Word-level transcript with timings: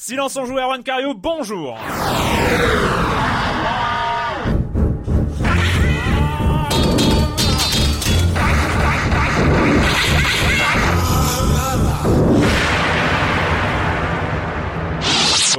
Silence 0.00 0.36
en 0.36 0.46
joue, 0.46 0.56
Erwan 0.56 0.80
Cario, 0.84 1.12
bonjour 1.12 1.76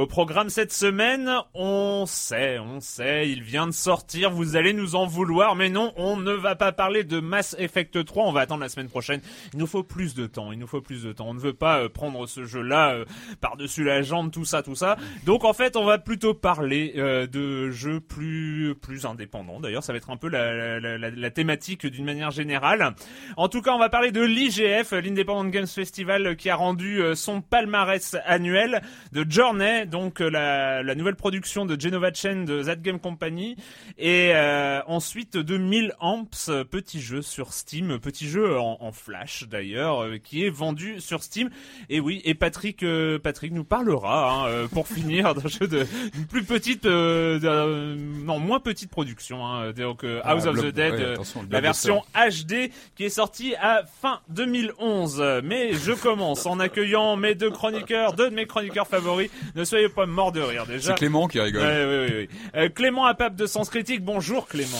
Au 0.00 0.06
programme 0.06 0.48
cette 0.48 0.72
semaine, 0.72 1.30
on 1.52 2.06
sait, 2.06 2.58
on 2.58 2.80
sait, 2.80 3.28
il 3.28 3.42
vient 3.42 3.66
de 3.66 3.72
sortir, 3.72 4.30
vous 4.30 4.56
allez 4.56 4.72
nous 4.72 4.94
en 4.94 5.04
vouloir, 5.04 5.56
mais 5.56 5.68
non, 5.68 5.92
on 5.96 6.16
ne 6.16 6.32
va 6.32 6.56
pas 6.56 6.72
parler 6.72 7.04
de 7.04 7.20
Mass 7.20 7.54
Effect 7.58 8.02
3, 8.02 8.24
on 8.24 8.32
va 8.32 8.40
attendre 8.40 8.62
la 8.62 8.70
semaine 8.70 8.88
prochaine. 8.88 9.20
Il 9.52 9.58
nous 9.58 9.66
faut 9.66 9.82
plus 9.82 10.14
de 10.14 10.26
temps, 10.26 10.52
il 10.52 10.58
nous 10.58 10.66
faut 10.66 10.80
plus 10.80 11.02
de 11.02 11.12
temps. 11.12 11.26
On 11.28 11.34
ne 11.34 11.38
veut 11.38 11.52
pas 11.52 11.80
euh, 11.80 11.90
prendre 11.90 12.26
ce 12.26 12.46
jeu-là 12.46 12.94
euh, 12.94 13.04
par-dessus 13.42 13.84
la 13.84 14.00
jambe, 14.00 14.30
tout 14.30 14.46
ça, 14.46 14.62
tout 14.62 14.74
ça. 14.74 14.96
Donc 15.26 15.44
en 15.44 15.52
fait, 15.52 15.76
on 15.76 15.84
va 15.84 15.98
plutôt 15.98 16.32
parler 16.32 16.94
euh, 16.96 17.26
de 17.26 17.68
jeux 17.68 18.00
plus 18.00 18.74
plus 18.80 19.04
indépendants. 19.04 19.60
D'ailleurs, 19.60 19.84
ça 19.84 19.92
va 19.92 19.98
être 19.98 20.08
un 20.08 20.16
peu 20.16 20.30
la, 20.30 20.80
la, 20.80 20.96
la, 20.96 21.10
la 21.10 21.30
thématique 21.30 21.86
d'une 21.86 22.06
manière 22.06 22.30
générale. 22.30 22.94
En 23.36 23.48
tout 23.48 23.60
cas, 23.60 23.72
on 23.72 23.78
va 23.78 23.90
parler 23.90 24.12
de 24.12 24.22
l'IGF, 24.22 24.92
l'Independent 24.92 25.50
Games 25.50 25.66
Festival, 25.66 26.36
qui 26.36 26.48
a 26.48 26.56
rendu 26.56 27.02
euh, 27.02 27.14
son 27.14 27.42
palmarès 27.42 28.16
annuel 28.24 28.80
de 29.12 29.26
Journey 29.28 29.89
donc 29.90 30.20
euh, 30.20 30.30
la, 30.30 30.82
la, 30.82 30.94
nouvelle 30.94 31.16
production 31.16 31.66
de 31.66 31.78
Genova 31.78 32.12
Chen 32.12 32.44
de 32.44 32.62
That 32.62 32.76
Game 32.76 32.98
Company 32.98 33.56
et 33.98 34.30
euh, 34.34 34.80
ensuite 34.86 35.36
de 35.36 35.58
1000 35.58 35.94
amps 36.00 36.50
petit 36.70 37.00
jeu 37.00 37.20
sur 37.20 37.52
Steam 37.52 37.98
petit 37.98 38.28
jeu 38.28 38.58
en, 38.58 38.78
en 38.80 38.92
flash 38.92 39.44
d'ailleurs 39.48 40.04
euh, 40.04 40.18
qui 40.18 40.44
est 40.44 40.50
vendu 40.50 41.00
sur 41.00 41.22
Steam. 41.22 41.50
Et 41.88 42.00
oui 42.00 42.22
et 42.24 42.34
Patrick 42.34 42.82
euh, 42.82 43.18
Patrick 43.18 43.52
nous 43.52 43.64
parlera 43.64 44.30
hein, 44.30 44.46
euh, 44.48 44.68
pour 44.68 44.88
finir 44.88 45.34
d'un 45.34 45.48
jeu 45.48 45.66
de 45.66 45.86
une 46.16 46.26
plus 46.26 46.44
petite 46.44 46.84
non 46.84 48.38
moins 48.38 48.60
petite 48.60 48.90
production 48.90 49.46
hein, 49.46 49.72
donc 49.72 50.04
House 50.04 50.44
ah, 50.46 50.50
of 50.50 50.60
the 50.60 50.72
Dead 50.72 50.94
ouais, 50.94 51.16
la 51.50 51.60
version 51.60 52.02
HD 52.14 52.70
qui 52.94 53.04
est 53.04 53.10
sortie 53.10 53.54
à 53.56 53.82
fin 54.00 54.20
2011 54.28 55.42
mais 55.44 55.72
je 55.74 55.92
commence 55.92 56.46
en 56.46 56.60
accueillant 56.60 57.16
mes 57.16 57.34
deux 57.34 57.50
chroniqueurs 57.50 58.14
deux 58.14 58.30
de 58.30 58.34
mes 58.34 58.46
chroniqueurs 58.46 58.86
favoris. 58.86 59.30
Ne 59.54 59.64
soyez 59.64 59.79
pas 59.88 60.06
mort 60.06 60.32
de 60.32 60.40
rire 60.40 60.66
déjà. 60.66 60.92
C'est 60.92 60.98
Clément 60.98 61.28
qui 61.28 61.40
rigole. 61.40 61.62
Ouais, 61.62 61.84
oui, 61.84 62.06
oui, 62.08 62.16
oui. 62.30 62.38
Euh, 62.54 62.68
Clément 62.68 63.06
Apap 63.06 63.34
de 63.34 63.46
Sens 63.46 63.70
Critique, 63.70 64.04
bonjour 64.04 64.46
Clément. 64.46 64.76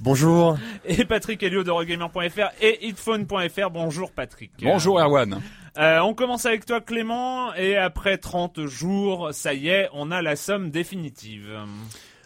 Bonjour. 0.00 0.58
Et 0.84 1.04
Patrick 1.04 1.42
Helio 1.42 1.62
de 1.62 1.70
Regamer.fr 1.70 2.50
et 2.60 2.86
hitphone.fr, 2.86 3.70
bonjour 3.70 4.10
Patrick. 4.12 4.50
Bonjour 4.62 5.00
Erwan. 5.00 5.40
Euh, 5.78 6.00
on 6.00 6.12
commence 6.12 6.44
avec 6.44 6.66
toi 6.66 6.80
Clément 6.80 7.54
et 7.54 7.76
après 7.76 8.18
30 8.18 8.66
jours, 8.66 9.30
ça 9.32 9.54
y 9.54 9.68
est, 9.68 9.88
on 9.92 10.10
a 10.10 10.20
la 10.20 10.36
somme 10.36 10.70
définitive. 10.70 11.48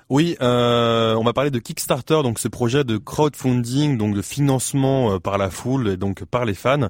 Oui, 0.08 0.36
euh, 0.40 1.16
on 1.16 1.24
va 1.24 1.32
parler 1.32 1.50
de 1.50 1.58
Kickstarter, 1.58 2.22
donc 2.22 2.38
ce 2.38 2.46
projet 2.46 2.84
de 2.84 2.96
crowdfunding, 2.96 3.98
donc 3.98 4.14
de 4.14 4.22
financement 4.22 5.14
euh, 5.14 5.18
par 5.18 5.36
la 5.36 5.50
foule 5.50 5.88
et 5.88 5.96
donc 5.96 6.24
par 6.24 6.44
les 6.44 6.54
fans. 6.54 6.88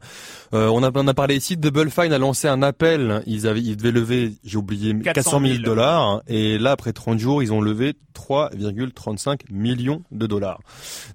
Euh, 0.52 0.68
on, 0.68 0.82
a, 0.82 0.90
on 0.94 1.08
a 1.08 1.14
parlé 1.14 1.36
ici. 1.36 1.56
Double 1.56 1.90
Fine 1.90 2.12
a 2.12 2.18
lancé 2.18 2.46
un 2.46 2.62
appel. 2.62 3.22
Ils 3.26 3.46
avaient, 3.46 3.62
ils 3.62 3.76
devaient 3.78 3.90
lever, 3.90 4.34
j'ai 4.44 4.58
oublié, 4.58 4.94
400 4.98 5.40
000 5.40 5.58
dollars. 5.60 6.20
Et 6.28 6.58
là, 6.58 6.72
après 6.72 6.92
30 6.92 7.18
jours, 7.18 7.42
ils 7.42 7.54
ont 7.54 7.62
levé 7.62 7.94
3,35 8.14 9.40
millions 9.50 10.02
de 10.10 10.26
dollars. 10.26 10.60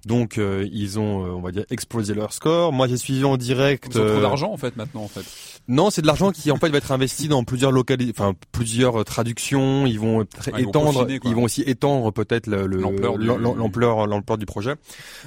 Donc, 0.04 0.38
euh, 0.38 0.68
ils 0.72 0.98
ont, 0.98 1.24
euh, 1.24 1.30
on 1.30 1.40
va 1.40 1.52
dire, 1.52 1.64
explosé 1.70 2.14
leur 2.14 2.32
score. 2.32 2.72
Moi, 2.72 2.88
j'ai 2.88 2.96
suivi 2.96 3.22
en 3.24 3.36
direct. 3.36 3.92
Ils 3.94 4.00
ont 4.00 4.06
trop 4.08 4.20
d'argent 4.20 4.52
en 4.52 4.56
fait 4.56 4.76
maintenant, 4.76 5.02
en 5.02 5.08
fait. 5.08 5.24
Non, 5.68 5.90
c'est 5.90 6.02
de 6.02 6.08
l'argent 6.08 6.32
qui 6.32 6.50
en 6.50 6.56
fait 6.56 6.70
va 6.70 6.78
être 6.78 6.90
investi 6.90 7.28
dans 7.28 7.44
plusieurs 7.44 7.70
localités, 7.70 8.12
enfin 8.16 8.34
plusieurs 8.50 9.04
traductions. 9.04 9.86
Ils 9.86 10.00
vont 10.00 10.22
étendre, 10.58 11.06
ils 11.08 11.20
vont 11.20 11.30
ils 11.30 11.34
vont 11.36 11.44
aussi 11.44 11.62
étendre 11.62 11.91
peut-être 12.12 12.46
L'ampleur 12.48 13.18
du- 13.18 13.26
l'ampleur 13.26 14.06
l'ampleur 14.06 14.38
du 14.38 14.46
projet. 14.46 14.74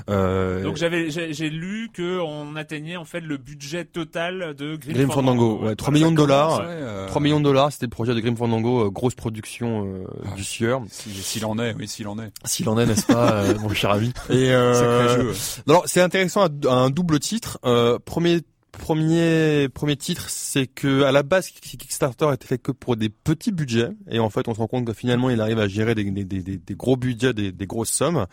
Euh, 0.09 0.63
Donc 0.63 0.75
j'avais 0.77 1.09
j'ai 1.09 1.33
j'ai 1.33 1.49
lu 1.49 1.89
que 1.93 2.19
on 2.19 2.55
atteignait 2.55 2.97
en 2.97 3.05
fait 3.05 3.19
le 3.21 3.37
budget 3.37 3.85
total 3.85 4.53
de 4.55 4.75
Grim, 4.75 4.93
Grim 4.93 5.11
Fandango, 5.11 5.59
ouais, 5.63 5.75
3 5.75 5.93
millions 5.93 6.11
de 6.11 6.17
dollars. 6.17 6.59
Ouais, 6.59 6.65
euh, 6.67 7.07
3 7.07 7.21
millions 7.21 7.39
de 7.39 7.43
dollars, 7.45 7.71
c'était 7.71 7.85
le 7.85 7.89
projet 7.91 8.13
de 8.15 8.19
Grim 8.19 8.35
Fandango, 8.35 8.85
euh, 8.87 8.89
grosse 8.89 9.15
production 9.15 9.85
euh, 9.85 10.03
Ah. 10.25 10.35
du 10.35 10.43
sieur. 10.43 10.81
si- 10.89 11.09
S'il 11.11 11.45
en 11.45 11.57
est, 11.59 11.73
oui, 11.77 11.87
s'il 11.87 12.07
en 12.07 12.17
est. 12.19 12.31
S'il 12.45 12.67
en 12.69 12.77
est, 12.79 12.85
n'est-ce 12.85 13.05
pas, 13.05 13.43
mon 13.61 13.69
cher 13.69 13.91
ami? 13.91 14.11
Et 14.29 14.51
euh, 14.51 14.73
Sacré 15.09 15.23
jeu. 15.23 15.33
alors, 15.67 15.83
c'est 15.87 16.01
intéressant 16.01 16.41
à, 16.45 16.49
à 16.69 16.73
un 16.75 16.89
double 16.89 17.19
titre. 17.19 17.59
Euh, 17.65 17.99
premier 18.03 18.41
premier 18.77 19.67
premier 19.69 19.95
titre, 19.95 20.29
c'est 20.29 20.67
que 20.67 21.03
à 21.03 21.11
la 21.11 21.23
base 21.23 21.49
Kickstarter 21.49 22.27
était 22.33 22.47
fait 22.47 22.57
que 22.57 22.71
pour 22.71 22.95
des 22.95 23.09
petits 23.09 23.51
budgets 23.51 23.89
et 24.09 24.19
en 24.19 24.29
fait 24.29 24.47
on 24.47 24.53
se 24.53 24.59
rend 24.59 24.67
compte 24.67 24.85
que 24.85 24.93
finalement 24.93 25.29
il 25.29 25.41
arrive 25.41 25.59
à 25.59 25.67
gérer 25.67 25.95
des, 25.95 26.03
des, 26.09 26.23
des, 26.23 26.41
des- 26.57 26.75
gros 26.75 26.95
budgets, 26.97 27.33
des, 27.33 27.51
grosses 27.67 27.89
sommes. 27.91 28.25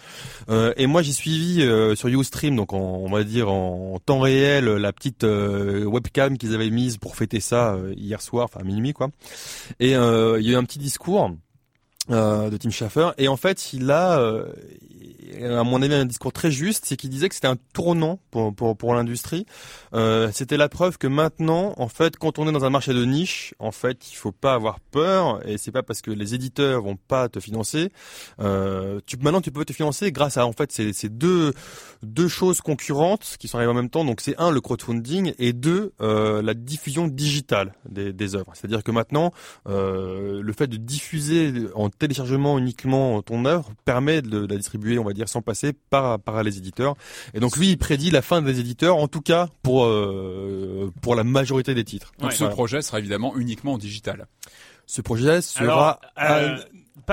Euh, 0.50 0.72
et 0.76 0.86
moi 0.86 1.02
j'ai 1.02 1.12
suivi 1.12 1.62
euh, 1.62 1.94
sur 1.94 2.08
Ustream, 2.08 2.56
donc 2.56 2.72
en, 2.72 2.78
on 2.78 3.11
va 3.11 3.25
dire 3.25 3.50
en, 3.50 3.99
temps 4.05 4.20
réel, 4.20 4.64
la 4.66 4.93
petite 4.93 5.25
euh, 5.25 5.84
webcam 5.84 6.37
qu'ils 6.38 6.55
avaient 6.55 6.70
mise 6.70 6.99
pour 6.99 7.16
fêter 7.16 7.40
ça 7.40 7.75
euh, 7.75 7.94
hier 7.96 8.20
soir, 8.20 8.44
enfin 8.52 8.64
minuit 8.64 8.93
quoi. 8.93 9.08
Et 9.81 9.96
euh, 9.96 10.38
il 10.40 10.46
y 10.46 10.50
a 10.50 10.52
eu 10.52 10.56
un 10.56 10.64
petit 10.64 10.78
discours 10.78 11.31
euh, 12.11 12.50
de 12.50 12.56
Tim 12.56 12.70
Schafer 12.70 13.11
et 13.19 13.28
en 13.28 13.37
fait 13.37 13.72
il 13.72 13.90
a 13.90 14.19
à 15.40 15.64
mon 15.64 15.82
avis 15.82 15.94
un 15.94 16.05
discours 16.05 16.32
très 16.32 16.50
juste 16.50 16.84
c'est 16.87 16.96
qu'il 16.96 17.11
disait 17.11 17.29
que 17.29 17.34
c'était 17.34 17.49
un 17.49 17.56
tournant 17.73 18.19
pour 18.31 18.55
pour, 18.55 18.94
l'industrie 18.94 19.46
euh, 19.94 20.31
c'était 20.32 20.56
la 20.56 20.69
preuve 20.69 20.99
que 20.99 21.06
maintenant 21.06 21.75
en 21.76 21.88
fait 21.88 22.17
quand 22.17 22.38
on 22.38 22.49
est 22.49 22.52
dans 22.52 22.64
un 22.64 22.70
marché 22.70 22.93
de 22.93 23.05
niche 23.05 23.55
en 23.58 23.73
fait 23.73 24.11
il 24.11 24.17
faut 24.17 24.32
pas 24.32 24.55
avoir 24.55 24.81
peur 24.81 25.46
et 25.49 25.58
c'est 25.58 25.73
pas 25.73 25.82
parce 25.82 26.02
que 26.02 26.11
les 26.11 26.34
éditeurs 26.34 26.82
vont 26.82 26.96
pas 26.96 27.29
te 27.29 27.40
financer 27.40 27.90
euh, 28.40 29.00
maintenant 29.20 29.40
tu 29.40 29.50
peux 29.50 29.64
te 29.64 29.73
financer 29.73 30.12
grâce 30.12 30.37
à 30.37 30.46
en 30.46 30.52
fait 30.52 30.73
ces, 30.73 30.93
ces 30.93 31.08
deux 31.08 31.52
deux 32.02 32.28
choses 32.28 32.61
concurrentes 32.61 33.37
qui 33.38 33.49
sont 33.49 33.58
arrivées 33.58 33.70
en 33.70 33.75
même 33.75 33.90
temps. 33.90 34.05
Donc 34.05 34.20
c'est 34.20 34.38
un 34.38 34.50
le 34.50 34.61
crowdfunding 34.61 35.35
et 35.38 35.52
deux 35.52 35.93
euh, 36.00 36.43
la 36.43 36.55
diffusion 36.55 37.06
digitale 37.06 37.75
des, 37.88 38.12
des 38.12 38.35
œuvres. 38.35 38.52
C'est-à-dire 38.55 38.82
que 38.82 38.90
maintenant 38.90 39.32
le 39.67 40.52
fait 40.56 40.67
de 40.67 40.76
diffuser 40.76 41.52
en 41.75 41.88
téléchargement 41.90 42.58
uniquement 42.58 43.23
ton 43.23 43.44
œuvre 43.44 43.70
permet 43.85 44.23
de 44.23 44.46
la 44.46 44.56
distribuer, 44.56 44.99
on 44.99 45.05
va 45.05 45.12
dire, 45.12 45.21
sans 45.28 45.42
passer 45.42 45.72
par 45.90 46.19
par 46.20 46.42
les 46.42 46.58
éditeurs. 46.58 46.94
Et 47.34 47.40
donc 47.40 47.56
lui 47.56 47.70
il 47.70 47.78
prédit 47.78 48.10
la 48.10 48.22
fin 48.22 48.42
des 48.42 48.60
éditeurs, 48.60 48.96
en 48.96 49.08
tout 49.08 49.20
cas 49.20 49.48
pour 49.62 49.84
euh, 49.86 50.92
pour 51.02 51.14
la 51.14 51.24
majorité 51.24 51.74
des 51.74 51.84
titres. 51.84 52.12
Donc 52.19 52.30
Ouais. 52.30 52.36
ce 52.36 52.44
projet 52.44 52.82
sera 52.82 52.98
évidemment 52.98 53.36
uniquement 53.36 53.74
en 53.74 53.78
digital. 53.78 54.26
Ce 54.86 55.00
projet 55.00 55.40
sera 55.42 56.00
Alors, 56.16 56.40
euh, 56.40 56.56
à- 56.56 56.58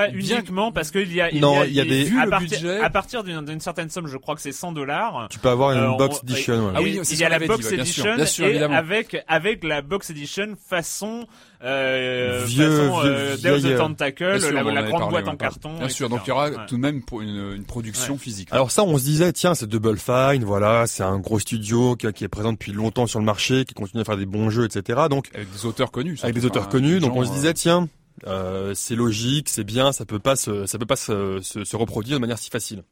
pas 0.08 0.10
uniquement 0.12 0.72
parce 0.72 0.92
qu'il 0.92 1.14
y 1.14 1.22
a, 1.22 1.30
il 1.32 1.40
Non, 1.42 1.56
y 1.56 1.58
a, 1.58 1.66
il 1.68 1.74
y 1.74 1.80
a 1.82 1.86
des- 1.86 2.12
à 2.18 2.28
partir, 2.28 2.60
budget- 2.60 2.80
à 2.82 2.90
partir 2.90 3.24
d'une 3.24 3.60
certaine 3.60 3.90
somme, 3.90 4.08
je 4.08 4.18
crois 4.18 4.36
que 4.36 4.42
c'est 4.42 4.52
100 4.52 4.72
dollars. 4.72 5.28
tu 5.30 5.40
peux 5.40 5.50
avoir 5.50 5.72
une 5.74 5.94
Euh, 5.94 5.98
box 5.98 6.18
on- 6.24 6.28
edition. 6.28 6.68
ouais. 6.68 6.74
Ah 6.76 6.82
oui, 6.82 7.00
il 7.12 7.18
y 7.18 7.24
a 7.24 7.30
la 7.30 7.40
box 7.40 7.60
dit, 7.60 7.66
ouais, 7.72 7.76
bien 7.76 7.86
sûr, 7.86 8.06
edition 8.06 8.16
bien 8.16 8.26
sûr, 8.26 8.46
et 8.46 8.50
évidemment. 8.52 8.76
avec 8.76 9.24
avec 9.28 9.64
la 9.64 9.82
box 9.82 10.10
edition 10.10 10.56
façon 10.70 11.26
euh, 11.62 12.44
Vieux- 12.46 12.70
façon 12.88 13.02
vieux- 13.02 13.12
euh, 13.12 13.78
Tentacle, 13.78 14.40
sûr, 14.40 14.52
la, 14.54 14.64
grande 14.64 14.92
parlé, 14.92 15.10
boîte 15.10 15.28
en 15.28 15.36
carton. 15.36 15.78
Bien 15.78 15.90
sûr, 15.90 16.08
donc 16.08 16.22
il 16.26 16.30
y 16.30 16.32
aura 16.32 16.50
Ouais. 16.50 16.56
tout 16.68 16.76
de 16.78 16.82
même 16.82 17.02
pour 17.04 17.22
une, 17.22 17.54
une 17.56 17.66
production 17.66 18.18
physique. 18.18 18.48
Alors 18.52 18.72
ça, 18.72 18.84
on 18.84 18.98
se 18.98 19.04
disait, 19.04 19.34
tiens, 19.34 19.56
c'est 19.56 19.68
Double 19.68 19.98
Fine, 19.98 20.44
voilà, 20.46 20.88
c'est 20.88 21.04
un 21.04 21.20
gros 21.20 21.38
studio 21.40 21.96
qui, 21.98 22.12
qui 22.14 22.24
est 22.24 22.28
présent 22.30 22.54
depuis 22.54 22.72
longtemps 22.72 23.08
sur 23.08 23.20
le 23.20 23.26
marché, 23.26 23.66
qui 23.66 23.74
continue 23.74 24.02
à 24.02 24.06
faire 24.06 24.16
des 24.18 24.26
bons 24.26 24.50
jeux, 24.50 24.66
etc. 24.66 25.02
Donc 25.10 25.28
avec 25.36 25.52
des 25.52 25.66
auteurs 25.66 25.92
connus. 25.92 26.18
avec 26.24 26.34
des 26.36 26.46
auteurs 26.46 26.70
connus, 26.70 27.00
donc 27.00 27.14
on 27.16 27.26
se 27.26 27.32
disait, 27.32 27.54
tiens, 27.54 27.90
euh, 28.28 28.74
c'est 28.74 28.96
logique, 28.96 29.50
c'est 29.50 29.64
bien, 29.64 29.92
ça 29.92 30.06
peut 30.06 30.20
pas 30.20 30.36
se, 30.36 30.66
ça 30.66 30.78
peut 30.78 30.86
pas 30.86 30.96
se, 30.96 31.40
se, 31.42 31.64
se 31.64 31.76
reproduire 31.76 32.18
de 32.18 32.22
manière 32.22 32.40
si 32.40 32.50
facile. 32.50 32.84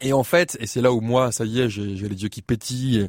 Et 0.00 0.12
en 0.12 0.22
fait, 0.22 0.56
et 0.60 0.66
c'est 0.66 0.80
là 0.80 0.92
où 0.92 1.00
moi, 1.00 1.32
ça 1.32 1.44
y 1.44 1.60
est, 1.60 1.68
j'ai 1.68 1.82
les 1.82 2.22
yeux 2.22 2.28
qui 2.28 2.42
pétillent, 2.42 3.08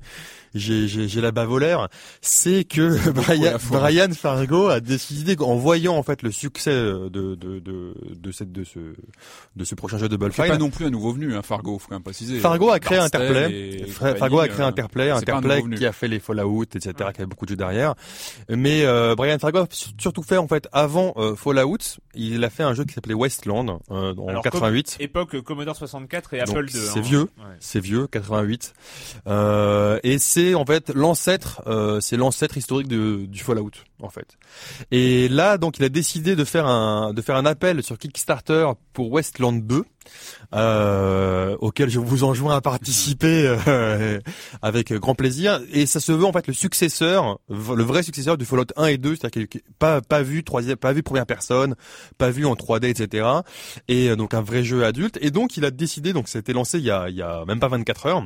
j'ai 0.55 0.87
j'ai 0.87 1.07
j'ai 1.07 1.21
la 1.21 1.31
bave 1.31 1.51
aux 1.51 1.59
lèvres, 1.59 1.87
c'est 2.21 2.63
que 2.63 3.09
Brian. 3.11 3.57
Brian 3.69 4.09
Fargo 4.13 4.67
a 4.67 4.79
décidé 4.79 5.35
en 5.39 5.55
voyant 5.55 5.95
en 5.95 6.03
fait 6.03 6.21
le 6.23 6.31
succès 6.31 6.71
de 6.73 7.09
de 7.09 7.35
de 7.59 7.93
de 8.15 8.31
cette 8.31 8.51
de 8.51 8.63
ce 8.63 8.79
de 9.55 9.63
ce 9.63 9.75
prochain 9.75 9.97
jeu 9.97 10.09
Double 10.09 10.31
C'est 10.33 10.43
Fine. 10.43 10.51
pas 10.53 10.57
non 10.57 10.69
plus 10.69 10.85
un 10.85 10.89
nouveau 10.89 11.13
venu, 11.13 11.35
hein, 11.35 11.41
Fargo, 11.41 11.77
faut 11.79 11.87
quand 11.89 11.95
même 11.95 12.03
préciser. 12.03 12.39
Fargo 12.39 12.69
a 12.69 12.79
créé 12.79 12.97
Interplay. 12.97 13.85
Fargo 13.89 14.39
a 14.39 14.47
créé 14.47 14.65
euh, 14.65 14.69
Interplay, 14.69 15.07
c'est 15.09 15.29
Interplay 15.29 15.63
qui 15.77 15.85
a 15.85 15.91
fait 15.91 16.07
les 16.07 16.19
Fallout, 16.19 16.63
etc., 16.63 16.93
qui 17.13 17.21
avait 17.21 17.25
beaucoup 17.25 17.45
de 17.45 17.51
jeux 17.51 17.55
derrière. 17.55 17.95
Mais 18.49 18.83
euh, 18.85 19.15
Brian 19.15 19.37
Fargo 19.39 19.59
a 19.59 19.67
sur- 19.71 19.91
surtout 19.99 20.23
fait 20.23 20.37
en 20.37 20.47
fait 20.47 20.67
avant 20.71 21.13
euh, 21.17 21.35
Fallout, 21.35 21.77
il 22.15 22.43
a 22.43 22.49
fait 22.49 22.63
un 22.63 22.73
jeu 22.73 22.83
qui 22.85 22.93
s'appelait 22.93 23.13
Westland 23.13 23.79
euh, 23.91 24.13
en 24.15 24.27
Alors, 24.27 24.43
88. 24.43 24.97
Époque 24.99 25.41
Commodore 25.41 25.75
64 25.75 26.33
et 26.33 26.39
Donc, 26.39 26.49
Apple 26.49 26.65
II. 26.65 26.71
c'est 26.71 26.99
hein. 26.99 27.01
vieux. 27.01 27.21
Ouais. 27.21 27.55
C'est 27.59 27.79
vieux, 27.79 28.07
88. 28.07 28.73
Euh, 29.27 29.99
et 30.03 30.17
c'est 30.17 30.38
en 30.55 30.65
fait 30.65 30.89
l'ancêtre, 30.93 31.61
euh, 31.67 31.99
c'est 32.01 32.17
l'ancêtre 32.17 32.57
historique 32.57 32.87
du 32.87 33.39
Fallout 33.39 33.71
en 34.01 34.09
fait. 34.09 34.37
Et 34.91 35.27
là, 35.29 35.57
donc, 35.57 35.77
il 35.77 35.83
a 35.83 35.89
décidé 35.89 36.35
de 36.35 36.43
faire 36.45 36.65
un 36.67 37.13
de 37.13 37.21
faire 37.21 37.35
un 37.35 37.45
appel 37.45 37.83
sur 37.83 37.97
Kickstarter 37.97 38.67
pour 38.93 39.11
Westland 39.11 39.61
2, 39.65 39.83
euh, 40.53 41.55
auquel 41.59 41.89
je 41.89 41.99
vous 41.99 42.23
enjoins 42.23 42.55
à 42.55 42.61
participer 42.61 43.55
euh, 43.67 44.19
avec 44.61 44.93
grand 44.93 45.15
plaisir. 45.15 45.59
Et 45.71 45.85
ça 45.85 45.99
se 45.99 46.11
veut 46.11 46.25
en 46.25 46.31
fait 46.33 46.47
le 46.47 46.53
successeur, 46.53 47.39
le 47.49 47.83
vrai 47.83 48.03
successeur 48.03 48.37
du 48.37 48.45
Fallout 48.45 48.65
1 48.77 48.85
et 48.87 48.97
2, 48.97 49.15
c'est-à-dire 49.15 49.47
qu'il- 49.49 49.61
pas 49.79 50.01
pas 50.01 50.21
vu 50.21 50.43
troisième, 50.43 50.77
pas 50.77 50.93
vu 50.93 51.03
première 51.03 51.25
personne, 51.25 51.75
pas 52.17 52.29
vu 52.31 52.45
en 52.45 52.55
3D, 52.55 52.89
etc. 52.89 53.27
Et 53.87 54.15
donc 54.15 54.33
un 54.33 54.41
vrai 54.41 54.63
jeu 54.63 54.85
adulte. 54.85 55.17
Et 55.21 55.31
donc 55.31 55.57
il 55.57 55.65
a 55.65 55.71
décidé, 55.71 56.13
donc 56.13 56.27
c'était 56.29 56.53
lancé 56.53 56.79
il 56.79 56.85
y 56.85 56.91
il 57.09 57.15
y 57.15 57.21
a 57.21 57.43
même 57.45 57.59
pas 57.59 57.67
24 57.67 58.05
heures. 58.07 58.23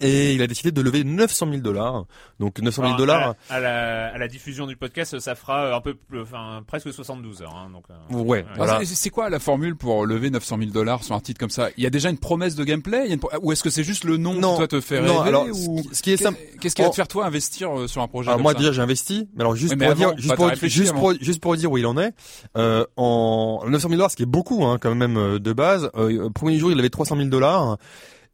Et 0.00 0.34
il 0.34 0.42
a 0.42 0.46
décidé 0.46 0.70
de 0.72 0.80
lever 0.82 1.04
900 1.04 1.46
000 1.50 1.60
dollars. 1.62 2.04
Donc 2.40 2.58
900 2.60 2.82
000 2.82 2.94
Enfin, 2.94 2.98
dollars. 2.98 3.34
à, 3.50 3.60
la, 3.60 3.68
à, 3.68 4.08
la, 4.08 4.14
à 4.14 4.18
la 4.18 4.28
diffusion 4.28 4.66
du 4.66 4.76
podcast, 4.76 5.18
ça 5.20 5.34
fera 5.34 5.74
un 5.74 5.80
peu, 5.80 5.94
plus- 5.94 6.20
enfin 6.22 6.62
presque 6.66 6.92
72 6.92 7.42
heures. 7.42 7.54
Hein, 7.56 7.70
donc, 7.72 7.84
euh, 7.90 8.22
Ouais, 8.22 8.44
voilà. 8.56 8.80
C'est- 8.84 9.10
quoi 9.10 9.28
la 9.30 9.38
formule 9.38 9.76
pour 9.76 10.06
lever 10.06 10.30
900 10.30 10.56
000 10.58 10.70
dollars 10.70 11.04
sur 11.04 11.14
un 11.14 11.20
titre 11.20 11.38
comme 11.38 11.50
ça? 11.50 11.68
Il 11.76 11.84
y 11.84 11.86
a 11.86 11.90
déjà 11.90 12.08
une 12.10 12.18
promesse 12.18 12.54
de 12.54 12.64
gameplay? 12.64 13.02
Il 13.04 13.08
y 13.08 13.12
a 13.12 13.14
une 13.14 13.20
Ou 13.42 13.52
est-ce 13.52 13.62
que 13.62 13.70
c'est 13.70 13.84
juste 13.84 14.04
le 14.04 14.16
nom 14.16 14.34
Non, 14.34 14.52
qui 14.52 14.58
toi 14.58 14.68
te 14.68 14.80
fait 14.80 15.00
non, 15.02 15.18
rêver 15.18 15.28
alors, 15.28 15.46
ou... 15.52 15.82
ce 15.92 16.02
qui- 16.02 16.12
est 16.12 16.16
simple- 16.16 16.38
Qu'est-ce 16.60 16.74
qui 16.74 16.82
va 16.82 16.88
Oh. 16.88 16.90
te 16.90 16.96
faire 16.96 17.08
toi 17.08 17.26
investir 17.26 17.76
euh, 17.78 17.86
sur 17.88 18.00
un 18.02 18.08
projet 18.08 18.28
Alors 18.28 18.36
comme 18.38 18.42
moi 18.44 18.52
ça? 18.52 18.58
déjà 18.58 18.72
j'ai 18.72 18.80
investi, 18.82 19.28
mais 19.34 19.40
alors 19.42 19.54
juste 19.56 19.72
Oui, 19.72 19.78
mais 19.80 19.86
pour 19.86 19.92
avant, 20.04 20.12
dire, 20.14 20.22
juste 20.22 20.34
pour, 20.36 20.54
juste 20.68 20.90
avant. 20.90 21.00
pour, 21.00 21.14
juste 21.20 21.40
pour 21.42 21.56
dire 21.56 21.70
où 21.72 21.78
il 21.78 21.86
en 21.86 21.98
est, 21.98 22.12
euh, 22.56 22.84
en 22.96 23.62
900 23.68 23.88
000 23.88 23.96
dollars, 23.98 24.10
ce 24.10 24.16
qui 24.16 24.22
est 24.22 24.26
beaucoup 24.26 24.64
hein, 24.64 24.78
quand 24.80 24.94
même 24.94 25.16
euh, 25.16 25.38
de 25.38 25.52
base. 25.52 25.90
Euh, 25.96 26.30
premier 26.30 26.58
jour 26.58 26.70
il 26.72 26.78
avait 26.78 26.88
300 26.90 27.16
000 27.16 27.28
dollars 27.28 27.76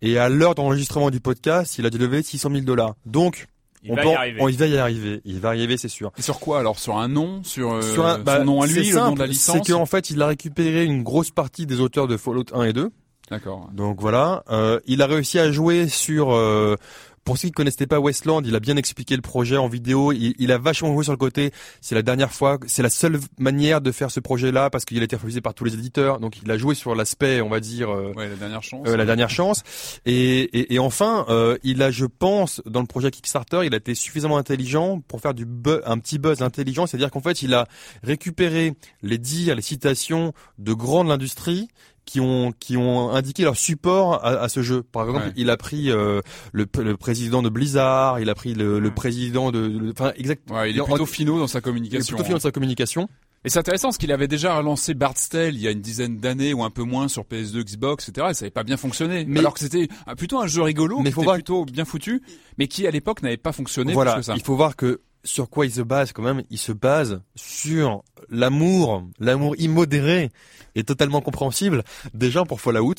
et 0.03 0.19
à 0.19 0.29
l'heure 0.29 0.55
d'enregistrement 0.55 1.11
du 1.11 1.21
podcast 1.21 1.79
il 1.79 1.87
a 1.87 1.91
dû 1.91 1.99
lever 1.99 2.23
600 2.23 2.51
000 2.51 2.63
dollars. 2.63 2.95
Donc 3.07 3.47
il 3.85 3.93
on 3.93 3.95
va 3.97 4.03
peut- 4.03 4.09
y 4.09 4.15
arriver. 4.15 4.43
on- 4.43 4.49
il 4.49 4.57
va 4.57 4.67
y 4.67 4.77
arriver, 4.77 5.21
il 5.25 5.39
va 5.41 5.55
y 5.55 5.59
arriver 5.59 5.77
c'est 5.77 5.89
sûr. 5.89 6.11
Et 6.19 6.23
sur 6.23 6.41
quoi 6.41 6.59
alors? 6.61 6.79
Sur 6.79 6.97
un 6.99 7.09
nom? 7.09 7.43
Sur, 7.45 7.73
euh, 7.75 7.83
Sur 7.83 8.07
un, 8.07 8.19
bah, 8.19 8.39
son 8.39 8.45
nom 8.45 8.63
à 8.63 8.67
lui 8.67 8.85
c'est 8.87 8.91
Le 8.93 8.97
nom 9.01 9.13
de 9.13 9.19
la 9.21 9.25
simple, 9.27 9.29
licence? 9.31 9.57
C'est 9.67 9.73
qu'en 9.73 9.87
fait 9.87 10.11
il 10.11 10.21
a 10.23 10.27
récupéré 10.27 10.85
une 10.85 11.03
grosse 11.03 11.31
partie 11.31 11.67
des 11.67 11.81
auteurs 11.81 12.09
de 12.09 12.17
Fallout 12.17 12.45
1 12.53 12.65
et 12.65 12.73
2. 12.73 12.91
D'accord. 13.31 13.69
Donc 13.75 14.01
voilà, 14.01 14.43
euh, 14.51 14.81
il 14.87 15.03
a 15.03 15.07
réussi 15.07 15.39
à 15.39 15.53
jouer 15.53 15.87
sur. 15.89 16.33
euh, 16.35 16.77
pour 17.25 17.39
ceux 17.39 17.49
qui 17.49 17.53
connaissaient 17.53 17.87
pas 17.87 18.01
Westland, 18.01 18.43
il 18.47 18.55
a 18.57 18.61
bien 18.61 18.77
expliqué 18.77 19.17
le 19.17 19.23
projet 19.23 19.57
en 19.57 19.69
vidéo. 19.69 20.13
Il, 20.13 20.35
il 20.39 20.53
a 20.53 20.59
vachement 20.59 20.93
joué 20.93 21.05
sur 21.05 21.13
le 21.13 21.19
côté. 21.19 21.51
C'est 21.81 21.95
la 21.95 22.03
dernière 22.03 22.33
fois, 22.33 22.59
c'est 22.67 22.83
la 22.83 22.91
seule 22.91 23.19
manière 23.39 23.81
de 23.81 23.93
faire 23.93 24.11
ce 24.11 24.21
projet-là 24.21 24.71
parce 24.71 24.85
qu'il 24.85 25.01
a 25.01 25.05
été 25.05 25.17
refusé 25.17 25.41
par 25.41 25.55
tous 25.55 25.65
les 25.65 25.75
éditeurs. 25.75 26.21
Donc 26.21 26.39
il 26.43 26.51
a 26.51 26.57
joué 26.59 26.75
sur 26.75 26.95
l'aspect, 26.95 27.41
on 27.41 27.49
va 27.49 27.61
dire, 27.61 27.91
euh, 27.91 28.13
Ouais, 28.17 28.29
la 28.29 28.37
dernière 28.37 28.63
chance. 28.63 28.87
euh, 28.89 28.97
la 28.97 29.05
dernière 29.05 29.31
chance. 29.31 29.63
Et, 30.07 30.41
et, 30.59 30.75
et 30.75 30.79
enfin, 30.79 31.27
euh, 31.29 31.59
il 31.63 31.83
a, 31.83 31.91
je 31.91 32.07
pense, 32.07 32.63
dans 32.67 32.81
le 32.81 32.87
projet 32.87 33.11
Kickstarter, 33.11 33.61
il 33.65 33.75
a 33.75 33.77
été 33.79 33.95
suffisamment 33.95 34.39
intelligent 34.39 35.01
pour 35.07 35.21
faire 35.21 35.35
du 35.35 35.45
bu- 35.45 35.81
un 35.85 35.99
petit 35.99 36.19
buzz 36.19 36.43
intelligent. 36.43 36.87
C'est-à-dire 36.87 37.11
qu'en 37.11 37.21
fait, 37.21 37.43
il 37.43 37.55
a 37.55 37.67
récupéré 38.03 38.75
les 39.03 39.19
dires, 39.19 39.55
les 39.55 39.63
citations 39.63 40.33
de 40.59 40.73
grands 40.73 41.05
de 41.05 41.09
l'industrie 41.09 41.69
qui 42.09 42.21
ont 42.21 42.53
qui 42.59 42.77
ont 42.77 43.11
indiqué 43.11 43.43
leur 43.45 43.57
support 43.57 44.25
à, 44.25 44.31
à 44.41 44.49
ce 44.49 44.63
jeu. 44.63 44.83
Par 44.83 45.07
exemple, 45.07 45.27
Ouais. 45.27 45.33
il 45.37 45.51
a 45.51 45.57
pris 45.57 45.91
euh, 45.91 46.21
le, 46.53 46.67
le 46.79 46.97
président 46.97 47.43
de 47.43 47.49
Blizzard, 47.51 48.19
il 48.21 48.31
a 48.31 48.35
pris 48.35 48.55
le, 48.55 48.79
le 48.79 48.91
président 48.91 49.51
de, 49.53 49.91
enfin 49.93 50.13
exact. 50.17 50.51
Ouais, 50.51 50.71
il 50.71 50.79
est 50.79 50.83
plutôt 50.83 51.07
finaux 51.07 51.39
dans 51.39 51.47
sa 51.47 51.59
il 51.59 51.61
est 51.61 51.63
communication. 51.63 52.17
plutôt 52.17 52.27
fier 52.27 52.37
de 52.39 52.43
sa 52.43 52.51
communication. 52.51 53.09
Et 53.45 53.51
c'est 53.51 53.59
intéressant 53.61 53.89
parce 53.89 53.99
qu'il 53.99 54.11
avait 54.11 54.27
déjà 54.27 54.57
relancé 54.57 54.95
Bard's 54.95 55.29
Tale 55.29 55.55
il 55.55 55.61
y 55.61 55.69
a 55.69 55.71
une 55.71 55.81
dizaine 55.81 56.17
d'années 56.19 56.53
ou 56.55 56.65
un 56.65 56.71
peu 56.71 56.83
moins 56.83 57.07
sur 57.07 57.23
PS2, 57.23 57.63
Xbox, 57.63 58.09
etc. 58.09 58.27
Et 58.31 58.35
ça 58.35 58.45
n'avait 58.45 58.51
pas 58.51 58.65
bien 58.65 58.77
fonctionné. 58.77 59.25
Mais- 59.29 59.39
Alors 59.39 59.55
que 59.55 59.61
c'était 59.61 59.89
un- 60.09 60.17
plutôt 60.17 60.41
un 60.41 60.49
jeu 60.49 60.63
rigolo, 60.63 60.99
Mais 60.99 61.11
qui 61.11 61.13
faut 61.13 61.21
était 61.21 61.25
voir- 61.27 61.37
plutôt 61.37 61.65
bien 61.65 61.85
foutu, 61.85 62.21
mais 62.59 62.67
qui 62.67 62.85
à 62.87 62.91
l'époque 62.91 63.23
n'avait 63.23 63.37
pas 63.37 63.53
fonctionné 63.53 63.93
Voilà, 63.93 64.15
plus 64.15 64.21
que 64.21 64.27
ça. 64.27 64.35
il 64.35 64.43
faut 64.43 64.57
voir 64.57 64.75
que 64.75 65.01
sur 65.25 65.51
quoi 65.51 65.67
il 65.67 65.73
se 65.73 65.83
base 65.83 66.13
quand 66.13 66.23
même. 66.23 66.43
Il 66.51 66.59
se 66.59 66.73
base 66.73 67.21
sur 67.35 68.03
l'amour, 68.29 69.05
l'amour 69.19 69.55
immodéré 69.59 70.31
et 70.75 70.85
totalement 70.85 71.21
compréhensible 71.21 71.85
des 72.15 72.31
gens 72.31 72.47
pour 72.47 72.61
Fallout. 72.61 72.95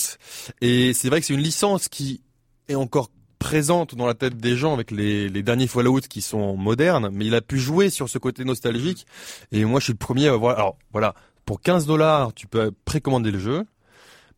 Et 0.62 0.94
c'est 0.94 1.10
vrai 1.10 1.19
que 1.19 1.25
c'est 1.25 1.33
une 1.33 1.42
licence 1.42 1.88
qui 1.88 2.21
est 2.68 2.75
encore 2.75 3.10
présente 3.39 3.95
dans 3.95 4.06
la 4.06 4.13
tête 4.13 4.38
des 4.38 4.56
gens 4.56 4.73
avec 4.73 4.92
les, 4.92 5.30
derniers 5.42 5.68
Fallout 5.68 6.02
qui 6.02 6.21
sont 6.21 6.57
modernes, 6.57 7.09
mais 7.11 7.26
il 7.26 7.35
a 7.35 7.42
pu 7.42 7.57
jouer 7.57 7.90
sur 7.90 8.09
ce 8.09 8.18
côté 8.18 8.44
nostalgique. 8.44 9.07
Et 9.52 9.64
moi, 9.66 9.80
je 9.80 9.85
suis 9.85 9.94
le 9.94 9.97
premier 9.97 10.28
à 10.28 10.35
voir. 10.35 10.57
Alors 10.57 10.78
voilà, 10.92 11.16
pour 11.45 11.61
15 11.61 11.85
dollars, 11.85 12.33
tu 12.33 12.47
peux 12.47 12.71
précommander 12.85 13.31
le 13.31 13.40
jeu, 13.40 13.66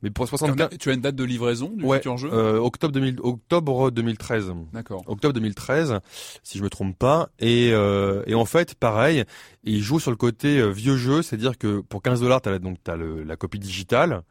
mais 0.01 0.09
pour 0.09 0.27
Tu 0.27 0.33
en 0.35 0.37
75, 0.37 0.69
as- 0.73 0.77
tu 0.77 0.89
as 0.89 0.93
une 0.93 1.01
date 1.01 1.15
de 1.15 1.23
livraison 1.23 1.71
du 1.75 1.83
ouais, 1.85 1.97
futur 1.97 2.17
jeu? 2.17 2.29
euh, 2.33 2.57
octobre 2.59 2.93
2000, 2.93 3.17
octobre 3.21 3.91
2013 3.91 4.51
D'accord. 4.73 5.03
octobre 5.07 5.33
2013, 5.33 5.99
si 6.43 6.57
je 6.57 6.63
me 6.63 6.69
trompe 6.69 6.97
pas. 6.97 7.29
Et, 7.39 7.69
euh, 7.73 8.23
et 8.27 8.35
en 8.35 8.45
fait, 8.45 8.75
pareil, 8.75 9.23
il 9.63 9.81
joue 9.81 9.99
sur 9.99 10.11
le 10.11 10.17
côté 10.17 10.57
euh, 10.59 10.69
vieux 10.69 10.97
jeu, 10.97 11.21
c'est-à-dire 11.21 11.57
que 11.57 11.81
pour 11.81 12.01
15 12.01 12.21
dollars, 12.21 12.41
t'as 12.41 12.51
la- 12.51 12.59
donc 12.59 12.77
t'as 12.83 12.95
le, 12.95 13.23
la 13.23 13.35
copie 13.35 13.59
digitale 13.59 14.21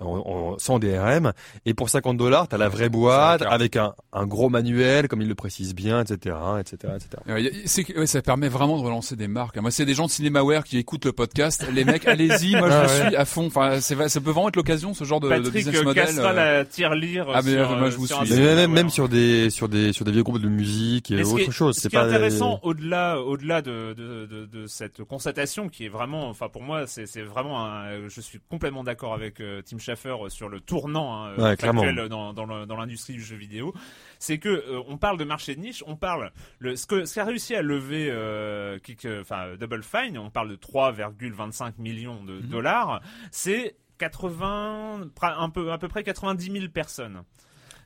en, 0.00 0.06
en- 0.54 0.58
sans 0.58 0.78
DRM, 0.78 1.32
et 1.64 1.74
pour 1.74 1.88
50 1.90 2.16
dollars, 2.16 2.48
t'as 2.48 2.58
la 2.58 2.68
vraie 2.68 2.88
boîte 2.88 3.42
avec 3.42 3.76
un, 3.76 3.94
un 4.12 4.26
gros 4.26 4.48
manuel, 4.48 5.08
comme 5.08 5.22
il 5.22 5.28
le 5.28 5.34
précise 5.34 5.74
bien, 5.74 6.00
etc., 6.02 6.36
etc., 6.60 6.94
etc. 6.96 7.22
Ouais, 7.26 7.98
ouais, 7.98 8.06
ça 8.06 8.22
permet 8.22 8.48
vraiment 8.48 8.78
de 8.78 8.82
relancer 8.84 9.16
des 9.16 9.28
marques. 9.28 9.56
Moi, 9.58 9.70
c'est 9.70 9.84
des 9.84 9.94
gens 9.94 10.06
de 10.06 10.10
Cinemaware 10.10 10.64
qui 10.64 10.78
écoutent 10.78 11.04
le 11.04 11.12
podcast. 11.12 11.66
Les 11.72 11.84
mecs, 11.84 12.06
allez-y. 12.06 12.56
Moi, 12.56 12.70
je 12.70 12.74
Ah 12.74 12.82
ouais. 12.86 13.06
suis 13.06 13.16
à 13.16 13.24
fond. 13.24 13.46
Enfin, 13.46 13.80
ça 13.80 13.94
peut 14.20 14.30
vraiment 14.30 14.48
être 14.48 14.56
l'occasion, 14.56 14.94
ce 14.94 15.04
genre 15.04 15.15
de, 15.20 15.26
de 15.28 15.34
Patrick 15.34 15.52
business 15.54 15.76
euh, 15.80 15.84
model. 15.84 16.04
cassera 16.06 16.30
euh, 16.30 16.34
la 16.58 16.64
tirelire 16.64 17.26
Ah, 17.32 17.40
mais, 17.44 17.52
sur, 17.52 17.70
euh, 17.72 17.76
moi, 17.78 17.90
je 17.90 17.96
vous 17.96 18.06
sur 18.06 18.20
un 18.20 18.24
suis. 18.24 18.34
Mais 18.34 18.66
même, 18.66 18.90
sur 18.90 19.08
des 19.08 19.50
sur 19.50 19.68
des 19.68 19.92
sur 19.92 20.04
des 20.04 20.12
vieux 20.12 20.22
groupes 20.22 20.40
de 20.40 20.48
musique 20.48 21.10
et 21.10 21.24
ce 21.24 21.30
autre 21.32 21.48
est- 21.48 21.50
chose. 21.50 21.74
Ce 21.76 21.82
C'est 21.82 21.88
qui 21.88 21.96
est 21.96 21.98
pas 21.98 22.06
intéressant 22.06 22.60
au-delà, 22.62 23.20
au-delà 23.20 23.62
de, 23.62 23.94
de, 23.96 24.26
de, 24.26 24.46
de 24.46 24.66
cette 24.66 25.02
constatation 25.04 25.68
qui 25.68 25.84
est 25.86 25.88
vraiment, 25.88 26.28
enfin 26.28 26.48
pour 26.48 26.62
moi, 26.62 26.86
c'est, 26.86 27.06
c'est 27.06 27.22
vraiment, 27.22 27.64
un, 27.64 28.08
je 28.08 28.20
suis 28.20 28.40
complètement 28.48 28.84
d'accord 28.84 29.14
avec 29.14 29.40
euh, 29.40 29.62
Tim 29.64 29.78
Schafer 29.78 30.16
sur 30.28 30.48
le 30.48 30.60
tournant 30.60 31.24
hein, 31.24 31.34
Ouais, 31.38 31.44
actuel 31.50 32.08
dans, 32.08 32.32
dans, 32.32 32.44
le- 32.44 32.66
dans 32.66 32.76
l'industrie 32.76 33.14
du 33.14 33.22
jeu 33.22 33.36
vidéo. 33.36 33.74
C'est 34.18 34.38
que 34.38 34.48
euh, 34.48 34.80
on 34.88 34.96
parle 34.96 35.18
de 35.18 35.24
marché 35.24 35.54
de 35.54 35.60
niche, 35.60 35.82
on 35.86 35.96
parle 35.96 36.30
le, 36.58 36.76
ce 36.76 36.86
que 36.86 37.04
ce 37.04 37.14
qu'a 37.14 37.24
réussi 37.24 37.54
à 37.54 37.62
lever, 37.62 38.08
euh, 38.10 38.78
Kick- 38.78 39.04
euh, 39.06 39.20
enfin 39.20 39.56
Double 39.60 39.82
Fine, 39.82 40.16
on 40.18 40.30
parle 40.30 40.48
de 40.50 40.56
3,25 40.56 41.74
millions 41.78 42.24
de 42.24 42.34
Mhm. 42.34 42.42
dollars, 42.48 43.00
c'est 43.30 43.76
80, 43.98 45.10
pra- 45.14 45.36
un 45.38 45.50
peu 45.50 45.72
à 45.72 45.78
peu 45.78 45.88
près 45.88 46.02
90 46.02 46.50
000 46.52 46.68
personnes. 46.68 47.22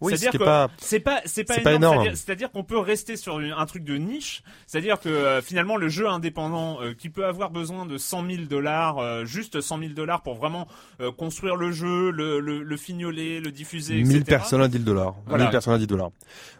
Oui, 0.00 0.12
C'est-à-dire 0.12 0.32
ce 0.32 0.38
que 0.38 0.44
pas. 0.44 0.70
c'est 0.78 1.00
pas 1.00 1.20
c'est 1.26 1.44
pas 1.44 1.54
C'est 1.54 1.60
pas 1.62 1.74
énorme. 1.74 2.00
énorme. 2.02 2.16
C'est-à-dire- 2.16 2.50
qu'on 2.50 2.64
peut 2.64 2.78
rester 2.78 3.16
sur 3.16 3.38
une- 3.40 3.52
un 3.52 3.66
truc 3.66 3.84
de 3.84 3.96
niche. 3.96 4.42
C'est-à-dire 4.66 4.98
que 4.98 5.08
euh, 5.08 5.42
finalement 5.42 5.76
le 5.76 5.88
jeu 5.88 6.08
indépendant 6.08 6.80
euh, 6.82 6.94
qui 6.94 7.10
peut 7.10 7.26
avoir 7.26 7.50
besoin 7.50 7.84
de 7.86 7.98
100 7.98 8.24
000 8.26 8.42
dollars, 8.44 8.98
euh, 8.98 9.24
juste 9.24 9.60
100 9.60 9.78
000 9.78 9.92
dollars 9.92 10.22
pour 10.22 10.34
vraiment 10.36 10.66
euh, 11.00 11.12
construire 11.12 11.56
le 11.56 11.70
jeu, 11.72 12.10
le, 12.10 12.40
le, 12.40 12.62
le 12.62 12.76
fignoler, 12.76 13.40
le 13.40 13.50
diffuser, 13.52 13.94
1000 13.96 14.16
etc. 14.16 14.24
personnes 14.24 14.62
à 14.62 14.68
10 14.68 14.78
dollars. 14.80 15.14
Voilà. 15.26 15.44
1000 15.44 15.50
personnes 15.50 15.74
à 15.74 15.78
10 15.78 15.86
dollars. 15.86 16.10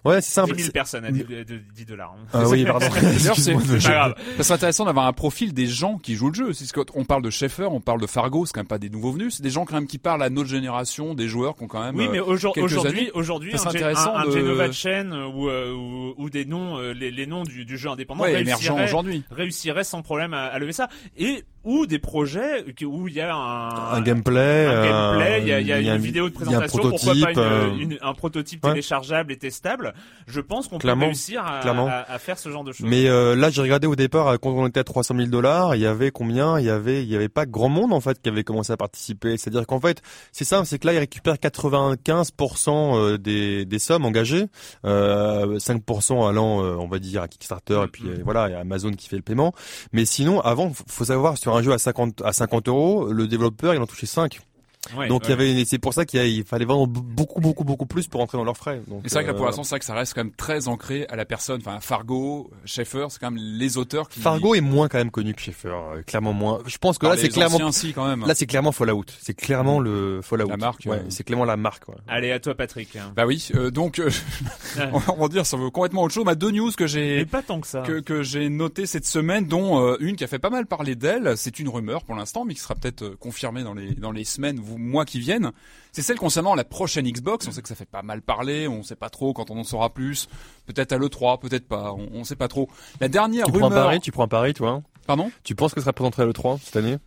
Ouais, 0.05 0.21
c'est 0.21 0.33
simple. 0.33 0.55
10 0.55 0.63
000 0.65 0.73
personnes 0.73 1.05
à 1.05 1.11
10, 1.11 1.25
de 1.25 1.61
10 1.75 1.85
dollars. 1.87 2.15
hein. 2.19 2.27
Ah 2.33 2.49
oui, 2.49 2.65
pardon. 2.65 2.87
D'ailleurs, 3.03 3.37
c'est 3.37 3.55
pas 3.55 3.79
grave. 3.79 4.15
ça 4.37 4.43
serait 4.45 4.55
intéressant 4.55 4.85
d'avoir 4.85 5.07
un 5.07 5.13
profil 5.13 5.53
des 5.55 5.67
gens 5.67 5.99
qui 5.99 6.15
jouent 6.15 6.29
le 6.29 6.35
jeu. 6.35 6.53
C'est 6.53 6.65
ce 6.67 6.73
que- 6.73 6.81
on 6.95 7.05
parle 7.05 7.23
de 7.23 7.31
Schaeffer, 7.31 7.65
on 7.71 7.81
parle 7.81 8.01
de 8.01 8.07
Fargo, 8.07 8.45
c'est 8.47 8.53
quand 8.53 8.61
même 8.61 8.67
pas 8.67 8.79
des 8.79 8.91
nouveaux 8.91 9.13
venus, 9.13 9.37
c'est 9.37 9.43
des 9.43 9.51
gens 9.51 9.65
quand 9.65 9.75
même 9.75 9.87
qui 9.87 9.99
parlent 9.99 10.23
à 10.23 10.31
notre 10.31 10.49
génération, 10.49 11.15
des 11.15 11.29
joueurs 11.29 11.57
qui 11.57 11.65
ont 11.65 11.69
quand 11.69 11.83
même. 11.83 11.97
Oui, 11.97 12.07
euh, 12.07 12.11
mais 12.13 12.21
aujourd'hui, 12.21 12.63
années. 13.01 13.11
Aujourd'hui, 13.31 13.53
un, 13.55 14.15
un, 14.15 14.27
de- 14.27 14.31
Genova 14.33 14.73
Chain 14.73 15.13
euh, 15.13 15.27
ou, 15.27 15.49
euh, 15.49 15.73
ou, 15.73 16.15
ou 16.17 16.31
des 16.31 16.45
noms, 16.45 16.79
euh, 16.79 16.93
les, 16.93 17.11
les 17.11 17.27
noms 17.27 17.45
du, 17.45 17.65
du 17.65 17.79
jeu 17.79 17.89
indépendant 17.89 18.25
ouais, 18.25 18.41
émergent 18.41 18.59
réussiraient, 18.69 18.85
aujourd'hui. 18.85 19.23
réussiraient 19.31 19.85
sans 19.85 20.03
problème 20.03 20.35
à, 20.35 20.47
à 20.47 20.59
lever 20.59 20.73
ça. 20.73 20.89
Et 21.17 21.45
ou 21.65 21.87
des 21.87 21.99
projets 21.99 22.65
où 22.85 23.09
il 23.09 23.15
y 23.15 23.21
a 23.21 23.35
un, 23.35 23.95
Un 23.97 24.01
gameplay. 24.01 24.67
un 24.67 24.71
euh, 24.71 25.13
gameplay, 25.19 25.41
il 25.43 25.49
y 25.49 25.53
a, 25.53 25.61
il 25.61 25.67
y 25.67 25.73
a 25.73 25.79
une 25.81 25.89
un- 25.89 25.97
vidéo 25.99 26.29
de 26.29 26.35
a 26.35 26.39
un 26.39 26.45
présentation, 26.67 26.91
pourquoi 26.91 27.15
pas 27.15 27.31
une, 27.33 27.39
euh, 27.39 27.77
une- 27.79 27.99
un 28.01 28.15
prototype 28.15 28.65
ouais. 28.65 28.71
téléchargeable 28.71 29.33
et 29.33 29.37
testable. 29.37 29.93
Je 30.27 30.41
pense 30.41 30.69
qu'on 30.69 30.79
peut 30.79 30.91
réussir 30.93 31.43
à, 31.45 31.59
à, 31.61 32.13
à 32.15 32.19
faire 32.19 32.39
ce 32.39 32.49
genre 32.51 32.65
de 32.65 32.73
choses. 32.73 32.87
Mais 32.89 33.09
euh, 33.09 33.37
là, 33.37 33.51
j'ai 33.51 33.61
regardé 33.63 33.87
au 33.87 33.97
départ 33.97 34.29
euh, 34.29 34.37
quand 34.37 34.51
on 34.51 34.67
était 34.67 34.81
à 34.81 34.85
300 34.85 35.15
000 35.17 35.29
dollars, 35.29 35.75
il 35.77 35.83
y 35.83 35.87
avait 35.87 36.11
combien? 36.11 36.59
Il 36.59 36.65
y 36.67 36.71
avait, 36.71 37.03
il 37.03 37.09
y 37.09 37.17
avait 37.17 37.29
pas 37.29 37.45
grand 37.47 37.69
monde 37.69 37.93
en 37.93 38.01
fait 38.01 38.21
qui 38.23 38.29
avait 38.29 38.45
commencé 38.45 38.73
à 38.73 38.77
participer. 38.77 39.37
C'est-à-dire 39.37 39.67
qu'en 39.67 39.81
fait, 39.81 40.01
c'est 40.33 40.45
simple, 40.45 40.67
c'est 40.67 40.79
que 40.79 40.87
là, 40.87 40.95
ils 40.95 40.99
récupèrent 40.99 41.37
95% 41.37 42.97
euh, 42.97 43.19
des, 43.19 43.65
des 43.65 43.79
sommes 43.79 44.05
engagées, 44.05 44.47
euh, 44.85 45.59
5% 45.59 46.29
allant, 46.29 46.63
euh, 46.65 46.77
on 46.79 46.87
va 46.89 46.99
dire, 46.99 47.23
à 47.23 47.29
Kickstarter 47.29 47.83
et 47.85 47.89
puis 47.89 48.05
Mhm. 48.05 48.11
euh, 48.11 48.21
voilà, 48.25 48.49
il 48.49 48.53
y 48.53 48.55
a 48.55 48.61
Amazon 48.61 48.93
qui 48.93 49.09
fait 49.09 49.17
le 49.17 49.23
paiement. 49.23 49.53
Mais 49.93 50.05
sinon, 50.05 50.41
avant, 50.41 50.73
faut 50.87 51.05
savoir 51.05 51.37
sur 51.39 51.50
un 51.55 51.63
jeu 51.63 51.73
à 51.73 51.79
50 51.79 52.23
à 52.25 52.33
50 52.33 52.69
euros, 52.69 53.13
le 53.13 53.27
développeur 53.27 53.75
il 53.75 53.81
en 53.81 53.87
touchait 53.87 54.07
5. 54.07 54.41
Ouais, 54.97 55.09
Donc 55.09 55.23
il 55.25 55.31
y 55.31 55.35
ouais. 55.35 55.51
avait, 55.51 55.65
c'est 55.67 55.79
pour 55.79 55.93
ça 55.93 56.07
qu'il 56.07 56.43
fallait 56.45 56.65
vendre 56.65 56.87
beaucoup, 56.87 57.41
beaucoup, 57.41 57.65
beaucoup 57.65 57.85
plus 57.85 58.09
pour 58.09 58.23
entrer 58.23 58.39
dans 58.39 58.45
leurs 58.45 58.57
frais. 58.57 58.81
Donc, 58.89 59.05
Et 59.05 59.09
c'est 59.11 59.17
vrai 59.17 59.25
que 59.25 59.29
là, 59.29 59.35
pour 59.35 59.43
euh, 59.45 59.49
l'instant, 59.49 59.63
c'est 59.63 59.71
vrai 59.75 59.79
que 59.79 59.85
ça 59.85 59.95
reste 59.95 60.15
quand 60.15 60.25
même 60.25 60.33
très 60.33 60.69
ancré 60.69 61.07
à 61.11 61.17
la 61.17 61.27
personne. 61.27 61.61
Enfin, 61.65 61.81
Fargo, 61.81 62.51
Schaeffer, 62.65 63.07
c'est 63.11 63.19
quand 63.21 63.31
même 63.31 63.43
les 63.59 63.77
auteurs 63.77 64.09
qui. 64.09 64.21
Fargo 64.21 64.55
est 64.55 64.63
moins 64.63 64.89
quand 64.89 64.97
même 64.97 65.11
connu 65.11 65.35
que 65.35 65.41
Schaeffer, 65.43 65.69
euh, 65.69 66.03
clairement 66.03 66.33
moins. 66.33 66.61
Je 66.67 66.79
pense 66.79 66.97
que 66.97 67.05
Alors, 67.05 67.17
là, 67.17 67.23
c'est 67.23 67.29
clairement 67.29 67.57
anciens, 67.57 67.73
si, 67.73 67.93
quand 67.93 68.07
même. 68.09 68.27
Là, 68.27 68.35
c'est 68.35 68.47
clairement 68.47 68.73
Fallout. 68.73 69.05
C'est 69.21 69.35
clairement 69.35 69.81
le 69.81 70.21
Fallout. 70.23 70.49
La 70.49 70.57
marque, 70.57 70.83
Ouais, 70.87 70.97
euh. 70.97 71.05
c'est 71.11 71.25
clairement 71.25 71.45
la 71.45 71.59
marque. 71.59 71.87
Ouais. 71.89 71.97
Allez, 72.09 72.33
à 72.33 72.41
toi, 72.41 72.55
Patrick. 72.55 72.97
Bah 73.15 73.27
oui, 73.27 73.49
euh, 73.55 73.71
donc 73.71 73.99
euh, 73.99 74.11
on 74.93 74.99
va 75.23 75.29
dire 75.29 75.45
ça 75.47 75.57
veut 75.57 75.71
complètement 75.71 76.03
autre 76.05 76.15
chose. 76.15 76.25
Ma 76.25 76.35
deux 76.35 76.51
news 76.51 76.71
que 76.73 76.85
Mais 76.85 76.89
j'ai 76.89 77.27
pas 77.27 77.43
tant 77.43 77.61
que 77.61 77.67
ça. 77.67 77.83
que, 77.83 78.01
que 78.01 78.23
j'ai 78.23 78.49
noté 78.49 78.87
cette 78.87 79.07
semaine, 79.07 79.45
dont 79.47 79.85
euh, 79.85 79.97
une 80.01 80.17
qui 80.17 80.25
a 80.25 80.27
fait 80.27 80.39
pas 80.39 80.51
mal 80.51 80.67
parler 80.67 80.95
d'elle. 80.95 81.37
C'est 81.37 81.59
une 81.59 81.69
rumeur 81.69 82.03
pour 82.05 82.15
l'instant, 82.15 82.45
mais 82.45 82.55
qui 82.55 82.61
sera 82.61 82.75
peut-être 82.75 83.03
euh, 83.03 83.17
confirmée 83.21 83.63
dans 83.63 83.75
les 83.75 83.95
dans 83.95 84.13
les 84.13 84.25
semaines 84.25 84.59
mois 84.79 85.05
qui 85.05 85.21
viennent. 85.21 85.53
C'est 85.93 86.03
celle 86.03 86.19
concernant 86.19 86.55
la 86.55 86.65
prochaine 86.65 87.07
Xbox. 87.11 87.47
On 87.49 87.53
sait 87.53 87.63
que 87.63 87.69
ça 87.69 87.75
fait 87.75 87.85
pas 87.85 88.03
mal 88.03 88.23
parler. 88.23 88.69
On 88.69 88.83
sait 88.83 88.97
pas 88.97 89.11
trop 89.11 89.33
quand 89.33 89.51
on 89.51 89.59
en 89.59 89.65
saura 89.65 89.93
plus. 89.93 90.29
Peut-être 90.67 90.93
à 90.93 90.99
le 90.99 91.09
3, 91.09 91.39
peut-être 91.41 91.67
pas. 91.67 91.93
On, 91.93 92.09
on 92.13 92.25
sait 92.25 92.37
pas 92.37 92.49
trop. 92.49 92.69
La 93.01 93.09
dernière 93.09 93.47
Tu 93.47 93.53
prends 93.53 93.67
un 93.67 93.69
rumeur. 93.71 93.85
pari, 93.85 94.01
tu 94.01 94.13
prends 94.13 94.25
un 94.25 94.29
pari, 94.29 94.55
toi. 94.55 94.83
Pardon? 95.07 95.33
Tu 95.43 95.55
penses 95.57 95.75
que 95.75 95.81
ça 95.81 95.85
sera 95.87 95.93
présenté 95.93 96.23
à 96.23 96.25
l'E3 96.27 96.61
cette 96.63 96.77
année? 96.77 96.99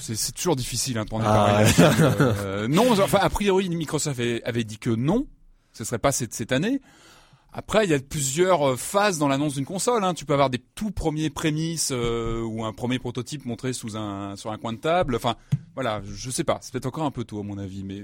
C'est 0.00 0.32
toujours 0.34 0.56
difficile 0.56 0.98
hein, 0.98 1.04
de 1.04 1.08
prendre 1.10 1.24
Ah, 1.28 1.62
paris. 1.62 1.72
Euh, 1.78 2.66
non, 2.66 2.90
enfin 3.00 3.18
a 3.20 3.28
priori 3.28 3.68
Microsoft 3.68 4.18
avait, 4.18 4.42
avait 4.42 4.64
dit 4.64 4.78
que 4.78 4.90
non, 4.90 5.26
ce 5.72 5.84
serait 5.84 5.98
pas 6.00 6.10
cette, 6.10 6.34
cette 6.34 6.50
année. 6.50 6.80
Après, 7.52 7.84
il 7.84 7.90
y 7.90 7.94
a 7.94 7.98
plusieurs 7.98 8.62
euh, 8.70 8.76
phases 8.76 9.18
dans 9.18 9.28
l'annonce 9.28 9.54
d'une 9.54 9.66
console. 9.66 10.04
Hein. 10.04 10.14
Tu 10.14 10.24
peux 10.24 10.32
avoir 10.32 10.48
des 10.50 10.58
tout 10.74 10.90
premiers 10.90 11.28
prémices 11.30 11.90
euh, 11.92 12.40
ou 12.42 12.64
un 12.64 12.72
premier 12.72 12.98
prototype 12.98 13.44
montré 13.44 13.72
sous 13.74 13.96
un 13.96 14.36
sur 14.36 14.50
un 14.52 14.58
coin 14.58 14.72
de 14.72 14.78
table. 14.78 15.14
Enfin, 15.16 15.36
voilà, 15.74 16.00
je 16.04 16.30
sais 16.30 16.44
pas. 16.44 16.58
C'est 16.62 16.72
peut-être 16.72 16.86
encore 16.86 17.04
un 17.04 17.10
peu 17.10 17.24
tôt 17.24 17.40
à 17.40 17.42
mon 17.42 17.58
avis, 17.58 17.84
mais 17.84 18.02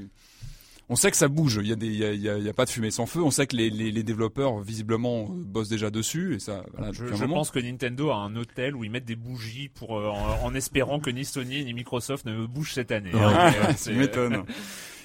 on 0.90 0.96
sait 0.96 1.10
que 1.10 1.16
ça 1.16 1.28
bouge. 1.28 1.60
Il 1.62 1.68
y 1.68 1.72
a 1.72 1.76
des, 1.76 1.86
il 1.86 1.96
y 1.96 2.04
a, 2.04 2.12
il 2.12 2.20
y 2.20 2.28
a- 2.28 2.36
il 2.38 2.44
y 2.44 2.48
a 2.48 2.52
pas 2.54 2.64
de 2.66 2.70
fumée 2.70 2.90
sans 2.90 3.06
feu. 3.06 3.22
On 3.22 3.30
sait 3.30 3.46
que 3.46 3.56
les, 3.56 3.70
les, 3.70 3.90
les 3.90 4.02
développeurs 4.02 4.58
visiblement 4.60 5.22
euh, 5.24 5.26
bossent 5.32 5.68
déjà 5.70 5.90
dessus 5.90 6.34
et 6.34 6.40
ça. 6.40 6.62
Voilà, 6.76 6.92
Je, 6.92 7.24
pense 7.24 7.50
que 7.50 7.58
Nintendo 7.58 8.10
a 8.10 8.16
un 8.16 8.36
hôtel 8.36 8.74
où 8.76 8.84
ils 8.84 8.90
mettent 8.90 9.04
des 9.06 9.16
bougies 9.16 9.68
pour 9.70 9.98
euh, 9.98 10.08
en, 10.08 10.44
en 10.46 10.54
espérant 10.54 11.00
que 11.00 11.08
ni 11.10 11.24
Sony 11.24 11.64
ni 11.64 11.72
Microsoft 11.72 12.26
ne 12.26 12.44
bougent 12.46 12.74
cette 12.74 12.92
année. 12.92 13.14
Ouais. 13.14 13.20
hein. 13.22 13.72
C'est- 13.78 13.92
Tu 13.92 13.98
m'étonnes. 13.98 14.44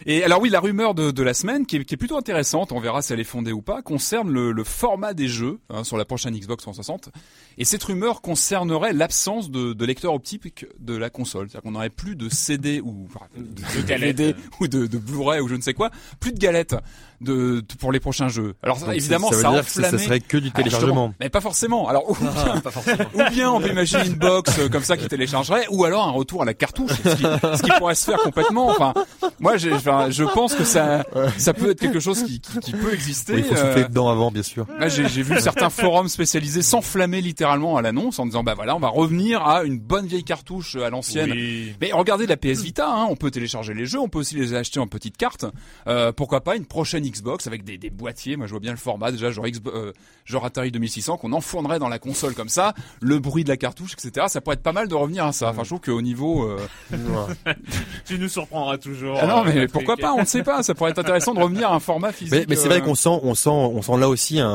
Et 0.05 0.23
alors 0.23 0.41
oui, 0.41 0.49
la 0.49 0.59
rumeur 0.59 0.93
de, 0.93 1.11
de 1.11 1.23
la 1.23 1.33
semaine, 1.33 1.65
qui 1.65 1.77
est, 1.77 1.85
qui 1.85 1.93
est 1.93 1.97
plutôt 1.97 2.17
intéressante, 2.17 2.71
on 2.71 2.79
verra 2.79 3.01
si 3.01 3.13
elle 3.13 3.19
est 3.19 3.23
fondée 3.23 3.51
ou 3.51 3.61
pas, 3.61 3.81
concerne 3.81 4.29
le, 4.31 4.51
le 4.51 4.63
format 4.63 5.13
des 5.13 5.27
jeux 5.27 5.59
hein, 5.69 5.83
sur 5.83 5.97
la 5.97 6.05
prochaine 6.05 6.37
Xbox 6.37 6.63
360. 6.63 7.09
Et 7.57 7.65
cette 7.65 7.83
rumeur 7.83 8.21
concernerait 8.21 8.93
l'absence 8.93 9.49
de, 9.51 9.73
de 9.73 9.85
lecteur 9.85 10.13
optique 10.13 10.65
de 10.79 10.95
la 10.95 11.09
console. 11.09 11.49
C'est-à-dire 11.49 11.63
qu'on 11.63 11.71
n'aurait 11.71 11.89
plus 11.89 12.15
de 12.15 12.29
CD 12.29 12.81
ou 12.81 13.07
enfin, 13.07 13.25
de, 13.37 13.43
De. 13.43 13.81
DVD 13.87 14.35
ou 14.59 14.67
de, 14.67 14.87
de 14.87 14.97
Blu-ray 14.97 15.39
ou 15.39 15.47
je 15.47 15.55
ne 15.55 15.61
sais 15.61 15.73
quoi, 15.73 15.91
plus 16.19 16.31
de 16.33 16.39
galettes 16.39 16.75
de, 17.23 17.61
de- 17.61 17.75
pour 17.79 17.91
les 17.91 17.99
prochains 17.99 18.27
jeux. 18.27 18.53
Alors 18.63 18.77
ça, 18.77 18.95
évidemment, 18.95 19.29
ça 19.29 19.35
veut 19.37 19.41
ça, 19.41 19.51
dire 19.51 19.65
que 19.65 19.71
ça 19.71 19.97
serait 19.97 20.19
que 20.19 20.37
du 20.37 20.47
alors, 20.47 20.53
téléchargement. 20.57 21.13
Mais 21.19 21.29
pas 21.29 21.41
forcément. 21.41 21.87
Alors 21.87 22.09
ou 22.09 22.15
bien, 22.15 22.59
pas 22.61 22.71
forcément. 22.71 23.03
ou 23.13 23.29
bien 23.31 23.51
on 23.51 23.59
peut 23.61 23.69
imaginer 23.69 24.05
une 24.07 24.15
box 24.15 24.59
euh, 24.59 24.69
comme 24.69 24.83
ça 24.83 24.97
qui 24.97 25.07
téléchargerait, 25.07 25.65
ou 25.71 25.83
alors 25.85 26.07
un 26.07 26.11
retour 26.11 26.41
à 26.41 26.45
la 26.45 26.53
cartouche, 26.53 26.91
ce 26.91 27.15
qui, 27.15 27.23
ce 27.23 27.61
qui 27.63 27.71
pourrait 27.77 27.95
se 27.95 28.05
faire 28.05 28.19
complètement. 28.19 28.67
Enfin, 28.69 28.93
moi, 29.39 29.57
j'ai- 29.57 29.73
enfin, 29.73 30.09
je 30.09 30.23
pense 30.23 30.53
que 30.55 30.63
ça, 30.63 31.05
ça 31.37 31.53
peut 31.53 31.71
être 31.71 31.79
quelque 31.79 31.99
chose 31.99 32.23
qui, 32.23 32.39
qui, 32.39 32.59
qui 32.59 32.71
peut 32.73 32.93
exister. 32.93 33.33
Oui, 33.33 33.39
il 33.39 33.45
faut 33.45 33.53
Euh, 33.55 33.67
souffler 33.69 33.83
dedans 33.89 34.09
avant, 34.09 34.31
bien 34.31 34.43
sûr. 34.43 34.65
Là, 34.79 34.87
j'ai 34.87 35.07
j'ai 35.07 35.21
vu 35.23 35.39
certains 35.39 35.69
forums 35.69 36.09
spécialisés 36.09 36.61
s'enflammer 36.61 37.21
littéralement 37.21 37.77
à 37.77 37.81
l'annonce 37.81 38.19
en 38.19 38.25
disant 38.25 38.43
bah 38.43 38.53
voilà, 38.55 38.75
on 38.75 38.79
va 38.79 38.87
revenir 38.89 39.45
à 39.47 39.63
une 39.63 39.79
bonne 39.79 40.05
vieille 40.07 40.23
cartouche 40.23 40.75
à 40.75 40.89
l'ancienne. 40.89 41.31
Oui. 41.31 41.73
Mais 41.81 41.91
regardez 41.93 42.25
la 42.27 42.37
PS 42.37 42.61
Vita, 42.61 42.87
hein, 42.89 43.07
on 43.09 43.15
peut 43.15 43.31
télécharger 43.31 43.73
les 43.73 43.85
jeux, 43.85 43.99
on 43.99 44.09
peut 44.09 44.19
aussi 44.19 44.35
les 44.35 44.53
acheter 44.53 44.79
en 44.79 44.87
petites 44.87 45.17
cartes. 45.17 45.45
Euh, 45.87 46.11
pourquoi 46.11 46.41
pas 46.41 46.55
une 46.55 46.65
prochaine 46.65 47.05
Xbox 47.13 47.47
avec 47.47 47.63
des, 47.63 47.77
des 47.77 47.89
boîtiers 47.89 48.35
Moi, 48.35 48.47
je 48.47 48.51
vois 48.51 48.59
bien 48.59 48.71
le 48.71 48.77
format 48.77 49.11
déjà, 49.11 49.31
genre, 49.31 49.45
Xbo- 49.45 49.71
euh, 49.73 49.93
genre 50.25 50.43
Atari 50.45 50.71
2600 50.71 51.17
qu'on 51.17 51.31
enfournerait 51.33 51.79
dans 51.79 51.89
la 51.89 51.99
console 51.99 52.33
comme 52.33 52.49
ça, 52.49 52.73
le 53.01 53.19
bruit 53.19 53.43
de 53.43 53.49
la 53.49 53.57
cartouche, 53.57 53.93
etc. 53.93 54.25
Ça 54.29 54.41
pourrait 54.41 54.55
être 54.55 54.63
pas 54.63 54.73
mal 54.73 54.87
de 54.87 54.95
revenir 54.95 55.25
à 55.25 55.31
ça. 55.31 55.49
Enfin, 55.49 55.63
je 55.63 55.69
trouve 55.69 55.81
qu'au 55.81 56.01
niveau 56.01 56.43
euh, 56.43 56.57
Tu 58.05 58.19
nous 58.19 58.27
surprendras 58.29 58.77
toujours. 58.77 59.17
ah 59.21 59.27
non, 59.27 59.39
euh, 59.41 59.43
mais 59.45 59.51
Patrick. 59.53 59.71
pourquoi 59.71 59.97
pas 59.97 60.13
On 60.13 60.21
ne 60.21 60.25
sait 60.25 60.43
pas. 60.43 60.63
Ça 60.63 60.73
pourrait 60.75 60.91
être 60.91 60.99
intéressant 60.99 61.33
de 61.33 61.39
revenir 61.39 61.71
à 61.71 61.75
un 61.75 61.79
format 61.79 62.11
physique. 62.11 62.33
Mais, 62.33 62.45
mais 62.49 62.55
c'est 62.55 62.67
vrai 62.67 62.77
euh, 62.81 62.81
qu'on 62.81 62.95
sent, 62.95 63.19
on 63.23 63.35
sent, 63.35 63.49
on 63.49 63.81
sent 63.81 63.97
là 63.97 64.09
aussi 64.09 64.39
un, 64.39 64.47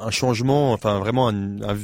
un 0.00 0.10
changement, 0.10 0.72
enfin 0.72 0.98
vraiment 0.98 1.28
un, 1.28 1.60
un- 1.62 1.76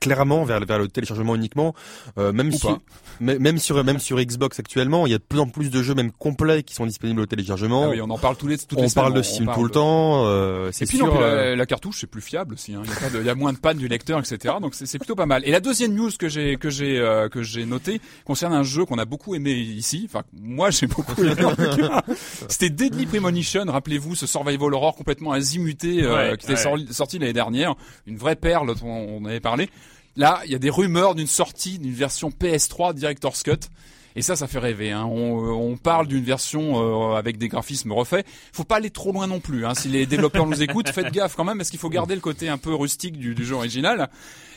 clairement 0.00 0.44
vers, 0.44 0.60
vers 0.64 0.78
le 0.78 0.88
téléchargement 0.88 1.34
uniquement, 1.34 1.74
euh, 2.18 2.32
même 2.32 2.52
sur, 2.52 2.78
même 3.20 3.58
sur 3.58 3.82
même 3.84 3.98
sur 3.98 4.18
Xbox 4.20 4.58
actuellement, 4.60 5.06
il 5.06 5.10
y 5.12 5.14
a 5.14 5.18
de 5.18 5.22
plus 5.22 5.38
en 5.40 5.46
plus 5.48 5.70
de 5.70 5.82
jeux 5.82 5.94
même 5.94 6.12
complets 6.12 6.62
qui 6.62 6.74
sont 6.74 6.86
disponibles 6.86 7.20
au 7.20 7.26
téléchargement. 7.26 7.84
Ah 7.86 7.90
oui, 7.90 8.00
on 8.00 8.10
en 8.10 8.18
parle 8.18 8.36
tous 8.36 8.46
les, 8.46 8.58
toutes 8.58 8.78
on 8.78 8.82
les 8.82 8.90
parle 8.90 9.08
semaines, 9.08 9.22
de 9.22 9.22
Steam 9.22 9.44
parle 9.46 9.56
tout 9.58 9.62
le 9.64 9.68
de- 9.68 9.74
temps, 9.74 10.24
euh, 10.26 10.70
c'est 10.72 10.84
Et 10.84 10.88
puis 10.88 10.96
sûr. 10.98 11.06
non, 11.06 11.12
puis 11.14 11.22
euh, 11.22 11.50
la, 11.50 11.56
la 11.56 11.66
cartouche 11.66 11.98
c'est 12.00 12.06
plus 12.06 12.20
fiable 12.20 12.54
aussi. 12.54 12.74
hein. 12.74 12.82
Il, 12.84 12.90
y 12.90 12.92
a 12.92 12.96
pas 12.96 13.10
de- 13.10 13.20
il 13.20 13.26
y 13.26 13.30
a 13.30 13.34
moins 13.34 13.52
de 13.52 13.58
panne 13.58 13.78
du 13.78 13.88
lecteur, 13.88 14.18
etc. 14.18 14.54
Donc 14.60 14.74
c'est 14.74 14.86
c'est 14.86 14.98
plutôt 14.98 15.14
pas 15.16 15.26
mal. 15.26 15.42
Et 15.46 15.50
la 15.50 15.60
deuxième 15.60 15.94
news 15.94 16.10
que 16.18 16.28
j'ai 16.28 16.56
que 16.56 16.70
j'ai 16.70 16.98
euh, 16.98 17.28
que 17.28 17.42
j'ai 17.42 17.64
noté 17.66 18.00
concerne 18.24 18.52
un 18.52 18.62
jeu 18.62 18.84
qu'on 18.84 18.98
a 18.98 19.04
beaucoup 19.04 19.34
aimé 19.34 19.52
ici. 19.52 20.02
Enfin 20.08 20.24
moi 20.32 20.70
j'ai 20.70 20.86
beaucoup 20.86 21.22
aimé. 21.22 21.44
en 21.44 21.54
tout 21.54 21.76
cas. 21.76 22.02
C'était 22.48 22.70
Deadly 22.70 23.06
Premonition. 23.06 23.64
Rappelez-vous 23.66 24.14
ce 24.14 24.26
survival 24.26 24.74
horror 24.74 24.94
complètement 24.94 25.32
azimuté 25.32 26.02
euh, 26.02 26.30
Ouais, 26.30 26.36
qui 26.36 26.50
était 26.50 26.66
ouais. 26.66 26.84
sorti, 26.90 27.18
l'année 27.18 27.32
dernière, 27.32 27.74
une 28.06 28.16
vraie 28.16 28.36
perle 28.36 28.66
dont 28.66 28.86
on, 28.86 29.20
on 29.22 29.24
avait 29.24 29.40
parlé. 29.40 29.69
Là, 30.16 30.40
il 30.44 30.52
y 30.52 30.54
a 30.54 30.58
des 30.58 30.70
rumeurs 30.70 31.14
d'une 31.14 31.26
sortie 31.26 31.78
d'une 31.78 31.94
version 31.94 32.30
PS3 32.30 32.94
Director's 32.94 33.42
Cut. 33.42 33.60
Et 34.16 34.22
ça, 34.22 34.34
ça 34.34 34.48
fait 34.48 34.58
rêver. 34.58 34.90
Hein. 34.90 35.04
On, 35.04 35.70
on 35.72 35.76
parle 35.76 36.08
d'une 36.08 36.24
version 36.24 37.12
euh, 37.12 37.14
avec 37.14 37.38
des 37.38 37.48
graphismes 37.48 37.92
refaits. 37.92 38.26
Faut 38.52 38.64
pas 38.64 38.76
aller 38.76 38.90
trop 38.90 39.12
loin 39.12 39.28
non 39.28 39.38
plus. 39.38 39.64
Hein. 39.64 39.74
Si 39.74 39.88
les 39.88 40.04
développeurs 40.06 40.46
nous 40.46 40.62
écoutent, 40.62 40.90
faites 40.90 41.12
gaffe 41.12 41.36
quand 41.36 41.44
même, 41.44 41.58
parce 41.58 41.70
qu'il 41.70 41.78
faut 41.78 41.90
garder 41.90 42.16
le 42.16 42.20
côté 42.20 42.48
un 42.48 42.58
peu 42.58 42.74
rustique 42.74 43.18
du 43.18 43.44
jeu 43.44 43.54
original. 43.54 44.10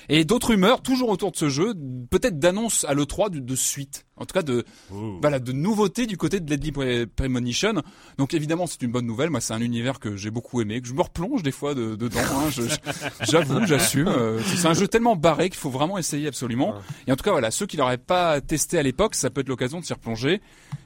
Et 0.10 0.25
d'autres 0.25 0.50
rumeurs, 0.50 0.81
toujours 0.81 1.10
autour 1.10 1.31
de 1.31 1.38
ce 1.38 1.50
jeu, 1.50 1.74
peut-être 2.10 2.39
d'annonces 2.39 2.86
à 2.86 2.93
l'E3 2.93 3.29
de, 3.29 3.39
de 3.39 3.55
suite. 3.55 4.05
En 4.15 4.25
tout 4.25 4.33
cas, 4.33 4.43
de, 4.43 4.63
Ouh. 4.91 5.17
voilà, 5.22 5.39
de 5.39 5.51
nouveautés 5.51 6.05
du 6.05 6.17
côté 6.17 6.39
de 6.39 6.45
Deadly 6.45 6.72
Pre- 6.72 7.05
Premonition. 7.07 7.74
Donc 8.19 8.33
évidemment, 8.36 8.67
c'est 8.67 8.81
une 8.83 8.91
bonne 8.91 9.07
nouvelle. 9.07 9.31
Moi, 9.31 9.41
c'est 9.41 9.53
un 9.53 9.62
univers 9.62 10.00
que 10.00 10.15
j'ai 10.15 10.29
beaucoup 10.29 10.62
aimé, 10.62 10.81
que 10.81 10.88
je 10.88 10.93
me 10.93 11.01
replonge 11.01 11.41
des 11.41 11.51
fois 11.51 11.74
de- 11.74 11.95
dedans. 11.95 12.19
Hein. 12.22 12.50
J'avoue, 13.22 13.65
j'assume. 13.65 14.07
Euh, 14.07 14.39
C'est 14.55 14.67
un 14.67 14.74
jeu 14.74 14.88
tellement 14.88 15.15
barré 15.15 15.50
qu'il 15.50 15.57
faut 15.60 15.69
vraiment 15.72 15.98
essayer 15.98 16.27
absolument. 16.27 16.75
Et 17.07 17.12
en 17.12 17.15
tout 17.15 17.24
cas, 17.24 17.31
voilà, 17.31 17.50
ceux 17.50 17.65
qui 17.65 17.75
l'auraient 17.77 17.98
pas 17.98 18.39
testé 18.41 18.77
à 18.77 18.83
l'époque, 18.83 19.15
ça 19.15 19.29
peut 19.31 19.41
être 19.41 19.50
l'occasion 19.50 19.79
de 19.79 19.86
s'y 19.86 19.93
replonger. 19.93 20.41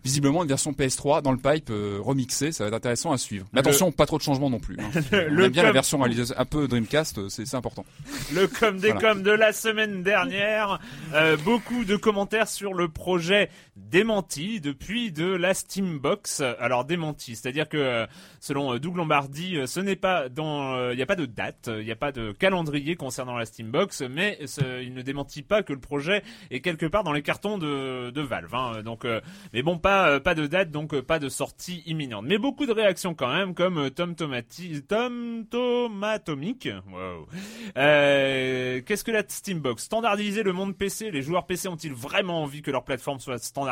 Visiblement, 0.05 0.43
une 0.43 0.49
version 0.49 0.71
PS3 0.71 1.21
dans 1.21 1.31
le 1.33 1.37
pipe 1.37 1.69
euh, 1.69 1.97
remixée, 2.01 2.53
ça 2.53 2.63
va 2.63 2.69
être 2.69 2.75
intéressant 2.75 3.11
à 3.11 3.17
suivre. 3.17 3.45
Mais 3.51 3.59
attention, 3.59 3.91
pas 3.91 4.05
trop 4.05 4.17
de 4.17 4.23
changements 4.23 4.49
non 4.49 4.59
plus. 4.59 4.77
Hein. 4.79 4.89
On 5.11 5.33
Le 5.33 5.45
aime 5.45 5.51
bien 5.51 5.63
la 5.63 5.73
version 5.73 5.97
réalisée 5.99 6.33
un 6.37 6.45
peu 6.45 6.67
Dreamcast, 6.69 7.17
euh, 7.17 7.29
c'est 7.29 7.45
c'est 7.45 7.57
important. 7.57 7.85
Le 8.33 8.47
com 8.47 8.77
des 8.77 8.91
Voilà. 8.91 8.99
Coms 9.07 9.23
de 9.23 9.31
la 9.31 9.53
semaine 9.53 10.03
dernière. 10.03 10.79
Euh, 11.13 11.37
beaucoup 11.37 11.85
de 11.85 11.95
commentaires 11.95 12.49
sur 12.49 12.73
le 12.73 12.89
projet 12.89 13.49
démenti 13.77 14.59
depuis 14.59 15.11
de 15.11 15.25
la 15.25 15.53
Steambox. 15.53 16.41
Alors 16.59 16.85
démenti, 16.85 17.35
c'est-à-dire 17.35 17.69
que 17.69 17.77
euh, 17.77 18.07
selon 18.39 18.73
euh, 18.73 18.79
Doug 18.79 18.97
Lombardi, 18.97 19.57
euh, 19.57 19.67
ce 19.67 19.79
n'est 19.79 19.95
pas 19.95 20.29
dans, 20.29 20.91
il 20.91 20.95
n'y 20.95 21.01
a 21.01 21.05
pas 21.05 21.15
de 21.15 21.25
date, 21.25 21.69
il 21.71 21.85
n'y 21.85 21.91
a 21.91 21.95
pas 21.95 22.11
de 22.11 22.31
calendrier 22.31 22.95
concernant 22.95 23.37
la 23.37 23.45
Steambox, 23.45 24.01
mais 24.01 24.39
il 24.81 24.93
ne 24.93 25.01
démentit 25.01 25.43
pas 25.43 25.63
que 25.63 25.73
le 25.73 25.79
projet 25.79 26.23
est 26.51 26.61
quelque 26.61 26.85
part 26.85 27.03
dans 27.03 27.13
les 27.13 27.21
cartons 27.21 27.57
de, 27.57 28.21
Valve. 28.21 28.53
Hein. 28.53 28.81
donc, 28.83 29.05
mais 29.53 29.61
bon, 29.61 29.77
pas 29.77 30.19
pas 30.19 30.35
de 30.35 30.47
date, 30.47 30.71
donc 30.71 30.99
pas 31.01 31.19
de 31.19 31.29
sortie 31.29 31.83
imminente. 31.85 32.25
Mais 32.27 32.37
beaucoup 32.37 32.65
de 32.65 32.71
réactions 32.71 33.13
quand 33.13 33.31
même, 33.31 33.53
comme 33.53 33.89
Tom 33.91 34.15
Tomati, 34.15 34.81
Tom 34.83 35.45
Tomatomic. 35.49 36.69
Wow. 36.91 37.27
Qu'est-ce 37.75 39.03
que 39.03 39.11
la 39.11 39.23
Steambox 39.27 39.83
Standardiser 39.83 40.43
le 40.43 40.53
monde 40.53 40.75
PC. 40.75 41.11
Les 41.11 41.21
joueurs 41.21 41.45
PC 41.45 41.67
ont-ils 41.67 41.93
vraiment 41.93 42.43
envie 42.43 42.61
que 42.61 42.71
leur 42.71 42.83
plateforme 42.83 43.19
soit 43.19 43.37
standardisée? 43.37 43.66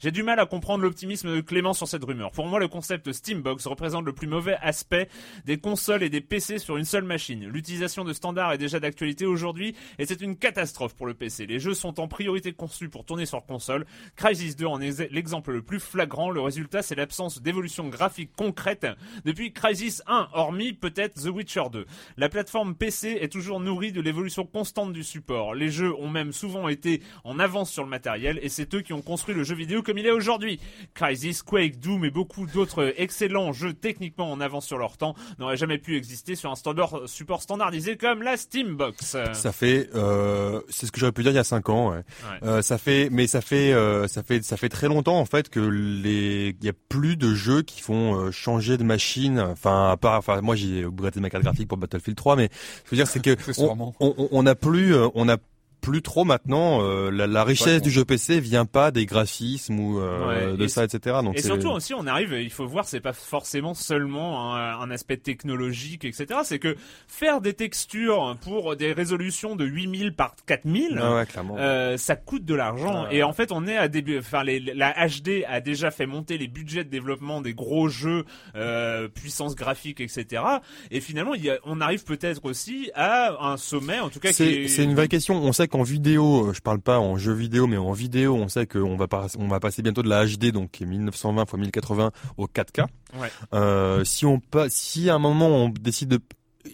J'ai 0.00 0.10
du 0.10 0.22
mal 0.22 0.38
à 0.38 0.46
comprendre 0.46 0.82
l'optimisme 0.82 1.34
de 1.34 1.40
Clément 1.40 1.72
sur 1.72 1.88
cette 1.88 2.04
rumeur. 2.04 2.30
Pour 2.30 2.46
moi, 2.46 2.58
le 2.58 2.68
concept 2.68 3.12
Steambox 3.12 3.66
représente 3.66 4.04
le 4.04 4.12
plus 4.12 4.26
mauvais 4.26 4.56
aspect 4.60 5.08
des 5.44 5.58
consoles 5.58 6.02
et 6.02 6.08
des 6.08 6.20
PC 6.20 6.58
sur 6.58 6.76
une 6.76 6.84
seule 6.84 7.04
machine. 7.04 7.46
L'utilisation 7.46 8.04
de 8.04 8.12
standards 8.12 8.52
est 8.52 8.58
déjà 8.58 8.80
d'actualité 8.80 9.26
aujourd'hui 9.26 9.74
et 9.98 10.06
c'est 10.06 10.20
une 10.20 10.36
catastrophe 10.36 10.94
pour 10.94 11.06
le 11.06 11.14
PC. 11.14 11.46
Les 11.46 11.60
jeux 11.60 11.74
sont 11.74 12.00
en 12.00 12.08
priorité 12.08 12.52
conçus 12.52 12.88
pour 12.88 13.04
tourner 13.04 13.26
sur 13.26 13.44
console. 13.44 13.86
Crysis 14.16 14.56
2 14.56 14.66
en 14.66 14.80
est 14.80 15.10
l'exemple 15.10 15.52
le 15.52 15.62
plus 15.62 15.80
flagrant. 15.80 16.30
Le 16.30 16.40
résultat, 16.40 16.82
c'est 16.82 16.94
l'absence 16.94 17.42
d'évolution 17.42 17.88
graphique 17.88 18.30
concrète 18.36 18.86
depuis 19.24 19.52
Crysis 19.52 20.02
1, 20.06 20.28
hormis 20.32 20.72
peut-être 20.72 21.22
The 21.22 21.28
Witcher 21.28 21.64
2. 21.72 21.86
La 22.16 22.28
plateforme 22.28 22.74
PC 22.74 23.18
est 23.20 23.32
toujours 23.32 23.60
nourrie 23.60 23.92
de 23.92 24.00
l'évolution 24.00 24.44
constante 24.44 24.92
du 24.92 25.04
support. 25.04 25.54
Les 25.54 25.70
jeux 25.70 25.94
ont 25.94 26.08
même 26.08 26.32
souvent 26.32 26.68
été 26.68 27.02
en 27.24 27.38
avance 27.38 27.70
sur 27.70 27.82
le 27.82 27.88
matériel 27.88 28.38
et 28.42 28.48
c'est 28.48 28.74
eux 28.74 28.80
qui 28.80 28.92
ont 28.92 29.02
construit 29.02 29.19
construit 29.20 29.34
le 29.34 29.44
jeu 29.44 29.54
vidéo 29.54 29.82
comme 29.82 29.98
il 29.98 30.06
est 30.06 30.10
aujourd'hui. 30.10 30.58
Crysis, 30.94 31.42
Quake, 31.42 31.78
Doom 31.78 32.06
et 32.06 32.10
beaucoup 32.10 32.46
d'autres 32.46 32.94
excellents 32.96 33.52
jeux 33.52 33.74
techniquement 33.74 34.32
en 34.32 34.40
avance 34.40 34.64
sur 34.64 34.78
leur 34.78 34.96
temps 34.96 35.14
n'auraient 35.38 35.58
jamais 35.58 35.76
pu 35.76 35.98
exister 35.98 36.36
sur 36.36 36.50
un 36.50 36.54
standard 36.54 37.00
support 37.04 37.42
standardisé 37.42 37.98
comme 37.98 38.22
la 38.22 38.38
Steambox. 38.38 39.18
Ça 39.34 39.52
fait, 39.52 39.90
euh, 39.94 40.62
c'est 40.70 40.86
ce 40.86 40.92
que 40.92 40.98
j'aurais 40.98 41.12
pu 41.12 41.22
dire 41.22 41.32
il 41.32 41.34
y 41.34 41.38
a 41.38 41.44
5 41.44 41.68
ans. 41.68 41.90
Ouais. 41.90 42.00
Euh, 42.44 42.62
ça 42.62 42.78
fait, 42.78 43.10
mais 43.12 43.26
ça 43.26 43.42
fait, 43.42 43.74
euh, 43.74 44.08
ça 44.08 44.22
fait, 44.22 44.42
ça 44.42 44.56
fait 44.56 44.70
très 44.70 44.88
longtemps 44.88 45.20
en 45.20 45.26
fait 45.26 45.50
que 45.50 45.60
les, 45.60 46.56
il 46.58 46.64
y 46.64 46.70
a 46.70 46.74
plus 46.88 47.18
de 47.18 47.34
jeux 47.34 47.60
qui 47.60 47.82
font 47.82 48.14
euh, 48.14 48.30
changer 48.30 48.78
de 48.78 48.84
machine. 48.84 49.38
Enfin, 49.38 49.90
à 49.90 49.98
part, 49.98 50.16
enfin, 50.16 50.40
moi 50.40 50.56
j'ai 50.56 50.84
upgradé 50.84 51.20
ma 51.20 51.28
carte 51.28 51.44
graphique 51.44 51.68
pour 51.68 51.76
Battlefield 51.76 52.16
3, 52.16 52.36
mais 52.36 52.48
je 52.86 52.90
veux 52.90 52.96
dire 52.96 53.06
c'est 53.06 53.20
que 53.20 53.36
on, 53.58 53.92
on, 54.00 54.28
on, 54.30 54.46
a 54.46 54.54
plus, 54.54 54.94
euh, 54.94 55.08
on 55.14 55.28
a 55.28 55.36
plus 55.80 56.02
trop 56.02 56.24
maintenant. 56.24 56.82
Euh, 56.82 57.10
la, 57.10 57.26
la, 57.26 57.44
richesse 57.44 57.82
du 57.82 57.90
jeu 57.90 58.04
PC 58.04 58.40
vient 58.40 58.66
pas 58.66 58.90
des 58.90 59.06
graphismes 59.06 59.78
ou 59.80 60.00
euh, 60.00 60.56
de 60.56 60.66
ça, 60.66 60.84
etc. 60.84 61.18
Donc 61.22 61.38
et 61.38 61.42
surtout 61.42 61.68
aussi, 61.68 61.94
on 61.94 62.06
arrive. 62.06 62.32
Il 62.32 62.50
faut 62.50 62.66
voir, 62.66 62.86
c'est 62.86 63.00
pas 63.00 63.12
forcément 63.12 63.74
seulement 63.74 64.54
un, 64.54 64.80
un 64.80 64.90
aspect 64.90 65.16
technologique, 65.16 66.04
etc. 66.04 66.40
C'est 66.44 66.58
que 66.58 66.76
faire 67.08 67.40
des 67.40 67.54
textures 67.54 68.36
pour 68.40 68.76
des 68.76 68.92
résolutions 68.92 69.56
de 69.56 69.64
8000 69.64 70.14
par 70.14 70.34
4000, 70.46 70.98
ouais, 70.98 71.26
euh, 71.58 71.96
ça 71.96 72.16
coûte 72.16 72.44
de 72.44 72.54
l'argent. 72.54 73.08
et 73.10 73.22
en 73.22 73.32
fait, 73.32 73.52
on 73.52 73.66
est 73.66 73.76
à 73.76 73.88
début. 73.88 74.18
Enfin, 74.18 74.44
les, 74.44 74.60
la 74.60 74.92
HD 74.92 75.44
a 75.48 75.60
déjà 75.60 75.90
fait 75.90 76.06
monter 76.06 76.38
les 76.38 76.48
budgets 76.48 76.84
de 76.84 76.90
développement 76.90 77.40
des 77.40 77.54
gros 77.54 77.88
jeux, 77.88 78.24
euh, 78.54 79.08
puissance 79.08 79.54
graphique, 79.54 80.00
etc. 80.00 80.42
Et 80.90 81.00
finalement, 81.00 81.34
il 81.34 81.44
y 81.44 81.50
a, 81.50 81.58
on 81.64 81.80
arrive 81.80 82.04
peut-être 82.04 82.44
aussi 82.44 82.90
à 82.94 83.36
un 83.40 83.56
sommet, 83.56 83.98
en 84.00 84.10
tout 84.10 84.20
cas. 84.20 84.32
C'est 84.32 84.50
est... 84.50 84.78
une 84.78 84.94
vraie 84.94 85.08
question. 85.08 85.36
On 85.36 85.52
sait 85.52 85.68
qu'en 85.70 85.82
vidéo, 85.82 86.48
euh, 86.48 86.52
je 86.52 86.60
parle 86.60 86.80
pas 86.80 86.98
en 86.98 87.16
jeu 87.16 87.32
vidéo, 87.32 87.66
mais 87.66 87.76
en 87.76 87.92
vidéo, 87.92 88.34
on 88.34 88.48
sait 88.48 88.66
qu'on 88.66 88.96
va, 88.96 89.06
on 89.38 89.48
va 89.48 89.60
passer 89.60 89.82
bientôt 89.82 90.02
de 90.02 90.08
la 90.08 90.26
HD, 90.26 90.52
donc 90.52 90.80
1920 90.80 91.42
x 91.42 91.54
1080 91.54 92.10
au 92.36 92.46
4K. 92.46 92.86
Ouais. 93.18 93.30
Euh, 93.54 94.04
si 94.04 94.26
on 94.26 94.40
si 94.68 95.08
à 95.08 95.14
un 95.14 95.18
moment 95.18 95.48
on 95.48 95.68
décide 95.68 96.08
de, 96.08 96.20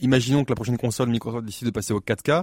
imaginons 0.00 0.44
que 0.44 0.50
la 0.50 0.56
prochaine 0.56 0.78
console 0.78 1.08
Microsoft 1.10 1.44
décide 1.44 1.66
de 1.66 1.72
passer 1.72 1.92
au 1.92 2.00
4K, 2.00 2.42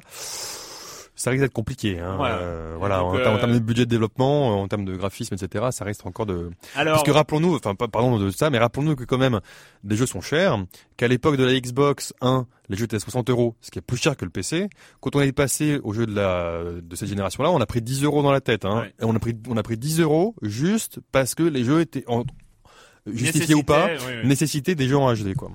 ça 1.15 1.29
risque 1.29 1.41
d'être 1.41 1.53
compliqué. 1.53 1.99
Hein. 1.99 2.15
Voilà. 2.17 2.35
Euh, 2.37 2.75
voilà. 2.77 3.03
en, 3.03 3.13
termes 3.21 3.53
de 3.53 3.59
budget 3.59 3.85
de 3.85 3.89
développement, 3.89 4.61
en 4.61 4.67
termes 4.67 4.85
de 4.85 4.95
graphisme, 4.95 5.35
etc., 5.35 5.65
ça 5.71 5.85
reste 5.85 6.05
encore 6.05 6.25
de. 6.25 6.49
Alors... 6.75 6.95
Parce 6.95 7.03
que 7.03 7.11
rappelons-nous, 7.11 7.55
enfin, 7.55 7.75
pardon 7.75 8.17
de 8.17 8.29
ça, 8.31 8.49
mais 8.49 8.57
rappelons-nous 8.57 8.95
que 8.95 9.03
quand 9.03 9.17
même, 9.17 9.39
des 9.83 9.95
jeux 9.95 10.05
sont 10.05 10.21
chers. 10.21 10.57
Qu'à 10.97 11.07
l'époque 11.07 11.37
de 11.37 11.43
la 11.43 11.59
Xbox 11.59 12.13
1, 12.21 12.45
les 12.69 12.77
jeux 12.77 12.85
étaient 12.85 12.95
à 12.95 12.99
60 12.99 13.29
euros, 13.29 13.55
ce 13.61 13.71
qui 13.71 13.79
est 13.79 13.83
plus 13.83 13.97
cher 13.97 14.17
que 14.17 14.25
le 14.25 14.31
PC. 14.31 14.69
Quand 15.01 15.15
on 15.15 15.21
est 15.21 15.31
passé 15.31 15.79
aux 15.83 15.93
jeux 15.93 16.05
de 16.05 16.15
la 16.15 16.63
de 16.81 16.95
cette 16.95 17.09
génération-là, 17.09 17.51
on 17.51 17.61
a 17.61 17.65
pris 17.65 17.81
10 17.81 18.03
euros 18.03 18.23
dans 18.23 18.31
la 18.31 18.41
tête. 18.41 18.65
Hein. 18.65 18.81
Ouais. 18.81 18.93
Et 19.01 19.05
on 19.05 19.15
a 19.15 19.19
pris 19.19 19.35
on 19.47 19.57
a 19.57 19.63
pris 19.63 19.77
10 19.77 20.01
euros 20.01 20.35
juste 20.41 20.99
parce 21.11 21.35
que 21.35 21.43
les 21.43 21.63
jeux 21.63 21.81
étaient 21.81 22.05
en, 22.07 22.23
justifiés 23.11 23.55
ou 23.55 23.63
pas, 23.63 23.87
oui, 23.87 23.97
oui. 24.07 24.27
nécessité 24.27 24.75
des 24.75 24.87
jeux 24.87 24.97
en 24.97 25.13
HD, 25.13 25.35
quoi. 25.35 25.51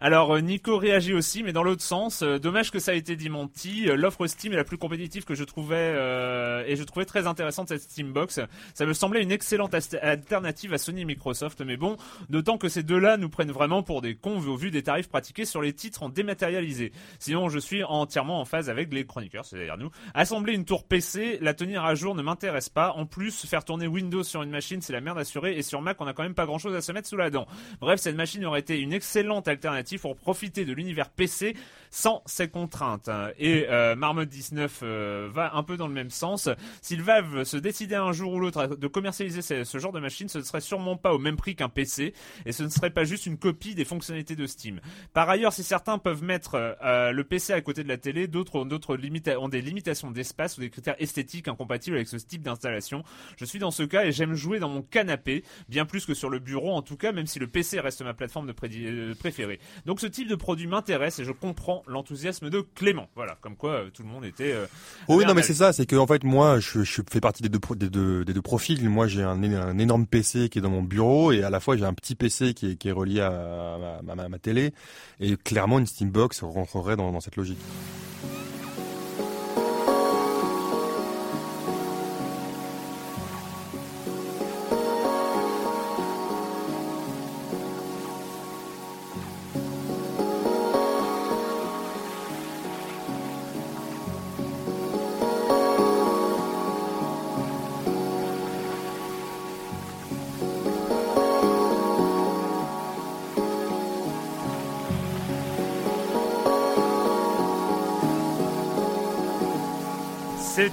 Alors 0.00 0.34
euh, 0.34 0.40
Nico 0.40 0.78
réagit 0.78 1.14
aussi, 1.14 1.42
mais 1.42 1.52
dans 1.52 1.62
l'autre 1.62 1.82
sens. 1.82 2.22
Euh, 2.22 2.38
dommage 2.38 2.70
que 2.70 2.78
ça 2.78 2.94
ait 2.94 2.98
été 2.98 3.16
démenti. 3.16 3.88
Euh, 3.88 3.96
L'offre 3.96 4.26
Steam 4.26 4.52
est 4.52 4.56
la 4.56 4.64
plus 4.64 4.78
compétitive 4.78 5.24
que 5.24 5.34
je 5.34 5.44
trouvais 5.44 5.76
euh, 5.76 6.64
et 6.66 6.76
je 6.76 6.82
trouvais 6.84 7.04
très 7.04 7.26
intéressante 7.26 7.68
cette 7.68 7.82
Steambox. 7.82 8.40
Ça 8.74 8.86
me 8.86 8.92
semblait 8.92 9.22
une 9.22 9.32
excellente 9.32 9.74
alternative 9.74 10.72
à 10.74 10.78
Sony 10.78 11.02
et 11.02 11.04
Microsoft, 11.04 11.60
mais 11.60 11.76
bon, 11.76 11.96
d'autant 12.30 12.58
que 12.58 12.68
ces 12.68 12.82
deux-là 12.82 13.16
nous 13.16 13.28
prennent 13.28 13.52
vraiment 13.52 13.82
pour 13.82 14.02
des 14.02 14.14
cons 14.14 14.38
au 14.46 14.56
vu 14.56 14.70
des 14.70 14.82
tarifs 14.82 15.08
pratiqués 15.08 15.44
sur 15.44 15.62
les 15.62 15.72
titres 15.72 16.02
en 16.02 16.08
dématérialisé. 16.08 16.92
Sinon, 17.18 17.48
je 17.48 17.58
suis 17.58 17.84
entièrement 17.84 18.40
en 18.40 18.44
phase 18.44 18.70
avec 18.70 18.92
les 18.92 19.04
chroniqueurs, 19.04 19.44
c'est-à-dire 19.44 19.76
nous. 19.76 19.90
Assembler 20.14 20.54
une 20.54 20.64
tour 20.64 20.84
PC, 20.84 21.38
la 21.40 21.54
tenir 21.54 21.84
à 21.84 21.94
jour 21.94 22.14
ne 22.14 22.22
m'intéresse 22.22 22.68
pas. 22.68 22.92
En 22.92 23.06
plus, 23.06 23.46
faire 23.46 23.64
tourner 23.64 23.86
Windows 23.86 24.22
sur 24.22 24.42
une 24.42 24.50
machine, 24.50 24.80
c'est 24.82 24.92
la 24.92 25.00
merde 25.00 25.18
assurée, 25.18 25.56
et 25.56 25.62
sur 25.62 25.80
Mac, 25.80 26.00
on 26.00 26.06
a 26.06 26.12
quand 26.12 26.22
même 26.22 26.34
pas 26.34 26.46
grand-chose 26.46 26.74
à 26.74 26.80
se 26.80 26.92
mettre 26.92 27.08
sous 27.08 27.16
la 27.16 27.30
dent. 27.30 27.46
Bref, 27.80 28.00
cette 28.00 28.16
machine 28.16 28.44
aurait 28.44 28.60
été 28.60 28.78
une 28.78 28.92
excellente 28.92 29.48
alternative 29.48 29.71
pour 29.98 30.16
profiter 30.16 30.64
de 30.64 30.72
l'univers 30.72 31.10
PC 31.10 31.54
sans 31.92 32.22
ces 32.26 32.48
contraintes. 32.48 33.10
Et 33.38 33.66
euh, 33.68 33.94
Marmot 33.94 34.24
19 34.24 34.80
euh, 34.82 35.28
va 35.30 35.54
un 35.54 35.62
peu 35.62 35.76
dans 35.76 35.86
le 35.86 35.92
même 35.92 36.10
sens. 36.10 36.48
S'ils 36.80 37.02
Valve 37.02 37.44
se 37.44 37.58
décider 37.58 37.94
un 37.94 38.12
jour 38.12 38.32
ou 38.32 38.40
l'autre 38.40 38.66
de 38.66 38.86
commercialiser 38.88 39.42
ce, 39.42 39.78
genre 39.78 39.92
de 39.92 40.00
machine, 40.00 40.28
ce 40.28 40.38
ne 40.38 40.42
serait 40.42 40.62
sûrement 40.62 40.96
pas 40.96 41.12
au 41.12 41.18
même 41.18 41.36
prix 41.36 41.54
qu'un 41.54 41.68
PC 41.68 42.14
et 42.46 42.52
ce 42.52 42.62
ne 42.62 42.68
serait 42.68 42.90
pas 42.90 43.04
juste 43.04 43.26
une 43.26 43.36
copie 43.36 43.74
des 43.74 43.84
fonctionnalités 43.84 44.34
de 44.34 44.46
Steam. 44.46 44.80
Par 45.12 45.28
ailleurs, 45.28 45.52
si 45.52 45.62
certains 45.62 45.98
peuvent 45.98 46.24
mettre 46.24 46.76
euh, 46.82 47.12
le 47.12 47.24
PC 47.24 47.52
à 47.52 47.60
côté 47.60 47.84
de 47.84 47.88
la 47.88 47.98
télé, 47.98 48.26
d'autres 48.26 48.56
ont, 48.56 48.66
ont 48.66 49.48
des 49.48 49.60
limitations 49.60 50.10
d'espace 50.10 50.56
ou 50.56 50.62
des 50.62 50.70
critères 50.70 50.96
esthétiques 50.98 51.46
incompatibles 51.46 51.96
avec 51.96 52.08
ce 52.08 52.16
type 52.16 52.42
d'installation. 52.42 53.04
Je 53.36 53.44
suis 53.44 53.58
dans 53.58 53.70
ce 53.70 53.82
cas 53.82 54.06
et 54.06 54.12
j'aime 54.12 54.34
jouer 54.34 54.58
dans 54.58 54.70
mon 54.70 54.82
canapé, 54.82 55.44
bien 55.68 55.84
plus 55.84 56.06
que 56.06 56.14
sur 56.14 56.30
le 56.30 56.38
bureau 56.38 56.72
en 56.72 56.80
tout 56.80 56.96
cas, 56.96 57.12
même 57.12 57.26
si 57.26 57.38
le 57.38 57.48
PC 57.48 57.80
reste 57.80 58.00
ma 58.00 58.14
plateforme 58.14 58.46
de 58.46 58.54
euh, 58.62 59.14
préférée. 59.14 59.60
Donc 59.84 60.00
ce 60.00 60.06
type 60.06 60.28
de 60.28 60.36
produit 60.36 60.66
m'intéresse 60.66 61.18
et 61.18 61.24
je 61.24 61.32
comprends 61.32 61.81
l'enthousiasme 61.86 62.50
de 62.50 62.60
Clément. 62.74 63.08
Voilà, 63.14 63.36
comme 63.40 63.56
quoi 63.56 63.72
euh, 63.72 63.90
tout 63.90 64.02
le 64.02 64.08
monde 64.08 64.24
était. 64.24 64.52
Euh, 64.52 64.66
oui, 65.08 65.24
non, 65.26 65.34
mais 65.34 65.42
c'est 65.42 65.54
ça, 65.54 65.72
c'est 65.72 65.86
que 65.86 65.96
en 65.96 66.06
fait 66.06 66.24
moi, 66.24 66.60
je, 66.60 66.82
je 66.82 67.02
fais 67.10 67.20
partie 67.20 67.42
des 67.42 67.48
deux, 67.48 67.60
des 67.76 67.90
deux, 67.90 68.24
des 68.24 68.32
deux 68.32 68.42
profils. 68.42 68.88
Moi, 68.88 69.06
j'ai 69.06 69.22
un, 69.22 69.42
un, 69.42 69.78
énorme 69.78 70.06
PC 70.06 70.48
qui 70.48 70.58
est 70.58 70.62
dans 70.62 70.70
mon 70.70 70.82
bureau 70.82 71.32
et 71.32 71.42
à 71.42 71.50
la 71.50 71.60
fois 71.60 71.76
j'ai 71.76 71.84
un 71.84 71.94
petit 71.94 72.14
PC 72.14 72.54
qui 72.54 72.72
est, 72.72 72.76
qui 72.76 72.88
est 72.88 72.92
relié 72.92 73.20
à, 73.20 73.28
à, 73.28 74.02
ma, 74.02 74.22
à, 74.22 74.28
ma, 74.28 74.38
télé. 74.38 74.72
Et 75.20 75.36
clairement, 75.36 75.78
une 75.78 75.86
Steambox 75.86 76.42
rentrerait 76.42 76.96
dans, 76.96 77.12
dans 77.12 77.20
cette 77.20 77.36
logique. 77.36 77.58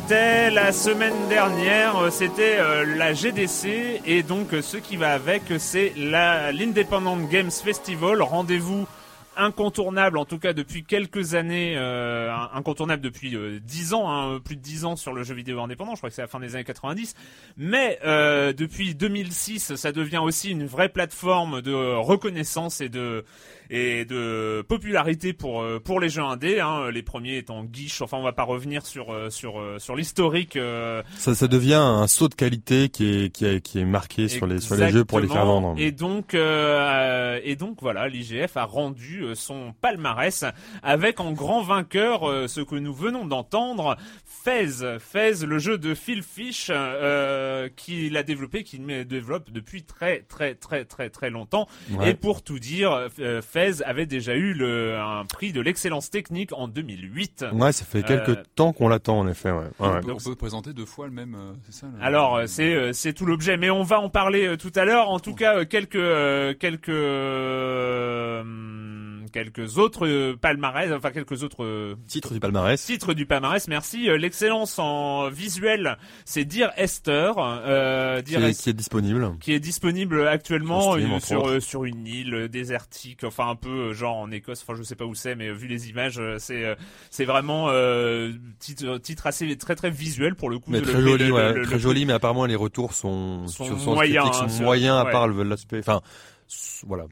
C'était 0.10 0.50
la 0.50 0.72
semaine 0.72 1.28
dernière, 1.30 2.12
c'était 2.12 2.58
euh, 2.58 2.98
la 2.98 3.14
GDC 3.14 4.02
et 4.08 4.24
donc 4.24 4.56
euh, 4.56 4.64
ce 4.64 4.78
qui 4.78 4.98
va 4.98 5.14
avec, 5.14 5.44
c'est 5.60 5.94
l'Independent 5.96 7.30
Games 7.30 7.52
Festival. 7.52 8.24
Rendez-vous 8.24 8.88
incontournable, 9.40 10.18
en 10.18 10.26
tout 10.26 10.40
cas 10.40 10.54
depuis 10.54 10.84
quelques 10.84 11.34
années, 11.36 11.76
euh, 11.78 12.32
incontournable 12.54 13.02
depuis 13.02 13.36
euh, 13.36 13.60
10 13.60 13.94
ans, 13.94 14.12
hein, 14.12 14.40
plus 14.44 14.56
de 14.56 14.62
10 14.62 14.86
ans 14.86 14.96
sur 14.96 15.14
le 15.14 15.24
jeu 15.24 15.34
vidéo 15.34 15.62
indépendant, 15.62 15.94
je 15.94 15.98
crois 15.98 16.10
que 16.10 16.16
c'est 16.16 16.22
la 16.22 16.28
fin 16.28 16.40
des 16.40 16.56
années 16.56 16.64
90, 16.64 17.16
mais 17.58 18.00
euh, 18.06 18.54
depuis 18.54 18.96
2006, 18.96 19.76
ça 19.76 19.92
devient 19.92 20.20
aussi 20.20 20.52
une 20.52 20.66
vraie 20.66 20.90
plateforme 20.90 21.62
de 21.62 21.74
reconnaissance 21.74 22.82
et 22.82 22.90
de 22.90 23.26
et 23.70 24.06
de 24.06 24.64
popularité 24.68 25.34
pour 25.34 25.62
euh, 25.62 25.80
pour 25.80 26.00
les 26.00 26.10
jeux 26.10 26.24
indés. 26.24 26.60
Hein, 26.60 26.90
les 26.92 27.04
premiers 27.04 27.38
étant 27.38 27.64
Guiche. 27.64 28.02
Enfin, 28.02 28.18
on 28.18 28.24
va 28.24 28.34
pas 28.34 28.44
revenir 28.44 28.86
sur 28.86 29.14
euh, 29.14 29.30
sur 29.30 29.60
euh, 29.60 29.78
sur 29.80 29.96
l'historique. 29.96 30.58
Ça, 31.18 31.36
ça 31.36 31.48
devient 31.48 31.74
un 31.76 32.08
saut 32.08 32.30
de 32.30 32.36
qualité 32.36 32.90
qui 32.90 33.06
est 33.06 33.30
qui 33.30 33.46
est, 33.46 33.62
qui 33.62 33.80
est 33.80 33.86
marqué 33.86 34.28
sur 34.28 34.48
les 34.48 34.60
sur 34.60 34.76
les 34.76 34.90
jeux 34.90 35.06
pour 35.06 35.20
les 35.20 35.28
faire 35.28 35.46
vendre. 35.46 35.76
Et 35.78 35.92
donc, 35.92 36.34
euh, 36.34 37.40
et 37.44 37.56
donc 37.56 37.78
voilà, 37.82 38.08
l'IGF 38.08 38.58
a 38.58 38.66
rendu 38.66 39.29
son 39.36 39.74
palmarès 39.82 40.46
avec 40.84 41.20
en 41.20 41.32
grand 41.32 41.62
vainqueur 41.62 42.30
euh, 42.30 42.48
ce 42.48 42.62
que 42.62 42.76
nous 42.76 42.94
venons 42.94 43.26
d'entendre, 43.26 43.98
Fez. 44.26 44.68
Fez, 45.00 45.46
le 45.46 45.60
jeu 45.60 45.78
de 45.78 45.94
Phil 45.94 46.24
Fish, 46.24 46.70
euh, 46.74 47.68
qu'il 47.76 48.16
a 48.18 48.24
développé, 48.24 48.64
qu'il 48.64 48.86
développe 49.06 49.52
depuis 49.52 49.84
très 49.84 50.22
très 50.22 50.56
très 50.56 50.86
très 50.86 51.10
très 51.10 51.30
longtemps. 51.30 51.68
Ouais. 51.92 52.12
Et 52.12 52.14
pour 52.14 52.42
tout 52.42 52.60
dire, 52.60 53.10
euh, 53.20 53.42
Fez 53.42 53.84
avait 53.86 54.06
déjà 54.06 54.36
eu 54.36 54.54
le, 54.54 54.98
un 54.98 55.26
prix 55.26 55.52
de 55.52 55.62
l'excellence 55.62 56.10
technique 56.10 56.54
en 56.54 56.68
2008. 56.68 57.46
Ouais, 57.54 57.72
ça 57.72 57.86
fait 57.86 58.04
quelques 58.04 58.30
Euh, 58.30 58.44
temps 58.56 58.72
qu'on 58.74 58.88
l'attend 58.88 59.20
en 59.20 59.28
effet. 59.28 59.52
Ouais. 59.52 59.58
Ouais, 59.60 59.66
On 59.80 59.94
ouais. 59.94 60.00
peut, 60.02 60.12
on 60.14 60.18
peut 60.18 60.36
présenter 60.36 60.74
deux 60.74 60.86
fois 60.86 61.06
le 61.08 61.14
même, 61.14 61.36
euh, 61.36 61.54
c'est 61.70 61.82
ça 61.82 61.88
le- 61.94 62.02
Alors 62.04 62.38
euh, 62.38 62.46
c'est 62.48 62.74
euh, 62.74 62.94
c'est 62.94 63.14
tout 63.14 63.26
l'objet, 63.26 63.58
mais 63.58 63.70
on 63.70 63.84
va 63.84 64.00
en 64.00 64.10
parler 64.10 64.56
tout 64.58 64.72
à 64.76 64.86
l'heure. 64.86 65.10
En 65.10 65.20
tout 65.20 65.36
cas, 65.36 65.58
euh, 65.58 65.66
quelques 65.66 65.96
euh, 65.96 66.54
quelques 66.54 66.90
euh, 66.90 68.42
hum, 68.42 69.19
quelques 69.32 69.78
autres 69.78 70.08
euh, 70.08 70.36
palmarès, 70.36 70.92
enfin 70.92 71.12
quelques 71.12 71.44
autres 71.44 71.64
euh, 71.64 71.96
Titre 72.08 72.34
du 72.34 72.40
palmarès. 72.40 72.84
titres 72.84 73.14
du 73.14 73.26
palmarès. 73.26 73.68
Merci. 73.68 74.10
Euh, 74.10 74.18
L'excellence 74.18 74.78
en 74.80 75.30
visuel, 75.30 75.98
c'est 76.26 76.46
Dear 76.46 76.72
Esther. 76.78 77.36
Euh, 77.38 78.22
Qui 78.22 78.36
est, 78.36 78.38
Esther 78.42 78.64
qui 78.64 78.70
est 78.70 78.74
disponible. 78.74 79.32
qui 79.40 79.54
est 79.54 79.60
disponible 79.60 80.28
actuellement 80.28 80.96
Sur 81.20 81.48
euh, 81.48 81.60
sur 81.60 81.84
euh, 81.84 81.88
une 81.88 82.06
île 82.08 82.48
désertique, 82.50 83.24
enfin 83.24 83.50
un 83.50 83.56
peu 83.56 83.94
genre 83.94 84.18
en 84.18 84.32
Écosse, 84.32 84.64
enfin 84.68 84.78
je 84.78 84.84
sais 84.84 84.96
pas 84.96 85.06
où 85.06 85.16
c'est, 85.16 85.36
mais 85.36 85.52
vu 85.52 85.68
les 85.68 85.90
images, 85.90 86.22
c'est 86.38 86.76
c'est 87.10 87.26
vraiment 87.26 87.68
titre 88.60 88.98
titre 88.98 89.28
assez 89.28 89.56
très 89.58 89.76
très 89.76 89.90
visuel 89.90 90.36
pour 90.36 90.50
le 90.50 90.60
coup. 90.60 90.72
Mais 90.72 90.80
de 90.82 90.86
très 90.86 91.00
le- 91.02 91.08
joli, 91.08 91.28
le- 91.28 91.34
ouais, 91.34 91.54
le- 91.54 91.66
très 91.66 91.80
joli, 91.80 92.06
mais 92.06 92.14
apparemment 92.14 92.46
les 92.46 92.56
retours 92.56 92.94
sont, 92.94 93.46
moyens, 93.86 94.28
hein, 94.42 94.48
sont 94.50 94.64
moyens 94.64 94.98
à 94.98 95.06
part 95.06 95.28
le- 95.28 95.44
l'aspect. 95.44 95.80
Enfin, 95.80 96.02
voilà. 96.88 97.06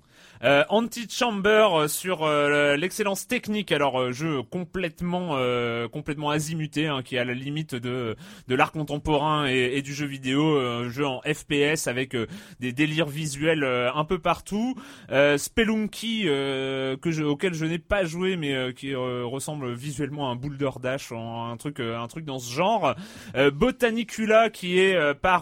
Euh, 0.43 0.63
Antichamber 0.69 1.67
euh, 1.73 1.87
sur 1.87 2.23
euh, 2.23 2.75
l'excellence 2.75 3.27
technique, 3.27 3.71
alors 3.71 3.99
euh, 3.99 4.11
jeu 4.11 4.43
complètement 4.43 5.31
euh, 5.33 5.87
complètement 5.87 6.29
azimuté, 6.29 6.87
hein, 6.87 7.01
qui 7.03 7.15
est 7.15 7.19
à 7.19 7.25
la 7.25 7.33
limite 7.33 7.75
de 7.75 8.15
de 8.47 8.55
l'art 8.55 8.71
contemporain 8.71 9.47
et, 9.47 9.77
et 9.77 9.81
du 9.81 9.93
jeu 9.93 10.05
vidéo, 10.05 10.43
euh, 10.57 10.89
jeu 10.89 11.05
en 11.07 11.21
FPS 11.21 11.87
avec 11.87 12.15
des 12.59 12.71
délires 12.73 13.07
visuels 13.07 13.63
un 13.63 14.05
peu 14.05 14.19
partout. 14.19 14.75
Spelunky 15.37 16.23
que 16.25 16.97
je, 17.11 17.23
auquel 17.23 17.53
je 17.53 17.65
n'ai 17.65 17.79
pas 17.79 18.03
joué, 18.05 18.37
mais 18.37 18.73
qui 18.73 18.93
ressemble 18.95 19.73
visuellement 19.73 20.29
à 20.29 20.33
un 20.33 20.35
Boulder 20.35 20.69
Dash, 20.81 21.11
en- 21.11 21.51
un 21.51 21.57
truc 21.57 21.79
un 21.79 22.07
truc 22.07 22.25
dans 22.25 22.39
ce 22.39 22.53
genre. 22.53 22.95
Botanicula 23.53 24.49
qui 24.49 24.79
est 24.79 25.13
par 25.15 25.41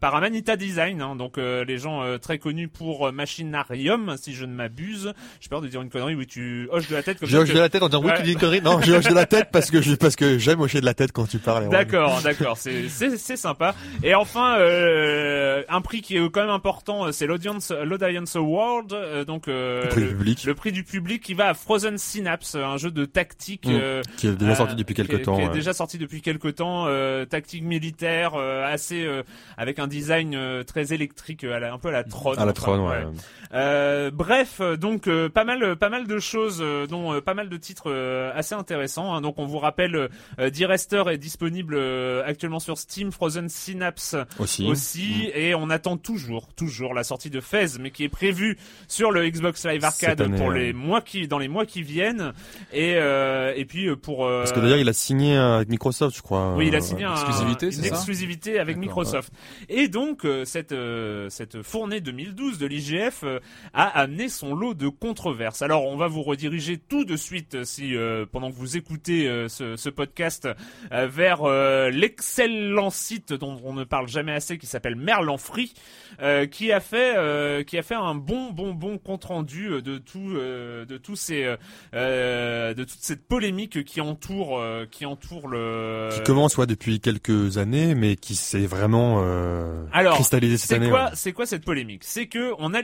par 0.00 0.14
Amanita 0.14 0.56
Design, 0.56 1.00
hein, 1.02 1.16
donc 1.16 1.36
les 1.36 1.78
gens 1.78 2.18
très 2.18 2.38
connus 2.38 2.68
pour 2.68 3.08
euh, 3.08 3.12
Machinarium, 3.50 4.16
si 4.18 4.34
je 4.34 4.44
ne 4.44 4.52
m'abuse. 4.54 5.12
J'ai 5.40 5.48
peur 5.48 5.60
de 5.60 5.68
dire 5.68 5.82
une 5.82 5.90
connerie, 5.90 6.14
oui 6.14 6.26
tu 6.26 6.68
hoches 6.70 6.88
de 6.88 6.94
la 6.94 7.02
tête 7.02 7.18
comme 7.18 7.28
ça. 7.28 7.38
hoche 7.38 7.48
que- 7.48 7.54
de 7.54 7.58
la 7.60 7.68
tête 7.68 7.82
en 7.82 7.88
disant 7.88 8.00
oui, 8.02 8.10
Ouais. 8.10 8.16
tu 8.16 8.22
dis 8.22 8.32
une 8.32 8.38
connerie. 8.38 8.60
Non, 8.62 8.80
j'ai 8.80 8.92
hoche 8.96 9.06
de 9.08 9.14
la 9.14 9.26
tête 9.26 9.48
parce 9.52 9.70
que 9.70 9.80
je, 9.82 9.94
parce 9.94 10.16
que 10.16 10.38
j'aime 10.38 10.60
hocher 10.60 10.80
de 10.80 10.86
la 10.86 10.94
tête 10.94 11.12
quand 11.12 11.26
tu 11.28 11.38
parles. 11.38 11.68
D'accord, 11.68 12.20
d'accord, 12.22 12.56
c'est 12.56 12.88
c'est 12.88 13.16
c'est 13.16 13.36
sympa. 13.36 13.74
Et 14.02 14.14
enfin, 14.14 14.56
euh, 14.58 15.62
un 15.68 15.80
prix 15.80 16.00
qui 16.02 16.16
est 16.16 16.30
quand 16.30 16.40
même 16.42 16.50
important, 16.50 17.06
euh, 17.06 17.12
c'est 17.12 17.26
l'audience 17.26 17.70
l'Audience 17.70 18.36
Award, 18.36 18.92
euh, 18.92 19.24
donc 19.24 19.48
euh, 19.48 19.82
Le 19.84 19.88
prix 19.88 20.02
du 20.02 20.08
public. 20.08 20.44
le 20.44 20.54
prix 20.54 20.72
du 20.72 20.84
public 20.84 21.22
qui 21.22 21.34
va 21.34 21.48
à 21.50 21.54
Frozen 21.54 21.98
Synapse, 21.98 22.54
un 22.54 22.76
jeu 22.76 22.90
de 22.90 23.04
tactique. 23.04 23.66
Mm. 23.66 23.70
euh, 23.72 24.02
Qui 24.16 24.28
est 24.28 24.32
déjà 24.32 24.52
Euh, 24.52 24.54
sorti 24.54 24.74
depuis 24.76 24.94
qui 24.94 25.00
est- 25.00 25.06
quelques 25.06 25.24
temps. 25.24 25.36
Qui 25.36 25.42
est 25.42 25.46
ouais. 25.48 25.52
déjà 25.52 25.72
sorti 25.72 25.98
depuis 25.98 26.20
quelques 26.22 26.54
temps, 26.56 26.84
euh, 26.86 27.24
tactique 27.24 27.62
militaire, 27.64 28.32
euh, 28.34 28.64
assez 28.66 29.04
euh, 29.04 29.22
avec 29.56 29.78
un 29.78 29.86
design 29.86 30.34
euh, 30.34 30.62
très 30.64 30.92
électrique, 30.92 31.44
euh, 31.44 31.54
à 31.56 31.60
la- 31.60 31.72
un 31.72 31.78
peu 31.78 31.88
à 31.88 31.92
la 31.92 32.04
Tron. 32.04 32.32
À 32.32 32.36
la 32.36 32.42
enfin, 32.44 32.52
Tron, 32.52 32.88
ouais. 32.88 33.04
Euh, 33.54 34.10
bref, 34.10 34.58
euh, 34.60 34.76
donc 34.76 35.06
euh, 35.08 35.28
pas 35.28 35.44
mal, 35.44 35.76
pas 35.76 35.88
mal 35.90 36.06
de 36.06 36.18
choses, 36.18 36.58
euh, 36.62 36.86
dont 36.86 37.12
euh, 37.12 37.20
pas 37.20 37.34
mal 37.34 37.48
de 37.48 37.56
titres 37.56 37.90
euh, 37.90 38.32
assez 38.34 38.54
intéressants. 38.54 39.14
hein. 39.14 39.20
Donc 39.20 39.38
on 39.38 39.46
vous 39.46 39.58
rappelle, 39.58 40.08
euh, 40.38 40.50
D-Rester 40.50 41.04
est 41.10 41.18
disponible 41.18 41.74
euh, 41.76 42.22
actuellement 42.26 42.60
sur 42.60 42.78
Steam, 42.78 43.12
Frozen 43.12 43.48
Synapse 43.48 44.16
Aussi. 44.38 44.66
aussi, 44.66 45.30
et 45.34 45.54
on 45.54 45.68
attend 45.70 45.96
toujours, 45.98 46.48
toujours 46.54 46.94
la 46.94 47.04
sortie 47.04 47.28
de 47.30 47.40
Fez, 47.40 47.78
mais 47.78 47.90
qui 47.90 48.04
est 48.04 48.08
prévue 48.08 48.56
sur 48.88 49.10
le 49.10 49.28
Xbox 49.28 49.66
Live 49.66 49.84
Arcade 49.84 50.20
année, 50.22 50.36
pour 50.38 50.46
ouais. 50.48 50.58
les 50.58 50.72
mois 50.72 51.00
qui, 51.02 51.28
dans 51.28 51.38
les 51.38 51.48
mois 51.48 51.66
qui 51.66 51.82
viennent, 51.82 52.32
et 52.72 52.94
euh, 52.96 53.52
et 53.54 53.64
puis 53.66 53.86
euh, 53.88 53.96
pour 53.96 54.26
euh, 54.26 54.40
Parce 54.40 54.52
que 54.52 54.60
d'ailleurs, 54.60 54.78
il 54.78 54.88
a 54.88 54.92
signé 54.94 55.36
avec 55.36 55.68
Microsoft, 55.68 56.16
je 56.16 56.22
crois. 56.22 56.54
oui, 56.56 56.68
il 56.68 56.74
a 56.74 56.78
euh, 56.78 56.80
signé 56.80 57.04
un- 57.04 57.12
exclusivité, 57.12 57.66
une 57.66 57.72
c'est 57.72 57.82
ça 57.88 57.94
exclusivité 57.96 58.58
avec 58.58 58.76
Microsoft. 58.78 59.30
Et 59.68 59.88
donc 59.88 60.24
euh, 60.24 60.44
cette 60.44 60.72
euh, 60.72 61.28
cette 61.28 61.62
fournée 61.62 62.00
2012 62.00 62.58
de 62.58 62.66
l'IGF 62.66 63.21
euh, 63.24 63.40
a 63.74 63.88
amené 64.00 64.28
son 64.28 64.54
lot 64.54 64.74
de 64.74 64.88
controverses. 64.88 65.62
Alors 65.62 65.86
on 65.86 65.96
va 65.96 66.06
vous 66.08 66.22
rediriger 66.22 66.78
tout 66.78 67.04
de 67.04 67.16
suite, 67.16 67.54
euh, 67.54 67.64
si 67.64 67.96
euh, 67.96 68.26
pendant 68.30 68.50
que 68.50 68.56
vous 68.56 68.76
écoutez 68.76 69.28
euh, 69.28 69.48
ce, 69.48 69.76
ce 69.76 69.88
podcast, 69.88 70.48
vers 70.90 71.42
euh, 71.44 71.90
l'excellent 71.90 72.90
site 72.90 73.32
dont 73.32 73.60
on 73.64 73.72
ne 73.72 73.84
parle 73.84 74.08
jamais 74.08 74.32
assez, 74.32 74.58
qui 74.58 74.66
s'appelle 74.66 74.96
Merlan 74.96 75.38
Free, 75.38 75.72
euh, 76.20 76.46
qui 76.46 76.72
a 76.72 76.80
fait 76.80 77.14
euh, 77.16 77.62
qui 77.62 77.78
a 77.78 77.82
fait 77.82 77.94
un 77.94 78.14
bon 78.14 78.50
bon 78.50 78.72
bon 78.74 78.98
compte 78.98 79.24
rendu 79.24 79.82
de 79.82 79.98
tout 79.98 80.32
euh, 80.34 80.84
de 80.84 80.96
tous 80.98 81.16
ces 81.16 81.56
de 81.92 82.84
toute 82.84 83.00
cette 83.00 83.26
polémique 83.26 83.84
qui 83.84 84.00
entoure 84.00 84.58
euh, 84.58 84.86
qui 84.90 85.06
entoure 85.06 85.48
le 85.48 86.08
Qui 86.12 86.22
commence 86.22 86.56
ouais, 86.58 86.66
depuis 86.66 87.00
quelques 87.00 87.58
années, 87.58 87.94
mais 87.94 88.16
qui 88.16 88.34
s'est 88.34 88.66
vraiment 88.66 89.22
euh, 89.24 89.84
Alors, 89.92 90.14
cristallisé 90.14 90.56
cette 90.56 90.68
C'est 90.68 90.74
année. 90.76 90.90
quoi, 90.90 91.04
ouais. 91.04 91.10
c'est 91.14 91.32
quoi 91.32 91.46
cette 91.46 91.64
polémique? 91.64 92.04
C'est 92.04 92.26
que 92.26 92.52
on 92.58 92.74
a 92.74 92.80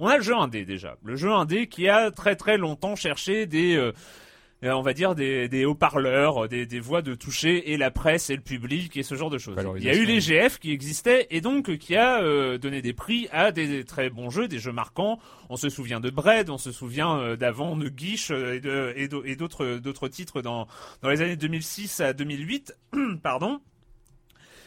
on 0.00 0.06
a 0.08 0.16
le 0.16 0.22
jeu 0.22 0.34
indé 0.34 0.64
déjà, 0.64 0.96
le 1.04 1.16
jeu 1.16 1.30
indé 1.32 1.66
qui 1.66 1.88
a 1.88 2.10
très 2.10 2.36
très 2.36 2.56
longtemps 2.56 2.96
cherché 2.96 3.46
des, 3.46 3.76
euh, 3.76 3.92
euh, 4.64 4.72
on 4.72 4.82
va 4.82 4.94
dire 4.94 5.14
des, 5.14 5.48
des 5.48 5.66
haut-parleurs, 5.66 6.48
des, 6.48 6.64
des 6.64 6.80
voix 6.80 7.02
de 7.02 7.14
toucher 7.14 7.72
et 7.72 7.76
la 7.76 7.90
presse 7.90 8.30
et 8.30 8.36
le 8.36 8.40
public 8.42 8.96
et 8.96 9.02
ce 9.02 9.14
genre 9.14 9.28
de 9.28 9.36
choses. 9.36 9.56
Il 9.76 9.82
y 9.84 9.88
a 9.88 9.92
eu 9.94 10.04
Valorisation. 10.04 10.34
l'IGF 10.36 10.58
qui 10.58 10.72
existait 10.72 11.26
et 11.30 11.40
donc 11.40 11.68
euh, 11.68 11.76
qui 11.76 11.96
a 11.96 12.22
euh, 12.22 12.56
donné 12.56 12.80
des 12.80 12.94
prix 12.94 13.28
à 13.30 13.52
des, 13.52 13.66
des 13.66 13.84
très 13.84 14.08
bons 14.08 14.30
jeux, 14.30 14.48
des 14.48 14.58
jeux 14.58 14.72
marquants. 14.72 15.18
On 15.50 15.56
se 15.56 15.68
souvient 15.68 16.00
de 16.00 16.08
Bread, 16.08 16.48
on 16.48 16.56
se 16.58 16.72
souvient 16.72 17.18
euh, 17.18 17.36
d'avant 17.36 17.76
de 17.76 17.88
Guiche 17.88 18.30
euh, 18.30 18.92
et 18.96 19.36
d'autres 19.36 20.08
titres 20.08 20.40
dans 20.40 20.66
dans 21.02 21.10
les 21.10 21.20
années 21.20 21.36
2006 21.36 22.00
à 22.00 22.12
2008, 22.14 22.74
pardon. 23.22 23.60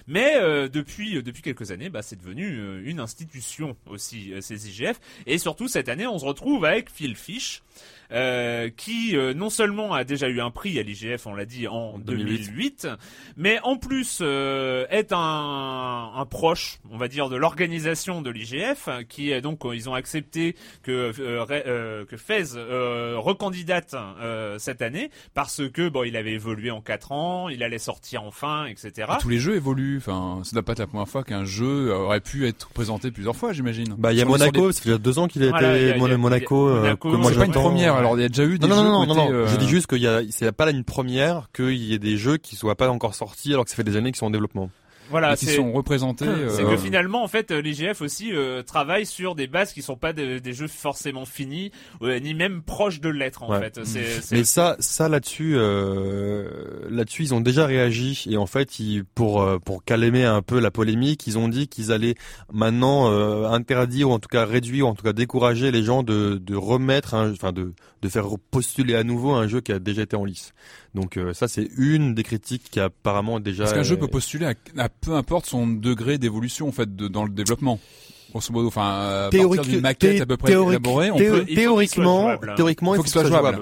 Mais 0.07 0.37
euh, 0.37 0.69
depuis 0.69 1.17
euh, 1.17 1.21
depuis 1.21 1.41
quelques 1.41 1.71
années, 1.71 1.89
bah, 1.89 2.01
c'est 2.01 2.15
devenu 2.15 2.57
euh, 2.57 2.81
une 2.85 2.99
institution 2.99 3.75
aussi 3.85 4.33
ces 4.41 4.69
IGF. 4.69 4.99
Et 5.25 5.37
surtout 5.37 5.67
cette 5.67 5.89
année, 5.89 6.07
on 6.07 6.17
se 6.17 6.25
retrouve 6.25 6.65
avec 6.65 6.89
Phil 6.89 7.15
Fish, 7.15 7.61
euh, 8.11 8.69
qui 8.75 9.15
euh, 9.17 9.33
non 9.33 9.49
seulement 9.49 9.93
a 9.93 10.03
déjà 10.03 10.27
eu 10.29 10.39
un 10.41 10.51
prix 10.51 10.79
à 10.79 10.83
l'IGF, 10.83 11.25
on 11.27 11.33
l'a 11.35 11.45
dit 11.45 11.67
en 11.67 11.97
2008. 11.99 12.27
2008, 12.27 12.87
mais 13.35 13.59
en 13.63 13.77
plus 13.77 14.19
euh, 14.21 14.85
est 14.89 15.11
un, 15.11 16.11
un 16.15 16.25
proche, 16.25 16.79
on 16.91 16.97
va 16.97 17.07
dire, 17.07 17.29
de 17.29 17.35
l'organisation 17.35 18.21
de 18.21 18.29
l'IGF, 18.29 18.89
qui 19.09 19.31
est 19.31 19.41
donc 19.41 19.65
euh, 19.65 19.75
ils 19.75 19.89
ont 19.89 19.93
accepté 19.93 20.55
que 20.83 21.11
euh, 21.19 21.45
euh, 21.49 22.05
que 22.05 22.17
Fez 22.17 22.55
euh, 22.55 23.15
recandidate 23.17 23.95
euh, 24.21 24.57
cette 24.57 24.81
année 24.81 25.11
parce 25.33 25.61
que 25.69 25.87
bon, 25.89 26.03
il 26.03 26.17
avait 26.17 26.33
évolué 26.33 26.71
en 26.71 26.81
quatre 26.81 27.11
ans, 27.11 27.47
il 27.49 27.63
allait 27.63 27.77
sortir 27.77 28.23
enfin, 28.23 28.65
etc. 28.65 28.91
Et 29.17 29.21
tous 29.21 29.29
les 29.29 29.39
jeux 29.39 29.55
évoluent. 29.55 29.97
Enfin, 29.97 30.41
ça 30.43 30.51
doit 30.53 30.63
pas 30.63 30.71
être 30.73 30.79
la 30.79 30.87
première 30.87 31.07
fois 31.07 31.23
qu'un 31.23 31.45
jeu 31.45 31.93
aurait 31.93 32.21
pu 32.21 32.47
être 32.47 32.69
présenté 32.69 33.11
plusieurs 33.11 33.35
fois, 33.35 33.53
j'imagine. 33.53 33.95
Bah, 33.97 34.11
il 34.13 34.19
y 34.19 34.21
a 34.21 34.25
Monaco, 34.25 34.71
ça 34.71 34.81
fait 34.81 34.89
déjà 34.89 34.97
deux 34.97 35.19
ans 35.19 35.27
qu'il 35.27 35.43
a 35.43 35.49
Voilà, 35.49 35.77
il 35.77 35.81
y 35.83 35.85
a- 35.85 35.89
été 35.95 35.99
il 36.05 36.09
y 36.09 36.13
a- 36.13 36.17
Monaco, 36.17 36.69
il 36.69 36.73
y 36.73 36.73
a- 36.73 36.77
euh, 36.77 36.81
Monaco, 36.81 37.11
que 37.11 37.15
moi 37.15 37.25
c'est 37.25 37.33
C'est 37.33 37.39
pas 37.39 37.45
une 37.45 37.51
première. 37.51 37.96
Alors, 37.97 38.17
il 38.17 38.21
y 38.21 38.25
a 38.25 38.29
déjà 38.29 38.43
eu 38.45 38.57
des 38.59 38.67
Non, 38.67 38.75
jeux 38.75 38.81
non, 38.83 39.05
non, 39.05 39.15
non. 39.15 39.31
euh, 39.31 39.47
Je 39.47 39.55
dis 39.57 39.67
juste 39.67 39.87
qu'il 39.87 39.99
y 40.01 40.07
a, 40.07 40.21
c'est 40.29 40.51
pas 40.51 40.65
là 40.65 40.71
une 40.71 40.83
première 40.83 41.49
qu'il 41.53 41.75
y 41.75 41.93
ait 41.93 41.99
des 41.99 42.17
jeux 42.17 42.37
qui 42.37 42.55
soient 42.55 42.75
pas 42.75 42.89
encore 42.89 43.15
sortis 43.15 43.51
alors 43.53 43.65
que 43.65 43.69
ça 43.71 43.75
fait 43.75 43.83
des 43.83 43.95
années 43.95 44.11
qu'ils 44.11 44.17
sont 44.19 44.27
en 44.27 44.31
développement. 44.31 44.69
Voilà, 45.09 45.35
qui 45.35 45.45
c'est 45.45 45.55
sont 45.55 45.71
représentés. 45.71 46.25
c'est 46.49 46.63
euh, 46.63 46.69
que 46.71 46.77
finalement 46.77 47.23
en 47.23 47.27
fait 47.27 47.51
l'IGF 47.51 48.01
aussi 48.01 48.33
euh, 48.33 48.61
travaille 48.63 49.05
sur 49.05 49.35
des 49.35 49.47
bases 49.47 49.73
qui 49.73 49.81
sont 49.81 49.95
pas 49.95 50.13
des, 50.13 50.39
des 50.41 50.53
jeux 50.53 50.67
forcément 50.67 51.25
finis 51.25 51.71
euh, 52.01 52.19
ni 52.19 52.33
même 52.33 52.61
proches 52.61 52.99
de 52.99 53.09
l'être 53.09 53.43
en 53.43 53.49
Ouais. 53.51 53.59
fait. 53.59 53.79
C'est 53.85 54.21
c'est 54.21 54.35
Mais 54.35 54.43
ça, 54.43 54.75
ça 54.79 55.07
là-dessus, 55.07 55.53
euh, 55.55 56.87
là-dessus, 56.89 57.23
ils 57.23 57.33
ont 57.33 57.41
déjà 57.41 57.65
réagi 57.65 58.25
et 58.29 58.37
en 58.37 58.45
fait, 58.45 58.79
ils, 58.79 59.03
pour 59.05 59.45
pour 59.63 59.83
calmer 59.83 60.23
un 60.25 60.41
peu 60.41 60.59
la 60.59 60.71
polémique, 60.71 61.27
ils 61.27 61.37
ont 61.37 61.47
dit 61.47 61.67
qu'ils 61.67 61.91
allaient 61.91 62.15
maintenant 62.51 63.11
euh, 63.11 63.45
interdire 63.47 64.09
ou 64.09 64.13
en 64.13 64.19
tout 64.19 64.29
cas 64.29 64.45
réduire 64.45 64.85
ou 64.85 64.89
en 64.89 64.95
tout 64.95 65.03
cas 65.03 65.13
décourager 65.13 65.71
les 65.71 65.83
gens 65.83 66.03
de 66.03 66.37
de 66.41 66.55
remettre, 66.55 67.13
un, 67.13 67.31
enfin 67.31 67.51
de 67.51 67.73
de 68.01 68.09
faire 68.09 68.25
postuler 68.51 68.95
à 68.95 69.03
nouveau 69.03 69.31
un 69.33 69.47
jeu 69.47 69.61
qui 69.61 69.71
a 69.71 69.79
déjà 69.79 70.03
été 70.03 70.15
en 70.15 70.25
lice. 70.25 70.53
Donc 70.97 71.15
euh, 71.15 71.31
ça, 71.31 71.47
c'est 71.47 71.69
une 71.77 72.15
des 72.15 72.23
critiques 72.23 72.71
qui 72.71 72.79
apparemment 72.79 73.39
déjà. 73.39 73.65
Parce 73.65 73.75
qu'un 73.75 73.83
jeu 73.83 73.97
peut 73.97 74.07
postuler 74.07 74.47
à, 74.47 74.55
à 74.81 74.89
peu 74.89 75.13
importe 75.13 75.45
son 75.45 75.67
degré 75.67 76.17
d'évolution 76.17 76.67
en 76.67 76.71
fait 76.71 76.95
de, 76.95 77.07
dans 77.07 77.23
le 77.23 77.29
développement. 77.29 77.79
Grosso 78.37 78.53
modo, 78.53 78.67
enfin, 78.67 79.25
à 79.25 79.29
Théorique- 79.31 79.55
partir 79.57 79.73
d'une 79.73 79.81
maquette 79.81 80.21
à 80.21 80.25
peu 80.25 80.37
près 80.37 80.51
théorique- 80.51 80.69
élaborée, 80.71 81.11
on 81.11 81.17
théo- 81.17 81.33
peut. 81.33 81.37
il 81.37 81.41
faut 81.41 81.45
qu'il 81.45 81.55
soit 81.55 81.61
théoriquement, 81.63 82.37
théoriquement, 82.55 82.93
il 82.93 82.97
faut 82.97 83.03
qu'il 83.03 83.11
soit 83.11 83.25
jouable. 83.25 83.59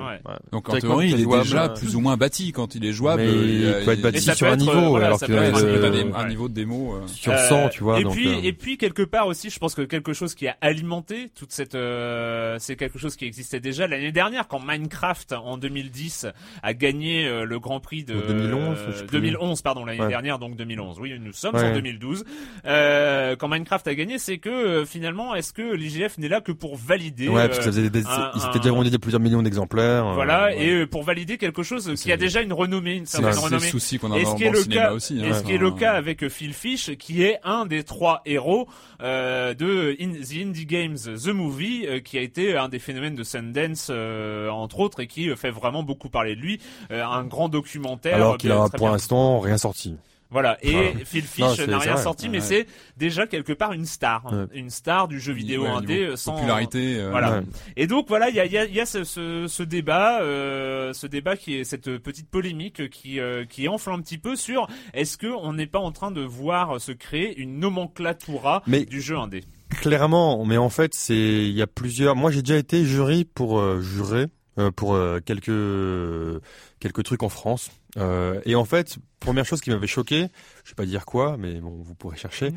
Donc 0.51 0.69
en 0.69 0.71
Théoriquement, 0.73 0.89
théorie, 0.99 1.09
il 1.11 1.19
est 1.19 1.23
jouable, 1.23 1.43
déjà 1.43 1.69
plus 1.69 1.95
ou 1.95 1.99
moins 2.01 2.17
bâti 2.17 2.51
quand 2.51 2.75
il 2.75 2.85
est 2.85 2.93
jouable. 2.93 3.23
Mais 3.23 3.31
il, 3.31 3.75
peut 3.85 3.91
être 3.91 4.01
bâti 4.01 4.21
sur 4.35 4.47
un 4.47 4.55
niveau, 4.55 4.97
euh, 4.97 5.01
alors 5.05 5.19
que 5.19 5.31
euh, 5.31 6.11
un, 6.15 6.27
niveau 6.27 6.47
de 6.49 6.53
démo. 6.53 6.95
euh. 6.95 7.07
sur 7.07 7.31
Euh, 7.33 7.38
100, 7.49 7.69
tu 7.69 7.83
vois. 7.83 7.99
et 7.99 8.05
puis 8.05 8.29
et 8.45 8.53
puis 8.53 8.77
quelque 8.77 9.03
part 9.03 9.27
aussi, 9.27 9.49
je 9.49 9.59
pense 9.59 9.75
que 9.75 9.81
quelque 9.81 10.13
chose 10.13 10.35
qui 10.35 10.47
a 10.47 10.55
alimenté 10.61 11.31
toute 11.35 11.51
cette, 11.51 11.75
euh, 11.75 12.57
c'est 12.59 12.75
quelque 12.75 12.99
chose 12.99 13.15
qui 13.15 13.25
existait 13.25 13.59
déjà 13.59 13.88
l'année 13.88 14.11
dernière 14.11 14.47
quand 14.47 14.59
Minecraft 14.65 15.33
en 15.33 15.57
2010 15.57 16.27
a 16.63 16.73
gagné 16.73 17.29
le 17.45 17.59
Grand 17.59 17.79
Prix 17.79 18.03
de 18.03 18.15
Ou 18.15 18.21
2011, 18.27 18.77
je 18.88 18.91
sais 18.97 19.05
plus. 19.05 19.19
2011 19.19 19.61
pardon 19.61 19.85
l'année 19.85 20.07
dernière 20.07 20.39
donc 20.39 20.55
2011. 20.55 20.97
Oui, 20.99 21.13
nous 21.19 21.33
sommes 21.33 21.55
en 21.55 21.73
2012. 21.73 22.23
Euh, 22.65 23.35
quand 23.35 23.47
Minecraft 23.47 23.88
a 23.88 23.95
gagné, 23.95 24.17
c'est 24.19 24.38
que 24.38 24.49
euh, 24.65 24.86
finalement, 24.86 25.36
est-ce 25.36 25.54
que 25.54 25.73
l'IGF 25.75 26.17
n'est 26.17 26.28
là 26.28 26.41
que 26.41 26.51
pour 26.51 26.75
valider 26.75 27.28
ouais, 27.30 27.41
euh, 27.41 27.45
parce 27.47 27.60
que 27.60 27.63
ça 27.65 27.71
faisait 27.71 27.89
des, 27.89 28.06
un- 28.06 28.32
ils 28.34 28.38
un- 28.38 28.39
s'étaient 28.39 28.60
déjà 28.60 28.71
vendus 28.71 28.89
des 28.89 28.99
plusieurs 28.99 29.21
millions 29.21 29.41
d'exemplaires. 29.41 30.08
euh, 30.08 30.13
voilà, 30.13 30.45
ouais. 30.45 30.63
et 30.65 30.69
euh, 30.82 30.88
pour 30.88 31.04
valider 31.04 31.38
quelque 31.38 31.63
chose 31.63 31.91
qui 32.01 32.12
a 32.12 32.17
déjà 32.17 32.41
une 32.41 32.54
renommée, 32.54 32.95
une 32.95 33.06
C'est 33.06 33.17
certaine 33.17 33.34
c'est 33.34 33.39
le 33.39 33.45
renommée. 33.56 33.67
souci 33.69 33.99
qu'on 33.99 34.12
a 34.12 34.17
Et 34.17 34.23
dans, 34.23 34.32
ce 34.32 34.36
qui 34.36 34.43
dans 34.43 34.49
est 34.49 34.54
le 34.54 34.62
cinéma 34.62 34.82
cas, 34.82 34.91
aussi. 34.93 35.19
et 35.19 35.30
hein. 35.30 35.34
ce 35.34 35.43
qui 35.43 35.54
est 35.54 35.58
le 35.58 35.71
cas 35.71 35.93
avec 35.93 36.23
euh, 36.23 36.30
Phil 36.30 36.54
Fish, 36.54 36.91
qui 36.97 37.23
est 37.23 37.39
un 37.43 37.65
des 37.65 37.84
trois 37.84 38.21
héros 38.25 38.67
euh, 39.01 39.54
de 39.54 39.95
In- 40.01 40.13
The 40.23 40.47
Indie 40.47 40.65
Games 40.65 40.97
The 40.97 41.28
Movie, 41.28 41.86
euh, 41.88 41.99
qui 41.99 42.17
a 42.17 42.21
été 42.21 42.58
un 42.58 42.69
des 42.69 42.80
phénomènes 42.80 43.15
de 43.15 43.23
Sundance 43.23 43.88
euh, 43.89 44.49
entre 44.49 44.80
autres, 44.80 44.99
et 45.01 45.08
qui 45.08 45.30
euh, 45.30 45.36
fait 45.36 45.51
vraiment 45.51 45.84
beaucoup 45.84 46.10
parler 46.10 46.36
de 46.36 46.41
lui. 46.41 46.60
Euh, 46.91 47.04
un 47.06 47.23
grand 47.23 47.49
documentaire. 47.49 48.15
Alors 48.15 48.38
qu'il 48.38 48.51
euh, 48.51 48.63
a 48.63 48.69
pour 48.69 48.89
l'instant 48.89 49.39
rien 49.39 49.58
sorti. 49.58 49.95
Voilà. 50.31 50.57
Et 50.63 50.75
Enfin, 50.75 50.99
Phil 51.05 51.21
Fish 51.23 51.59
n'a 51.67 51.77
rien 51.77 51.97
sorti, 51.97 52.27
mais 52.29 52.39
Ouais. 52.39 52.43
c'est 52.43 52.67
déjà 52.97 53.27
quelque 53.27 53.53
part 53.53 53.73
une 53.73 53.85
star, 53.85 54.25
Ouais. 54.25 54.45
une 54.53 54.69
star 54.69 55.07
du 55.07 55.19
jeu 55.19 55.33
vidéo 55.33 55.63
ouais, 55.63 55.69
indé 55.69 55.99
euh, 56.03 56.15
sans 56.15 56.33
popularité. 56.33 56.97
euh, 56.97 57.09
Voilà. 57.11 57.38
Ouais. 57.39 57.41
et 57.77 57.88
donc 57.88 58.07
voilà, 58.07 58.29
il 58.29 58.35
y 58.35 58.39
a, 58.39 58.45
il 58.45 58.51
y 58.51 58.57
a, 58.57 58.65
y 58.65 58.79
a 58.79 58.85
ce, 58.85 59.03
ce, 59.03 59.45
ce 59.47 59.63
débat, 59.63 60.21
euh, 60.21 60.93
ce 60.93 61.05
débat 61.07 61.38
qui 61.38 61.55
est 61.55 61.63
cette 61.63 61.97
petite 61.99 62.29
polémique 62.29 62.89
qui 62.89 63.19
euh, 63.19 63.45
qui 63.45 63.67
enfle 63.69 63.91
un 63.91 64.01
petit 64.01 64.17
peu 64.17 64.35
sur 64.35 64.67
est-ce 64.93 65.17
que 65.17 65.27
on 65.27 65.53
n'est 65.53 65.67
pas 65.67 65.79
en 65.79 65.91
train 65.91 66.11
de 66.11 66.21
voir 66.21 66.81
se 66.81 66.91
créer 66.91 67.38
une 67.39 67.59
nomenclatura 67.59 68.63
Mais- 68.67 68.85
du 68.85 69.01
jeu 69.01 69.17
indé? 69.17 69.43
Clairement, 69.69 70.43
mais 70.45 70.57
en 70.57 70.69
fait, 70.69 70.93
c'est 70.93 71.15
il 71.15 71.51
y 71.53 71.61
a 71.61 71.67
plusieurs. 71.67 72.15
Moi, 72.15 72.31
j'ai 72.31 72.41
déjà 72.41 72.57
été 72.57 72.83
jury 72.85 73.25
pour 73.25 73.59
euh, 73.59 73.81
jurer 73.81 74.27
euh, 74.57 74.71
pour 74.71 74.93
euh, 74.95 75.19
quelques 75.25 76.41
quelques 76.79 77.03
trucs 77.03 77.23
en 77.23 77.29
France. 77.29 77.71
Euh, 77.97 78.39
et 78.45 78.55
en 78.55 78.65
fait, 78.65 78.97
première 79.25 79.45
chose 79.45 79.59
qui 79.59 79.71
m'avait 79.71 79.88
choqué, 79.88 80.27
je 80.63 80.69
vais 80.69 80.75
pas 80.75 80.85
dire 80.85 81.03
quoi, 81.03 81.35
mais 81.38 81.55
bon, 81.55 81.81
vous 81.81 81.95
pourrez 81.95 82.15
chercher. 82.15 82.51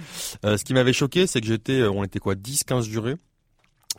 Euh, 0.45 0.59
ce 0.59 0.65
qui 0.65 0.75
m'avait 0.75 0.93
choqué, 0.93 1.27
c'est 1.27 1.41
que 1.41 1.47
j'étais, 1.47 1.81
euh, 1.81 1.91
on 1.91 2.05
était 2.05 2.19
quoi, 2.19 2.35
10, 2.35 2.65
15 2.65 2.87
jurés. 2.87 3.17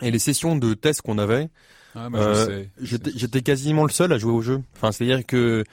Et 0.02 0.12
les 0.12 0.20
sessions 0.20 0.56
de 0.56 0.76
tests 0.76 1.02
qu'on 1.02 1.18
avait, 1.18 1.50
Ah, 1.96 2.08
bah, 2.10 2.20
Euh, 2.20 2.64
j'étais 2.82 3.42
quasiment 3.42 3.84
le 3.84 3.90
seul 3.90 4.14
à 4.14 4.18
jouer 4.18 4.32
au 4.32 4.42
jeu. 4.42 4.62
Enfin, 4.76 4.92
c'est-à-dire 4.92 5.26
que 5.26 5.64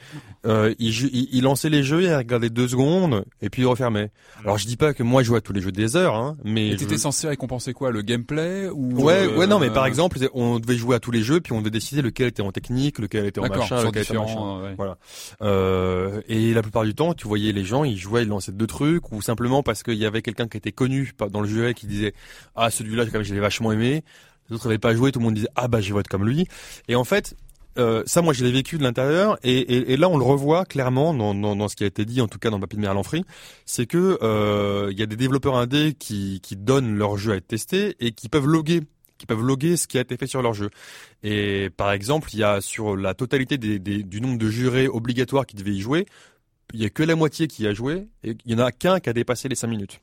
euh, 0.47 0.75
il, 0.79 0.89
il, 1.13 1.29
il 1.33 1.43
lançait 1.43 1.69
les 1.69 1.83
jeux, 1.83 2.03
il 2.03 2.15
regardait 2.15 2.49
deux 2.51 2.69
secondes, 2.69 3.25
et 3.43 3.51
puis 3.51 3.63
il 3.63 3.67
refermait. 3.67 4.11
Alors, 4.43 4.57
je 4.59 4.67
dis 4.67 4.77
pas 4.77 4.95
que 4.95 5.03
moi, 5.03 5.23
je 5.23 5.27
joue 5.29 5.37
à 5.37 5.41
tous 5.41 5.53
les 5.53 5.61
jeux 5.61 5.73
des 5.73 5.95
heures, 5.97 6.15
hein, 6.15 6.37
mais 6.45 6.69
Et 6.69 6.73
je- 6.73 6.77
t'étais 6.79 6.97
censé 6.99 7.27
récompenser 7.29 7.73
quoi 7.75 7.91
Le 7.91 8.03
gameplay 8.03 8.69
ou 8.73 9.03
Ouais, 9.03 9.27
euh, 9.27 9.37
ouais, 9.37 9.47
non, 9.47 9.59
mais 9.59 9.71
par 9.71 9.85
exemple, 9.87 10.19
on 10.35 10.59
devait 10.59 10.77
jouer 10.77 10.97
à 10.97 11.01
tous 11.01 11.11
les 11.11 11.23
jeux, 11.23 11.41
puis 11.41 11.53
on 11.53 11.59
devait 11.61 11.71
décider 11.71 12.01
lequel 12.01 12.29
était 12.29 12.43
en 12.43 12.53
technique, 12.53 12.99
lequel 12.99 13.27
était 13.27 13.41
en 13.41 13.49
machin, 13.49 13.77
lequel 13.85 14.03
était 14.03 14.17
en 14.17 14.23
machin. 14.25 14.65
euh, 14.81 14.89
ouais. 14.89 14.95
Euh, 15.43 16.21
et 16.29 16.55
la 16.55 16.63
plupart 16.63 16.85
du 16.85 16.95
temps, 16.95 17.15
tu 17.15 17.27
voyais 17.29 17.53
les 17.53 17.65
gens, 17.65 17.85
ils 17.85 17.97
jouaient, 17.99 18.23
ils 18.23 18.29
lançaient 18.29 18.53
deux 18.53 18.67
trucs, 18.67 19.13
ou 19.13 19.21
simplement 19.23 19.63
parce 19.63 19.83
qu'il 19.83 19.95
y 19.95 20.07
avait 20.07 20.23
quelqu'un 20.23 20.49
qui 20.49 20.57
était 20.57 20.73
connu 20.73 21.13
dans 21.31 21.41
le 21.41 21.49
jeu 21.49 21.73
qui 21.73 21.87
disait 21.87 22.15
ah 22.55 22.71
celui-là 22.71 23.05
quand 23.07 23.15
même 23.15 23.23
je 23.23 23.35
l'ai 23.35 23.41
vachement 23.41 23.73
aimé. 23.73 24.03
Les 24.51 24.57
autres 24.57 24.67
n'avaient 24.67 24.79
pas 24.79 24.95
joué, 24.95 25.13
tout 25.13 25.19
le 25.19 25.25
monde 25.25 25.35
disait 25.35 25.49
ah 25.57 25.69
bah 25.69 25.81
je 25.81 25.93
vote 25.93 26.09
comme 26.09 26.27
lui. 26.27 26.47
Et 26.89 26.95
en 26.95 27.05
fait, 27.05 27.35
euh, 27.79 28.03
ça 28.07 28.23
moi 28.23 28.33
je 28.33 28.45
l'ai 28.45 28.53
vécu 28.53 28.79
de 28.79 28.83
l'intérieur, 28.83 29.39
et, 29.43 29.59
et, 29.59 29.93
et 29.93 29.97
là 29.97 30.09
on 30.09 30.17
le 30.17 30.25
revoit 30.25 30.65
clairement 30.65 31.13
dans, 31.13 31.35
dans, 31.35 31.55
dans 31.57 31.69
ce 31.69 31.77
qui 31.77 31.85
a 31.85 31.87
été 31.87 32.05
dit, 32.05 32.21
en 32.21 32.29
tout 32.29 32.39
cas 32.39 32.49
dans 32.51 32.57
le 32.57 32.61
papier 32.63 32.77
de 32.77 32.83
Merlanfrey, 32.83 33.23
c'est 33.67 33.87
que 33.87 34.19
euh, 34.23 34.89
il 34.93 34.99
y 34.99 35.03
a 35.03 35.07
des 35.07 35.17
développeurs 35.17 35.57
indés 35.57 35.95
qui, 35.99 36.41
qui 36.43 36.57
donnent 36.57 36.97
leur 36.97 37.17
jeu 37.19 37.33
à 37.33 37.37
être 37.37 37.49
testé 37.49 37.97
et 38.01 38.13
qui 38.13 38.29
peuvent 38.29 38.47
loguer 38.47 38.81
qui 39.19 39.25
peuvent 39.25 39.41
loguer 39.43 39.79
ce 39.79 39.87
qui 39.87 39.97
a 39.97 40.03
été 40.03 40.19
fait 40.19 40.27
sur 40.27 40.43
leur 40.43 40.53
jeu. 40.53 40.69
Et 41.23 41.71
par 41.75 41.91
exemple, 41.93 42.29
il 42.35 42.39
y 42.41 42.45
a 42.45 42.61
sur 42.61 42.97
la 42.99 43.15
totalité 43.15 43.57
des, 43.57 43.79
des- 43.79 44.03
du 44.03 44.21
nombre 44.21 44.37
de 44.39 44.51
jurés 44.51 44.89
obligatoires 44.89 45.47
qui 45.47 45.57
devaient 45.57 45.73
y 45.73 45.81
jouer, 45.81 46.05
il 46.75 46.83
y 46.83 46.85
a 46.85 46.91
que 46.91 47.03
la 47.03 47.17
moitié 47.17 47.47
qui 47.47 47.67
a 47.67 47.73
joué 47.73 48.09
et 48.25 48.37
il 48.45 48.53
y 48.53 48.55
en 48.55 48.59
a 48.59 48.73
qu'un 48.73 49.01
qui 49.01 49.09
a 49.09 49.15
dépassé 49.15 49.49
les 49.49 49.55
5 49.55 49.69
minutes. 49.69 50.01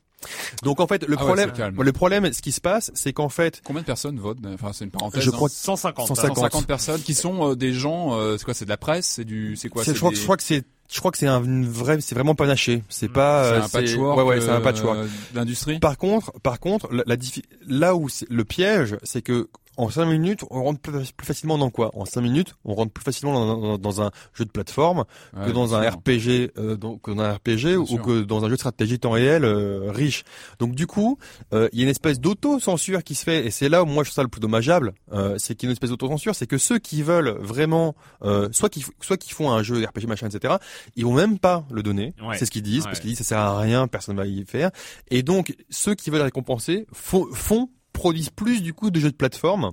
Donc 0.62 0.80
en 0.80 0.86
fait, 0.86 1.04
le 1.06 1.16
Ah 1.18 1.24
problème, 1.24 1.52
c'est 1.54 1.82
le 1.82 1.92
problème, 1.92 2.32
ce 2.32 2.42
qui 2.42 2.52
se 2.52 2.60
passe, 2.60 2.90
c'est 2.94 3.12
qu'en 3.12 3.28
fait, 3.28 3.60
Combien 3.64 3.82
de 3.82 3.86
personnes 3.86 4.18
votent 4.18 4.38
Enfin, 4.54 4.70
c'est 4.72 4.84
une 4.84 4.90
parenthèse. 4.90 5.22
Je 5.22 5.30
hein. 5.30 5.32
crois 5.32 5.48
150. 5.48 6.08
150. 6.08 6.36
150 6.36 6.66
personnes 6.66 7.00
qui 7.02 7.14
sont 7.14 7.50
euh, 7.50 7.54
des 7.56 7.72
gens. 7.72 8.14
euh, 8.18 8.36
c'est 8.38 8.44
quoi 8.44 8.54
C'est 8.54 8.64
de 8.64 8.70
la 8.70 8.76
presse 8.76 9.06
C'est 9.06 9.24
du. 9.24 9.56
C'est 9.56 9.68
quoi 9.68 9.82
c'est- 9.84 9.90
C'est 9.90 9.94
je 9.94 9.98
crois, 10.00 10.10
des- 10.10 10.14
que- 10.14 10.20
je 10.20 10.24
crois 10.24 10.36
que 10.36 10.42
c'est, 10.42 10.64
je 10.92 10.98
crois 10.98 11.10
que 11.10 11.18
c'est 11.18 11.26
un 11.26 11.40
vrai, 11.40 12.00
c'est 12.00 12.14
vraiment 12.14 12.34
panaché. 12.34 12.82
C'est 12.88 13.08
pas, 13.08 13.44
c'est 13.44 13.50
euh, 13.50 13.62
un 13.62 13.68
patchwork. 13.68 14.18
ouais, 14.18 14.24
ouais, 14.24 14.40
c'est 14.40 14.48
un 14.50 14.54
euh, 14.56 14.60
patchwork. 14.60 14.98
de 15.00 15.08
L'industrie. 15.34 15.78
Par 15.78 15.98
contre, 15.98 16.32
par 16.42 16.60
contre, 16.60 16.92
la, 16.92 17.02
la 17.06 17.16
diffi- 17.16 17.44
là 17.66 17.94
où 17.94 18.08
c'est- 18.08 18.28
le 18.30 18.44
piège, 18.44 18.96
c'est 19.02 19.22
que 19.22 19.48
en 19.76 19.88
5 19.90 20.04
minutes, 20.06 20.44
on 20.50 20.62
rentre 20.62 20.80
plus, 20.80 20.92
facilement 21.22 21.58
dans 21.58 21.70
quoi? 21.70 21.90
En 21.94 22.04
5 22.04 22.20
minutes, 22.20 22.54
on 22.64 22.74
rentre 22.74 22.92
plus 22.92 23.02
facilement 23.04 23.32
dans, 23.34 23.56
dans- 23.56 23.78
dans 23.78 24.02
un 24.02 24.10
jeu 24.34 24.44
de 24.44 24.50
plateforme 24.50 25.04
Ouais, 25.36 25.46
que 25.46 25.50
dans 25.52 25.74
un. 25.74 25.88
RPG, 25.90 26.50
euh, 26.58 26.76
donc, 26.76 27.02
que 27.02 27.10
dans 27.10 27.22
un 27.22 27.32
RPG 27.34 27.76
ou 27.76 27.86
sûr. 27.86 28.02
que 28.02 28.22
dans 28.22 28.44
un 28.44 28.48
jeu 28.48 28.54
de 28.54 28.60
stratégie 28.60 28.98
temps 28.98 29.10
réel 29.12 29.44
euh, 29.44 29.90
riche. 29.90 30.24
Donc 30.58 30.74
du 30.74 30.86
coup, 30.86 31.18
euh, 31.52 31.68
il 31.72 31.78
y 31.78 31.82
a 31.82 31.84
une 31.84 31.90
espèce 31.90 32.20
d'auto-censure 32.20 33.02
qui 33.04 33.14
se 33.14 33.24
fait, 33.24 33.46
et 33.46 33.50
c'est 33.50 33.68
là 33.68 33.82
où 33.82 33.86
moi 33.86 34.04
je 34.04 34.08
trouve 34.10 34.16
ça 34.16 34.22
le 34.22 34.28
plus 34.28 34.40
dommageable, 34.40 34.92
euh, 35.12 35.36
c'est 35.38 35.54
qu'il 35.54 35.66
y 35.66 35.68
a 35.68 35.70
une 35.70 35.74
espèce 35.74 35.90
d'auto-censure, 35.90 36.34
c'est 36.34 36.46
que 36.46 36.58
ceux 36.58 36.78
qui 36.78 37.02
veulent 37.02 37.36
vraiment, 37.40 37.94
euh, 38.22 38.48
soit 38.52 38.68
qui 38.68 38.84
soit 39.00 39.16
qui 39.16 39.32
font 39.32 39.50
un 39.50 39.62
jeu 39.62 39.84
RPG 39.84 40.06
machin, 40.06 40.28
etc., 40.28 40.54
ils 40.96 41.04
vont 41.04 41.14
même 41.14 41.38
pas 41.38 41.64
le 41.70 41.82
donner. 41.82 42.14
Ouais. 42.22 42.36
C'est 42.38 42.46
ce 42.46 42.50
qu'ils 42.50 42.62
disent, 42.62 42.84
Ouais. 42.84 42.90
parce 42.90 43.00
qu'ils 43.00 43.10
disent 43.10 43.18
ça 43.18 43.24
sert 43.24 43.38
à 43.38 43.58
rien, 43.58 43.86
personne 43.88 44.16
va 44.16 44.26
y 44.26 44.44
faire. 44.46 44.70
Et 45.10 45.22
donc 45.22 45.54
ceux 45.70 45.94
qui 45.94 46.10
veulent 46.10 46.22
récompenser 46.22 46.86
font, 46.92 47.26
font 47.32 47.68
produisent 47.94 48.28
plus 48.28 48.60
du 48.62 48.74
coup 48.74 48.90
de 48.90 49.00
jeux 49.00 49.10
de 49.10 49.16
plateforme 49.16 49.70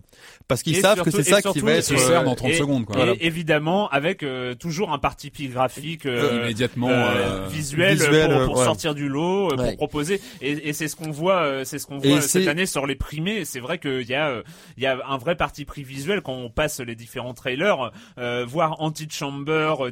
parce 0.47 0.63
qu'ils 0.63 0.77
savent 0.77 1.01
que 1.01 1.11
c'est 1.11 1.23
ça 1.23 1.41
qui 1.41 1.59
va 1.59 1.73
être 1.73 1.91
euh, 1.91 2.23
dans 2.23 2.35
30 2.35 2.51
et- 2.51 2.53
secondes. 2.53 2.85
Quoi. 2.85 2.95
Et 2.95 2.99
Voilà. 2.99 3.13
évidemment 3.19 3.89
avec 3.89 4.23
euh, 4.23 4.53
toujours 4.55 4.93
un 4.93 4.99
parti 4.99 5.29
pris 5.31 5.47
graphique 5.49 6.05
euh, 6.05 6.41
Immédiatement. 6.43 6.89
euh, 6.89 6.93
euh, 6.93 7.47
visuel, 7.49 7.97
visuel, 7.97 8.31
pour, 8.37 8.45
pour 8.45 8.57
ouais. 8.59 8.63
sortir 8.65 8.95
du 8.95 9.09
lot, 9.09 9.49
Ouais. 9.49 9.57
pour 9.57 9.75
proposer. 9.77 10.21
Et, 10.41 10.69
et 10.69 10.73
c'est 10.73 10.87
ce 10.87 10.95
qu'on 10.95 11.11
voit, 11.11 11.65
c'est 11.65 11.79
ce 11.79 11.85
qu'on 11.87 11.97
voit 11.97 12.21
cette 12.21 12.47
année 12.47 12.65
sur 12.65 12.85
les 12.87 12.95
primés. 12.95 13.43
C'est 13.43 13.59
vrai 13.59 13.79
qu'il 13.79 14.07
y 14.07 14.13
a, 14.15 14.41
il 14.77 14.83
y 14.83 14.85
a 14.85 14.97
un 15.09 15.17
vrai 15.17 15.35
parti 15.35 15.65
pris 15.65 15.83
visuel 15.83 16.21
quand 16.21 16.33
on 16.33 16.49
passe 16.49 16.79
les 16.79 16.95
différents 16.95 17.33
trailers, 17.33 17.91
euh, 18.19 18.45
voir 18.47 18.79
Antichamber, 18.81 19.73
euh, 19.81 19.91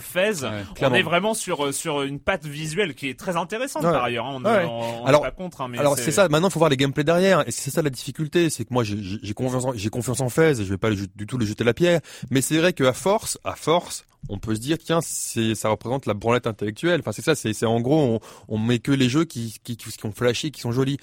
Fez. 0.00 0.44
Ouais. 0.44 0.62
On 0.82 0.94
est 0.94 1.02
vraiment 1.02 1.34
sur 1.34 1.72
sur 1.72 2.02
une 2.02 2.20
patte 2.20 2.44
visuelle 2.46 2.94
qui 2.94 3.08
est 3.08 3.18
très 3.18 3.36
intéressante 3.36 3.82
Ouais. 3.84 3.92
par 3.92 4.04
ailleurs. 4.04 4.26
hein. 4.26 4.40
On 4.40 4.44
Ouais. 4.44 4.64
on- 4.64 5.02
on 5.02 5.06
Alors- 5.06 5.22
est 5.26 5.30
pas 5.30 5.34
contre, 5.36 5.60
hein, 5.62 5.68
mais 5.70 5.78
Alors 5.78 5.96
c'est 5.96 6.10
ça. 6.10 6.28
Maintenant, 6.28 6.48
il 6.48 6.52
faut 6.52 6.58
voir 6.58 6.70
les 6.70 6.76
gameplays 6.76 7.04
derrière. 7.04 7.29
Et 7.46 7.50
c'est 7.50 7.70
ça 7.70 7.82
la 7.82 7.90
difficulté, 7.90 8.50
c'est 8.50 8.64
que 8.64 8.72
moi, 8.74 8.84
j'ai- 8.84 9.34
confiance, 9.34 9.64
en, 9.64 9.72
j'ai 9.74 9.88
confiance 9.90 10.20
en 10.20 10.28
Fez. 10.28 10.60
Et 10.60 10.64
je 10.64 10.70
vais 10.70 10.78
pas 10.78 10.90
du 10.90 11.08
tout 11.26 11.38
le 11.38 11.46
jeter 11.46 11.64
la 11.64 11.74
pierre. 11.74 12.00
Mais 12.30 12.40
c'est 12.40 12.58
vrai 12.58 12.72
qu'à 12.72 12.92
force, 12.92 13.38
à 13.44 13.54
force, 13.56 14.04
on 14.28 14.38
peut 14.38 14.54
se 14.54 14.60
dire 14.60 14.76
tiens, 14.78 15.00
c'est 15.02 15.54
ça 15.54 15.68
représente 15.70 16.06
la 16.06 16.14
branlette 16.14 16.46
intellectuelle. 16.46 17.00
Enfin, 17.00 17.12
c'est 17.12 17.22
ça. 17.22 17.34
C'est 17.34 17.64
en 17.66 17.80
gros, 17.80 18.20
on, 18.48 18.54
on 18.54 18.58
met 18.58 18.78
que 18.78 18.92
les 18.92 19.08
jeux 19.08 19.24
qui 19.24 19.54
qui, 19.64 19.76
qui, 19.76 19.90
qui 19.90 20.06
ont 20.06 20.12
flashé, 20.12 20.50
qui 20.50 20.60
sont 20.60 20.72
jolis. 20.72 20.98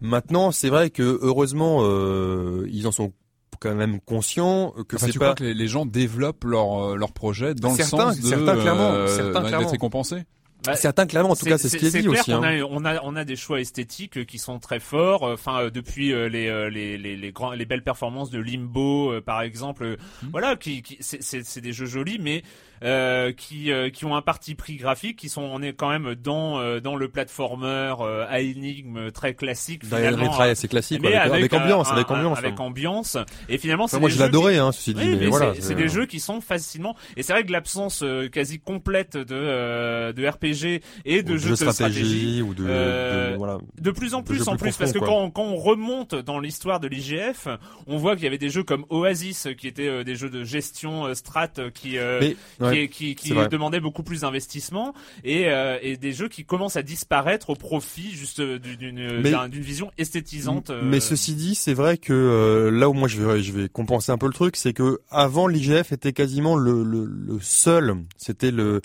Maintenant, 0.00 0.50
c'est 0.52 0.68
vrai 0.68 0.90
que 0.90 1.18
heureusement, 1.22 1.80
euh, 1.82 2.66
ils 2.70 2.86
en 2.86 2.92
sont 2.92 3.12
quand 3.60 3.74
même 3.74 4.00
conscients 4.00 4.72
que 4.88 4.96
Enfin, 4.96 5.06
c'est 5.06 5.18
pas. 5.18 5.26
crois 5.26 5.34
que 5.36 5.44
les, 5.44 5.54
les 5.54 5.68
gens 5.68 5.86
développent 5.86 6.44
leur 6.44 6.90
euh, 6.92 6.96
leur 6.96 7.12
projet 7.12 7.54
dans 7.54 7.74
Certains- 7.74 8.08
le 8.08 8.12
sens 8.14 8.20
de 8.20 8.28
certains, 8.28 8.56
clairement, 8.60 8.90
euh, 8.92 9.06
certains, 9.08 9.44
clairement. 9.44 9.68
récompensés? 9.68 10.24
Bah, 10.66 10.76
Certains 10.76 11.06
clairement, 11.06 11.30
en 11.30 11.36
tout 11.36 11.46
cas, 11.46 11.58
c'est 11.58 11.68
ce 11.68 11.76
qui 11.76 11.86
est, 11.86 11.90
dit 11.90 12.02
clair 12.06 12.20
aussi. 12.20 12.30
qu'on 12.32 12.42
hein. 12.42 12.60
a, 12.60 12.64
on 12.64 12.84
a, 12.84 13.00
on 13.02 13.16
a 13.16 13.24
des 13.24 13.36
choix 13.36 13.60
esthétiques 13.60 14.18
euh, 14.18 14.24
qui 14.24 14.38
sont 14.38 14.58
très 14.58 14.80
forts. 14.80 15.22
euh, 15.24 15.34
Enfin, 15.34 15.60
euh, 15.64 15.70
depuis 15.70 16.12
euh, 16.12 16.28
les, 16.28 16.70
les, 16.70 16.96
les, 16.98 17.16
les 17.16 17.32
grands, 17.32 17.52
les 17.52 17.64
belles 17.66 17.82
performances 17.84 18.30
de 18.30 18.38
Limbo, 18.40 19.12
euh, 19.12 19.20
par 19.20 19.42
exemple. 19.42 19.96
Mhm. 20.22 20.28
Voilà, 20.30 20.56
qui, 20.56 20.82
qui 20.82 20.96
c'est- 21.00 21.22
c'est 21.22 21.44
c'est 21.44 21.60
des 21.60 21.72
jeux 21.72 21.86
jolis, 21.86 22.18
mais 22.20 22.42
euh, 22.84 23.32
qui, 23.32 23.72
euh, 23.72 23.88
qui 23.90 24.04
ont 24.04 24.14
un 24.14 24.22
parti 24.22 24.54
pris 24.54 24.76
graphique, 24.76 25.16
qui 25.18 25.28
sont, 25.28 25.42
on 25.42 25.62
est 25.62 25.72
quand 25.72 25.88
même 25.90 26.14
dans, 26.14 26.58
euh, 26.60 26.80
dans 26.80 26.96
le 26.96 27.08
platformer 27.08 27.94
euh, 28.00 28.26
à 28.28 28.40
énigme 28.40 29.10
très 29.10 29.34
classique. 29.34 29.84
Finalement, 29.84 30.32
c'est 30.54 30.68
classique, 30.68 31.00
mais 31.02 31.10
quoi, 31.12 31.20
avec, 31.20 31.34
avec 31.34 31.52
ambiance, 31.54 31.88
un- 31.88 31.92
avec 31.94 32.10
ambiance. 32.10 32.38
avec 32.38 32.52
hein. 32.60 32.62
ambiance. 32.64 33.16
Et 33.48 33.58
finalement, 33.58 33.84
Enfin, 33.84 33.98
moi, 33.98 34.08
je 34.10 34.18
l'adorais, 34.18 34.58
hein, 34.58 34.72
ceci 34.72 34.94
dit, 34.94 35.00
oui, 35.02 35.08
mais, 35.10 35.16
mais 35.16 35.26
voilà. 35.26 35.54
c'est- 35.58 35.74
des 35.74 35.88
jeux 35.88 36.06
qui 36.06 36.20
sont 36.20 36.40
facilement. 36.40 36.94
Et 37.16 37.22
c'est 37.22 37.32
vrai 37.32 37.44
que 37.44 37.52
l'absence 37.52 38.02
euh, 38.02 38.28
quasi 38.28 38.58
complète 38.60 39.16
de, 39.16 39.34
euh, 39.34 40.12
de 40.12 40.26
RPG 40.26 40.82
et 41.04 41.22
de, 41.22 41.36
jeux, 41.36 41.44
de 41.46 41.50
de 41.50 41.54
stratégie, 41.56 42.42
ou 42.42 42.54
de, 42.54 42.64
Euh, 42.68 43.32
de- 43.32 43.36
voilà. 43.36 43.58
De 43.80 43.90
plus 43.90 44.14
en 44.14 44.22
plus 44.22 44.46
en 44.48 44.56
plus 44.56 44.76
parce 44.76 44.92
que 44.92 44.98
quoi. 44.98 45.08
quand, 45.08 45.30
quand 45.30 45.42
on 45.44 45.56
remonte 45.56 46.14
dans 46.14 46.38
l'histoire 46.38 46.80
de 46.80 46.88
l'IGF, 46.88 47.48
on 47.86 47.96
voit 47.96 48.14
qu'il 48.14 48.24
y 48.24 48.26
avait 48.26 48.38
des 48.38 48.50
jeux 48.50 48.62
comme 48.62 48.84
Oasis, 48.90 49.48
qui 49.58 49.68
étaient 49.68 49.88
euh, 49.88 50.04
des 50.04 50.14
jeux 50.16 50.30
de 50.30 50.44
gestion 50.44 51.06
euh, 51.06 51.14
strat, 51.14 51.48
qui 51.74 51.98
euh, 51.98 52.18
Mais, 52.20 52.36
ouais. 52.60 52.73
Qui, 52.74 53.14
qui, 53.14 53.14
qui 53.14 53.48
demandaient 53.48 53.80
beaucoup 53.80 54.02
plus 54.02 54.20
d'investissement, 54.22 54.94
et, 55.24 55.48
euh, 55.48 55.78
et 55.82 55.96
des 55.96 56.12
jeux 56.12 56.28
qui 56.28 56.44
commencent 56.44 56.76
à 56.76 56.82
disparaître 56.82 57.50
au 57.50 57.54
profit 57.54 58.10
juste 58.10 58.40
euh, 58.40 58.58
d'une 58.58 59.22
d'une 59.48 59.62
vision 59.62 59.90
esthétisante. 59.98 60.70
euh, 60.70 60.82
Mais 60.84 61.00
ceci 61.00 61.34
dit, 61.34 61.54
c'est 61.54 61.74
vrai 61.74 61.98
que 61.98 62.12
euh, 62.12 62.70
là 62.70 62.88
où 62.88 62.92
moi 62.92 63.08
je 63.08 63.20
vais, 63.22 63.42
je 63.42 63.52
vais 63.52 63.68
compenser 63.68 64.12
un 64.12 64.18
peu 64.18 64.26
le 64.26 64.32
truc, 64.32 64.56
c'est 64.56 64.72
que 64.72 65.00
avant 65.10 65.46
l'IGF 65.46 65.92
était 65.92 66.12
quasiment 66.12 66.56
le, 66.56 66.82
le, 66.82 67.04
le 67.04 67.38
seul. 67.40 67.94
C'était 68.16 68.50
le 68.50 68.80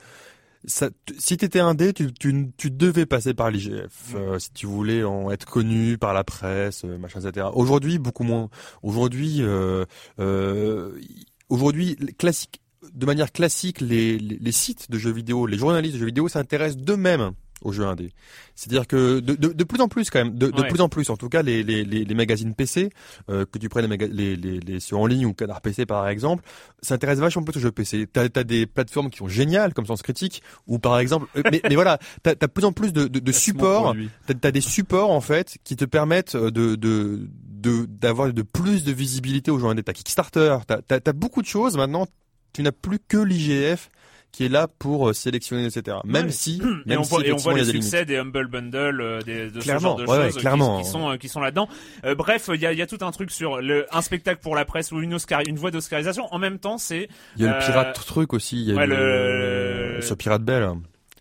ça, 0.65 0.89
si 1.17 1.38
t'étais 1.38 1.62
indé, 1.62 1.93
tu, 1.93 2.12
tu, 2.13 2.49
tu 2.58 2.69
devais 2.69 3.06
passer 3.06 3.34
par 3.34 3.49
l'IGF 3.49 4.13
euh, 4.15 4.38
si 4.39 4.52
tu 4.52 4.65
voulais 4.65 5.04
en 5.04 5.32
être 5.32 5.45
connu 5.45 5.97
par 5.97 6.13
la 6.13 6.25
presse, 6.25 6.84
euh, 6.84 6.97
machin, 6.97 7.21
etc. 7.21 7.47
Aujourd'hui, 7.54 7.97
beaucoup 7.97 8.23
moins. 8.23 8.49
Aujourd'hui, 8.84 9.38
euh, 9.39 9.86
euh, 10.19 10.99
aujourd'hui, 11.47 11.95
classique, 12.17 12.60
de 12.93 13.05
manière 13.05 13.31
classique, 13.31 13.81
les, 13.81 14.17
les, 14.17 14.37
les 14.39 14.51
sites 14.51 14.89
de 14.89 14.97
jeux 14.97 15.11
vidéo, 15.11 15.45
les 15.45 15.57
journalistes 15.57 15.95
de 15.95 15.99
jeux 15.99 16.05
vidéo 16.05 16.27
s'intéressent 16.27 16.83
d'eux-mêmes 16.83 17.33
aux 17.61 17.71
jeux 17.71 17.85
indés. 17.85 18.11
C'est-à-dire 18.55 18.87
que 18.87 19.19
de, 19.19 19.35
de, 19.35 19.49
de 19.49 19.63
plus 19.63 19.81
en 19.81 19.87
plus 19.87 20.09
quand 20.09 20.19
même, 20.19 20.37
de, 20.37 20.47
plus 20.47 20.81
en 20.81 20.89
plus, 20.89 21.09
en 21.09 21.17
tout 21.17 21.29
cas 21.29 21.41
les, 21.41 21.63
les, 21.63 21.83
les, 21.83 22.15
magazines 22.15 22.53
PC, 22.53 22.89
euh, 23.29 23.45
que 23.45 23.57
tu 23.57 23.69
prennes 23.69 23.89
les, 23.89 24.35
les, 24.35 24.59
les, 24.59 24.79
ceux 24.79 24.95
en 24.95 25.05
ligne 25.05 25.25
ou 25.25 25.33
Canard 25.33 25.61
PC 25.61 25.85
par 25.85 26.07
exemple, 26.07 26.43
s'intéressent 26.81 27.21
vachement 27.21 27.43
plus 27.43 27.57
aux 27.57 27.61
jeux 27.61 27.71
PC. 27.71 28.07
T'as 28.11 28.27
as 28.33 28.43
des 28.43 28.65
plateformes 28.65 29.09
qui 29.09 29.17
sont 29.17 29.27
géniales 29.27 29.73
comme 29.73 29.85
Sens 29.85 30.01
Critique, 30.01 30.41
ou 30.67 30.79
par 30.79 30.99
exemple, 30.99 31.27
euh, 31.35 31.43
mais, 31.51 31.61
mais 31.67 31.75
voilà, 31.75 31.99
t'as 32.23 32.35
as 32.39 32.47
plus 32.47 32.65
en 32.65 32.71
plus 32.71 32.93
de, 32.93 33.07
de, 33.07 33.31
supports 33.39 33.95
T'as 34.27 34.47
as 34.47 34.51
des 34.51 34.61
supports 34.61 35.11
en 35.11 35.21
fait 35.21 35.57
qui 35.63 35.75
te 35.75 35.85
permettent 35.85 36.35
euh, 36.35 36.51
de 36.51 36.75
de 36.75 37.85
d'avoir 37.85 38.31
de 38.31 38.41
plus 38.41 38.83
de 38.83 38.91
visibilité 38.91 39.51
aux 39.51 39.59
gens 39.59 39.69
indés. 39.69 39.83
T'as 39.83 39.93
Kickstarter, 39.93 40.59
t'as 40.65 40.81
t'as 40.81 41.13
beaucoup 41.13 41.41
de 41.41 41.47
choses 41.47 41.75
maintenant. 41.75 42.07
Tu 42.53 42.63
n'as 42.63 42.71
plus 42.71 42.99
que 43.07 43.17
l'IGF 43.17 43.89
qui 44.31 44.45
est 44.45 44.49
là 44.49 44.67
pour 44.67 45.09
euh, 45.09 45.13
sélectionner, 45.13 45.65
etc. 45.65 45.97
Même 46.05 46.27
Ouais. 46.27 46.31
si, 46.31 46.62
Et 46.85 46.89
même 46.89 46.99
on, 46.99 47.03
si 47.03 47.09
voit, 47.09 47.25
et 47.25 47.31
on 47.31 47.38
voit 47.38 47.53
les 47.55 47.65
succès 47.65 48.05
des 48.05 48.17
Humble 48.17 48.47
Bundle, 48.47 49.01
euh, 49.01 49.21
des, 49.21 49.49
de 49.49 49.59
Clairement, 49.59 49.79
ce 49.79 49.81
genre 49.81 49.95
de 49.97 50.05
ouais, 50.05 50.17
ouais, 50.19 50.23
choses 50.25 50.33
qui- 50.35 50.39
clairement. 50.41 50.81
Qui, 50.83 50.88
sont, 50.88 51.09
euh, 51.12 51.17
qui 51.17 51.29
sont 51.29 51.39
là-dedans. 51.41 51.67
Euh, 52.05 52.13
bref, 52.13 52.49
il 52.53 52.62
y 52.62 52.65
a, 52.67 52.71
il 52.71 52.77
y 52.77 52.81
a 52.83 52.88
tout 52.88 52.99
un 53.01 53.09
truc 53.12 53.31
sur 53.31 53.59
le, 53.59 53.88
un 53.91 54.01
spectacle 54.03 54.39
pour 54.41 54.55
la 54.55 54.65
presse 54.65 54.91
ou 54.91 54.99
une, 55.01 55.15
Oscar, 55.15 55.41
une 55.47 55.57
voie 55.57 55.71
d'Oscarisation. 55.71 56.27
En 56.31 56.38
même 56.38 56.59
temps, 56.59 56.77
c'est... 56.77 57.09
Il 57.38 57.43
y 57.43 57.47
a 57.47 57.53
le 57.59 57.65
pirate 57.65 57.95
truc 58.05 58.33
aussi. 58.33 58.57
Il 58.62 58.73
y 58.75 58.77
a 58.77 58.85
le- 58.85 59.95
le... 59.95 60.01
ce 60.01 60.13
pirate 60.13 60.43
belle. 60.43 60.69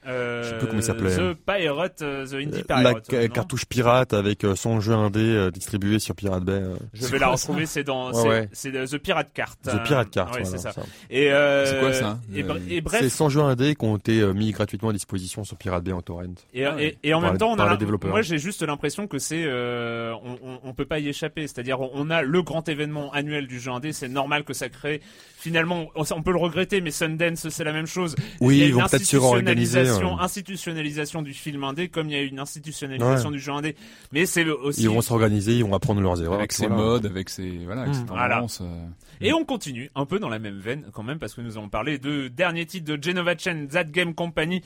Euh, 0.07 0.43
Je 0.43 0.49
sais 0.51 0.59
plus 0.59 0.67
comment 0.69 0.79
il 0.81 0.83
s'appelait. 0.85 1.17
The 1.17 1.35
Pirate, 1.35 2.03
euh, 2.03 2.27
The 2.27 2.35
Indie 2.35 2.65
La 2.69 2.77
Pirate. 2.77 3.05
ca- 3.11 3.23
non 3.23 3.29
cartouche 3.29 3.65
pirate 3.67 4.13
avec 4.15 4.45
euh, 4.45 4.55
son 4.57 4.81
jeu 4.81 4.93
indé 4.95 5.21
euh, 5.21 5.51
distribué 5.51 5.99
sur 5.99 6.15
Pirate 6.15 6.45
Bay. 6.45 6.53
euh. 6.53 6.77
Je 6.95 7.03
C'est 7.03 7.13
vais 7.13 7.19
la 7.19 7.29
retrouver, 7.29 7.67
c'est 7.67 7.85
dans, 7.85 8.13
Ouais, 8.13 8.23
c'est, 8.23 8.29
ouais. 8.29 8.49
c'est, 8.53 8.75
euh, 8.77 8.87
The 8.87 8.99
Pirate 8.99 9.29
Card. 9.35 9.57
The 9.63 9.83
Pirate 9.85 10.11
Card. 10.11 10.27
Ouais, 10.33 10.43
voilà, 10.43 10.45
c'est 10.57 10.59
ça. 10.63 10.73
ça. 10.73 10.83
Et, 11.11 11.33
euh, 11.33 11.67
C'est 11.67 11.81
quoi, 11.81 11.93
ça 11.93 12.19
et, 12.35 12.43
br- 12.43 12.53
Euh, 12.53 12.59
et 12.69 12.75
C'est 12.77 12.81
bref, 12.81 13.09
100 13.13 13.29
jeux 13.29 13.41
indés 13.43 13.75
qui 13.75 13.85
ont 13.85 13.97
été 13.97 14.21
euh, 14.21 14.33
mis 14.33 14.51
gratuitement 14.53 14.91
à 14.91 14.93
disposition 14.93 15.45
sur 15.45 15.57
Pirate 15.57 15.85
Bay 15.85 15.93
en 15.93 16.01
torrent. 16.03 16.23
Et, 16.55 16.65
Ah 16.65 16.77
et, 16.81 16.97
et 17.03 17.13
en 17.15 17.21
Par 17.21 17.31
même 17.31 17.39
temps, 17.39 17.51
on 17.53 17.59
a 17.59 17.79
moi 18.09 18.23
j'ai 18.23 18.39
juste 18.39 18.63
l'impression 18.63 19.07
que 19.07 19.19
c'est, 19.19 19.45
euh, 19.45 20.13
on, 20.25 20.39
on, 20.43 20.61
on 20.65 20.75
peut 20.75 20.85
pas 20.87 20.99
y 20.99 21.09
échapper. 21.09 21.43
C'est-à-dire, 21.47 21.81
on- 21.81 21.91
on 21.95 22.11
a 22.11 22.23
le 22.23 22.43
grand 22.43 22.69
événement 22.69 23.13
annuel 23.13 23.47
du 23.47 23.59
jeu 23.61 23.71
indé. 23.71 23.93
C'est 23.93 24.09
normal 24.09 24.45
que 24.45 24.53
ça 24.53 24.69
crée. 24.69 25.01
Finalement, 25.49 25.87
on, 25.95 26.23
peut 26.23 26.33
le 26.33 26.39
regretter, 26.39 26.81
mais 26.83 26.91
Sundance 26.91 27.49
c'est 27.49 27.65
la 27.65 27.73
même 27.73 27.87
chose. 27.87 28.15
Oui, 28.41 28.57
il 28.57 28.59
y 28.59 28.63
a 28.63 28.65
ils 28.67 28.69
une 28.71 28.75
vont 28.77 28.83
institutionnalisation, 28.83 30.15
ouais. 30.17 30.21
institutionnalisation 30.23 31.23
du 31.23 31.33
film 31.33 31.65
indé, 31.65 31.89
comme 31.89 32.09
il 32.11 32.13
y 32.13 32.17
a 32.17 32.23
une 32.23 32.39
institutionnalisation 32.39 33.31
du 33.31 33.41
jeu 33.41 33.53
indé. 33.53 33.75
Mais 34.13 34.27
c'est 34.27 34.47
aussi. 34.49 34.83
Ils 34.83 34.91
vont 34.91 35.01
s'organiser, 35.01 35.55
ils 35.55 35.65
vont 35.65 35.75
apprendre 35.75 36.01
leurs 36.03 36.21
erreurs. 36.23 36.35
avec 36.39 36.53
ses 36.53 36.67
voilà. 36.67 36.83
modes, 36.83 37.07
avec 37.07 37.31
ses 37.31 37.49
voilà, 37.65 37.83
avec 37.83 37.95
Mm. 37.95 38.05
Voilà. 38.09 38.35
tendances. 38.37 38.61
euh. 38.63 38.85
Et 39.21 39.33
on 39.33 39.45
continue 39.45 39.91
un 39.95 40.05
peu 40.05 40.19
dans 40.19 40.29
la 40.29 40.39
même 40.39 40.59
veine 40.59 40.85
quand 40.93 41.03
même 41.03 41.19
parce 41.19 41.35
que 41.35 41.41
nous 41.41 41.57
avons 41.57 41.69
parlé 41.69 41.99
de 41.99 42.29
dernier 42.29 42.67
titre 42.67 42.95
de 42.95 43.03
Genova 43.03 43.37
Chen, 43.37 43.67
That 43.69 43.85
Game 43.85 44.15
Company, 44.15 44.63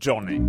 Journey. 0.00 0.40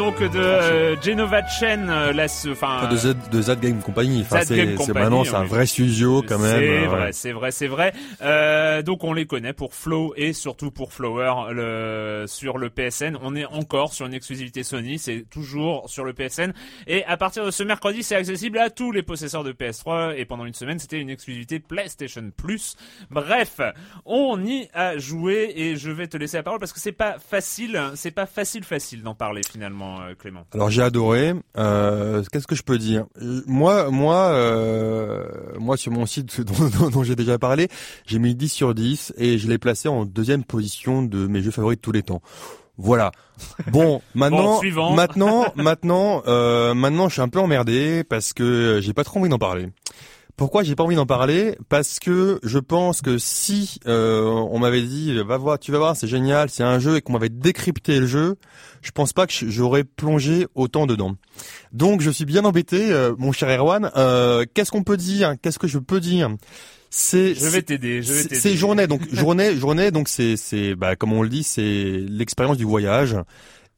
Donc 0.00 0.22
de 0.22 0.38
euh, 0.38 1.02
Genova 1.02 1.46
Chen, 1.46 1.90
euh, 1.90 2.26
ce- 2.26 2.48
enfin. 2.48 2.88
De 2.88 2.96
Z, 2.96 3.16
de 3.30 3.42
Z 3.42 3.60
Game 3.60 3.82
Company. 3.82 4.22
Enfin, 4.22 4.40
c'est, 4.46 4.64
maintenant, 4.94 5.24
c'est 5.24 5.34
un 5.34 5.44
vrai 5.44 5.66
studio 5.66 6.22
quand 6.26 6.38
même. 6.38 6.58
C'est 6.58 6.68
euh, 6.68 6.86
vrai, 6.86 7.02
ouais. 7.02 7.12
c'est 7.12 7.32
vrai, 7.32 7.50
c'est 7.50 7.66
vrai. 7.66 7.92
Euh, 8.22 8.80
donc 8.80 9.04
on 9.04 9.12
les 9.12 9.26
connaît 9.26 9.52
pour 9.52 9.74
Flow 9.74 10.14
et 10.16 10.32
surtout 10.32 10.70
pour 10.70 10.94
Flower 10.94 11.52
le, 11.52 12.24
sur 12.26 12.56
le 12.56 12.70
PSN. 12.70 13.18
On 13.20 13.36
est 13.36 13.44
encore 13.44 13.92
sur 13.92 14.06
une 14.06 14.14
exclusivité 14.14 14.62
Sony, 14.62 14.98
c'est 14.98 15.26
toujours 15.28 15.90
sur 15.90 16.06
le 16.06 16.14
PSN. 16.14 16.54
Et 16.86 17.04
à 17.04 17.18
partir 17.18 17.44
de 17.44 17.50
ce 17.50 17.62
mercredi, 17.62 18.02
c'est 18.02 18.16
accessible 18.16 18.56
à 18.56 18.70
tous 18.70 18.92
les 18.92 19.02
possesseurs 19.02 19.44
de 19.44 19.52
PS3. 19.52 20.14
Et 20.16 20.24
pendant 20.24 20.46
une 20.46 20.54
semaine, 20.54 20.78
c'était 20.78 20.98
une 20.98 21.10
exclusivité 21.10 21.60
PlayStation 21.60 22.30
Plus. 22.34 22.74
Bref, 23.10 23.60
on 24.06 24.42
y 24.42 24.66
a 24.72 24.96
joué 24.96 25.52
et 25.56 25.76
je 25.76 25.90
vais 25.90 26.06
te 26.06 26.16
laisser 26.16 26.38
la 26.38 26.42
parole 26.42 26.58
parce 26.58 26.72
que 26.72 26.80
c'est 26.80 26.90
pas 26.90 27.18
facile, 27.18 27.78
c'est 27.96 28.12
pas 28.12 28.24
facile 28.24 28.64
facile 28.64 29.02
d'en 29.02 29.14
parler 29.14 29.42
finalement, 29.46 29.89
euh, 30.00 30.14
Clément. 30.18 30.44
Alors 30.54 30.70
j'ai 30.70 30.82
adoré. 30.82 31.34
Euh, 31.56 32.22
qu'est-ce 32.32 32.46
que 32.46 32.54
je 32.54 32.62
peux 32.62 32.78
dire? 32.78 33.06
Moi, 33.46 33.90
moi, 33.90 34.16
euh, 34.32 35.24
moi 35.58 35.76
sur 35.76 35.92
mon 35.92 36.06
site 36.06 36.40
dont, 36.42 36.68
dont- 36.78 36.90
dont 36.90 37.02
j'ai 37.04 37.16
déjà 37.16 37.38
parlé, 37.38 37.68
j'ai 38.06 38.18
mis 38.18 38.34
10 38.34 38.48
sur 38.48 38.74
10 38.74 39.12
et 39.16 39.38
je 39.38 39.48
l'ai 39.48 39.58
placé 39.58 39.88
en 39.88 40.04
deuxième 40.04 40.44
position 40.44 41.02
de 41.02 41.26
mes 41.26 41.42
jeux 41.42 41.50
favoris 41.50 41.76
de 41.78 41.82
tous 41.82 41.92
les 41.92 42.02
temps. 42.02 42.22
Voilà. 42.76 43.10
Bon, 43.72 44.02
maintenant, 44.14 44.58
suivant. 44.58 44.94
maintenant, 44.94 45.46
maintenant, 45.56 46.22
euh, 46.26 46.74
maintenant, 46.74 47.08
je 47.08 47.14
suis 47.14 47.22
un 47.22 47.28
peu 47.28 47.38
emmerdé 47.40 48.04
parce 48.04 48.32
que 48.34 48.80
j'ai 48.82 48.92
pas 48.92 49.04
trop 49.04 49.18
envie 49.20 49.28
d'en 49.30 49.38
parler. 49.38 49.68
Pourquoi 50.40 50.62
j'ai 50.62 50.74
pas 50.74 50.84
envie 50.84 50.96
d'en 50.96 51.04
parler? 51.04 51.54
Parce 51.68 51.98
que 51.98 52.40
je 52.42 52.58
pense 52.58 53.02
que 53.02 53.18
si 53.18 53.78
euh, 53.86 54.24
on 54.24 54.58
m'avait 54.58 54.80
dit 54.80 55.12
va 55.20 55.36
voir, 55.36 55.58
tu 55.58 55.70
vas 55.70 55.76
voir, 55.76 55.94
c'est 55.94 56.06
génial, 56.06 56.48
c'est 56.48 56.62
un 56.62 56.78
jeu 56.78 56.96
et 56.96 57.02
qu'on 57.02 57.12
m'avait 57.12 57.28
décrypté 57.28 58.00
le 58.00 58.06
jeu, 58.06 58.36
je 58.80 58.90
pense 58.90 59.12
pas 59.12 59.26
que 59.26 59.34
j'aurais 59.34 59.84
plongé 59.84 60.46
autant 60.54 60.86
dedans. 60.86 61.14
Donc 61.74 62.00
je 62.00 62.08
suis 62.10 62.24
bien 62.24 62.46
embêté, 62.46 62.90
euh, 62.90 63.14
mon 63.18 63.32
cher 63.32 63.50
Erwan. 63.50 63.90
Euh, 63.98 64.46
Qu'est-ce 64.54 64.70
qu'on 64.70 64.82
peut 64.82 64.96
dire? 64.96 65.34
Qu'est-ce 65.42 65.58
que 65.58 65.68
je 65.68 65.78
peux 65.78 66.00
dire? 66.00 66.30
C'est 66.88 67.34
Je 67.34 67.44
vais 67.44 67.60
t'aider, 67.60 68.02
je 68.02 68.10
vais 68.10 68.22
c'est 68.22 68.28
t'aider. 68.28 68.40
c'est 68.40 68.56
journée 68.56 68.86
donc 68.86 69.02
journée 69.14 69.54
journée 69.56 69.90
donc 69.90 70.08
c'est 70.08 70.38
c'est 70.38 70.74
bah 70.74 70.96
comme 70.96 71.12
on 71.12 71.22
le 71.22 71.28
dit 71.28 71.42
c'est 71.42 72.02
l'expérience 72.08 72.56
du 72.56 72.64
voyage 72.64 73.14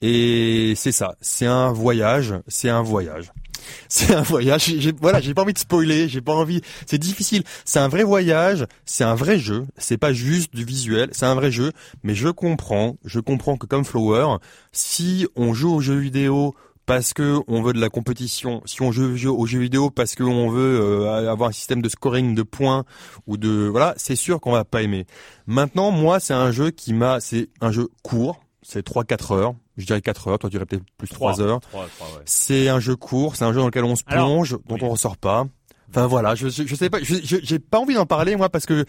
et 0.00 0.74
c'est 0.76 0.92
ça 0.92 1.16
c'est 1.20 1.46
un 1.46 1.72
voyage 1.72 2.34
c'est 2.46 2.68
un 2.70 2.82
voyage 2.82 3.32
c'est 3.88 4.14
un 4.14 4.22
voyage 4.22 4.72
voilà 5.00 5.20
j'ai 5.20 5.34
pas 5.34 5.42
envie 5.42 5.52
de 5.52 5.58
spoiler 5.58 6.08
j'ai 6.08 6.20
pas 6.20 6.34
envie 6.34 6.60
c'est 6.86 6.98
difficile 6.98 7.42
c'est 7.64 7.78
un 7.78 7.88
vrai 7.88 8.02
voyage 8.02 8.66
c'est 8.84 9.04
un 9.04 9.14
vrai 9.14 9.38
jeu 9.38 9.66
c'est 9.76 9.98
pas 9.98 10.12
juste 10.12 10.54
du 10.54 10.64
visuel 10.64 11.10
c'est 11.12 11.26
un 11.26 11.34
vrai 11.34 11.50
jeu 11.50 11.72
mais 12.02 12.14
je 12.14 12.28
comprends 12.28 12.96
je 13.04 13.20
comprends 13.20 13.56
que 13.56 13.66
comme 13.66 13.84
Flower 13.84 14.36
si 14.72 15.26
on 15.36 15.54
joue 15.54 15.74
aux 15.74 15.80
jeux 15.80 15.98
vidéo 15.98 16.54
parce 16.86 17.12
que 17.12 17.40
on 17.46 17.62
veut 17.62 17.72
de 17.72 17.80
la 17.80 17.88
compétition, 17.88 18.60
si 18.64 18.82
on 18.82 18.90
joue 18.92 19.30
aux 19.30 19.46
jeux 19.46 19.58
vidéo 19.58 19.90
parce 19.90 20.14
que 20.14 20.22
on 20.24 20.50
veut 20.50 20.80
euh, 20.80 21.30
avoir 21.30 21.50
un 21.50 21.52
système 21.52 21.80
de 21.80 21.88
scoring 21.88 22.34
de 22.34 22.42
points 22.42 22.84
ou 23.26 23.36
de 23.36 23.68
voilà, 23.70 23.94
c'est 23.96 24.16
sûr 24.16 24.40
qu'on 24.40 24.52
va 24.52 24.64
pas 24.64 24.82
aimer. 24.82 25.06
Maintenant, 25.46 25.90
moi, 25.90 26.20
c'est 26.20 26.34
un 26.34 26.50
jeu 26.50 26.70
qui 26.70 26.92
m'a, 26.92 27.20
c'est 27.20 27.48
un 27.60 27.72
jeu 27.72 27.88
court, 28.02 28.41
c'est 28.62 28.86
3-4 28.86 29.34
heures. 29.34 29.54
Je 29.76 29.86
dirais 29.86 30.00
4 30.00 30.28
heures, 30.28 30.38
toi 30.38 30.48
tu 30.50 30.54
dirais 30.54 30.66
peut-être 30.66 30.84
plus 30.98 31.08
3 31.08 31.40
heures. 31.40 31.60
Trois, 31.60 31.86
trois, 31.96 32.06
ouais. 32.08 32.22
C'est 32.24 32.68
un 32.68 32.80
jeu 32.80 32.96
court, 32.96 33.36
c'est 33.36 33.44
un 33.44 33.52
jeu 33.52 33.58
dans 33.60 33.66
lequel 33.66 33.84
on 33.84 33.96
se 33.96 34.02
Alors, 34.06 34.26
plonge, 34.26 34.52
dont 34.68 34.74
oui. 34.76 34.80
on 34.82 34.88
ressort 34.90 35.16
pas. 35.16 35.46
Enfin 35.90 36.06
voilà, 36.06 36.34
je, 36.34 36.48
je, 36.48 36.66
je 36.66 36.74
sais 36.74 36.88
pas, 36.88 36.98
je- 37.02 37.16
je- 37.22 37.36
j'ai 37.42 37.58
pas 37.58 37.78
envie 37.78 37.94
d'en 37.94 38.06
parler 38.06 38.34
moi 38.36 38.48
parce 38.48 38.64
que 38.64 38.84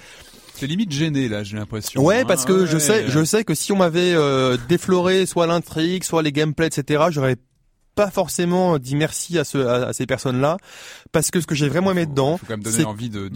C'est 0.55 0.67
limite 0.67 0.91
gêné 0.91 1.27
là, 1.27 1.43
j'ai 1.43 1.57
l'impression. 1.57 2.01
Ouais, 2.01 2.19
hein. 2.21 2.25
parce 2.25 2.45
que 2.45 2.65
je 2.65 2.73
Ouais. 2.75 2.79
sais, 2.79 3.07
je 3.09 3.23
sais 3.25 3.43
que 3.43 3.53
si 3.55 3.71
on 3.73 3.77
m'avait 3.77 4.13
euh, 4.13 4.55
défloré 4.69 5.25
soit 5.25 5.47
l'intrigue, 5.47 6.03
soit 6.05 6.21
les 6.21 6.31
gameplays, 6.31 6.67
etc., 6.67 7.05
j'aurais 7.09 7.35
pas 7.95 8.09
forcément 8.09 8.79
dit 8.79 8.95
merci 8.95 9.37
à, 9.37 9.43
ce, 9.43 9.57
à, 9.59 9.87
à 9.89 9.93
ces 9.93 10.05
personnes-là 10.07 10.57
parce 11.11 11.29
que 11.29 11.39
ce 11.41 11.45
que 11.45 11.53
j'ai 11.55 11.67
vraiment 11.69 11.91
aimé 11.91 12.05
dedans, 12.07 12.37
Faut 12.37 12.45
quand 12.47 12.53
même 12.53 12.63
donner 12.63 12.85
envie 12.85 13.09
de. 13.09 13.29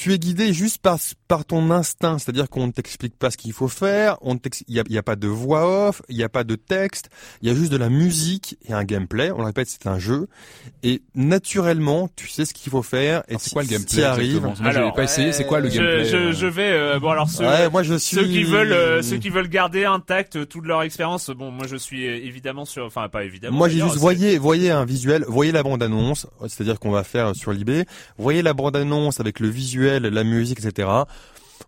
Tu- 0.00 0.10
je 0.10 0.10
euh, 0.10 0.14
es 0.14 0.18
guidé 0.18 0.52
juste 0.52 0.78
par 0.82 0.98
par 1.28 1.44
ton 1.44 1.70
instinct, 1.70 2.18
c'est-à-dire 2.18 2.48
qu'on 2.48 2.66
ne 2.66 2.72
t'explique 2.72 3.16
pas 3.16 3.30
ce 3.30 3.36
qu'il 3.36 3.52
faut 3.52 3.68
faire, 3.68 4.16
on 4.20 4.34
ne 4.34 4.38
t'ex- 4.40 4.64
il 4.66 4.74
y 4.74 4.80
a, 4.80 4.84
il 4.88 4.94
y 4.94 4.98
a 4.98 5.02
pas 5.02 5.14
de 5.16 5.28
voix 5.28 5.88
off, 5.88 6.02
il 6.08 6.16
y 6.16 6.24
a 6.24 6.28
pas 6.28 6.42
de 6.42 6.56
texte, 6.56 7.08
il 7.42 7.48
y 7.48 7.52
a 7.52 7.54
juste 7.54 7.70
de 7.70 7.76
la 7.76 7.88
musique 7.88 8.56
et 8.68 8.72
un 8.72 8.82
gameplay. 8.84 9.30
On 9.30 9.38
le 9.38 9.44
répète, 9.44 9.68
c'est 9.68 9.86
un 9.86 9.98
jeu 9.98 10.26
et 10.82 11.02
naturellement 11.14 12.08
tu 12.16 12.28
sais 12.28 12.44
ce 12.44 12.52
qu'il 12.54 12.70
faut 12.70 12.82
faire 12.82 13.22
et 13.28 13.36
c'est 13.38 13.52
quoi 13.52 13.62
le 13.62 13.68
gameplay 13.68 14.40
Moi, 14.40 14.92
pas 14.92 15.04
essayé. 15.04 15.32
C'est 15.32 15.44
quoi 15.46 15.60
le 15.60 15.70
je, 15.70 15.76
gameplay 15.76 16.04
je, 16.04 16.16
euh, 16.16 16.32
je 16.32 16.46
vais 16.46 16.70
euh, 16.72 16.98
bon 16.98 17.10
alors 17.10 17.28
ceux, 17.28 17.44
Ouais, 17.44 17.68
moi 17.70 17.82
je 17.82 17.94
suis 17.94 18.16
ceux 18.16 18.24
qui 18.24 18.42
veulent 18.44 18.72
euh, 18.72 19.02
ceux 19.02 19.18
qui 19.18 19.28
veulent 19.28 19.48
garder 19.48 19.84
intact 19.84 20.36
euh, 20.36 20.44
toute 20.46 20.64
leur 20.66 20.82
expérience. 20.82 21.30
Bon, 21.30 21.50
moi 21.50 21.66
je 21.68 21.76
suis 21.76 22.06
euh, 22.06 22.16
évidemment 22.16 22.64
sur 22.64 22.84
enfin 22.84 23.08
pas 23.08 23.24
évidemment. 23.24 23.56
Moi, 23.56 23.68
j'ai 23.68 23.80
juste 23.80 23.96
voyez, 23.96 24.38
voyez 24.38 24.70
un 24.70 24.84
visuel, 24.84 25.24
voyez 25.28 25.52
la 25.52 25.62
bande 25.62 25.82
annonce, 25.82 26.26
c'est-à-dire 26.42 26.78
qu'on 26.78 26.90
va 26.90 27.04
faire 27.04 27.34
sur 27.36 27.52
l'eBay. 27.52 27.84
Voyez 28.18 28.42
la 28.42 28.52
bande 28.54 28.76
annonce 28.76 29.20
avec 29.20 29.40
le 29.40 29.48
visuel, 29.48 29.89
la 29.98 30.24
musique, 30.24 30.64
etc. 30.64 31.04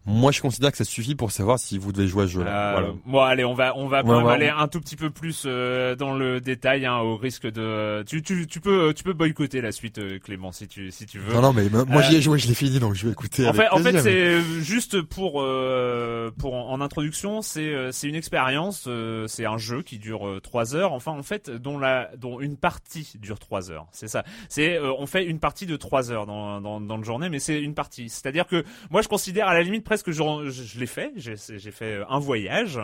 Moi, 0.04 0.32
je 0.32 0.40
considère 0.40 0.72
que 0.72 0.76
ça 0.78 0.84
suffit 0.84 1.14
pour 1.14 1.30
savoir 1.30 1.58
si 1.58 1.78
vous 1.78 1.92
devez 1.92 2.08
jouer 2.08 2.24
à 2.24 2.26
ce 2.26 2.32
jeu-là. 2.32 2.50
Euh, 2.50 2.72
Voilà. 2.72 2.88
Bon, 3.06 3.20
allez, 3.20 3.44
on 3.44 3.54
va 3.54 3.72
on 3.76 3.86
va 3.86 4.02
quand 4.02 4.18
même 4.18 4.26
aller 4.26 4.48
un 4.48 4.66
tout 4.68 4.80
petit 4.80 4.96
peu 4.96 5.10
plus 5.10 5.44
euh, 5.46 5.94
dans 5.94 6.12
le 6.14 6.40
détail, 6.40 6.86
hein, 6.86 6.98
au 6.98 7.16
risque 7.16 7.46
de. 7.46 8.02
Tu 8.06 8.20
tu 8.22 8.46
tu 8.46 8.60
peux 8.60 8.92
tu 8.94 9.04
peux 9.04 9.12
boycotter 9.12 9.60
la 9.60 9.70
suite, 9.72 9.98
euh, 9.98 10.18
Clément, 10.18 10.50
si 10.52 10.66
tu 10.66 10.90
si 10.90 11.06
tu 11.06 11.18
veux. 11.18 11.32
Non, 11.34 11.40
non, 11.42 11.52
mais 11.52 11.68
moi 11.68 11.84
Euh, 11.88 12.02
j'y 12.02 12.16
ai 12.16 12.20
joué, 12.22 12.38
je 12.38 12.48
l'ai 12.48 12.54
fini, 12.54 12.80
donc 12.80 12.94
je 12.94 13.06
vais 13.06 13.12
écouter. 13.12 13.46
En 13.46 13.52
fait, 13.52 13.68
en 13.70 13.78
fait, 13.78 14.00
c'est 14.00 14.40
juste 14.60 15.00
pour 15.02 15.40
euh, 15.40 16.30
pour 16.38 16.54
en 16.54 16.80
introduction, 16.80 17.40
c'est 17.42 17.72
euh, 17.72 17.92
c'est 17.92 18.08
une 18.08 18.16
expérience, 18.16 18.86
euh, 18.88 19.26
c'est 19.28 19.46
un 19.46 19.58
jeu 19.58 19.82
qui 19.82 19.98
dure 19.98 20.26
euh, 20.26 20.40
trois 20.40 20.74
heures. 20.74 20.92
Enfin, 20.92 21.12
en 21.12 21.22
fait, 21.22 21.48
dont 21.50 21.78
la 21.78 22.10
dont 22.16 22.40
une 22.40 22.56
partie 22.56 23.12
dure 23.20 23.38
trois 23.38 23.70
heures. 23.70 23.86
C'est 23.92 24.08
ça. 24.08 24.24
C'est 24.48 24.76
euh, 24.78 24.92
on 24.98 25.06
fait 25.06 25.24
une 25.24 25.38
partie 25.38 25.66
de 25.66 25.76
trois 25.76 26.10
heures 26.10 26.26
dans 26.26 26.60
dans 26.60 26.80
dans 26.80 26.96
le 26.96 27.04
journée, 27.04 27.28
mais 27.28 27.38
c'est 27.38 27.60
une 27.60 27.74
partie. 27.74 28.08
C'est-à-dire 28.08 28.46
que 28.46 28.64
moi, 28.90 29.02
je 29.02 29.08
considère 29.08 29.46
à 29.48 29.54
la 29.54 29.62
limite 29.62 29.84
presque 29.92 30.06
que 30.06 30.12
je, 30.12 30.22
je, 30.50 30.62
je 30.62 30.80
l'ai 30.80 30.86
fait. 30.86 31.12
J'ai 31.16 31.36
fait 31.70 31.96
euh, 31.96 32.04
un 32.08 32.18
voyage. 32.18 32.78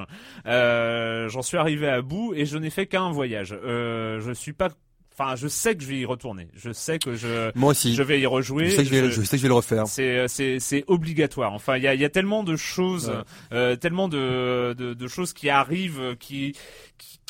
Euh, 0.46 1.28
J'en 1.28 1.42
suis 1.42 1.56
arrivé 1.56 1.88
à 1.88 2.02
bout 2.02 2.34
et 2.34 2.44
je 2.46 2.58
n'ai 2.58 2.70
fait 2.70 2.86
qu'un 2.86 3.10
voyage. 3.10 3.52
Euh, 3.64 4.20
je 4.20 4.32
suis 4.32 4.52
pas. 4.52 4.68
Enfin, 5.20 5.34
je 5.34 5.48
sais 5.48 5.74
que 5.74 5.82
je 5.82 5.88
vais 5.88 5.98
y 5.98 6.04
retourner. 6.04 6.46
Je 6.54 6.70
sais 6.72 7.00
que 7.00 7.14
je 7.16 7.50
Moi 7.56 7.70
aussi. 7.72 7.92
je 7.94 8.02
vais 8.04 8.20
y 8.20 8.26
rejouer. 8.26 8.66
Je 8.66 8.70
sais 8.76 8.76
que 8.84 8.84
je 8.84 8.90
vais, 8.90 9.10
Je- 9.10 9.20
je 9.20 9.22
sais 9.22 9.30
que 9.32 9.38
je 9.38 9.42
vais 9.42 9.48
le 9.48 9.54
refaire. 9.54 9.86
c'est 9.88 10.28
c'est 10.28 10.60
c'est 10.60 10.84
obligatoire. 10.86 11.52
Enfin, 11.54 11.76
il 11.76 11.82
y 11.82 11.88
a 11.88 11.94
il 11.94 12.00
y 12.00 12.04
a 12.04 12.08
tellement 12.08 12.44
de 12.44 12.54
choses, 12.54 13.12
euh, 13.52 13.74
tellement 13.74 14.06
de, 14.08 14.74
de 14.78 14.94
de 14.94 15.08
choses 15.08 15.32
qui 15.32 15.48
arrivent, 15.50 16.14
qui 16.20 16.54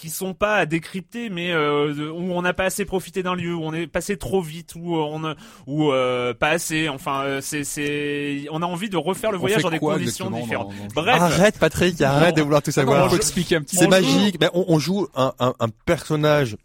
qui, 0.01 0.11
sont 0.11 0.35
pas 0.35 0.57
à 0.57 0.67
décrypter, 0.67 1.29
mais 1.31 1.53
euh, 1.53 2.11
où 2.13 2.33
on 2.33 2.43
n'a 2.43 2.53
pas 2.55 2.65
assez 2.65 2.85
profité 2.85 3.23
d'un 3.23 3.35
lieu, 3.35 3.55
où 3.55 3.63
on 3.65 3.73
est 3.73 3.87
passé 3.87 4.17
trop 4.17 4.41
vite, 4.41 4.75
où 4.77 4.97
on 4.97 5.25
a- 5.25 5.35
ou 5.67 5.91
euh, 5.93 6.35
pas 6.35 6.49
assez. 6.51 6.89
Enfin, 6.89 7.23
euh, 7.25 7.41
c'est 7.41 7.65
c'est 7.65 8.47
on 8.51 8.63
a 8.63 8.67
envie 8.67 8.89
de 8.91 8.97
refaire 8.97 9.31
le 9.31 9.37
on 9.39 9.41
voyage 9.41 9.63
dans 9.63 9.71
des 9.71 9.79
conditions 9.79 10.31
différentes. 10.31 10.73
Bref, 10.95 11.21
Arrête, 11.21 11.59
Patrick, 11.59 12.01
arrête 12.01 12.37
de 12.37 12.43
vouloir 12.43 12.63
tout 12.63 12.71
non, 12.71 12.75
savoir. 12.75 13.11
faut 13.11 13.17
expliquer 13.17 13.57
un 13.57 13.63
petit 13.63 13.77
C'est 13.77 13.89
magique. 13.89 14.39
Ben, 14.39 14.51
on, 14.55 14.65
on 14.69 14.79
joue 14.79 15.09
un, 15.15 15.33
un, 15.39 15.55
un 15.61 15.69
personnage 15.87 16.57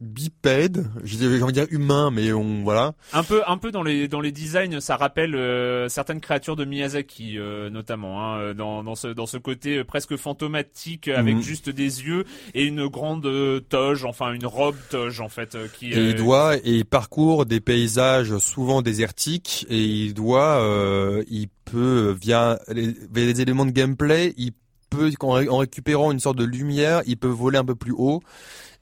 bipède, 0.00 0.86
j'ai 1.04 1.26
envie 1.42 1.52
de 1.52 1.60
dire 1.60 1.66
humain, 1.70 2.10
mais 2.10 2.32
on 2.32 2.62
voilà. 2.62 2.94
un 3.12 3.22
peu 3.22 3.42
un 3.46 3.58
peu 3.58 3.70
dans 3.70 3.82
les 3.82 4.08
dans 4.08 4.20
les 4.20 4.32
designs, 4.32 4.80
ça 4.80 4.96
rappelle 4.96 5.34
euh, 5.34 5.88
certaines 5.88 6.20
créatures 6.20 6.56
de 6.56 6.64
Miyazaki 6.64 7.38
euh, 7.38 7.68
notamment, 7.70 8.22
hein, 8.24 8.38
euh, 8.40 8.54
dans 8.54 8.82
dans 8.82 8.94
ce 8.94 9.08
dans 9.08 9.26
ce 9.26 9.36
côté 9.36 9.78
euh, 9.78 9.84
presque 9.84 10.16
fantomatique 10.16 11.08
avec 11.08 11.36
Mhm. 11.36 11.42
juste 11.42 11.68
des 11.70 12.02
yeux 12.04 12.24
et 12.54 12.64
une 12.64 12.86
grande 12.88 13.26
euh, 13.26 13.60
toge, 13.60 14.04
enfin 14.04 14.32
une 14.32 14.46
robe 14.46 14.76
toge 14.90 15.20
en 15.20 15.28
fait 15.28 15.56
qui. 15.78 15.92
Et 15.92 16.08
il 16.10 16.14
doit, 16.14 16.56
et 16.56 16.60
il 16.78 16.84
parcourt 16.86 17.44
des 17.46 17.60
paysages 17.60 18.36
souvent 18.38 18.82
désertiques, 18.82 19.66
et 19.68 19.82
il 19.82 20.14
doit, 20.14 20.62
euh, 20.62 21.22
il 21.28 21.48
peut, 21.66 22.16
via 22.20 22.58
les, 22.68 22.86
via 22.88 23.26
les 23.26 23.40
éléments 23.40 23.66
de 23.66 23.70
gameplay, 23.70 24.34
il 24.38 24.52
peut, 24.88 25.10
en, 25.20 25.46
en 25.46 25.58
récupérant 25.58 26.10
une 26.10 26.18
sorte 26.20 26.38
de 26.38 26.44
lumière, 26.44 27.02
il 27.06 27.16
peut 27.16 27.28
voler 27.28 27.58
un 27.58 27.64
peu 27.64 27.74
plus 27.76 27.92
haut, 27.96 28.20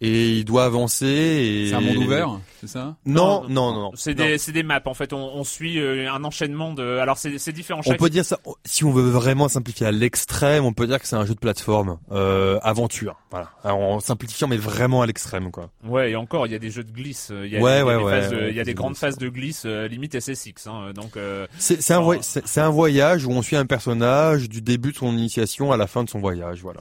et 0.00 0.30
il 0.38 0.44
doit 0.44 0.64
avancer. 0.64 1.06
Et... 1.06 1.68
C'est 1.68 1.74
un 1.74 1.80
monde 1.80 1.96
ouvert, 1.98 2.40
c'est 2.60 2.68
ça? 2.68 2.96
Non, 3.06 3.42
non, 3.48 3.72
non. 3.72 3.80
non. 3.80 3.90
C'est 3.94 4.14
des, 4.14 4.38
c'est 4.38 4.52
des 4.52 4.62
maps 4.62 4.80
en 4.84 4.94
fait. 4.94 5.12
On, 5.12 5.18
on 5.34 5.44
suit 5.44 5.78
euh, 5.80 6.10
un 6.12 6.22
enchaînement 6.24 6.72
de. 6.74 6.98
Alors 6.98 7.18
c'est, 7.18 7.38
c'est 7.38 7.52
différent. 7.52 7.80
On 7.80 7.90
Chaque... 7.90 7.98
peut 7.98 8.10
dire 8.10 8.24
ça, 8.24 8.38
si 8.64 8.84
on 8.84 8.92
veut 8.92 9.08
vraiment 9.08 9.48
simplifier 9.48 9.86
à 9.86 9.90
l'extrême, 9.92 10.64
on 10.64 10.72
peut 10.72 10.86
dire 10.86 11.00
que 11.00 11.06
c'est 11.06 11.16
un 11.16 11.24
jeu 11.26 11.34
de 11.34 11.40
plateforme, 11.40 11.98
euh, 12.12 12.58
aventure. 12.62 13.16
Voilà. 13.30 13.50
Alors, 13.64 13.80
en 13.80 14.00
simplifiant, 14.00 14.48
mais 14.48 14.56
vraiment 14.56 15.02
à 15.02 15.06
l'extrême, 15.06 15.50
quoi. 15.50 15.70
Ouais, 15.84 16.12
et 16.12 16.16
encore, 16.16 16.46
il 16.46 16.52
y 16.52 16.56
a 16.56 16.58
des 16.58 16.70
jeux 16.70 16.84
de 16.84 16.92
glisse. 16.92 17.28
euh, 17.30 17.46
Il 17.46 17.52
y 17.52 17.56
a, 17.56 17.60
Ouais, 17.60 17.74
il 17.74 17.78
y 17.78 17.80
a 17.80 17.84
ouais, 17.86 17.96
des, 17.98 18.02
ouais, 18.04 18.10
phases 18.20 18.30
de- 18.30 18.36
ouais, 18.36 18.50
il 18.50 18.56
y 18.56 18.60
a 18.60 18.64
des 18.64 18.70
des 18.70 18.74
grandes 18.74 18.92
glisse. 18.92 19.00
phases 19.00 19.18
de 19.18 19.28
glisse, 19.28 19.62
euh, 19.66 19.88
limite 19.88 20.14
SSX. 20.18 20.66
Hein, 20.66 20.92
donc 20.94 21.16
euh, 21.16 21.46
C'est 21.58 21.82
c'est 21.82 21.92
un, 21.94 21.98
Oh. 22.00 22.04
voy- 22.04 22.18
c'est 22.22 22.46
c'est 22.46 22.60
un 22.60 22.70
voyage 22.70 23.26
où 23.26 23.30
on 23.30 23.42
suit 23.42 23.56
un 23.56 23.66
personnage 23.66 24.48
du 24.48 24.62
début 24.62 24.92
de 24.92 24.96
son 24.96 25.12
initiation 25.12 25.72
à 25.72 25.76
la 25.76 25.86
fin 25.86 26.04
de 26.04 26.08
son 26.08 26.20
voyage, 26.20 26.60
voilà. 26.62 26.80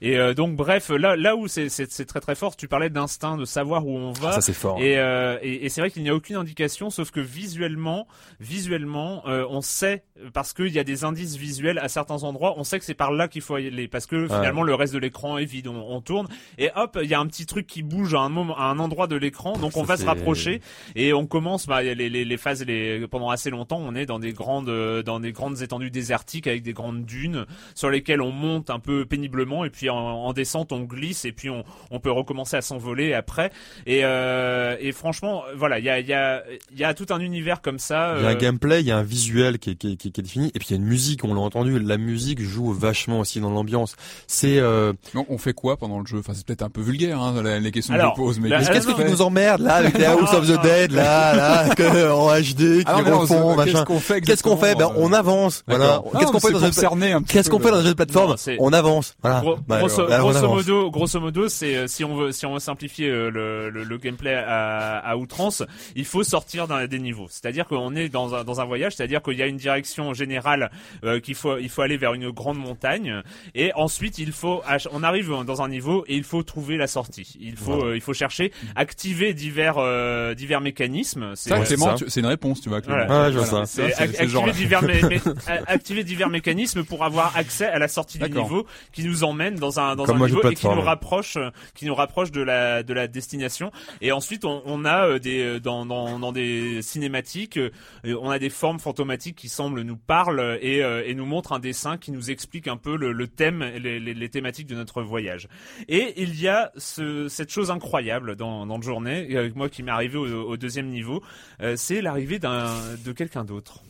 Et 0.00 0.18
euh, 0.18 0.34
donc 0.34 0.56
bref, 0.56 0.90
là, 0.90 1.16
là 1.16 1.36
où 1.36 1.48
c'est, 1.48 1.68
très 2.06 2.20
très 2.20 2.34
fort. 2.34 2.56
Tu 2.56 2.68
parlais 2.68 2.90
d'instinct, 2.90 3.36
de 3.36 3.44
savoir 3.44 3.86
où 3.86 3.96
on 3.96 4.12
va. 4.12 4.32
Ça 4.32 4.40
c'est 4.40 4.52
fort. 4.52 4.80
Et, 4.80 4.98
euh, 4.98 5.38
et, 5.42 5.66
et 5.66 5.68
c'est 5.68 5.80
vrai 5.80 5.90
qu'il 5.90 6.02
n'y 6.02 6.10
a 6.10 6.14
aucune 6.14 6.36
indication, 6.36 6.90
sauf 6.90 7.10
que 7.10 7.20
visuellement, 7.20 8.06
visuellement, 8.40 9.22
euh, 9.26 9.46
on 9.48 9.60
sait 9.60 10.04
parce 10.32 10.52
qu'il 10.52 10.68
y 10.68 10.78
a 10.78 10.84
des 10.84 11.04
indices 11.04 11.36
visuels 11.36 11.78
à 11.78 11.88
certains 11.88 12.22
endroits. 12.22 12.54
On 12.56 12.64
sait 12.64 12.78
que 12.78 12.84
c'est 12.84 12.94
par 12.94 13.12
là 13.12 13.28
qu'il 13.28 13.42
faut 13.42 13.54
aller 13.56 13.88
parce 13.88 14.06
que 14.06 14.26
finalement 14.26 14.62
le 14.62 14.74
reste 14.74 14.94
de 14.94 14.98
l'écran 14.98 15.38
est 15.38 15.44
vide. 15.44 15.68
On, 15.68 15.76
on 15.76 16.00
tourne 16.00 16.28
et 16.58 16.70
hop, 16.76 16.98
il 17.02 17.08
y 17.08 17.14
a 17.14 17.20
un 17.20 17.26
petit 17.26 17.46
truc 17.46 17.66
qui 17.66 17.82
bouge 17.82 18.14
à 18.14 18.20
un 18.20 18.28
moment, 18.28 18.56
à 18.56 18.64
un 18.64 18.78
endroit 18.78 19.06
de 19.06 19.16
l'écran. 19.16 19.56
Donc 19.58 19.72
Ça, 19.72 19.80
on 19.80 19.82
va 19.82 19.96
se 19.96 20.06
rapprocher 20.06 20.60
et 20.94 21.12
on 21.12 21.26
commence. 21.26 21.66
Bah, 21.66 21.82
les, 21.82 21.94
les, 21.94 22.24
les 22.24 22.36
phases, 22.36 22.64
les, 22.64 23.06
pendant 23.08 23.30
assez 23.30 23.50
longtemps, 23.50 23.78
on 23.80 23.94
est 23.94 24.06
dans 24.06 24.18
des 24.18 24.32
grandes, 24.32 24.68
euh, 24.68 25.02
dans 25.02 25.20
des 25.20 25.32
grandes 25.32 25.62
étendues 25.62 25.90
désertiques 25.90 26.46
avec 26.46 26.62
des 26.62 26.72
grandes 26.72 27.04
dunes 27.04 27.46
sur 27.74 27.90
lesquelles 27.90 28.20
on 28.20 28.32
monte 28.32 28.70
un 28.70 28.78
peu 28.78 29.06
péniblement 29.06 29.64
et 29.64 29.70
puis 29.70 29.83
en, 29.90 29.96
en 29.96 30.32
descente 30.32 30.72
on 30.72 30.80
glisse 30.80 31.24
et 31.24 31.32
puis 31.32 31.50
on, 31.50 31.64
on 31.90 32.00
peut 32.00 32.10
recommencer 32.10 32.56
à 32.56 32.62
s'envoler 32.62 33.14
après. 33.14 33.50
Et, 33.86 34.00
euh, 34.04 34.76
et 34.80 34.92
franchement, 34.92 35.42
voilà, 35.56 35.78
il 35.78 35.84
y 35.84 35.90
a, 35.90 35.98
il 36.00 36.06
y 36.06 36.12
a, 36.12 36.42
il 36.72 36.78
y 36.78 36.84
a 36.84 36.94
tout 36.94 37.06
un 37.10 37.20
univers 37.20 37.60
comme 37.62 37.78
ça. 37.78 38.14
Il 38.18 38.22
y 38.22 38.26
a 38.26 38.30
un 38.30 38.32
euh, 38.34 38.36
gameplay, 38.36 38.80
il 38.80 38.86
y 38.86 38.90
a 38.92 38.96
un 38.98 39.02
visuel 39.02 39.58
qui 39.58 39.70
est, 39.70 39.74
qui 39.74 39.92
est, 39.92 39.96
qui 39.96 40.08
est- 40.08 40.10
qui 40.10 40.20
est 40.20 40.24
défini, 40.24 40.48
et 40.54 40.58
puis 40.58 40.68
il 40.70 40.72
y 40.72 40.74
a 40.74 40.76
une 40.78 40.86
musique, 40.88 41.24
on 41.24 41.34
l'a 41.34 41.40
entendu, 41.40 41.78
la 41.78 41.96
musique 41.98 42.40
joue 42.40 42.72
vachement 42.72 43.20
aussi 43.20 43.40
dans 43.40 43.50
l'ambiance. 43.50 43.96
C'est, 44.26 44.58
euh, 44.58 44.92
Donc, 45.14 45.26
on 45.30 45.38
fait 45.38 45.52
quoi 45.54 45.76
pendant 45.76 45.98
le 46.00 46.06
jeu? 46.06 46.18
Enfin, 46.18 46.32
c'est 46.34 46.46
peut-être 46.46 46.62
un 46.62 46.70
peu 46.70 46.80
vulgaire, 46.80 47.20
hein, 47.20 47.42
les 47.60 47.70
questions 47.72 47.94
Alors, 47.94 48.14
que 48.14 48.20
je 48.20 48.24
pose, 48.26 48.40
mais 48.40 48.48
la- 48.48 48.64
qu'est-ce 48.64 48.86
que 48.86 48.92
tu 48.92 49.04
nous 49.10 49.22
emmerdes 49.22 49.60
là 49.60 49.74
avec 49.76 49.98
les 49.98 50.04
House 50.04 50.32
of 50.32 50.46
the 50.46 50.60
Dead, 50.62 50.92
là, 50.92 51.34
là, 51.34 51.74
que, 51.74 52.10
en 52.12 52.28
HD, 52.34 52.78
qui 52.80 52.84
Ah 52.86 53.02
non, 53.02 53.18
refont, 53.20 53.56
c'est- 53.56 53.64
Qu'est-ce 53.64 53.72
machin. 53.74 53.84
qu'on 53.84 53.98
fait 54.00 54.20
Qu'est-ce 54.20 54.42
qu'on 54.42 54.56
fait? 54.56 54.74
Ben, 54.74 54.88
on 54.96 55.12
avance, 55.12 55.58
euh, 55.68 55.76
voilà. 55.76 55.86
d'accord. 55.86 56.12
Qu'est-ce 56.18 56.32
qu'on 56.32 56.40
fait 56.40 56.52
dans 56.52 56.58
c'est 56.60 56.66
un 57.74 57.82
jeu 57.82 57.88
de 57.90 57.94
plateforme? 57.94 58.34
On 58.58 58.72
avance, 58.72 59.14
voilà. 59.22 59.42
Bah, 59.74 59.78
grosso, 59.80 60.06
voilà, 60.06 60.24
on 60.24 60.30
grosso 60.30 60.40
modo, 60.54 60.90
grosso 60.90 61.20
modo, 61.20 61.48
c'est 61.48 61.76
euh, 61.76 61.86
si 61.86 62.04
on 62.04 62.14
veut 62.16 62.32
si 62.32 62.46
on 62.46 62.54
veut 62.54 62.60
simplifier 62.60 63.08
euh, 63.08 63.30
le, 63.30 63.70
le, 63.70 63.84
le 63.84 63.98
gameplay 63.98 64.34
à, 64.34 64.98
à 64.98 65.16
outrance, 65.16 65.62
il 65.96 66.04
faut 66.04 66.22
sortir 66.24 66.66
dans 66.68 66.86
des 66.86 66.98
niveaux. 66.98 67.26
C'est-à-dire 67.30 67.66
qu'on 67.66 67.94
est 67.94 68.08
dans 68.08 68.34
un 68.34 68.44
dans 68.44 68.60
un 68.60 68.64
voyage, 68.64 68.94
c'est-à-dire 68.96 69.22
qu'il 69.22 69.38
y 69.38 69.42
a 69.42 69.46
une 69.46 69.56
direction 69.56 70.14
générale 70.14 70.70
euh, 71.04 71.20
qu'il 71.20 71.34
faut 71.34 71.58
il 71.58 71.68
faut 71.68 71.82
aller 71.82 71.96
vers 71.96 72.14
une 72.14 72.30
grande 72.30 72.58
montagne 72.58 73.22
et 73.54 73.72
ensuite 73.74 74.18
il 74.18 74.32
faut 74.32 74.62
on 74.92 75.02
arrive 75.02 75.30
dans 75.46 75.62
un 75.62 75.68
niveau 75.68 76.04
et 76.08 76.16
il 76.16 76.24
faut 76.24 76.42
trouver 76.42 76.76
la 76.76 76.86
sortie. 76.86 77.36
Il 77.40 77.56
faut 77.56 77.74
Voilà. 77.76 77.90
euh, 77.90 77.96
il 77.96 78.00
faut 78.00 78.12
chercher, 78.14 78.52
activer 78.76 79.34
divers 79.34 79.76
euh, 79.78 80.34
divers 80.34 80.60
mécanismes. 80.60 81.32
C'est 81.34 81.50
c'est 82.08 82.20
une 82.20 82.26
réponse, 82.26 82.60
tu 82.60 82.68
vois. 82.68 82.80
Voilà. 82.86 83.26
Ouais, 83.26 83.32
je 83.32 83.38
vois 83.38 83.46
ça. 83.46 83.64
ac- 84.04 84.14
activer 84.20 84.52
divers 84.52 84.82
mé- 84.82 85.00
mé- 85.02 85.34
a- 85.46 85.70
activer 85.72 86.04
divers 86.04 86.28
mécanismes 86.28 86.84
pour 86.84 87.04
avoir 87.04 87.36
accès 87.36 87.66
à 87.66 87.78
la 87.78 87.88
sortie 87.88 88.18
du 88.18 88.24
niveau 88.42 88.66
qui 88.92 89.04
nous 89.04 89.24
emmène 89.24 89.54
dans 89.56 89.63
un 89.78 89.96
dans 89.96 90.04
Comme 90.04 90.22
un 90.22 90.24
un 90.24 90.28
jeu 90.28 90.34
de 90.34 90.38
niveau 90.38 90.50
et 90.50 90.54
qui 90.54 90.66
nous 90.68 90.80
rapproche 90.80 91.36
euh, 91.36 91.50
qui 91.74 91.86
nous 91.86 91.94
rapproche 91.94 92.30
de 92.30 92.42
la 92.42 92.82
de 92.82 92.94
la 92.94 93.06
destination. 93.08 93.70
Et 94.00 94.12
ensuite 94.12 94.44
on, 94.44 94.62
on 94.64 94.84
a 94.84 95.06
euh, 95.06 95.18
des 95.18 95.42
euh, 95.42 95.60
dans 95.60 95.86
dans 95.86 96.18
dans 96.18 96.32
des 96.32 96.82
cinématiques 96.82 97.58
on 98.04 98.30
a 98.30 98.38
des 98.38 98.50
formes 98.50 98.78
fantomatiques 98.78 99.36
qui 99.36 99.48
semblent 99.48 99.82
nous 99.82 99.96
parlent 99.96 100.58
et 100.60 100.78
et 100.78 101.14
nous 101.14 101.26
montrent 101.26 101.52
un 101.52 101.58
dessin 101.58 101.96
qui 101.96 102.12
nous 102.12 102.30
explique 102.30 102.68
un 102.68 102.76
peu 102.76 102.96
le, 102.96 103.12
le 103.12 103.26
thème 103.28 103.62
les, 103.62 103.98
les, 104.00 104.14
les 104.14 104.28
thématiques 104.28 104.66
de 104.66 104.74
notre 104.74 105.02
voyage. 105.02 105.48
Et 105.88 106.14
il 106.22 106.40
y 106.40 106.48
a 106.48 106.72
ce, 106.76 107.28
cette 107.28 107.50
chose 107.50 107.70
incroyable 107.70 108.36
dans 108.36 108.66
dans 108.66 108.76
le 108.76 108.82
journée 108.82 109.28
euh, 109.36 109.50
moi 109.54 109.68
qui 109.68 109.82
m'est 109.82 109.90
arrivé 109.92 110.18
au, 110.18 110.26
au 110.48 110.56
deuxième 110.56 110.88
niveau 110.88 111.22
c'est 111.76 112.00
l'arrivée 112.02 112.38
d'un 112.38 112.66
de 113.04 113.12
quelqu'un 113.12 113.44
d'autre 113.44 113.82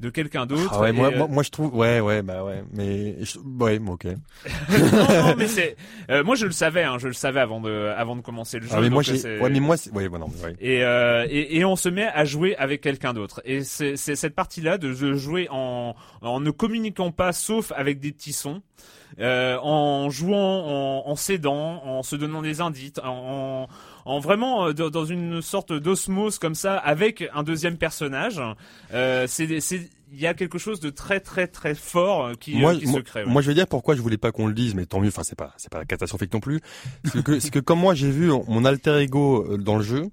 de 0.00 0.10
quelqu'un 0.10 0.46
d'autre. 0.46 0.70
Ah 0.74 0.80
ouais, 0.80 0.92
moi, 0.92 1.08
euh, 1.12 1.16
moi, 1.18 1.28
moi, 1.28 1.42
je 1.42 1.50
trouve, 1.50 1.74
ouais, 1.76 2.00
ouais, 2.00 2.22
bah 2.22 2.42
ouais, 2.44 2.64
mais 2.72 3.22
je- 3.24 3.38
ouais, 3.38 3.78
bon, 3.78 3.92
ok. 3.92 4.04
non, 4.70 5.28
non, 5.28 5.34
mais 5.38 5.46
c'est, 5.46 5.76
euh, 6.10 6.24
moi 6.24 6.34
je 6.36 6.46
le 6.46 6.52
savais, 6.52 6.82
hein, 6.84 6.96
je 6.98 7.08
le 7.08 7.12
savais 7.12 7.40
avant 7.40 7.60
de, 7.60 7.92
avant 7.96 8.16
de 8.16 8.22
commencer 8.22 8.58
le 8.58 8.66
jeu. 8.66 8.72
Ah, 8.74 8.80
mais 8.80 8.90
moi, 8.90 9.00
euh, 9.00 9.04
j'ai, 9.04 9.18
c'est- 9.18 9.38
ouais, 9.40 9.50
mais 9.50 9.60
moi, 9.60 9.76
c'est- 9.76 9.90
ouais, 9.92 10.08
bon, 10.08 10.18
non, 10.18 10.26
ouais. 10.42 10.56
et, 10.60 10.82
euh, 10.82 11.26
et, 11.28 11.58
et 11.58 11.64
on 11.64 11.76
se 11.76 11.88
met 11.88 12.06
à 12.06 12.24
jouer 12.24 12.56
avec 12.56 12.80
quelqu'un 12.80 13.12
d'autre. 13.12 13.42
Et 13.44 13.62
c'est 13.62 13.96
c'est 13.96 14.16
cette 14.16 14.34
partie-là 14.34 14.78
de 14.78 14.92
de 14.92 15.14
jouer 15.14 15.48
en, 15.50 15.94
en 16.22 16.40
ne 16.40 16.50
communiquant 16.50 17.10
pas, 17.12 17.32
sauf 17.32 17.72
avec 17.76 18.00
des 18.00 18.12
petits 18.12 18.32
sons, 18.32 18.62
euh, 19.20 19.58
en 19.62 20.08
jouant, 20.10 20.36
en, 21.04 21.10
en 21.10 21.16
s'aidant, 21.16 21.82
en 21.84 22.02
se 22.02 22.16
donnant 22.16 22.42
des 22.42 22.60
indices, 22.60 22.92
en, 23.04 23.66
en 24.04 24.20
vraiment 24.20 24.68
euh, 24.68 24.72
dans 24.72 25.04
une 25.04 25.42
sorte 25.42 25.72
d'osmose 25.72 26.38
comme 26.38 26.54
ça 26.54 26.76
avec 26.76 27.28
un 27.34 27.42
deuxième 27.42 27.76
personnage. 27.76 28.40
Euh, 28.92 29.26
c'est 29.28 29.48
il 30.12 30.20
y 30.20 30.26
a 30.26 30.34
quelque 30.34 30.58
chose 30.58 30.80
de 30.80 30.90
très 30.90 31.20
très 31.20 31.46
très 31.46 31.74
fort 31.74 32.32
qui, 32.38 32.56
moi, 32.56 32.74
euh, 32.74 32.78
qui 32.78 32.86
moi, 32.86 32.98
se 32.98 33.04
crée. 33.04 33.24
ouais. 33.24 33.30
moi, 33.30 33.42
je 33.42 33.48
vais 33.48 33.54
dire 33.54 33.66
pourquoi 33.66 33.94
je 33.94 34.02
voulais 34.02 34.18
pas 34.18 34.32
qu'on 34.32 34.46
le 34.46 34.54
dise, 34.54 34.74
mais 34.74 34.86
tant 34.86 35.00
mieux. 35.00 35.08
Enfin, 35.08 35.22
c'est 35.22 35.38
pas, 35.38 35.52
c'est 35.56 35.70
pas 35.70 35.84
catastrophique 35.84 36.32
non 36.32 36.40
plus. 36.40 36.60
C'est 37.04 37.22
que, 37.22 37.48
que 37.50 37.58
comme 37.58 37.78
moi, 37.78 37.94
j'ai 37.94 38.10
vu 38.10 38.30
mon 38.48 38.64
alter 38.64 38.98
ego 39.00 39.46
euh, 39.52 39.56
dans 39.56 39.76
le 39.76 39.82
jeu, 39.82 40.10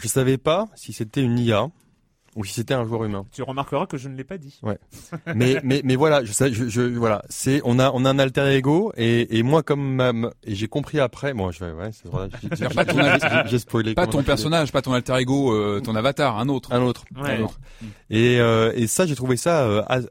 je 0.00 0.08
savais 0.08 0.38
pas 0.38 0.66
si 0.76 0.92
c'était 0.92 1.22
une 1.22 1.38
IA 1.38 1.68
ou 2.38 2.44
si 2.44 2.54
c'était 2.54 2.72
un 2.74 2.84
joueur 2.86 3.04
humain. 3.04 3.26
Tu 3.32 3.42
remarqueras 3.42 3.86
que 3.86 3.96
je 3.98 4.08
ne 4.08 4.16
l'ai 4.16 4.24
pas 4.24 4.38
dit. 4.38 4.60
mais 5.34 5.60
mais 5.64 5.80
mais 5.84 5.96
voilà, 5.96 6.24
je 6.24 6.32
sais, 6.32 6.52
je, 6.52 6.68
je 6.68 6.82
voilà, 6.82 7.22
c'est 7.28 7.60
on 7.64 7.78
a 7.78 7.90
on 7.92 8.04
a 8.04 8.10
un 8.10 8.18
alter 8.18 8.54
ego 8.54 8.92
et 8.96 9.38
et 9.38 9.42
moi 9.42 9.62
comme 9.62 9.96
ma- 9.96 10.30
et 10.44 10.54
j'ai 10.54 10.68
compris 10.68 11.00
après, 11.00 11.34
bon, 11.34 11.50
je 11.50 11.64
vais 11.64 11.72
ouais, 11.72 11.90
c'est 11.92 12.08
vrai, 12.08 12.28
j'ai- 12.40 12.48
j'ai- 12.56 12.68
Pas 12.74 12.84
ton- 12.84 12.98
j'ai- 13.02 13.50
j'ai 13.50 13.58
spoilé. 13.58 13.94
Pas 13.94 14.06
ton 14.06 14.22
personnage, 14.22 14.70
pas 14.72 14.82
ton 14.82 14.92
alter 14.92 15.16
ego, 15.18 15.52
euh, 15.52 15.80
ton 15.80 15.94
avatar, 15.96 16.38
un 16.38 16.48
autre. 16.48 16.72
un 16.72 16.80
autre. 16.82 17.04
Ouais. 17.20 17.38
Un 17.38 17.42
autre. 17.42 17.58
Et 18.10 18.38
euh, 18.40 18.72
et 18.76 18.86
ça, 18.86 19.04
j'ai 19.04 19.16
trouvé 19.16 19.36
ça 19.36 19.62
euh, 19.66 19.82
as- 19.88 20.08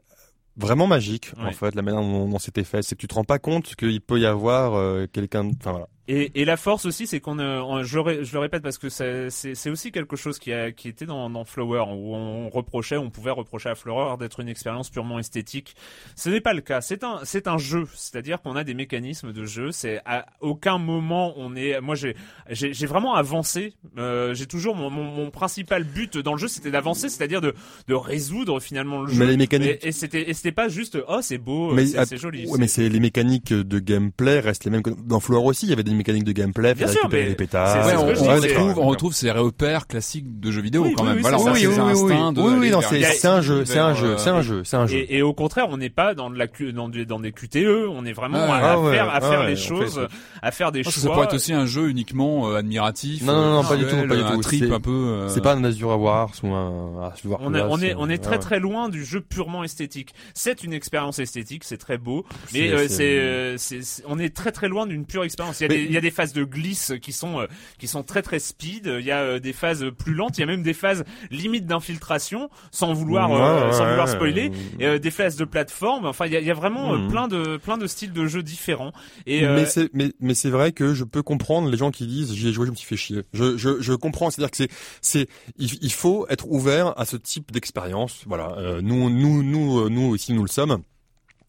vraiment 0.56 0.86
magique 0.86 1.30
en 1.38 1.46
Ouais. 1.46 1.52
fait, 1.52 1.74
la 1.74 1.82
manière 1.82 2.00
dont, 2.02 2.28
dont 2.28 2.38
c'était 2.38 2.64
fait, 2.64 2.82
c'est 2.82 2.94
que 2.96 3.00
tu 3.00 3.06
te 3.08 3.14
rends 3.14 3.24
pas 3.24 3.38
compte 3.38 3.74
qu'il 3.76 4.00
peut 4.00 4.18
y 4.18 4.26
avoir 4.26 4.74
euh, 4.74 5.06
quelqu'un, 5.10 5.48
enfin 5.60 5.70
voilà. 5.70 5.88
Et, 6.10 6.40
et 6.40 6.44
la 6.46 6.56
force 6.56 6.86
aussi, 6.86 7.06
c'est 7.06 7.20
qu'on, 7.20 7.38
euh, 7.38 7.82
je, 7.84 7.94
le 7.96 8.00
ré- 8.00 8.24
je 8.24 8.32
le 8.32 8.38
répète 8.38 8.62
parce 8.62 8.78
que 8.78 8.88
c'est, 8.88 9.28
aussi 9.70 9.92
quelque 9.92 10.16
chose 10.16 10.38
qui, 10.38 10.52
a, 10.54 10.72
qui 10.72 10.88
était 10.88 11.04
dans, 11.04 11.28
dans 11.28 11.44
Flower 11.44 11.84
où 11.94 12.14
on 12.16 12.48
reprochait, 12.48 12.96
on 12.96 13.10
pouvait 13.10 13.30
reprocher 13.30 13.68
à 13.68 13.74
Flower 13.74 14.16
d'être 14.18 14.40
une 14.40 14.48
expérience 14.48 14.88
purement 14.88 15.18
esthétique. 15.18 15.76
Ce 16.16 16.30
n'est 16.30 16.40
pas 16.40 16.54
le 16.54 16.62
cas. 16.62 16.80
C'est 16.80 17.04
un, 17.04 17.20
c'est 17.24 17.46
un 17.46 17.58
jeu, 17.58 17.86
c'est-à-dire 17.94 18.40
qu'on 18.40 18.56
a 18.56 18.64
des 18.64 18.72
mécanismes 18.72 19.32
de 19.34 19.44
jeu. 19.44 19.70
C'est 19.70 20.00
à 20.06 20.24
aucun 20.40 20.78
moment 20.78 21.34
on 21.36 21.54
est. 21.54 21.78
Moi, 21.82 21.94
j'ai, 21.94 22.16
j'ai, 22.48 22.86
vraiment 22.86 23.14
avancé. 23.14 23.74
Euh, 23.98 24.32
j'ai 24.32 24.46
toujours 24.46 24.74
mon, 24.76 24.88
mon, 24.88 25.04
mon 25.04 25.30
principal 25.30 25.84
but 25.84 26.16
dans 26.16 26.32
le 26.32 26.38
jeu, 26.38 26.48
c'était 26.48 26.70
d'avancer, 26.70 27.10
c'est-à-dire 27.10 27.42
de, 27.42 27.54
de 27.86 27.94
résoudre 27.94 28.60
finalement 28.60 29.02
le 29.02 29.12
jeu. 29.12 29.18
Mais 29.18 29.26
les 29.26 29.36
mécaniques, 29.36 29.78
Et, 29.82 29.88
et 29.88 29.92
c'était, 29.92 30.30
et 30.30 30.32
c'était 30.32 30.52
pas 30.52 30.68
juste 30.68 30.96
oh 31.06 31.18
c'est 31.20 31.36
beau, 31.38 31.76
c'est, 32.06 32.16
joli. 32.16 32.46
ouais, 32.46 32.58
mais 32.58 32.66
c'est 32.66 32.88
les 32.88 33.00
mécaniques 33.00 33.52
de 33.52 33.78
gameplay 33.78 34.40
restent 34.40 34.64
les 34.64 34.70
mêmes 34.70 34.82
que 34.82 34.90
dans 34.90 35.20
Floor 35.20 35.44
aussi, 35.44 35.66
il 35.66 35.70
y 35.70 35.72
avait 35.74 35.82
des 35.82 35.97
mécaniques 35.98 36.24
de 36.24 36.32
gameplay, 36.32 36.74
sûr, 36.74 36.86
récupérer 36.86 37.26
les 37.28 37.34
pétards. 37.34 37.68
c'est- 37.68 37.78
Ouais, 37.78 38.14
c'est 38.14 38.22
on, 38.22 38.40
c'est- 38.40 38.56
retrouve, 38.56 38.78
on 38.78 38.86
retrouve 38.86 39.14
ces 39.14 39.30
repères 39.30 39.86
classiques 39.86 40.40
de 40.40 40.50
jeux 40.50 40.62
vidéo 40.62 40.82
Oui, 40.84 40.94
quand 40.96 41.02
oui, 41.02 41.08
même. 41.08 41.16
oui, 41.16 41.22
voilà, 41.22 41.38
c'est 41.38 41.44
c'est 41.44 41.50
Oui, 41.50 41.52
oui, 41.66 42.56
oui, 42.58 42.72
c'est 42.88 43.02
c'est 43.02 43.28
un 43.28 43.40
jeu, 43.42 43.64
c'est 43.64 43.78
un 43.78 43.94
jeu, 43.94 44.14
c'est 44.16 44.30
euh, 44.30 44.34
un 44.34 44.42
jeu, 44.42 44.62
c'est 44.64 44.76
un 44.76 44.86
jeu. 44.86 45.04
Et, 45.08 45.22
au 45.22 45.32
contraire, 45.34 45.66
on 45.70 45.76
n'est 45.76 45.90
pas 45.90 46.14
dans 46.14 46.30
de 46.30 46.38
la 46.38 46.46
Q- 46.46 46.72
dans 46.72 46.88
des 46.88 47.04
dans 47.04 47.20
des 47.20 47.32
QTE, 47.32 47.86
on 47.90 48.04
est 48.04 48.12
vraiment 48.12 48.38
Ah, 48.40 48.54
à, 48.56 48.72
à 48.72 48.78
ouais, 48.78 48.92
faire 48.94 49.08
à 49.08 49.14
ah 49.16 49.20
faire 49.20 49.40
ouais, 49.40 49.46
les 49.48 49.52
on 49.52 49.56
fait 49.56 49.62
choses, 49.68 49.94
ça. 49.94 50.08
à 50.42 50.50
faire 50.50 50.72
des 50.72 50.82
choix. 50.82 50.92
ça 50.92 51.08
pourrait 51.08 51.24
être 51.26 51.34
aussi 51.34 51.52
un 51.52 51.66
jeu 51.66 51.88
uniquement 51.88 52.48
euh, 52.50 52.56
admiratif. 52.56 53.22
Non, 53.24 53.32
non, 53.34 53.42
euh, 53.42 53.52
non, 53.62 53.64
pas 53.64 53.76
du 53.76 53.84
tout, 53.86 53.96
pas 54.08 54.16
du 54.16 54.22
tout. 54.22 54.40
trip 54.40 54.64
C'est- 54.66 54.72
un 54.72 54.80
peu. 54.80 55.26
C'est 55.28 55.42
pas 55.42 55.54
un 55.54 55.64
Azure 55.64 55.98
Wars 56.00 56.30
ou 56.42 56.54
un 56.54 57.10
Azure 57.12 57.38
on 57.40 57.54
est, 57.54 57.94
on 57.96 58.06
très 58.18 58.38
très 58.38 58.58
loin 58.60 58.88
du 58.88 59.04
jeu 59.04 59.20
purement 59.20 59.64
esthétique. 59.64 60.14
C'est 60.34 60.62
une 60.64 60.72
expérience 60.72 61.18
esthétique, 61.18 61.64
c'est 61.64 61.76
très 61.78 61.98
beau, 61.98 62.24
mais 62.52 62.68
C'est- 62.70 62.88
c'est- 62.88 62.88
c'est, 62.88 63.58
c'est, 63.58 63.82
c'est- 63.82 64.02
on 64.06 64.18
est 64.18 64.34
très 64.34 64.52
très 64.52 64.68
loin 64.68 64.86
d'une 64.86 65.04
pure 65.04 65.24
expérience. 65.24 65.60
Il 65.60 65.64
y 65.64 65.66
a 65.66 65.68
Mais- 65.68 65.86
des, 65.86 65.87
il 65.88 65.94
y 65.94 65.96
a 65.96 66.00
des 66.00 66.10
phases 66.10 66.32
de 66.32 66.44
glisse 66.44 66.92
qui 67.02 67.12
sont, 67.12 67.40
euh, 67.40 67.46
qui 67.78 67.88
sont 67.88 68.02
très 68.02 68.22
très 68.22 68.38
speed. 68.38 68.86
Il 69.00 69.04
y 69.04 69.10
a 69.10 69.20
euh, 69.20 69.38
des 69.40 69.52
phases 69.52 69.84
plus 69.98 70.14
lentes. 70.14 70.38
Il 70.38 70.42
y 70.42 70.44
a 70.44 70.46
même 70.46 70.62
des 70.62 70.74
phases 70.74 71.04
limite 71.30 71.66
d'infiltration, 71.66 72.50
sans 72.70 72.92
vouloir, 72.92 73.32
euh, 73.32 73.66
Ouais, 73.68 73.72
sans 73.72 73.88
vouloir 73.88 74.08
spoiler. 74.08 74.52
Euh, 74.80 74.98
des 74.98 75.10
phases 75.10 75.36
de 75.36 75.44
plateforme. 75.44 76.06
Enfin, 76.06 76.26
il 76.26 76.32
y 76.32 76.36
a, 76.36 76.40
il 76.40 76.46
y 76.46 76.50
a 76.50 76.54
vraiment 76.54 76.94
Mhm. 76.94 77.08
plein 77.10 77.28
de, 77.28 77.56
plein 77.56 77.78
de 77.78 77.86
styles 77.86 78.12
de 78.12 78.26
jeux 78.26 78.42
différents. 78.42 78.92
Et 79.26 79.44
euh, 79.44 79.54
mais 79.54 79.66
c'est 79.66 79.90
mais 79.94 80.12
mais 80.20 80.34
c'est 80.34 80.50
vrai 80.50 80.72
que 80.72 80.94
je 80.94 81.04
peux 81.04 81.22
comprendre 81.22 81.70
les 81.70 81.76
gens 81.76 81.90
qui 81.90 82.06
disent 82.06 82.32
j'y 82.34 82.48
ai 82.48 82.52
joué 82.52 82.66
je 82.66 82.70
me 82.70 82.76
suis 82.76 82.86
fait 82.86 82.96
chier. 82.96 83.22
Je 83.32 83.56
je 83.56 83.80
je 83.80 83.92
comprends 83.94 84.30
c'est-à-dire 84.30 84.50
que 84.50 84.56
c'est 84.56 84.68
c'est 85.00 85.28
il, 85.58 85.70
il 85.82 85.92
faut 85.92 86.26
être 86.28 86.46
ouvert 86.50 86.98
à 86.98 87.04
ce 87.04 87.16
type 87.16 87.50
d'expérience. 87.52 88.22
Voilà, 88.26 88.54
euh, 88.58 88.80
nous 88.82 89.10
nous 89.10 89.42
nous 89.42 89.88
nous 89.88 90.08
aussi 90.08 90.32
nous 90.32 90.42
le 90.42 90.48
sommes. 90.48 90.78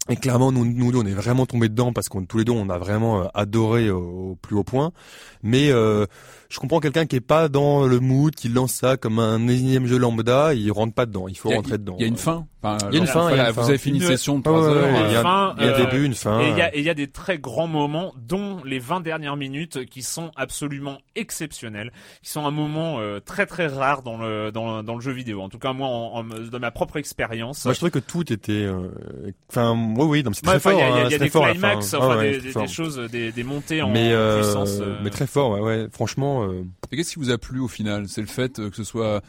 Et 0.10 0.16
clairement, 0.16 0.52
nous, 0.52 0.66
nous 0.66 1.00
on 1.00 1.06
est 1.06 1.14
vraiment 1.14 1.46
tombés 1.46 1.70
dedans 1.70 1.94
parce 1.94 2.10
qu'on 2.10 2.26
tous 2.26 2.40
les 2.40 2.44
deux, 2.44 2.52
on 2.52 2.70
a 2.70 2.80
vraiment 2.80 3.22
euh, 3.22 3.28
adoré 3.36 3.92
au, 3.92 4.32
au 4.32 4.36
plus 4.36 4.56
haut 4.56 4.64
point. 4.64 4.92
Mais 5.44 5.70
euh, 5.72 6.06
je 6.50 6.58
comprends 6.60 6.80
quelqu'un 6.80 7.06
qui 7.06 7.16
est 7.16 7.22
pas 7.22 7.48
dans 7.48 7.86
le 7.86 8.00
mood, 8.00 8.34
qui 8.34 8.50
lance 8.50 8.74
ça 8.74 8.98
comme 8.98 9.20
un 9.20 9.48
énième 9.48 9.86
jeu 9.86 9.98
lambda, 9.98 10.54
il 10.56 10.72
rentre 10.72 10.94
pas 10.96 11.06
dedans. 11.06 11.28
Il 11.28 11.38
faut 11.38 11.52
a- 11.52 11.56
rentrer 11.56 11.78
dedans. 11.78 11.96
Il 12.00 12.02
y 12.02 12.06
a 12.06 12.08
une 12.08 12.18
fin. 12.18 12.46
Enfin, 12.62 12.78
Il 12.90 12.96
y 12.96 12.98
a 12.98 13.00
une 13.02 13.08
fin, 13.08 13.22
voilà, 13.22 13.52
Vous 13.52 13.70
avez 13.70 13.78
fait 13.78 13.90
une 13.90 14.02
session 14.02 14.40
de 14.40 14.44
Ah 14.46 14.52
ouais, 14.52 14.58
3 14.60 14.70
ouais, 14.72 14.78
heures. 14.78 14.84
ouais, 14.84 15.08
il 15.08 15.14
y 15.14 15.16
a, 15.16 15.20
euh, 15.20 15.24
fin, 15.24 15.56
il 15.60 15.64
y 15.64 15.68
a 15.68 15.72
euh, 15.72 15.76
un 15.76 15.86
début, 15.86 16.06
une 16.06 16.14
fin. 16.14 16.40
Et 16.42 16.50
il 16.50 16.58
y 16.58 16.62
a, 16.62 16.76
et 16.76 16.80
il 16.80 16.84
y 16.86 16.90
a 16.90 16.94
des 16.94 17.08
très 17.08 17.38
grands 17.38 17.68
moments, 17.68 18.14
dont 18.18 18.58
les 18.66 18.80
20 18.80 19.00
dernières 19.00 19.38
minutes, 19.38 19.86
qui 19.86 20.02
sont 20.02 20.32
absolument 20.36 20.98
exceptionnels, 21.16 21.94
qui 22.22 22.32
sont 22.32 22.46
un 22.46 22.52
moment 22.52 23.00
euh, 23.00 23.22
très 23.22 23.46
très 23.46 23.68
rare 23.68 24.02
dans 24.02 24.18
le 24.18 24.52
dans, 24.52 24.84
dans 24.84 24.96
le 24.96 25.02
jeu 25.02 25.12
vidéo. 25.14 25.42
En 25.42 25.48
tout 25.48 25.60
cas, 25.60 25.72
moi, 25.72 25.88
en, 25.88 26.20
en- 26.20 26.24
dans 26.24 26.60
ma 26.60 26.72
propre 26.72 26.98
expérience. 26.98 27.64
Moi, 27.64 27.74
je 27.74 27.78
trouvais 27.80 27.92
que 27.92 28.00
tout 28.00 28.34
était, 28.34 28.52
euh, 28.66 28.90
enfin, 29.50 29.72
oui, 29.98 30.06
oui, 30.06 30.24
mais 30.26 30.32
c'est 30.34 30.46
Ouais, 30.46 30.60
très 30.60 30.74
il 30.74 30.80
y 30.80 30.82
a, 30.82 30.88
fort. 30.88 30.98
il 30.98 31.00
y 31.00 31.02
a- 31.02 31.04
hein, 31.04 31.08
il 31.08 31.12
y 31.12 31.16
a 31.16 31.18
des 31.20 31.30
fort, 31.30 31.48
climax, 31.50 31.92
fin. 31.92 31.98
enfin 32.00 32.08
Ah 32.12 32.18
ouais, 32.18 32.32
des, 32.32 32.52
des- 32.52 32.54
des 32.60 32.68
choses, 32.68 32.98
des, 33.10 33.32
des 33.32 33.44
montées 33.44 33.82
en 33.82 33.90
mais 33.90 34.12
euh, 34.12 34.42
puissance. 34.42 34.80
euh. 34.82 34.98
mais 35.02 35.12
très 35.12 35.28
fort, 35.28 35.52
ouais, 35.52 35.62
ouais. 35.62 35.88
Franchement, 35.94 36.39
euh, 36.44 36.64
Et 36.92 36.98
qu'est-ce 36.98 37.14
qui 37.14 37.20
vous 37.20 37.32
a 37.32 37.38
plu 37.38 37.60
au 37.60 37.68
final? 37.68 38.08
C'est 38.08 38.22
le 38.22 38.28
fait 38.28 38.60
euh, 38.60 38.70
que 38.70 38.76
ce 38.76 38.84
soit 38.84 39.22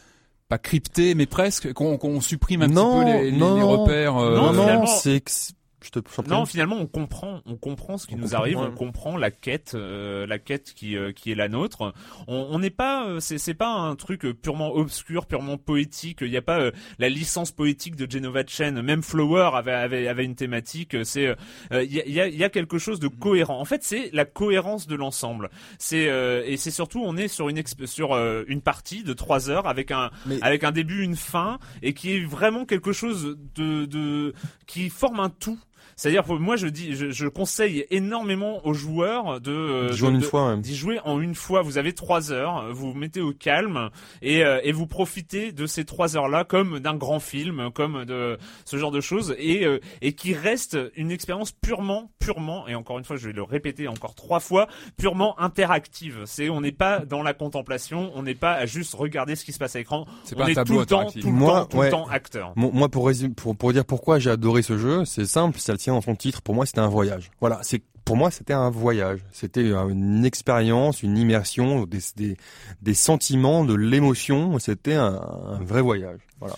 pas 0.49 0.59
crypté, 0.59 1.15
mais 1.15 1.27
presque 1.27 1.73
qu'on 1.73 2.21
supprime 2.21 2.63
un 2.63 2.67
Non, 2.69 3.01
petit 3.05 3.13
peu 3.13 3.19
les, 3.25 3.31
les- 3.31 3.37
non, 3.37 3.55
les 3.55 3.61
non. 3.61 3.69
repères. 3.83 4.17
euh, 4.17 4.35
Non, 4.37 4.47
non, 4.47 4.53
non, 4.53 4.63
finalement- 4.63 4.87
c'est 4.87 5.21
que 5.21 5.31
c'est- 5.31 5.55
je 5.83 5.91
te, 5.91 5.99
je 6.01 6.15
t'en 6.17 6.23
prie. 6.23 6.31
Non, 6.33 6.47
finalement, 6.47 6.77
on 6.77 6.87
comprend, 6.87 7.41
on 7.47 7.57
comprend 7.57 7.99
ce 7.99 8.07
qui 8.07 8.15
On 8.15 8.19
nous 8.19 8.35
arrive, 8.35 8.59
on 8.59 8.71
comprend 8.71 9.17
la 9.17 9.31
quête, 9.31 9.73
euh, 9.75 10.27
la 10.27 10.39
quête 10.39 10.73
qui 10.75 10.97
euh, 10.97 11.13
qui 11.13 11.33
est 11.33 11.35
la 11.35 11.49
nôtre. 11.49 11.93
On 12.27 12.49
on 12.51 12.59
n'est 12.59 12.71
pas, 12.71 13.07
euh, 13.07 13.21
c'est 13.21 13.39
c'est 13.39 13.55
pas 13.55 13.71
un 13.73 13.97
truc 13.97 14.25
euh, 14.25 14.35
purement 14.35 14.75
obscur, 14.75 15.27
purement 15.27 15.57
poétique. 15.59 16.19
Il 16.23 16.31
n'y 16.31 16.37
a 16.37 16.43
pas 16.43 16.61
euh, 16.61 16.71
la 16.99 17.09
licence 17.09 17.53
poétique 17.53 17.97
de 17.97 18.11
Genova 18.11 18.43
Chen. 18.47 18.81
Même 18.83 19.03
Flower 19.03 19.51
avait 19.55 19.73
avait 19.73 20.09
avait 20.09 20.25
une 20.25 20.35
thématique. 20.35 20.97
C'est 21.05 21.27
euh, 21.27 21.35
euh, 21.73 21.83
il 21.85 21.93
y 21.93 22.01
a 22.01 22.07
il 22.07 22.13
y 22.15 22.21
a, 22.21 22.29
y 22.29 22.45
a 22.45 22.49
quelque 22.51 22.79
chose 22.79 23.01
de 23.01 23.09
cohérent. 23.09 23.61
En 23.61 23.65
fait, 23.65 23.83
c'est 23.83 24.11
la 24.13 24.25
cohérence 24.25 24.87
de 24.87 24.95
l'ensemble. 24.97 25.51
C'est 25.79 26.09
euh, 26.09 26.43
et 26.47 26.57
c'est 26.57 26.71
surtout 26.71 27.03
on 27.05 27.17
est 27.17 27.29
sur 27.29 27.49
une 27.49 27.59
exp- 27.59 27.87
sur 27.87 28.13
euh, 28.15 28.45
une 28.49 28.61
partie 28.63 29.03
de 29.03 29.13
trois 29.13 29.51
heures 29.51 29.67
avec 29.67 29.91
un 29.91 30.11
Mais- 30.27 30.39
avec 30.43 30.65
un 30.65 30.73
début, 30.73 31.03
une 31.03 31.17
fin 31.17 31.59
et 31.83 31.95
qui 31.95 32.13
est 32.17 32.25
vraiment 32.25 32.65
quelque 32.65 32.93
chose 32.93 33.37
de 33.55 33.87
de 33.87 34.35
qui 34.67 34.91
forme 34.91 35.21
un 35.21 35.31
tout. 35.31 35.59
C'est-à-dire 36.01 36.25
moi 36.39 36.57
je 36.57 36.67
dis, 36.67 36.95
je, 36.95 37.11
je 37.11 37.29
conseille 37.29 37.85
énormément 37.91 38.67
aux 38.67 38.73
joueurs 38.73 39.39
de 39.39 39.51
euh, 39.53 39.89
Ils 39.91 39.97
jouent 39.99 40.07
en 40.07 40.11
de- 40.13 40.15
une 40.15 40.21
de- 40.23 40.27
fois, 40.27 40.49
ouais. 40.55 40.57
d'y 40.57 40.75
jouer 40.75 40.99
en 41.05 41.21
une 41.21 41.35
fois. 41.35 41.61
Vous 41.61 41.77
avez 41.77 41.93
trois 41.93 42.33
heures, 42.33 42.73
vous 42.73 42.93
vous 42.93 42.99
mettez 42.99 43.21
au 43.21 43.33
calme 43.35 43.91
et, 44.23 44.43
euh, 44.43 44.61
et 44.65 44.73
vous 44.73 44.87
profitez 44.87 45.53
de 45.53 45.67
ces 45.67 45.85
trois 45.85 46.17
heures-là 46.17 46.45
comme 46.45 46.79
d'un 46.81 46.95
grand 46.95 47.21
film, 47.21 47.71
comme 47.75 48.07
de 48.07 48.39
ce 48.65 48.79
genre 48.79 48.93
de 48.93 49.03
choses 49.03 49.35
et, 49.39 49.67
euh, 49.67 49.79
et 50.01 50.15
qui 50.15 50.33
reste 50.33 50.79
une 50.97 51.11
expérience 51.11 51.53
purement, 51.53 52.11
purement, 52.19 52.67
et 52.67 52.75
encore 52.75 52.99
une 52.99 53.05
fois 53.05 53.17
je 53.17 53.27
vais 53.27 53.35
le 53.35 53.43
répéter 53.43 53.87
encore 53.87 54.15
trois 54.15 54.41
fois, 54.41 54.69
purement 54.97 55.39
interactive. 55.39 56.21
C'est 56.25 56.49
on 56.49 56.63
n'est 56.63 56.73
pas 56.73 57.01
dans 57.01 57.23
la 57.23 57.35
contemplation, 57.35 58.11
on 58.15 58.23
n'est 58.23 58.35
pas 58.35 58.53
à 58.55 58.65
juste 58.65 58.95
regarder 58.95 59.37
ce 59.37 59.45
qui 59.45 59.53
se 59.53 59.59
passe 59.59 59.77
à 59.77 59.81
l'écran. 59.81 60.07
C'est 60.25 60.35
On 60.35 60.39
pas 60.39 60.45
un 60.47 60.49
est 60.49 60.55
tableau 60.55 60.77
tout 60.77 60.81
le 60.81 60.87
temps, 60.87 61.11
tout 61.11 61.27
le 61.27 61.33
Moi, 61.33 61.53
temps, 61.61 61.67
tout 61.67 61.77
ouais. 61.77 61.87
le 61.87 61.91
temps 61.93 62.09
acteur. 62.09 62.53
Moi, 62.57 62.89
pour, 62.89 63.07
résumer, 63.07 63.35
pour 63.35 63.55
pour 63.55 63.75
dire 63.75 63.85
pourquoi 63.85 64.19
j'ai 64.19 64.31
adoré 64.31 64.63
ce 64.63 64.79
jeu, 64.79 65.05
c'est 65.05 65.27
simple, 65.27 65.59
ça 65.59 65.73
le 65.73 65.79
dans 65.91 66.01
son 66.01 66.15
titre. 66.15 66.43
Pour 66.43 66.55
moi, 66.55 66.67
c'était 66.67 66.81
un 66.81 66.89
voyage. 66.89 67.31
Voilà, 67.41 67.61
c'est 67.63 67.83
pour 68.05 68.17
moi, 68.17 68.31
c'était 68.31 68.55
un 68.55 68.71
voyage. 68.71 69.21
C'était 69.31 69.71
une 69.71 70.25
expérience, 70.25 71.03
une 71.03 71.17
immersion, 71.17 71.87
des 71.87 72.95
sentiments, 72.95 73.65
de 73.65 73.75
l'émotion. 73.75 74.59
C'était 74.59 74.95
un, 74.95 75.21
un 75.47 75.63
vrai 75.63 75.81
voyage. 75.83 76.21
Voilà. 76.41 76.57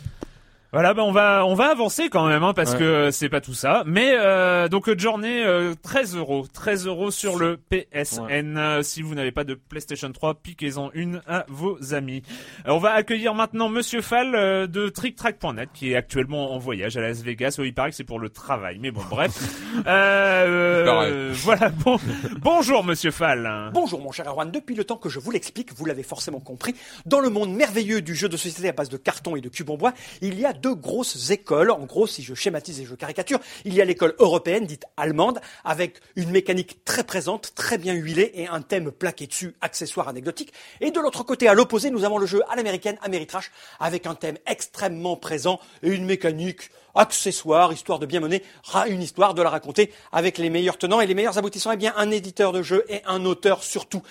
Voilà, 0.73 0.95
ben 0.95 1.03
on 1.03 1.12
va 1.12 1.45
on 1.45 1.55
va 1.55 1.66
avancer 1.70 2.09
quand 2.09 2.27
même 2.27 2.43
hein, 2.43 2.55
parce 2.55 2.73
Ouais. 2.73 2.79
que 2.79 3.11
c'est 3.11 3.29
pas 3.29 3.43
tout 3.43 3.53
ça. 3.53 3.83
Mais 3.87 4.12
euh, 4.14 4.68
donc 4.68 4.89
euh, 4.89 4.99
journée 4.99 5.45
euh, 5.45 5.75
13 5.83 6.16
euros, 6.16 6.47
13 6.51 6.87
euros 6.87 7.11
sur 7.11 7.39
le 7.39 7.59
PSN. 7.59 8.57
Euh, 8.57 8.83
si 8.83 9.03
vous 9.03 9.14
n'avez 9.14 9.33
pas 9.33 9.45
de 9.45 9.53
PlayStation 9.53 10.11
3, 10.11 10.37
piquez-en 10.37 10.91
une 10.95 11.20
à 11.29 11.45
vos 11.49 11.93
amis. 11.93 12.23
Euh, 12.66 12.70
on 12.73 12.79
va 12.79 12.93
accueillir 12.93 13.35
maintenant 13.35 13.68
Monsieur 13.68 14.01
Fall 14.01 14.35
euh, 14.35 14.66
de 14.66 14.89
TrickTrack.net 14.89 15.68
qui 15.75 15.93
est 15.93 15.97
actuellement 15.97 16.55
en 16.55 16.59
voyage 16.59 16.97
à 16.97 17.03
Las 17.03 17.20
Vegas. 17.23 17.57
Oh, 17.59 17.64
il 17.64 17.75
paraît 17.75 17.91
que 17.91 17.97
c'est 17.97 18.03
pour 18.05 18.18
le 18.18 18.31
travail, 18.31 18.79
mais 18.81 18.91
bon 18.91 19.03
bref. 19.11 19.33
Euh, 19.87 20.87
euh, 20.87 21.31
voilà. 21.35 21.70
Bon, 21.70 21.99
bonjour 22.41 22.85
Monsieur 22.85 23.11
Fall. 23.11 23.70
Bonjour 23.73 24.01
mon 24.01 24.12
cher 24.12 24.27
Erwan, 24.29 24.51
depuis 24.51 24.75
le 24.75 24.85
temps 24.85 24.97
que 24.97 25.09
je 25.09 25.18
vous 25.18 25.31
l'explique, 25.31 25.73
vous 25.75 25.87
l'avez 25.87 26.03
forcément 26.03 26.41
compris, 26.41 26.75
dans 27.07 27.20
le 27.20 27.31
monde 27.31 27.53
merveilleux 27.55 28.01
du 28.03 28.14
jeu 28.14 28.29
de 28.29 28.37
société 28.37 28.68
à 28.68 28.73
base 28.73 28.91
de 28.91 28.97
carton 28.99 29.35
et 29.35 29.41
de 29.41 29.49
cubes 29.49 29.70
en 29.70 29.77
bois, 29.77 29.93
il 30.20 30.39
y 30.39 30.45
a 30.45 30.53
deux 30.63 30.75
grosses 30.75 31.31
écoles. 31.31 31.71
En 31.71 31.85
gros, 31.85 32.07
si 32.07 32.23
je 32.23 32.35
schématise 32.35 32.81
et 32.81 32.85
je 32.87 32.95
caricature, 32.95 33.41
il 33.65 33.75
y 33.75 33.83
a 33.83 33.85
l'école 33.85 34.15
européenne, 34.19 34.65
dite 34.65 34.85
allemande, 34.97 35.41
avec 35.65 36.01
une 36.17 36.31
mécanique 36.31 36.85
très 36.85 37.05
présente, 37.05 37.53
très 37.55 37.77
bien 37.77 37.93
huilée 37.93 38.31
et 38.35 38.47
un 38.47 38.63
thème 38.63 38.91
plaqué 38.91 39.27
dessus, 39.27 39.55
accessoire 39.61 40.09
anecdotique. 40.09 40.53
Et 40.81 40.91
de 40.91 41.01
l'autre 41.01 41.25
côté, 41.25 41.49
à 41.49 41.55
l'opposé, 41.55 41.91
nous 41.91 42.05
avons 42.05 42.19
le 42.19 42.27
jeu 42.27 42.43
à 42.49 42.57
l'américaine, 42.57 42.97
Ameritrash, 43.03 43.51
avec 43.81 44.07
un 44.07 44.15
thème 44.15 44.39
extrêmement 44.47 45.17
présent 45.17 45.61
et 45.83 45.91
une 45.91 46.07
mécanique 46.07 46.71
accessoire, 46.95 47.73
histoire 47.73 47.99
de 47.99 48.07
bien 48.07 48.21
mener 48.21 48.43
une 48.89 49.03
histoire, 49.03 49.35
de 49.35 49.43
la 49.43 49.51
raconter 49.51 49.93
avec 50.13 50.39
les 50.39 50.51
meilleurs 50.51 50.79
tenants 50.79 51.01
et 51.01 51.07
les 51.07 51.15
meilleurs 51.15 51.39
aboutissants. 51.39 51.73
Eh 51.73 51.77
bien, 51.77 51.95
un 51.97 52.11
éditeur 52.11 52.53
de 52.53 52.63
jeu 52.63 52.85
et 52.89 53.03
un 53.07 53.25
auteur 53.25 53.63
surtout 53.63 54.03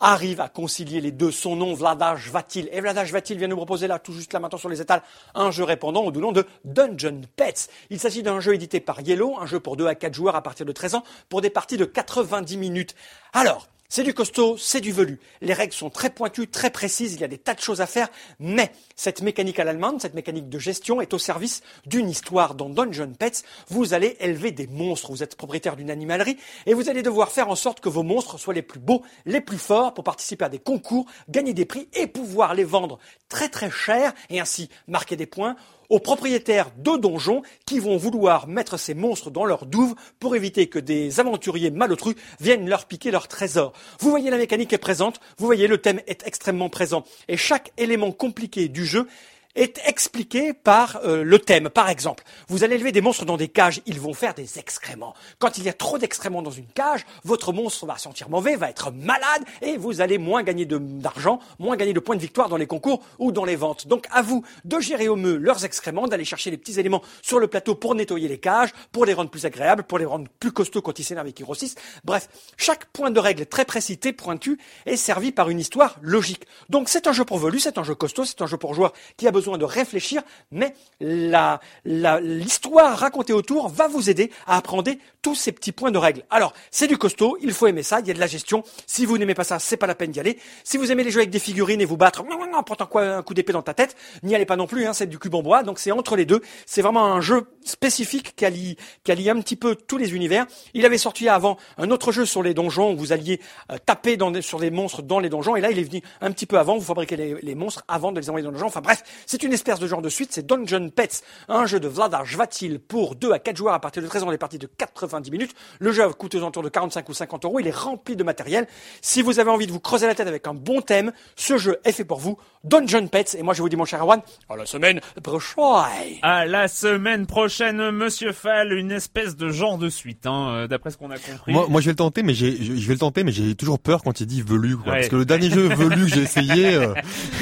arrive 0.00 0.40
à 0.40 0.48
concilier 0.48 1.00
les 1.00 1.12
deux. 1.12 1.30
Son 1.30 1.56
nom, 1.56 1.74
Vladaj 1.74 2.30
Vatil. 2.30 2.68
Et 2.72 2.80
Vladaj 2.80 3.12
Vatil 3.12 3.38
vient 3.38 3.48
nous 3.48 3.56
proposer 3.56 3.86
là, 3.86 3.98
tout 3.98 4.12
juste 4.12 4.32
là 4.32 4.40
maintenant 4.40 4.58
sur 4.58 4.68
les 4.68 4.80
étals, 4.80 5.02
un 5.34 5.50
jeu 5.50 5.64
répondant 5.64 6.02
au 6.02 6.10
nom 6.10 6.32
de 6.32 6.46
Dungeon 6.64 7.22
Pets. 7.36 7.68
Il 7.90 7.98
s'agit 7.98 8.22
d'un 8.22 8.40
jeu 8.40 8.54
édité 8.54 8.80
par 8.80 9.00
Yellow, 9.00 9.38
un 9.40 9.46
jeu 9.46 9.60
pour 9.60 9.76
2 9.76 9.86
à 9.86 9.94
4 9.94 10.14
joueurs 10.14 10.36
à 10.36 10.42
partir 10.42 10.66
de 10.66 10.72
13 10.72 10.96
ans, 10.96 11.04
pour 11.28 11.40
des 11.40 11.50
parties 11.50 11.76
de 11.76 11.84
90 11.84 12.56
minutes. 12.56 12.94
Alors, 13.32 13.68
c'est 13.94 14.02
du 14.02 14.12
costaud, 14.12 14.56
c'est 14.58 14.80
du 14.80 14.90
velu. 14.90 15.20
Les 15.40 15.52
règles 15.52 15.72
sont 15.72 15.88
très 15.88 16.10
pointues, 16.10 16.48
très 16.48 16.70
précises, 16.70 17.14
il 17.14 17.20
y 17.20 17.24
a 17.24 17.28
des 17.28 17.38
tas 17.38 17.54
de 17.54 17.60
choses 17.60 17.80
à 17.80 17.86
faire, 17.86 18.08
mais 18.40 18.72
cette 18.96 19.22
mécanique 19.22 19.60
à 19.60 19.64
l'allemande, 19.64 20.02
cette 20.02 20.14
mécanique 20.14 20.48
de 20.48 20.58
gestion 20.58 21.00
est 21.00 21.14
au 21.14 21.18
service 21.20 21.62
d'une 21.86 22.10
histoire 22.10 22.56
dans 22.56 22.68
Dungeon 22.68 23.12
Pets. 23.16 23.44
Vous 23.68 23.94
allez 23.94 24.16
élever 24.18 24.50
des 24.50 24.66
monstres, 24.66 25.12
vous 25.12 25.22
êtes 25.22 25.36
propriétaire 25.36 25.76
d'une 25.76 25.92
animalerie, 25.92 26.38
et 26.66 26.74
vous 26.74 26.88
allez 26.88 27.04
devoir 27.04 27.30
faire 27.30 27.48
en 27.48 27.54
sorte 27.54 27.78
que 27.78 27.88
vos 27.88 28.02
monstres 28.02 28.36
soient 28.36 28.52
les 28.52 28.62
plus 28.62 28.80
beaux, 28.80 29.04
les 29.26 29.40
plus 29.40 29.58
forts 29.58 29.94
pour 29.94 30.02
participer 30.02 30.46
à 30.46 30.48
des 30.48 30.58
concours, 30.58 31.06
gagner 31.28 31.54
des 31.54 31.64
prix 31.64 31.88
et 31.92 32.08
pouvoir 32.08 32.54
les 32.54 32.64
vendre 32.64 32.98
très 33.28 33.48
très 33.48 33.70
cher 33.70 34.12
et 34.28 34.40
ainsi 34.40 34.70
marquer 34.88 35.14
des 35.14 35.26
points 35.26 35.54
aux 35.88 35.98
propriétaires 35.98 36.70
de 36.78 36.96
donjons 36.96 37.42
qui 37.66 37.78
vont 37.78 37.96
vouloir 37.96 38.46
mettre 38.48 38.78
ces 38.78 38.94
monstres 38.94 39.30
dans 39.30 39.44
leur 39.44 39.66
douve 39.66 39.94
pour 40.18 40.36
éviter 40.36 40.66
que 40.66 40.78
des 40.78 41.20
aventuriers 41.20 41.70
malotrus 41.70 42.16
viennent 42.40 42.68
leur 42.68 42.86
piquer 42.86 43.10
leur 43.10 43.28
trésor. 43.28 43.72
Vous 44.00 44.10
voyez 44.10 44.30
la 44.30 44.36
mécanique 44.36 44.72
est 44.72 44.78
présente, 44.78 45.20
vous 45.38 45.46
voyez 45.46 45.66
le 45.66 45.78
thème 45.78 46.00
est 46.06 46.26
extrêmement 46.26 46.68
présent 46.68 47.04
et 47.28 47.36
chaque 47.36 47.72
élément 47.76 48.12
compliqué 48.12 48.68
du 48.68 48.84
jeu 48.84 49.06
est 49.54 49.80
expliqué 49.86 50.52
par 50.52 51.00
euh, 51.04 51.22
le 51.22 51.38
thème. 51.38 51.70
Par 51.70 51.88
exemple, 51.88 52.24
vous 52.48 52.64
allez 52.64 52.76
élever 52.76 52.92
des 52.92 53.00
monstres 53.00 53.24
dans 53.24 53.36
des 53.36 53.48
cages, 53.48 53.80
ils 53.86 54.00
vont 54.00 54.14
faire 54.14 54.34
des 54.34 54.58
excréments. 54.58 55.14
Quand 55.38 55.58
il 55.58 55.64
y 55.64 55.68
a 55.68 55.72
trop 55.72 55.98
d'excréments 55.98 56.42
dans 56.42 56.50
une 56.50 56.66
cage, 56.66 57.06
votre 57.24 57.52
monstre 57.52 57.86
va 57.86 57.98
sentir 57.98 58.28
mauvais, 58.28 58.56
va 58.56 58.70
être 58.70 58.90
malade, 58.92 59.44
et 59.62 59.76
vous 59.76 60.00
allez 60.00 60.18
moins 60.18 60.42
gagner 60.42 60.66
d'argent, 60.66 61.40
moins 61.58 61.76
gagner 61.76 61.92
de 61.92 62.00
points 62.00 62.16
de 62.16 62.20
victoire 62.20 62.48
dans 62.48 62.56
les 62.56 62.66
concours 62.66 63.02
ou 63.18 63.32
dans 63.32 63.44
les 63.44 63.56
ventes. 63.56 63.86
Donc 63.86 64.06
à 64.10 64.22
vous 64.22 64.44
de 64.64 64.80
gérer 64.80 65.08
au 65.08 65.16
mieux 65.16 65.36
leurs 65.36 65.64
excréments, 65.64 66.06
d'aller 66.06 66.24
chercher 66.24 66.50
les 66.50 66.58
petits 66.58 66.78
éléments 66.78 67.02
sur 67.22 67.38
le 67.38 67.46
plateau 67.46 67.74
pour 67.74 67.94
nettoyer 67.94 68.28
les 68.28 68.38
cages, 68.38 68.70
pour 68.92 69.04
les 69.04 69.14
rendre 69.14 69.30
plus 69.30 69.46
agréables, 69.46 69.84
pour 69.84 69.98
les 69.98 70.04
rendre 70.04 70.26
plus 70.40 70.52
costauds 70.52 70.82
quand 70.82 70.98
ils 70.98 71.04
s'énervent 71.04 71.28
et 71.28 71.32
qu'ils 71.32 71.44
grossissent. 71.44 71.76
Bref, 72.04 72.28
chaque 72.56 72.86
point 72.86 73.10
de 73.10 73.20
règle 73.20 73.46
très 73.46 73.64
précis, 73.64 73.98
pointu, 74.12 74.58
est 74.86 74.96
servi 74.96 75.32
par 75.32 75.50
une 75.50 75.60
histoire 75.60 75.96
logique. 76.02 76.46
Donc 76.68 76.88
c'est 76.88 77.06
un 77.06 77.12
jeu 77.12 77.24
pour 77.24 77.38
volu, 77.38 77.60
c'est 77.60 77.78
un 77.78 77.84
jeu 77.84 77.94
costaud, 77.94 78.24
c'est 78.24 78.42
un 78.42 78.46
jeu 78.46 78.56
pour 78.56 78.74
joueurs 78.74 78.92
qui 79.16 79.26
a 79.26 79.30
besoin 79.30 79.43
besoin 79.44 79.58
de 79.58 79.64
réfléchir, 79.64 80.22
mais 80.50 80.74
l'histoire 81.00 82.90
la, 82.90 82.94
racontée 82.94 83.32
autour 83.32 83.68
va 83.68 83.88
vous 83.88 84.10
aider 84.10 84.30
à 84.46 84.56
apprendre 84.56 84.90
tous 85.22 85.34
ces 85.34 85.52
petits 85.52 85.72
points 85.72 85.90
de 85.90 85.98
règle. 85.98 86.24
Alors, 86.30 86.52
c'est 86.70 86.86
du 86.86 86.98
costaud, 86.98 87.38
il 87.40 87.52
faut 87.52 87.66
aimer 87.66 87.82
ça, 87.82 88.00
il 88.00 88.06
y 88.06 88.10
a 88.10 88.14
de 88.14 88.20
la 88.20 88.26
gestion. 88.26 88.62
Si 88.86 89.06
vous 89.06 89.18
n'aimez 89.18 89.34
pas 89.34 89.44
ça, 89.44 89.58
c'est 89.58 89.76
pas 89.76 89.86
la 89.86 89.94
peine 89.94 90.10
d'y 90.10 90.20
aller. 90.20 90.38
Si 90.64 90.76
vous 90.76 90.90
aimez 90.92 91.04
les 91.04 91.10
jeux 91.10 91.20
avec 91.20 91.30
des 91.30 91.38
figurines 91.38 91.80
et 91.80 91.84
vous 91.84 91.96
battre, 91.96 92.24
pourtant 92.66 92.86
quoi, 92.86 93.02
un 93.02 93.22
coup 93.22 93.34
d'épée 93.34 93.52
dans 93.52 93.62
ta 93.62 93.74
tête, 93.74 93.96
n'y 94.22 94.34
allez 94.34 94.46
pas 94.46 94.56
non 94.56 94.66
plus, 94.66 94.86
hein, 94.86 94.92
c'est 94.92 95.06
du 95.06 95.18
cube 95.18 95.34
en 95.34 95.42
bois, 95.42 95.62
donc 95.62 95.78
c'est 95.78 95.92
entre 95.92 96.16
les 96.16 96.24
deux. 96.24 96.40
C'est 96.66 96.82
vraiment 96.82 97.06
un 97.06 97.20
jeu 97.20 97.46
spécifique 97.64 98.34
qui 98.36 98.44
allie, 98.44 98.76
qui 99.02 99.12
allie 99.12 99.30
un 99.30 99.40
petit 99.40 99.56
peu 99.56 99.74
tous 99.74 99.96
les 99.96 100.14
univers. 100.14 100.46
Il 100.74 100.84
avait 100.84 100.98
sorti 100.98 101.28
avant 101.28 101.56
un 101.78 101.90
autre 101.90 102.12
jeu 102.12 102.26
sur 102.26 102.42
les 102.42 102.54
donjons 102.54 102.92
où 102.92 102.96
vous 102.96 103.12
alliez 103.12 103.40
euh, 103.70 103.76
taper 103.84 104.16
dans 104.16 104.32
sur 104.40 104.58
les 104.58 104.70
monstres 104.70 105.02
dans 105.02 105.20
les 105.20 105.28
donjons, 105.28 105.56
et 105.56 105.60
là 105.60 105.70
il 105.70 105.78
est 105.78 105.84
venu 105.84 106.02
un 106.20 106.30
petit 106.32 106.46
peu 106.46 106.58
avant, 106.58 106.76
vous 106.76 106.84
fabriquez 106.84 107.16
les, 107.16 107.36
les 107.42 107.54
monstres 107.54 107.84
avant 107.88 108.12
de 108.12 108.20
les 108.20 108.28
envoyer 108.28 108.44
dans 108.44 108.50
les 108.50 108.54
donjons. 108.54 108.66
Enfin 108.66 108.80
bref, 108.80 109.02
c'est 109.34 109.42
une 109.42 109.52
espèce 109.52 109.80
de 109.80 109.88
genre 109.88 110.00
de 110.00 110.08
suite, 110.08 110.30
c'est 110.32 110.46
Dungeon 110.46 110.90
Pets, 110.90 111.24
un 111.48 111.66
jeu 111.66 111.80
de 111.80 111.88
Vladar 111.88 112.24
Jvatil 112.24 112.78
pour 112.78 113.16
2 113.16 113.32
à 113.32 113.40
4 113.40 113.56
joueurs 113.56 113.74
à 113.74 113.80
partir 113.80 114.00
de 114.00 114.06
13 114.06 114.22
ans, 114.22 114.30
des 114.30 114.38
parties 114.38 114.58
de 114.58 114.68
90 114.68 115.28
minutes. 115.32 115.54
Le 115.80 115.90
jeu 115.90 116.08
coûte 116.10 116.36
aux 116.36 116.38
alentours 116.38 116.62
de 116.62 116.68
45 116.68 117.08
ou 117.08 117.14
50 117.14 117.44
euros, 117.44 117.58
il 117.58 117.66
est 117.66 117.74
rempli 117.74 118.14
de 118.14 118.22
matériel. 118.22 118.68
Si 119.02 119.22
vous 119.22 119.40
avez 119.40 119.50
envie 119.50 119.66
de 119.66 119.72
vous 119.72 119.80
creuser 119.80 120.06
la 120.06 120.14
tête 120.14 120.28
avec 120.28 120.46
un 120.46 120.54
bon 120.54 120.82
thème, 120.82 121.10
ce 121.34 121.58
jeu 121.58 121.80
est 121.84 121.90
fait 121.90 122.04
pour 122.04 122.20
vous. 122.20 122.38
Dungeon 122.62 123.08
Pets, 123.08 123.34
et 123.34 123.42
moi 123.42 123.54
je 123.54 123.62
vous 123.62 123.68
dis 123.68 123.74
mon 123.74 123.84
cher 123.84 124.00
Erwan, 124.00 124.22
à 124.48 124.54
la 124.56 124.66
semaine 124.66 125.00
prochaine. 125.20 126.18
À 126.22 126.46
la 126.46 126.68
semaine 126.68 127.26
prochaine, 127.26 127.90
Monsieur 127.90 128.30
Fall, 128.30 128.72
une 128.72 128.92
espèce 128.92 129.36
de 129.36 129.48
genre 129.48 129.78
de 129.78 129.88
suite, 129.88 130.26
hein, 130.26 130.50
euh, 130.50 130.66
d'après 130.68 130.92
ce 130.92 130.96
qu'on 130.96 131.10
a 131.10 131.18
compris. 131.18 131.52
Moi, 131.52 131.66
moi 131.68 131.80
je 131.80 131.86
vais 131.86 131.92
le 131.92 131.96
tenter, 131.96 132.22
mais 132.22 132.34
j'ai, 132.34 132.56
je 132.56 132.86
vais 132.86 132.94
le 132.94 133.00
tenter, 133.00 133.24
mais 133.24 133.32
j'ai 133.32 133.56
toujours 133.56 133.80
peur 133.80 134.04
quand 134.04 134.20
il 134.20 134.28
dit 134.28 134.42
velu, 134.42 134.76
quoi, 134.76 134.92
parce 134.92 135.08
que 135.08 135.16
le 135.16 135.24
dernier 135.24 135.50
jeu 135.50 135.74
velu 135.74 136.04
que 136.04 136.14
j'ai 136.14 136.22
essayé. 136.22 136.76
Euh, 136.76 136.94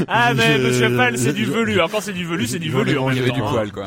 ah 0.09 0.32
mais 0.36 0.57
Monsieur 0.57 0.88
Fall, 0.97 1.18
c'est 1.18 1.34
du 1.34 1.45
velu. 1.45 1.82
Encore 1.83 2.03
c'est 2.03 2.12
du 2.12 2.24
velu, 2.24 2.47
c'est 2.47 2.59
du 2.59 2.70
velu. 2.70 2.99
On 2.99 3.11
du 3.11 3.20
hein. 3.20 3.35
poil, 3.51 3.72
quoi. 3.72 3.87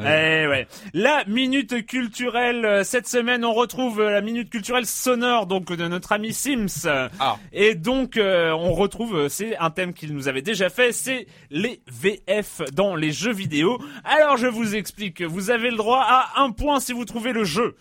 Eh 0.00 0.46
ouais. 0.46 0.66
La 0.92 1.24
minute 1.26 1.86
culturelle 1.86 2.64
euh, 2.64 2.84
cette 2.84 3.06
semaine, 3.06 3.44
on 3.44 3.52
retrouve 3.52 4.02
la 4.02 4.20
minute 4.20 4.50
culturelle 4.50 4.86
sonore 4.86 5.46
donc 5.46 5.72
de 5.72 5.88
notre 5.88 6.12
ami 6.12 6.32
Sims. 6.32 6.86
Ah. 7.20 7.36
Et 7.52 7.74
donc 7.74 8.18
on 8.18 8.72
retrouve, 8.72 9.28
c'est 9.28 9.56
un 9.58 9.70
thème 9.70 9.92
qu'il 9.92 10.14
nous 10.14 10.28
avait 10.28 10.42
déjà 10.42 10.70
fait, 10.70 10.92
c'est 10.92 11.26
les 11.50 11.80
VF 11.90 12.62
dans 12.72 12.96
les 12.96 13.12
jeux 13.12 13.32
vidéo. 13.32 13.78
Alors 14.04 14.36
je 14.36 14.46
vous 14.46 14.74
explique, 14.74 15.22
vous 15.22 15.50
avez 15.50 15.70
le 15.70 15.76
droit 15.76 16.04
à 16.06 16.42
un 16.42 16.50
point 16.50 16.80
si 16.80 16.92
vous 16.92 17.04
trouvez 17.04 17.32
le 17.32 17.44
jeu 17.44 17.76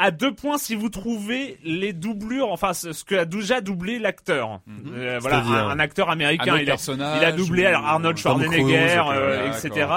à 0.00 0.10
deux 0.10 0.34
points 0.34 0.56
si 0.56 0.74
vous 0.74 0.88
trouvez 0.88 1.58
les 1.62 1.92
doublures, 1.92 2.50
enfin 2.50 2.72
ce 2.72 3.04
que 3.04 3.14
a 3.14 3.26
déjà 3.26 3.60
doublé 3.60 3.98
l'acteur. 3.98 4.60
Mhm. 4.66 4.92
Euh, 4.96 5.18
voilà, 5.20 5.38
un, 5.42 5.78
acteur 5.78 6.08
américain. 6.08 6.56
il, 6.58 6.70
a, 6.70 6.76
il 7.18 7.24
a 7.24 7.32
doublé 7.32 7.66
Arnold 7.66 8.16
Schwarzenegger, 8.16 9.02
euh, 9.12 9.52
etc. 9.52 9.88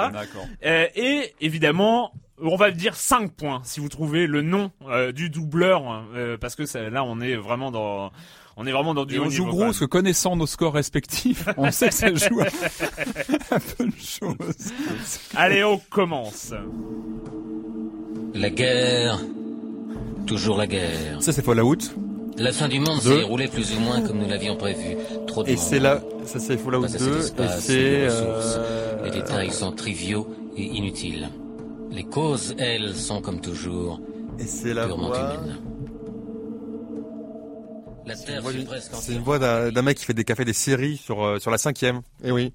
Euh, 0.64 0.86
et 0.94 1.34
évidemment, 1.40 2.12
on 2.38 2.56
va 2.56 2.70
dire 2.70 2.94
5 2.96 3.32
points 3.32 3.62
si 3.64 3.80
vous 3.80 3.88
trouvez 3.88 4.26
le 4.26 4.42
nom 4.42 4.70
du 5.14 5.30
doubleur, 5.30 6.04
parce 6.38 6.54
que 6.54 6.64
là 6.90 7.02
on 7.02 7.20
est 7.20 7.36
vraiment 7.36 7.70
dans 7.70 8.12
on 8.56 8.66
est 8.66 8.72
vraiment 8.72 8.94
dans 8.94 9.06
du. 9.06 9.16
Et 9.16 9.18
on 9.18 9.30
joue 9.30 9.46
gros 9.46 9.64
parce 9.64 9.80
que 9.80 9.84
connaissant 9.86 10.36
nos 10.36 10.46
scores 10.46 10.74
respectifs, 10.74 11.48
on 11.56 11.70
sait 11.70 11.88
que 11.88 11.94
ça 11.94 12.14
joue 12.14 12.40
à, 12.40 13.58
peu 13.78 13.86
de 13.86 13.92
choses. 13.98 14.72
Allez, 15.34 15.64
on 15.64 15.78
commence. 15.78 16.52
La 18.34 18.50
guerre, 18.50 19.18
toujours 20.24 20.56
la 20.56 20.66
guerre. 20.66 21.20
Ça 21.20 21.32
c'est 21.32 21.44
Fallout. 21.44 21.78
La 22.36 22.52
fin 22.52 22.68
du 22.68 22.80
monde 22.80 23.00
s'est 23.00 23.16
déroulée 23.16 23.46
plus 23.46 23.74
ou 23.76 23.80
moins 23.80 24.00
comme 24.02 24.18
nous 24.18 24.28
l'avions 24.28 24.56
prévu. 24.56 24.96
Trop 25.26 25.44
de 25.44 25.50
Et 25.50 25.56
c'est 25.56 25.78
là, 25.78 26.00
ça 26.24 26.40
c'est 26.40 26.56
Fallout 26.56 26.86
2, 26.86 26.88
et 26.88 27.48
c'est... 27.60 28.08
Euh... 28.10 29.04
Les 29.04 29.10
détails 29.10 29.52
sont 29.52 29.72
triviaux 29.72 30.26
et 30.56 30.64
inutiles. 30.64 31.28
Les 31.90 32.04
causes, 32.04 32.56
elles, 32.58 32.96
sont 32.96 33.20
comme 33.20 33.40
toujours 33.40 34.00
et 34.38 34.44
c'est 34.44 34.74
la 34.74 34.86
purement 34.86 35.08
voix... 35.08 35.34
humaines. 35.34 35.58
C'est 39.00 39.14
une 39.14 39.22
voix 39.22 39.38
d'un 39.38 39.82
mec 39.82 39.96
qui 39.96 40.04
fait 40.04 40.14
des 40.14 40.24
cafés 40.24 40.44
des 40.44 40.52
séries 40.52 40.96
sur 40.96 41.24
euh, 41.24 41.38
sur 41.38 41.50
la 41.50 41.58
cinquième. 41.58 42.02
Eh 42.22 42.30
oui. 42.30 42.52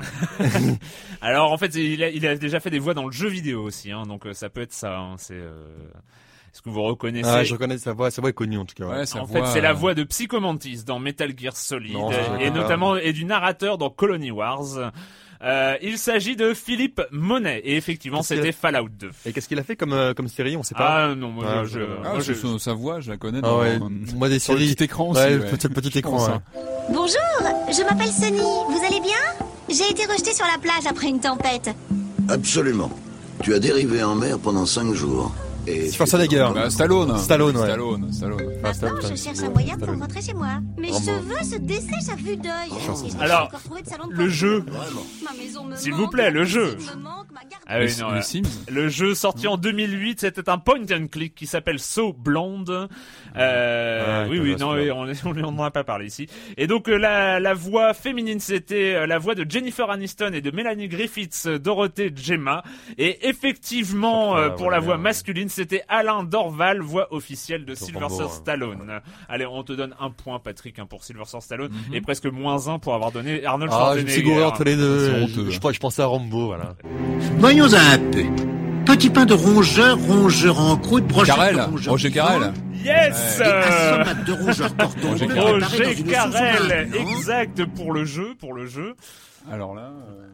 Alors 1.20 1.52
en 1.52 1.58
fait, 1.58 1.74
il 1.74 2.02
a, 2.02 2.10
il 2.10 2.26
a, 2.26 2.36
déjà 2.36 2.60
fait 2.60 2.70
des 2.70 2.78
voix 2.78 2.94
dans 2.94 3.06
le 3.06 3.12
jeu 3.12 3.28
vidéo 3.28 3.62
aussi, 3.62 3.92
hein, 3.92 4.02
donc 4.06 4.26
euh, 4.26 4.32
ça 4.32 4.48
peut 4.48 4.62
être 4.62 4.72
ça. 4.72 4.96
Hein, 4.96 5.14
c'est 5.18 5.34
euh... 5.34 5.88
Est-ce 6.56 6.62
que 6.62 6.70
vous 6.70 6.84
reconnaissez 6.84 7.28
Ah, 7.28 7.44
je 7.44 7.52
reconnais 7.52 7.76
sa 7.76 7.92
voix. 7.92 8.10
Sa 8.10 8.22
voix 8.22 8.30
est 8.30 8.32
connue 8.32 8.56
en 8.56 8.64
tout 8.64 8.74
cas. 8.74 8.86
Ouais. 8.86 9.04
en 9.20 9.26
fait, 9.26 9.44
c'est 9.52 9.60
la 9.60 9.74
voix 9.74 9.92
de 9.92 10.04
Psychomantis 10.04 10.84
dans 10.86 10.98
Metal 10.98 11.30
Gear 11.38 11.54
Solid 11.54 11.94
et 12.40 12.50
notamment 12.50 12.96
et 12.96 13.12
du 13.12 13.26
narrateur 13.26 13.76
dans 13.76 13.90
Colony 13.90 14.30
Wars. 14.30 14.90
Euh, 15.42 15.76
il 15.82 15.98
s'agit 15.98 16.34
de 16.34 16.54
Philippe 16.54 17.02
Monet 17.10 17.58
et 17.58 17.76
effectivement 17.76 18.22
c'était 18.22 18.52
Fallout 18.52 18.88
2. 18.88 19.10
Et 19.26 19.34
qu'est-ce 19.34 19.48
qu'il 19.48 19.58
a 19.58 19.64
fait 19.64 19.76
comme 19.76 19.92
euh, 19.92 20.14
comme 20.14 20.28
série 20.28 20.56
On 20.56 20.62
sait 20.62 20.74
pas. 20.74 21.10
Ah 21.10 21.14
non, 21.14 21.28
moi, 21.28 21.44
ah, 21.46 21.64
je, 21.66 21.80
ah, 22.02 22.20
je, 22.20 22.32
je... 22.32 22.56
sa 22.56 22.72
voix, 22.72 23.00
je 23.00 23.10
la 23.10 23.18
connais. 23.18 23.40
Ah, 23.42 23.58
ouais. 23.58 23.78
Moi 24.14 24.30
des 24.30 24.38
séries. 24.38 24.72
petit 24.74 24.84
écran 24.84 25.10
aussi. 25.10 25.20
Ouais, 25.20 25.38
Petit, 25.38 25.68
petit 25.68 25.98
écran. 25.98 26.24
Ouais. 26.26 26.38
Bonjour, 26.88 27.20
je 27.68 27.82
m'appelle 27.82 28.10
Sunny. 28.10 28.38
Vous 28.38 28.82
allez 28.86 29.00
bien? 29.00 29.18
J'ai 29.68 29.90
été 29.90 30.10
rejetée 30.10 30.32
sur 30.32 30.46
la 30.46 30.58
plage 30.58 30.86
après 30.88 31.08
une 31.08 31.20
tempête. 31.20 31.68
Absolument. 32.30 32.90
Tu 33.42 33.52
as 33.52 33.58
dérivé 33.58 34.02
en 34.02 34.14
mer 34.14 34.38
pendant 34.38 34.64
cinq 34.64 34.94
jours. 34.94 35.34
Et 35.68 35.90
Schwarzenegger. 35.90 36.48
Bah, 36.54 36.70
Stallone. 36.70 37.18
Stallone, 37.18 37.56
ouais. 37.56 37.62
Stallone, 37.66 38.12
Stallone. 38.12 38.52
Enfin, 38.62 38.72
Stallone. 38.72 39.00
je 39.02 39.14
cherche 39.16 39.38
un 39.40 39.50
moyen 39.50 39.76
pour 39.76 39.88
rentrer 39.88 40.22
chez 40.22 40.32
moi. 40.34 40.60
Mes 40.78 40.88
cheveux 40.88 41.42
se 41.42 41.56
dessèchent 41.58 42.08
à 42.12 42.16
vue 42.16 42.36
d'œil. 42.36 42.70
Alors, 43.20 43.50
le 44.10 44.28
jeu. 44.28 44.64
S'il 45.74 45.94
vous 45.94 46.08
plaît, 46.08 46.30
le 46.30 46.44
jeu. 46.44 46.76
Ah 47.68 47.78
oui, 47.80 47.92
non, 48.00 48.10
ouais. 48.12 48.22
Sims. 48.22 48.42
Le 48.70 48.88
jeu 48.88 49.14
sorti 49.14 49.48
en 49.48 49.56
2008, 49.56 50.20
c'était 50.20 50.48
un 50.48 50.58
point 50.58 50.82
and 50.92 51.08
click 51.10 51.34
qui 51.34 51.46
s'appelle 51.46 51.80
So 51.80 52.12
Blonde. 52.12 52.88
Euh, 53.36 54.24
Ouais, 54.26 54.30
oui, 54.30 54.38
oui, 54.38 54.56
non, 54.58 54.72
oui, 54.74 54.90
on 54.90 55.34
n'en 55.52 55.64
a 55.64 55.70
pas 55.70 55.84
parlé 55.84 56.06
ici. 56.06 56.26
Et 56.56 56.66
donc 56.66 56.88
euh, 56.88 56.96
la, 56.96 57.38
la 57.40 57.54
voix 57.54 57.92
féminine, 57.92 58.40
c'était 58.40 58.94
euh, 58.94 59.06
la 59.06 59.18
voix 59.18 59.34
de 59.34 59.44
Jennifer 59.48 59.90
Aniston 59.90 60.30
et 60.32 60.40
de 60.40 60.50
Melanie 60.50 60.88
Griffiths, 60.88 61.48
Dorothée 61.48 62.12
Gemma. 62.14 62.62
Et 62.98 63.28
effectivement, 63.28 64.34
Ah, 64.36 64.38
euh, 64.40 64.50
pour 64.50 64.70
la 64.70 64.78
voix 64.80 64.96
masculine, 64.96 65.48
c'était 65.56 65.82
Alain 65.88 66.22
Dorval, 66.22 66.80
voix 66.80 67.08
officielle 67.12 67.64
de 67.64 67.74
Sylvester 67.74 68.24
hein. 68.24 68.28
Stallone. 68.30 69.00
Allez, 69.28 69.46
on 69.46 69.62
te 69.62 69.72
donne 69.72 69.94
un 69.98 70.10
point, 70.10 70.38
Patrick, 70.38 70.78
hein, 70.78 70.86
pour 70.86 71.02
Sylvester 71.02 71.40
Stallone, 71.40 71.72
Mhm. 71.88 71.94
et 71.94 72.00
presque 72.02 72.26
moins 72.26 72.68
un 72.68 72.78
pour 72.78 72.94
avoir 72.94 73.10
donné 73.10 73.44
Arnold 73.44 73.72
Ah, 73.74 73.94
je 73.96 74.02
me 74.02 74.08
suis 74.08 74.22
gouré 74.22 74.36
Schwarzenegger. 74.36 74.52
entre 74.54 74.64
les 74.64 74.76
deux. 74.76 74.98
Je, 75.10 75.22
honteux. 75.22 75.50
je, 75.50 75.72
je 75.72 75.80
pensais 75.80 76.02
à 76.02 76.06
Rambo, 76.06 76.46
voilà. 76.46 76.74
Voyons 77.38 77.72
un 77.72 77.98
peu. 78.10 78.24
Petit 78.84 79.10
pain 79.10 79.24
de 79.26 79.34
rongeur, 79.34 79.98
rongeur 79.98 80.60
en 80.60 80.76
croûte, 80.76 81.06
brochette 81.08 81.34
Carrel, 81.34 81.56
de 81.56 81.60
rongeur 81.62 81.90
Roger 81.92 82.10
Carrel. 82.12 82.52
Yes! 82.84 83.40
Et 83.40 83.42
euh, 83.42 83.62
assommate 84.02 84.24
de 84.26 84.32
rongeur 84.32 84.70
Roger 85.02 86.04
Carrel. 86.04 86.88
exact 86.94 87.64
pour 87.74 87.92
le 87.92 88.04
jeu, 88.04 88.34
pour 88.38 88.52
le 88.54 88.66
jeu. 88.66 88.94
Alors 89.50 89.74
là, 89.74 89.90
euh, 90.08 90.26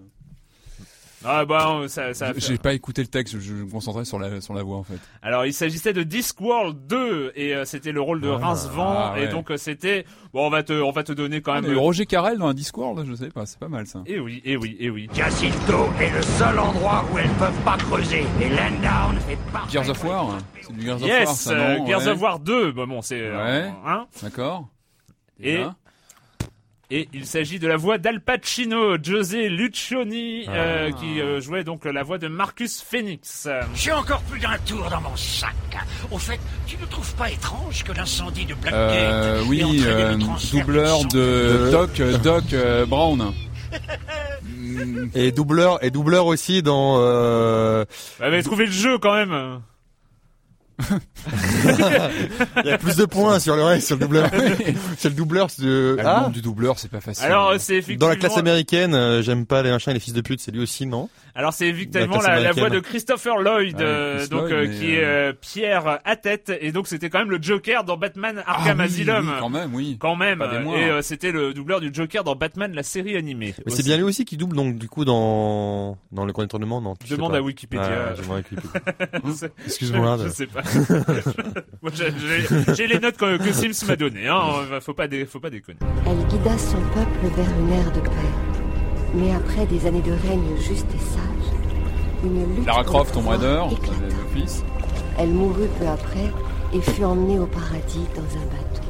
Ah 1.24 1.44
bah 1.44 1.82
ça, 1.88 2.14
ça. 2.14 2.32
j'ai 2.36 2.58
pas 2.58 2.72
écouté 2.74 3.02
le 3.02 3.08
texte, 3.08 3.38
je 3.40 3.52
me 3.54 3.70
concentrais 3.70 4.04
sur 4.04 4.18
la 4.18 4.40
sur 4.40 4.54
la 4.54 4.62
voix 4.62 4.76
en 4.78 4.82
fait. 4.82 4.98
Alors 5.22 5.46
il 5.46 5.52
s'agissait 5.52 5.92
de 5.92 6.02
Discworld 6.02 6.86
2 6.86 7.32
et 7.36 7.54
euh, 7.54 7.64
c'était 7.64 7.92
le 7.92 8.00
rôle 8.00 8.20
de 8.20 8.28
Ah, 8.28 8.38
Rincevent 8.38 9.12
ah, 9.14 9.14
et 9.20 9.28
donc 9.28 9.50
euh, 9.50 9.56
c'était 9.56 10.04
bon 10.32 10.46
on 10.46 10.50
va 10.50 10.62
te 10.62 10.72
on 10.72 10.90
va 10.90 11.02
te 11.04 11.12
donner 11.12 11.40
quand 11.40 11.52
Ah, 11.52 11.60
même. 11.60 11.76
Roger 11.78 12.06
Carrel 12.06 12.38
dans 12.38 12.48
un 12.48 12.54
Discord, 12.54 13.04
je 13.06 13.14
sais 13.14 13.28
pas, 13.30 13.46
c'est 13.46 13.58
pas 13.58 13.68
mal 13.68 13.86
ça. 13.86 14.02
Et 14.06 14.18
oui, 14.18 14.42
et 14.44 14.56
oui, 14.56 14.76
et 14.80 14.90
oui. 14.90 15.08
Jacinto 15.14 15.88
est 16.00 16.10
le 16.10 16.22
seul 16.22 16.58
endroit 16.58 17.04
où 17.12 17.18
elles 17.18 17.30
peuvent 17.38 17.60
pas 17.64 17.76
creuser. 17.76 18.24
Et 18.40 18.48
Landdown 18.48 19.16
est 19.30 19.52
parfait. 19.52 19.72
Gears 19.72 19.90
of 19.90 20.04
War, 20.04 20.38
c'est 20.60 20.72
du 20.72 20.84
Gears 20.84 20.96
of 20.96 21.02
War, 21.02 21.08
Yes, 21.20 21.40
ça 21.40 21.50
euh, 21.52 21.78
non 21.78 21.86
Gears 21.86 22.00
ouais. 22.00 22.08
of 22.08 22.20
War 22.22 22.38
2. 22.40 22.72
Bah 22.72 22.86
bon, 22.86 23.00
c'est 23.02 23.20
euh, 23.20 23.44
Ouais. 23.64 23.72
hein. 23.86 24.06
D'accord. 24.22 24.68
Et 25.40 25.58
là 25.58 25.74
et 26.94 27.08
il 27.14 27.24
s'agit 27.26 27.58
de 27.58 27.66
la 27.66 27.76
voix 27.78 27.96
d'Al 27.96 28.20
Pacino, 28.20 28.96
José 29.02 29.48
Lucioni, 29.48 30.44
euh, 30.48 30.90
Ah. 30.90 30.92
qui 30.92 31.20
euh, 31.20 31.40
jouait 31.40 31.64
donc 31.64 31.86
la 31.86 32.02
voix 32.02 32.18
de 32.18 32.28
Marcus 32.28 32.82
Phoenix. 32.82 33.48
J'ai 33.74 33.92
encore 33.92 34.20
plus 34.22 34.38
d'un 34.40 34.58
tour 34.66 34.86
dans 34.90 35.00
mon 35.00 35.16
sac. 35.16 35.54
Au 36.10 36.18
fait, 36.18 36.38
tu 36.66 36.76
ne 36.76 36.84
trouves 36.86 37.14
pas 37.14 37.30
étrange 37.30 37.82
que 37.82 37.92
l'incendie 37.92 38.44
de 38.44 38.54
Blackgate 38.54 38.90
Euh, 38.92 39.40
ait 39.42 39.46
oui, 39.48 39.82
euh, 39.86 40.16
doubleur 40.52 41.04
de 41.06 41.70
Doc, 41.70 42.00
euh, 42.00 42.18
Doc 42.18 42.44
euh, 42.52 42.84
Brown. 42.86 43.32
Et 45.14 45.32
doubleur, 45.32 45.82
et 45.84 45.90
doubleur 45.90 46.26
aussi 46.26 46.62
dans, 46.62 46.96
euh, 47.00 47.84
avez 48.20 48.42
trouvé 48.42 48.66
le 48.66 48.72
jeu 48.72 48.98
quand 48.98 49.14
même. 49.14 49.60
il 52.64 52.68
y 52.68 52.72
a 52.72 52.78
plus 52.78 52.96
de 52.96 53.04
points 53.04 53.38
sur 53.38 53.56
le 53.56 53.62
reste, 53.62 53.86
sur 53.86 53.96
le 53.96 54.02
doubleur. 54.02 54.30
c'est 54.96 55.08
le 55.08 55.14
doubleur, 55.14 55.50
c'est 55.50 55.62
de, 55.62 55.96
Ah, 56.00 56.02
ah, 56.04 56.16
le 56.18 56.22
nom 56.26 56.30
du 56.30 56.42
doubleur, 56.42 56.78
c'est 56.78 56.90
pas 56.90 57.00
facile. 57.00 57.24
Alors 57.24 57.54
c'est 57.58 57.74
effectivement 57.76 58.06
dans 58.06 58.08
la 58.08 58.16
classe 58.16 58.38
américaine, 58.38 58.94
euh, 58.94 59.22
j'aime 59.22 59.46
pas 59.46 59.62
les 59.62 59.70
machins 59.70 59.90
et 59.90 59.94
les 59.94 60.00
fils 60.00 60.14
de 60.14 60.20
pute, 60.20 60.40
c'est 60.40 60.50
lui 60.50 60.60
aussi, 60.60 60.86
non? 60.86 61.08
Alors 61.34 61.52
c'est 61.54 61.66
effectivement 61.68 62.16
La 62.20 62.38
classe 62.38 62.42
la, 62.42 62.52
voix 62.52 62.68
de 62.70 62.78
Christopher 62.80 63.38
Lloyd, 63.38 63.80
euh, 63.80 64.26
donc 64.26 64.50
Lloyd, 64.50 64.52
euh, 64.70 64.78
qui 64.78 64.94
est 64.94 65.02
euh, 65.04 65.32
Pierre 65.32 66.00
à 66.04 66.16
tête, 66.16 66.52
et 66.60 66.72
donc 66.72 66.86
c'était 66.86 67.08
quand 67.08 67.20
même 67.20 67.30
le 67.30 67.38
Joker 67.40 67.84
dans 67.84 67.96
Batman 67.96 68.42
Ah 68.46 68.58
Arkham 68.58 68.78
oui, 68.80 68.84
Asylum. 68.84 69.26
oui, 69.28 69.34
quand 69.40 69.48
même, 69.48 69.74
oui. 69.74 69.96
Quand 69.98 70.14
même, 70.16 70.38
Pas 70.40 70.48
des 70.48 70.58
moindres. 70.58 70.78
et 70.82 70.90
euh, 70.90 71.00
c'était 71.02 71.32
le 71.32 71.54
doubleur 71.54 71.80
du 71.80 71.88
Joker 71.92 72.22
dans 72.22 72.34
Batman 72.36 72.72
la 72.74 72.82
série 72.82 73.16
animée. 73.16 73.54
Mais 73.64 73.72
c'est 73.72 73.82
bien 73.82 73.96
lui 73.96 74.02
aussi 74.04 74.24
qui 74.26 74.36
double, 74.36 74.54
donc, 74.56 74.76
du 74.76 74.88
coup, 74.88 75.04
dans, 75.06 75.96
dans 76.12 76.26
le 76.26 76.32
détournement, 76.34 76.80
non? 76.82 76.94
Demande 77.08 77.32
pas. 77.32 77.38
à 77.38 77.40
Wikipédia. 77.40 77.88
Ah, 78.10 78.14
je 78.14 78.22
demande 78.22 78.36
à 78.36 78.38
Wikipédia. 78.40 79.32
C'est- 79.34 79.52
Excuse-moi. 79.64 80.18
je 80.18 80.24
de- 80.24 80.28
sais 80.28 80.46
pas. 80.46 80.62
Moi, 81.82 81.92
j'ai- 82.74 82.86
les 82.86 82.98
notes 82.98 83.16
que, 83.16 83.38
que 83.38 83.52
Sims 83.52 83.86
m'a 83.86 83.96
données. 83.96 84.28
Hein. 84.28 84.80
Faut 84.80 84.92
pas, 84.94 85.08
dé- 85.08 85.24
faut 85.24 85.40
pas 85.40 85.50
déconner. 85.50 85.78
Elle 86.06 86.26
guida 86.28 86.58
son 86.58 86.76
peuple 86.76 87.34
vers 87.36 87.58
une 87.58 87.72
ère 87.72 87.90
de 87.92 88.00
paix. 88.00 88.51
Mais 89.14 89.34
après 89.34 89.66
des 89.66 89.86
années 89.86 90.00
de 90.00 90.12
règne 90.12 90.56
juste 90.58 90.86
et 90.94 90.98
sage, 90.98 91.52
une 92.24 92.56
lutte 92.56 92.66
Lara 92.66 92.82
Croft, 92.82 93.14
le 93.14 94.40
fils. 94.40 94.64
Elle 95.18 95.30
mourut 95.30 95.68
peu 95.78 95.86
après 95.86 96.32
et 96.72 96.80
fut 96.80 97.04
emmenée 97.04 97.38
au 97.38 97.46
paradis 97.46 98.06
dans 98.14 98.22
un 98.22 98.46
bateau. 98.46 98.82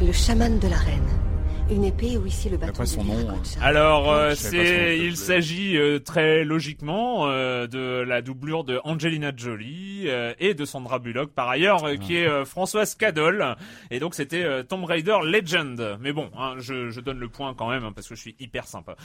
Le 0.00 0.12
chaman 0.12 0.58
de 0.58 0.68
la 0.68 0.76
reine. 0.76 1.27
Une 1.70 1.84
épée 1.84 2.16
ou 2.16 2.24
ici 2.24 2.48
le 2.48 2.56
bâton 2.56 2.70
Après 2.72 2.86
son 2.86 3.04
nom, 3.04 3.14
Viracocha. 3.14 3.60
Alors, 3.62 4.10
euh, 4.10 4.34
c'est, 4.34 4.98
il 4.98 5.18
s'agit 5.18 5.76
euh, 5.76 5.98
très 5.98 6.42
logiquement 6.42 7.26
euh, 7.28 7.66
de 7.66 8.00
la 8.06 8.22
doublure 8.22 8.64
de 8.64 8.80
Angelina 8.84 9.32
Jolie 9.36 10.04
euh, 10.06 10.32
et 10.38 10.54
de 10.54 10.64
Sandra 10.64 10.98
Bullock 10.98 11.30
par 11.34 11.46
ailleurs, 11.50 11.84
euh, 11.84 11.96
qui 11.96 12.16
est 12.16 12.26
euh, 12.26 12.46
Françoise 12.46 12.94
Cadol. 12.94 13.54
Et 13.90 14.00
donc 14.00 14.14
c'était 14.14 14.44
euh, 14.44 14.62
Tomb 14.62 14.84
Raider 14.84 15.18
Legend. 15.24 15.98
Mais 16.00 16.12
bon, 16.12 16.30
hein, 16.38 16.54
je, 16.58 16.88
je 16.88 17.00
donne 17.00 17.18
le 17.18 17.28
point 17.28 17.52
quand 17.52 17.68
même 17.68 17.84
hein, 17.84 17.92
parce 17.94 18.08
que 18.08 18.14
je 18.14 18.20
suis 18.20 18.36
hyper 18.40 18.66
sympa. 18.66 18.96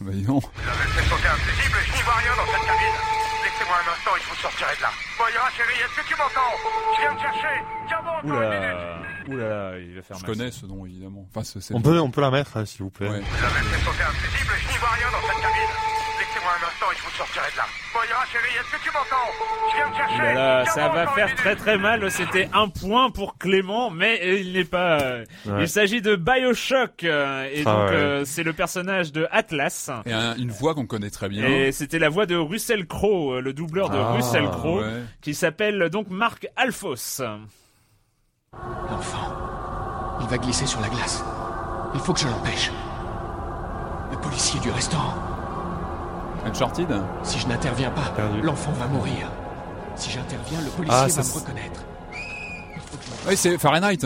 Bah, 0.00 0.12
dis 0.12 0.22
donc. 0.22 0.42
Fait 0.42 1.02
sauter 1.08 1.26
un 1.26 1.34
fusible 1.38 1.76
et 1.82 1.86
je 1.90 1.96
n'y 1.96 2.02
vois 2.02 2.14
rien 2.14 2.30
dans 2.36 2.46
cette 2.52 2.66
cabine. 2.66 2.98
Laissez-moi 3.42 3.76
un 3.84 3.92
instant 3.92 4.10
et 4.16 4.20
je 4.22 4.28
vous 4.28 4.36
sortirai 4.36 4.76
de 4.76 4.82
là. 4.82 4.90
Bon, 5.18 5.24
ira, 5.34 5.50
chérie, 5.50 5.80
est-ce 5.84 6.00
que 6.00 6.06
tu 6.06 6.14
m'entends? 6.14 6.54
Je 6.94 7.00
viens 7.00 7.14
te 7.16 7.20
chercher. 7.22 7.54
Tiens 7.88 7.98
bon, 8.04 8.28
encore 8.30 8.42
une 8.42 8.60
minute. 8.60 8.76
Oula, 9.28 9.70
oula, 9.70 9.78
il 9.80 9.94
va 9.96 10.02
faire 10.02 10.16
Je 10.18 10.22
mal. 10.26 10.30
connais 10.36 10.50
ce 10.52 10.66
nom 10.66 10.86
évidemment. 10.86 11.26
Enfin, 11.30 11.42
On 11.72 11.80
peut, 11.82 11.98
on 12.00 12.10
peut 12.10 12.20
la 12.20 12.30
mettre, 12.30 12.56
hein, 12.56 12.64
s'il 12.64 12.82
vous 12.82 12.90
plaît. 12.90 13.08
Ouais. 13.08 13.20
Vous 13.20 13.44
avez 13.44 13.64
fait 13.68 13.84
sauter 13.84 14.02
un 14.02 14.12
fusible 14.12 14.52
et 14.56 14.60
je 14.66 14.72
n'y 14.72 14.78
vois 14.78 14.88
rien 14.90 15.06
dans 15.12 15.26
cette 15.26 15.40
cabine. 15.42 15.74
Laissez-moi 16.18 16.50
un 16.52 16.66
instant 16.66 16.86
et 16.92 16.96
je 16.98 17.02
vous 17.04 17.16
sortirai 17.16 17.46
de 17.52 17.56
là. 17.56 17.64
Bon, 17.94 18.00
ira, 18.08 18.24
chérie, 18.26 18.54
est-ce 18.60 18.76
que 18.76 18.82
tu 18.82 18.90
m'entends? 18.90 19.30
Je 19.70 19.76
viens 19.76 19.90
te 19.90 19.96
chercher. 19.96 20.14
Ouh 20.16 20.34
là 20.34 20.34
là, 20.34 20.62
Tiens 20.64 20.72
ça 20.74 20.88
va 20.88 21.06
faire 21.08 21.34
très 21.36 21.56
très 21.56 21.78
mal. 21.78 22.10
C'était 22.10 22.48
un 22.52 22.68
point 22.68 23.10
pour 23.10 23.38
Clément, 23.38 23.90
mais 23.90 24.40
il 24.40 24.52
n'est 24.52 24.64
pas. 24.64 25.00
euh, 25.00 25.24
Ouais. 25.46 25.62
Il 25.62 25.68
s'agit 25.68 26.02
de 26.02 26.16
Bioshock 26.16 27.04
euh, 27.04 27.48
et 27.50 27.62
Ah 27.64 27.72
donc 27.72 27.88
ouais. 27.90 27.94
euh, 27.96 28.24
c'est 28.24 28.42
le 28.42 28.52
personnage 28.52 29.12
de 29.12 29.26
Atlas. 29.30 29.90
Et 30.06 30.12
un- 30.12 30.36
une 30.36 30.50
voix 30.50 30.74
qu'on 30.74 30.86
connaît 30.86 31.10
très 31.10 31.28
bien. 31.28 31.46
Et 31.46 31.72
c'était 31.72 31.98
la 31.98 32.08
voix 32.10 32.26
de 32.26 32.36
Russell 32.36 32.86
Crowe, 32.86 33.34
euh, 33.36 33.40
le 33.40 33.52
doubleur 33.52 33.88
de 33.90 33.98
Ah, 33.98 34.12
Russell 34.12 34.44
Crowe, 34.50 34.80
ouais. 34.82 35.02
qui 35.22 35.34
s'appelle 35.34 35.88
donc 35.90 36.08
Marc 36.10 36.48
Alphos. 36.56 37.22
L'enfant. 38.90 39.36
Il 40.20 40.26
va 40.26 40.38
glisser 40.38 40.66
sur 40.66 40.80
la 40.80 40.88
glace. 40.88 41.22
Il 41.94 42.00
faut 42.00 42.12
que 42.12 42.20
je 42.20 42.26
l'empêche. 42.28 42.70
Le 44.12 44.16
policier 44.18 44.60
du 44.60 44.70
restaurant. 44.70 45.14
Uncharted 46.46 46.88
Si 47.22 47.38
je 47.38 47.46
n'interviens 47.48 47.90
pas, 47.90 48.12
l'enfant 48.42 48.72
va 48.72 48.86
mourir. 48.86 49.30
Si 49.96 50.10
j'interviens, 50.10 50.60
le 50.60 50.70
policier 50.70 50.98
Ah, 51.02 51.06
va 51.08 51.22
me 51.28 51.34
reconnaître. 51.34 51.80
Oui, 53.28 53.36
c'est 53.36 53.58
Fahrenheit. 53.58 53.98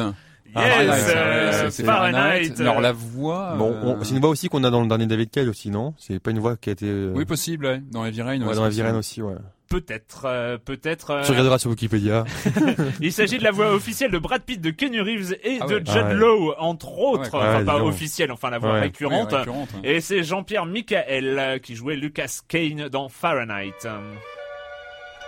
Yes, 0.54 0.54
Fahrenheit, 0.54 0.90
euh, 1.16 1.62
ouais, 1.64 1.70
c'est 1.70 1.84
Fahrenheit. 1.84 2.52
Alors 2.60 2.80
la 2.80 2.92
voix. 2.92 3.54
Bon, 3.56 3.72
euh, 3.84 3.96
c'est 4.02 4.14
une 4.14 4.20
voix 4.20 4.28
aussi 4.30 4.48
qu'on 4.48 4.64
a 4.64 4.70
dans 4.70 4.82
le 4.82 4.86
dernier 4.88 5.06
David 5.06 5.30
Cage 5.30 5.48
aussi, 5.48 5.70
non? 5.70 5.94
C'est 5.98 6.18
pas 6.18 6.30
une 6.30 6.40
voix 6.40 6.56
qui 6.56 6.68
a 6.68 6.72
été. 6.72 6.86
euh, 6.86 7.12
Oui, 7.14 7.24
possible, 7.24 7.64
ouais. 7.66 7.82
Dans 7.90 8.04
Heavy 8.04 8.20
Rain. 8.22 8.40
ouais, 8.42 8.48
ouais, 8.48 8.54
dans 8.54 8.68
Virène 8.68 8.94
possible. 8.96 9.24
aussi, 9.26 9.34
ouais. 9.34 9.40
Peut-être, 9.72 10.22
euh, 10.26 10.58
peut-être. 10.58 11.10
euh, 11.10 11.22
Tu 11.24 11.30
regarderas 11.32 11.58
sur 11.58 11.70
Wikipédia. 11.70 12.24
il 13.00 13.12
s'agit 13.12 13.38
de 13.38 13.42
la 13.44 13.50
voix 13.50 13.72
officielle 13.72 14.10
de 14.10 14.18
Brad 14.18 14.42
Pitt, 14.42 14.60
de 14.60 14.70
Kenny 14.70 15.00
Reeves 15.00 15.32
et 15.42 15.58
Ah 15.60 15.66
de 15.66 15.74
ouais. 15.76 15.82
Judd 15.84 15.88
Ah 16.04 16.08
ouais. 16.08 16.14
Law, 16.14 16.54
entre 16.58 16.98
autres. 16.98 17.22
Ouais, 17.38 17.46
enfin, 17.46 17.58
ouais, 17.58 17.64
pas 17.64 17.82
officielle, 17.82 18.30
enfin 18.30 18.50
la 18.50 18.58
voix 18.58 18.74
Ouais. 18.74 18.80
récurrente. 18.80 19.30
Oui, 19.32 19.38
récurrente, 19.38 19.68
hein. 19.74 19.80
Et 19.82 20.00
c'est 20.00 20.22
Jean-Pierre 20.22 20.66
Michael 20.66 21.38
euh, 21.38 21.58
qui 21.58 21.74
jouait 21.74 21.96
Lucas 21.96 22.40
Kane 22.48 22.88
dans 22.88 23.08
Fahrenheit. 23.08 23.72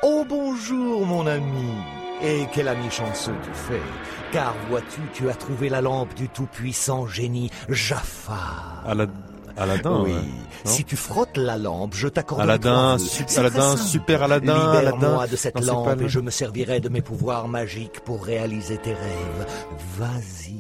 Oh 0.03 0.25
bonjour 0.29 1.07
mon 1.07 1.27
ami 1.27 1.71
Et 2.23 2.43
quel 2.53 2.69
ami 2.69 2.91
chanceux 2.91 3.33
tu 3.43 3.51
fais 3.55 3.81
Car 4.33 4.55
vois-tu, 4.69 5.01
tu 5.15 5.29
as 5.31 5.35
trouvé 5.35 5.69
la 5.71 5.81
lampe 5.81 6.15
du 6.15 6.29
tout-puissant 6.29 7.07
génie 7.07 7.51
Jafar 7.71 8.85
Alad- 8.87 9.09
Aladdin. 9.57 10.03
Oui, 10.05 10.13
si 10.65 10.85
tu 10.85 10.97
frottes 10.97 11.37
la 11.37 11.57
lampe, 11.59 11.95
je 11.95 12.09
t'accorde 12.09 12.41
Aladdin, 12.41 12.97
super 12.99 14.23
Aladdin, 14.23 14.55
Libère-moi 14.55 15.09
Aladdin. 15.09 15.27
de 15.31 15.37
cette 15.37 15.61
Non, 15.61 15.85
lampe 15.87 16.01
et 16.03 16.09
je 16.09 16.21
me 16.21 16.31
servirai 16.31 16.81
de 16.81 16.89
mes 16.89 17.03
pouvoirs 17.03 17.49
magiques 17.49 18.01
pour 18.01 18.25
réaliser 18.25 18.79
tes 18.79 18.93
rêves. 18.93 19.47
Vas-y, 19.99 20.57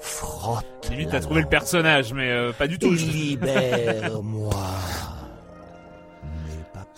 frotte 0.00 0.64
Limite, 0.90 1.10
t'as 1.10 1.20
trouvé 1.20 1.40
le 1.40 1.48
personnage, 1.48 2.12
mais 2.12 2.30
euh, 2.30 2.52
pas 2.52 2.66
du 2.66 2.78
tout. 2.78 2.92
libère-moi. 2.92 4.54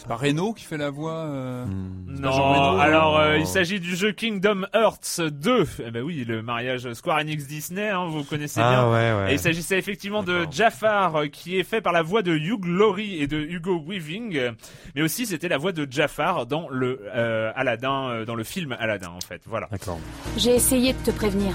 C'est 0.06 0.14
pas 0.14 0.16
Reno 0.24 0.52
qui 0.52 0.64
fait 0.64 0.76
la 0.76 0.90
voix. 0.90 1.12
euh, 1.24 1.64
Hmm. 1.66 2.20
Non, 2.20 2.30
Reno, 2.30 2.78
alors 2.80 3.18
euh, 3.18 3.34
non. 3.34 3.40
il 3.40 3.46
s'agit 3.46 3.80
du 3.80 3.96
jeu 3.96 4.12
Kingdom 4.12 4.64
Hearts 4.72 5.20
2. 5.20 5.66
Eh 5.84 5.90
ben 5.90 6.02
oui, 6.04 6.24
le 6.24 6.42
mariage 6.42 6.92
Square 6.92 7.18
Enix 7.18 7.46
Disney, 7.48 7.88
hein, 7.88 8.06
vous 8.08 8.22
connaissez 8.22 8.60
bien. 8.60 8.70
Ah 8.70 8.88
ouais, 8.88 9.12
ouais. 9.12 9.30
Et 9.30 9.34
il 9.34 9.38
s'agissait 9.40 9.76
effectivement 9.78 10.22
de. 10.22 10.46
Jafar, 10.50 11.16
euh, 11.16 11.26
qui 11.26 11.58
est 11.58 11.64
fait 11.64 11.80
par 11.80 11.92
la 11.92 12.02
voix 12.02 12.22
de 12.22 12.32
Hugh 12.36 12.64
Laurie 12.66 13.20
et 13.20 13.26
de 13.26 13.36
Hugo 13.38 13.82
Weaving, 13.84 14.36
euh, 14.36 14.52
mais 14.94 15.02
aussi 15.02 15.26
c'était 15.26 15.48
la 15.48 15.58
voix 15.58 15.72
de 15.72 15.86
Jafar 15.90 16.46
dans 16.46 16.68
le 16.70 17.00
euh, 17.12 17.50
Aladdin, 17.56 18.08
euh, 18.10 18.24
dans 18.24 18.36
le 18.36 18.44
film 18.44 18.76
Aladdin 18.78 19.10
en 19.10 19.20
fait. 19.20 19.42
Voilà. 19.46 19.66
D'accord. 19.72 19.98
J'ai 20.36 20.54
essayé 20.54 20.92
de 20.92 20.98
te 20.98 21.10
prévenir. 21.10 21.52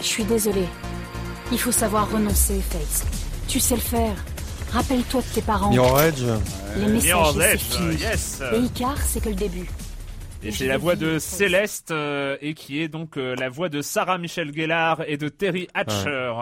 Je 0.00 0.06
suis 0.06 0.24
désolée. 0.24 0.66
Il 1.52 1.58
faut 1.60 1.70
savoir 1.72 2.10
renoncer, 2.10 2.60
Faith. 2.60 3.06
Tu 3.46 3.60
sais 3.60 3.76
le 3.76 3.80
faire. 3.80 4.14
Rappelle-toi 4.72 5.20
de 5.20 5.34
tes 5.34 5.42
parents. 5.42 5.70
Mirror 5.70 6.00
Edge. 6.02 6.22
Les 6.76 7.00
c'est 7.00 7.58
fini. 7.58 7.94
yes. 7.96 8.42
Et 8.54 8.58
Icar, 8.58 8.96
c'est 8.96 9.22
que 9.22 9.28
le 9.28 9.34
début. 9.34 9.68
Et 10.44 10.50
c'est 10.50 10.66
la 10.66 10.76
voix 10.76 10.96
de 10.96 11.20
Céleste 11.20 11.92
euh, 11.92 12.36
et 12.40 12.54
qui 12.54 12.80
est 12.80 12.88
donc 12.88 13.16
euh, 13.16 13.36
la 13.36 13.48
voix 13.48 13.68
de 13.68 13.80
Sarah 13.80 14.18
Michel 14.18 14.52
Gellar 14.52 15.02
et 15.06 15.16
de 15.16 15.28
Terry 15.28 15.68
Hatcher 15.72 16.32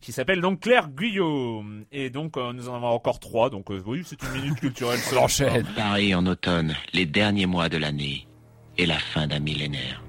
qui 0.00 0.12
s'appelle 0.12 0.40
donc 0.40 0.60
Claire 0.60 0.88
Guyot. 0.90 1.64
Et 1.90 2.08
donc 2.10 2.36
euh, 2.36 2.52
nous 2.52 2.68
en 2.68 2.76
avons 2.76 2.86
encore 2.88 3.18
trois. 3.18 3.50
Donc 3.50 3.70
euh, 3.72 3.82
oui, 3.84 4.02
c'est 4.06 4.22
une 4.22 4.42
minute 4.42 4.60
culturelle. 4.60 4.98
ça. 4.98 5.14
L'enchaîne. 5.16 5.66
Paris 5.74 6.14
en 6.14 6.24
automne, 6.26 6.76
les 6.92 7.06
derniers 7.06 7.46
mois 7.46 7.68
de 7.68 7.78
l'année 7.78 8.28
et 8.76 8.86
la 8.86 8.98
fin 8.98 9.26
d'un 9.26 9.40
millénaire. 9.40 10.02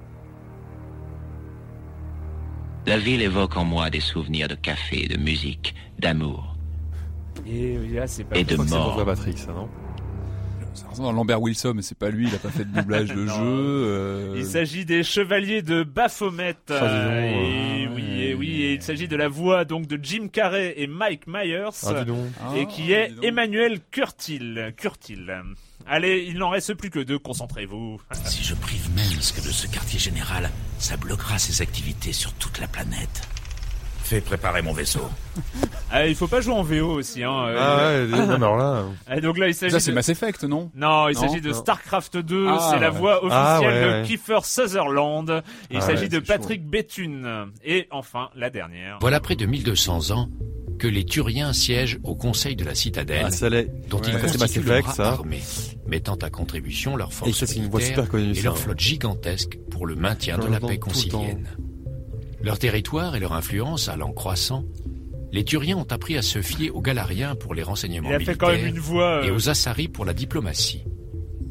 La 2.86 2.98
ville 3.00 3.22
évoque 3.22 3.58
en 3.58 3.66
moi 3.66 3.90
des 3.90 4.00
souvenirs 4.00 4.48
de 4.48 4.56
café, 4.56 5.08
de 5.08 5.18
musique, 5.18 5.74
d'amour. 5.98 6.49
Et 7.48 7.78
oui, 7.78 7.94
là, 7.94 8.08
c'est 8.08 8.24
pas 8.24 8.38
Et 8.38 8.44
de 8.44 8.50
c'est 8.52 8.58
mort. 8.58 8.68
François 8.94 9.06
Patrick, 9.06 9.38
ça, 9.38 9.52
non 9.54 9.68
Ça 10.74 10.88
ressemble 10.88 11.10
à 11.10 11.12
Lambert 11.12 11.42
Wilson, 11.42 11.74
mais 11.76 11.82
c'est 11.82 11.98
pas 11.98 12.10
lui, 12.10 12.28
il 12.28 12.36
a 12.36 12.38
pas 12.40 12.50
fait 12.50 12.66
de 12.66 12.74
doublage 12.76 13.10
de 13.10 13.26
jeu. 13.28 13.34
euh, 13.38 14.36
Il 14.38 14.46
s'agit 14.46 14.86
des 14.86 15.04
Chevaliers 15.04 15.62
de 15.62 15.84
Baphomet. 15.84 16.56
Ah, 16.70 16.74
dis 16.74 16.80
donc, 16.80 16.82
euh, 16.82 17.22
et 17.22 17.86
ah, 17.88 17.92
oui, 17.96 18.02
ouais. 18.02 18.20
et 18.30 18.34
oui, 18.36 18.62
et 18.62 18.74
il 18.76 18.82
s'agit 18.82 19.08
de 19.08 19.16
la 19.16 19.28
voix 19.28 19.66
donc 19.66 19.88
de 19.88 20.00
Jim 20.02 20.28
Carrey 20.32 20.74
et 20.78 20.88
Mike 20.88 21.28
Myers. 21.28 21.70
Ah, 21.86 22.04
dis 22.04 22.06
donc. 22.06 22.26
et 22.56 22.66
qui 22.68 22.92
est. 22.92 23.12
Emmanuel 23.24 23.80
Curtil. 23.92 24.74
Curtil. 24.78 25.32
Allez, 25.88 26.26
il 26.30 26.38
n'en 26.38 26.50
reste 26.50 26.76
plus 26.76 26.92
que 26.92 27.00
deux, 27.00 27.18
concentrez-vous. 27.18 28.00
Si 28.26 28.44
je 28.44 28.54
prive 28.54 28.90
Minsk 28.96 29.38
de 29.38 29.50
ce 29.50 29.66
quartier 29.66 29.98
général, 29.98 30.52
ça 30.78 30.98
bloquera 30.98 31.40
ses 31.40 31.64
activités 31.64 32.14
sur 32.14 32.32
toute 32.34 32.60
la 32.60 32.68
planète. 32.68 33.28
Fais 34.10 34.22
préparer 34.22 34.62
mon 34.62 34.74
vaisseau. 34.74 35.02
Ah, 35.92 36.06
il 36.06 36.14
faut 36.14 36.28
pas 36.28 36.40
jouer 36.40 36.54
en 36.54 36.62
VO 36.62 36.86
aussi. 37.00 37.24
Hein. 37.24 37.34
euh, 37.48 37.58
Ah 37.60 38.18
ouais, 38.20 38.28
non, 38.28 38.36
alors 38.36 38.58
là. 38.58 38.84
Ah, 39.08 39.20
donc 39.22 39.40
là, 39.40 39.48
il 39.48 39.56
s'agit 39.56 39.72
Ça, 39.72 39.80
c'est 39.80 39.90
de... 39.90 39.96
Mass 39.96 40.08
Effect, 40.10 40.44
non? 40.44 40.70
Non, 40.76 41.08
il 41.10 41.16
Non, 41.16 41.22
s'agit 41.22 41.42
de 41.42 41.50
non. 41.50 41.56
StarCraft 41.56 42.16
2, 42.18 42.46
Ah, 42.48 42.70
c'est 42.72 42.80
la 42.80 42.92
voix 42.92 43.24
officielle 43.24 43.42
Ah, 43.44 43.60
ouais, 43.62 44.02
de. 44.04 44.06
Kiefer 44.06 44.38
Sutherland. 44.44 45.42
Et 45.72 45.74
il 45.74 45.78
Ah, 45.78 45.82
s'agit 45.82 46.04
ouais, 46.04 46.10
de 46.10 46.20
Patrick 46.20 46.64
Béthune. 46.64 47.48
Et 47.64 47.88
enfin, 47.90 48.30
la 48.36 48.52
dernière. 48.52 49.00
Voilà 49.02 49.20
près 49.20 49.36
de 49.36 49.48
1200 49.48 50.12
ans 50.12 50.30
que 50.78 50.88
les 50.88 51.06
Turiens 51.06 51.54
siègent 51.54 51.98
au 52.04 52.14
conseil 52.14 52.56
de 52.56 52.66
la 52.66 52.76
citadelle, 52.76 53.24
Ah, 53.26 53.32
ça 53.32 53.50
l'est. 53.50 53.68
dont 53.90 54.00
ils 54.02 54.14
Ouais, 54.14 54.20
c'est 54.28 54.38
Mass 54.38 54.38
constituent 54.38 54.62
le 54.68 54.72
Effect, 54.78 54.92
ça. 54.96 55.08
armé, 55.10 55.42
mettant 55.88 56.16
à 56.18 56.30
contribution 56.30 56.96
leurs 56.98 57.10
Et 57.10 57.14
forces 57.14 57.32
ça, 57.32 57.48
c'est 57.48 57.56
une 57.56 57.68
voix 57.68 57.80
militaires 57.80 58.04
super 58.04 58.12
connue, 58.12 58.30
et 58.30 58.36
ça. 58.36 58.44
leur 58.44 58.58
flotte 58.60 58.80
gigantesque 58.80 59.58
pour 59.72 59.88
le 59.88 59.96
maintien 59.96 60.38
de 60.38 60.46
la 60.46 60.60
paix 60.60 60.78
concilienne. 60.78 61.48
Leur 62.44 62.58
territoire 62.60 63.16
et 63.16 63.20
leur 63.20 63.34
influence 63.34 63.90
allant 63.90 64.12
croissant, 64.12 64.64
les 65.32 65.44
Turiens 65.44 65.78
ont 65.78 65.88
appris 65.92 66.18
à 66.18 66.22
se 66.22 66.42
fier 66.42 66.70
aux 66.72 66.82
Galariens 66.82 67.36
pour 67.36 67.54
les 67.54 67.64
renseignements 67.64 68.10
militaires 68.10 68.38
quand 68.38 68.48
même 68.50 68.66
une 68.66 68.80
voix... 68.80 69.26
et 69.26 69.30
euh, 69.30 69.36
aux 69.36 69.50
Assaris 69.50 69.88
pour 69.88 70.06
la 70.06 70.14
diplomatie. 70.14 70.84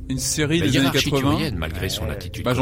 Une 0.08 0.18
série 0.18 0.58
La 0.60 0.66
des 0.66 0.76
années 0.78 0.86
hiérarchie 0.86 1.10
80. 1.10 1.30
turienne, 1.34 1.56
malgré 1.56 1.88
son 1.88 2.08
attitude 2.08 2.44
Bah, 2.44 2.54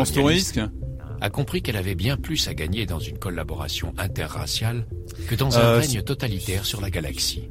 a 1.20 1.30
compris 1.30 1.62
qu'elle 1.62 1.76
avait 1.76 1.94
bien 1.94 2.16
plus 2.16 2.46
à 2.48 2.54
gagner 2.54 2.84
dans 2.84 2.98
une 2.98 3.18
collaboration 3.18 3.94
interraciale 3.96 4.86
que 5.28 5.34
dans 5.34 5.56
un 5.58 5.62
Euh, 5.62 5.78
règne 5.78 6.02
totalitaire 6.02 6.66
sur 6.66 6.80
la 6.80 6.90
galaxie. 6.90 7.48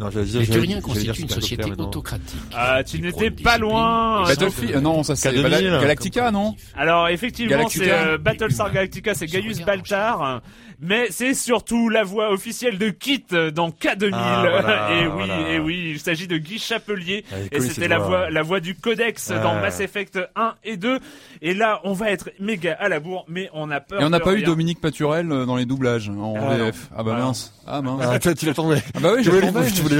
Non, 0.00 0.10
j'allais 0.10 0.26
dire- 0.26 0.40
Les 0.40 0.46
Turiens 0.46 0.80
constituent 0.80 1.22
une 1.22 1.28
société 1.28 1.70
autocratique. 1.78 2.40
Ah, 2.54 2.82
tu 2.84 3.00
n'étais 3.00 3.30
pas 3.30 3.58
loin. 3.58 4.24
Battlefield, 4.26 4.76
euh, 4.76 4.80
non, 4.80 5.02
ça 5.02 5.16
c'est 5.16 5.30
K2000, 5.30 5.42
Bala-. 5.42 5.80
Galactica, 5.80 6.30
non? 6.30 6.54
Alors 6.76 7.08
effectivement, 7.08 7.68
c'est 7.68 7.90
euh, 7.92 8.18
Battlestar 8.18 8.72
Galactica, 8.72 9.14
c'est 9.14 9.26
Gaius 9.26 9.60
Baltar, 9.62 10.40
mais 10.80 11.06
c'est 11.10 11.34
surtout 11.34 11.88
la 11.88 12.04
voix 12.04 12.30
officielle 12.30 12.78
de 12.78 12.88
Kit 12.90 13.24
dans 13.54 13.70
K2000. 13.70 14.10
Ah, 14.12 14.46
voilà, 14.50 14.92
et 15.02 15.06
oui, 15.06 15.12
voilà. 15.26 15.50
et 15.50 15.58
oui, 15.58 15.90
il 15.92 16.00
s'agit 16.00 16.26
de 16.28 16.36
Guy 16.38 16.58
Chapelier 16.58 17.24
Ah, 17.32 17.36
et 17.50 17.60
c'était 17.60 17.88
la 17.88 17.98
voix. 17.98 18.30
la 18.30 18.42
voix 18.42 18.60
du 18.60 18.74
Codex 18.74 19.28
dans 19.30 19.54
Ouais. 19.56 19.62
Mass 19.62 19.80
Effect 19.80 20.18
1 20.36 20.54
et 20.64 20.76
2. 20.76 20.98
Et 21.42 21.54
là, 21.54 21.80
on 21.84 21.92
va 21.92 22.10
être 22.10 22.30
méga 22.40 22.74
à 22.78 22.88
la 22.88 23.00
bourre, 23.00 23.24
mais 23.28 23.50
on 23.52 23.70
a 23.70 23.80
peur. 23.80 24.00
Et 24.00 24.04
on 24.04 24.10
n'a 24.10 24.20
pas 24.20 24.34
eu. 24.34 24.42
Dominique 24.42 24.80
Paturel 24.80 25.30
euh, 25.32 25.44
dans 25.46 25.56
les 25.56 25.64
doublages 25.66 26.08
en 26.10 26.34
Ah, 26.36 26.56
VF. 26.56 26.88
Ah 26.96 27.02
bah 27.02 27.14
Ah, 27.16 27.20
mince. 27.22 27.54
Ah 27.66 27.82
mince. 27.82 28.02
Ah, 28.08 28.18
toi, 28.18 28.34
tu 28.34 28.46
l'attendais. 28.46 28.82
Ah 28.94 29.00
bah 29.00 29.12
oui, 29.16 29.24
je 29.24 29.30
voulais- 29.30 29.46
le 29.46 29.52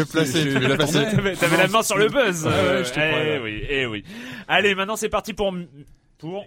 placer, 0.04 0.42
tu 0.44 0.50
voulais 0.50 0.76
placer. 0.76 1.04
T'avais 1.40 1.56
la 1.56 1.68
main 1.68 1.82
sur 1.82 1.98
le 1.98 2.08
buzz. 2.08 2.46
Ouais, 2.46 2.52
euh, 2.52 2.84
je 2.84 2.92
te 2.92 3.00
eh 3.00 3.38
oui, 3.42 3.62
eh 3.68 3.86
oui. 3.86 4.04
Allez, 4.46 4.74
maintenant 4.74 4.96
c'est 4.96 5.08
parti 5.08 5.32
pour 5.34 5.52
pour. 6.18 6.44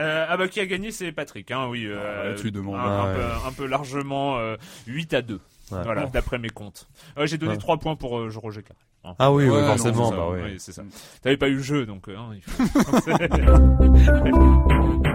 Euh, 0.00 0.26
ah 0.28 0.36
bah 0.36 0.48
qui 0.48 0.60
a 0.60 0.66
gagné 0.66 0.90
c'est 0.92 1.12
Patrick 1.12 1.50
hein 1.50 1.66
oui 1.68 1.84
euh, 1.86 2.32
Ah, 2.34 2.40
tu 2.40 2.50
demandes. 2.50 2.76
un, 2.80 3.14
peu, 3.14 3.22
un 3.48 3.52
peu 3.52 3.66
largement 3.66 4.38
euh, 4.38 4.56
8 4.86 5.14
à 5.14 5.22
2 5.22 5.40
Ouais. 5.72 5.78
voilà 5.84 6.04
Oh. 6.06 6.10
d'après 6.12 6.36
mes 6.38 6.48
comptes 6.48 6.88
euh, 7.16 7.26
j'ai 7.26 7.38
donné 7.38 7.52
Ouais. 7.52 7.58
3 7.58 7.76
points 7.78 7.94
pour 7.94 8.18
euh, 8.18 8.28
Roger 8.34 8.62
Carré 8.62 8.80
hein. 9.04 9.14
Ah 9.20 9.30
oui, 9.30 9.48
Ouais, 9.48 9.64
forcément, 9.66 10.06
C'est 10.06 10.10
ça, 10.10 10.16
bah 10.16 10.28
oui. 10.32 10.40
oui, 10.42 10.54
c'est 10.58 10.72
ça 10.72 10.82
t'avais 11.22 11.36
pas 11.36 11.48
eu 11.48 11.54
le 11.56 11.62
jeu 11.62 11.86
donc 11.86 12.08
euh, 12.08 12.16
hein, 12.16 12.30
il 12.34 12.42
faut... 12.42 12.64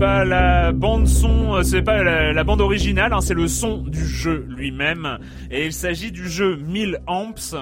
pas 0.00 0.24
la 0.24 0.72
bande 0.72 1.06
son, 1.06 1.56
euh, 1.56 1.62
c'est 1.62 1.82
pas 1.82 2.02
la, 2.02 2.32
la 2.32 2.42
bande 2.42 2.62
originale, 2.62 3.12
hein, 3.12 3.20
c'est 3.20 3.34
le 3.34 3.46
son 3.46 3.82
du 3.82 4.02
jeu 4.06 4.46
lui-même. 4.48 5.18
Et 5.50 5.66
il 5.66 5.74
s'agit 5.74 6.10
du 6.10 6.26
jeu 6.26 6.56
1000 6.56 7.00
amps, 7.06 7.54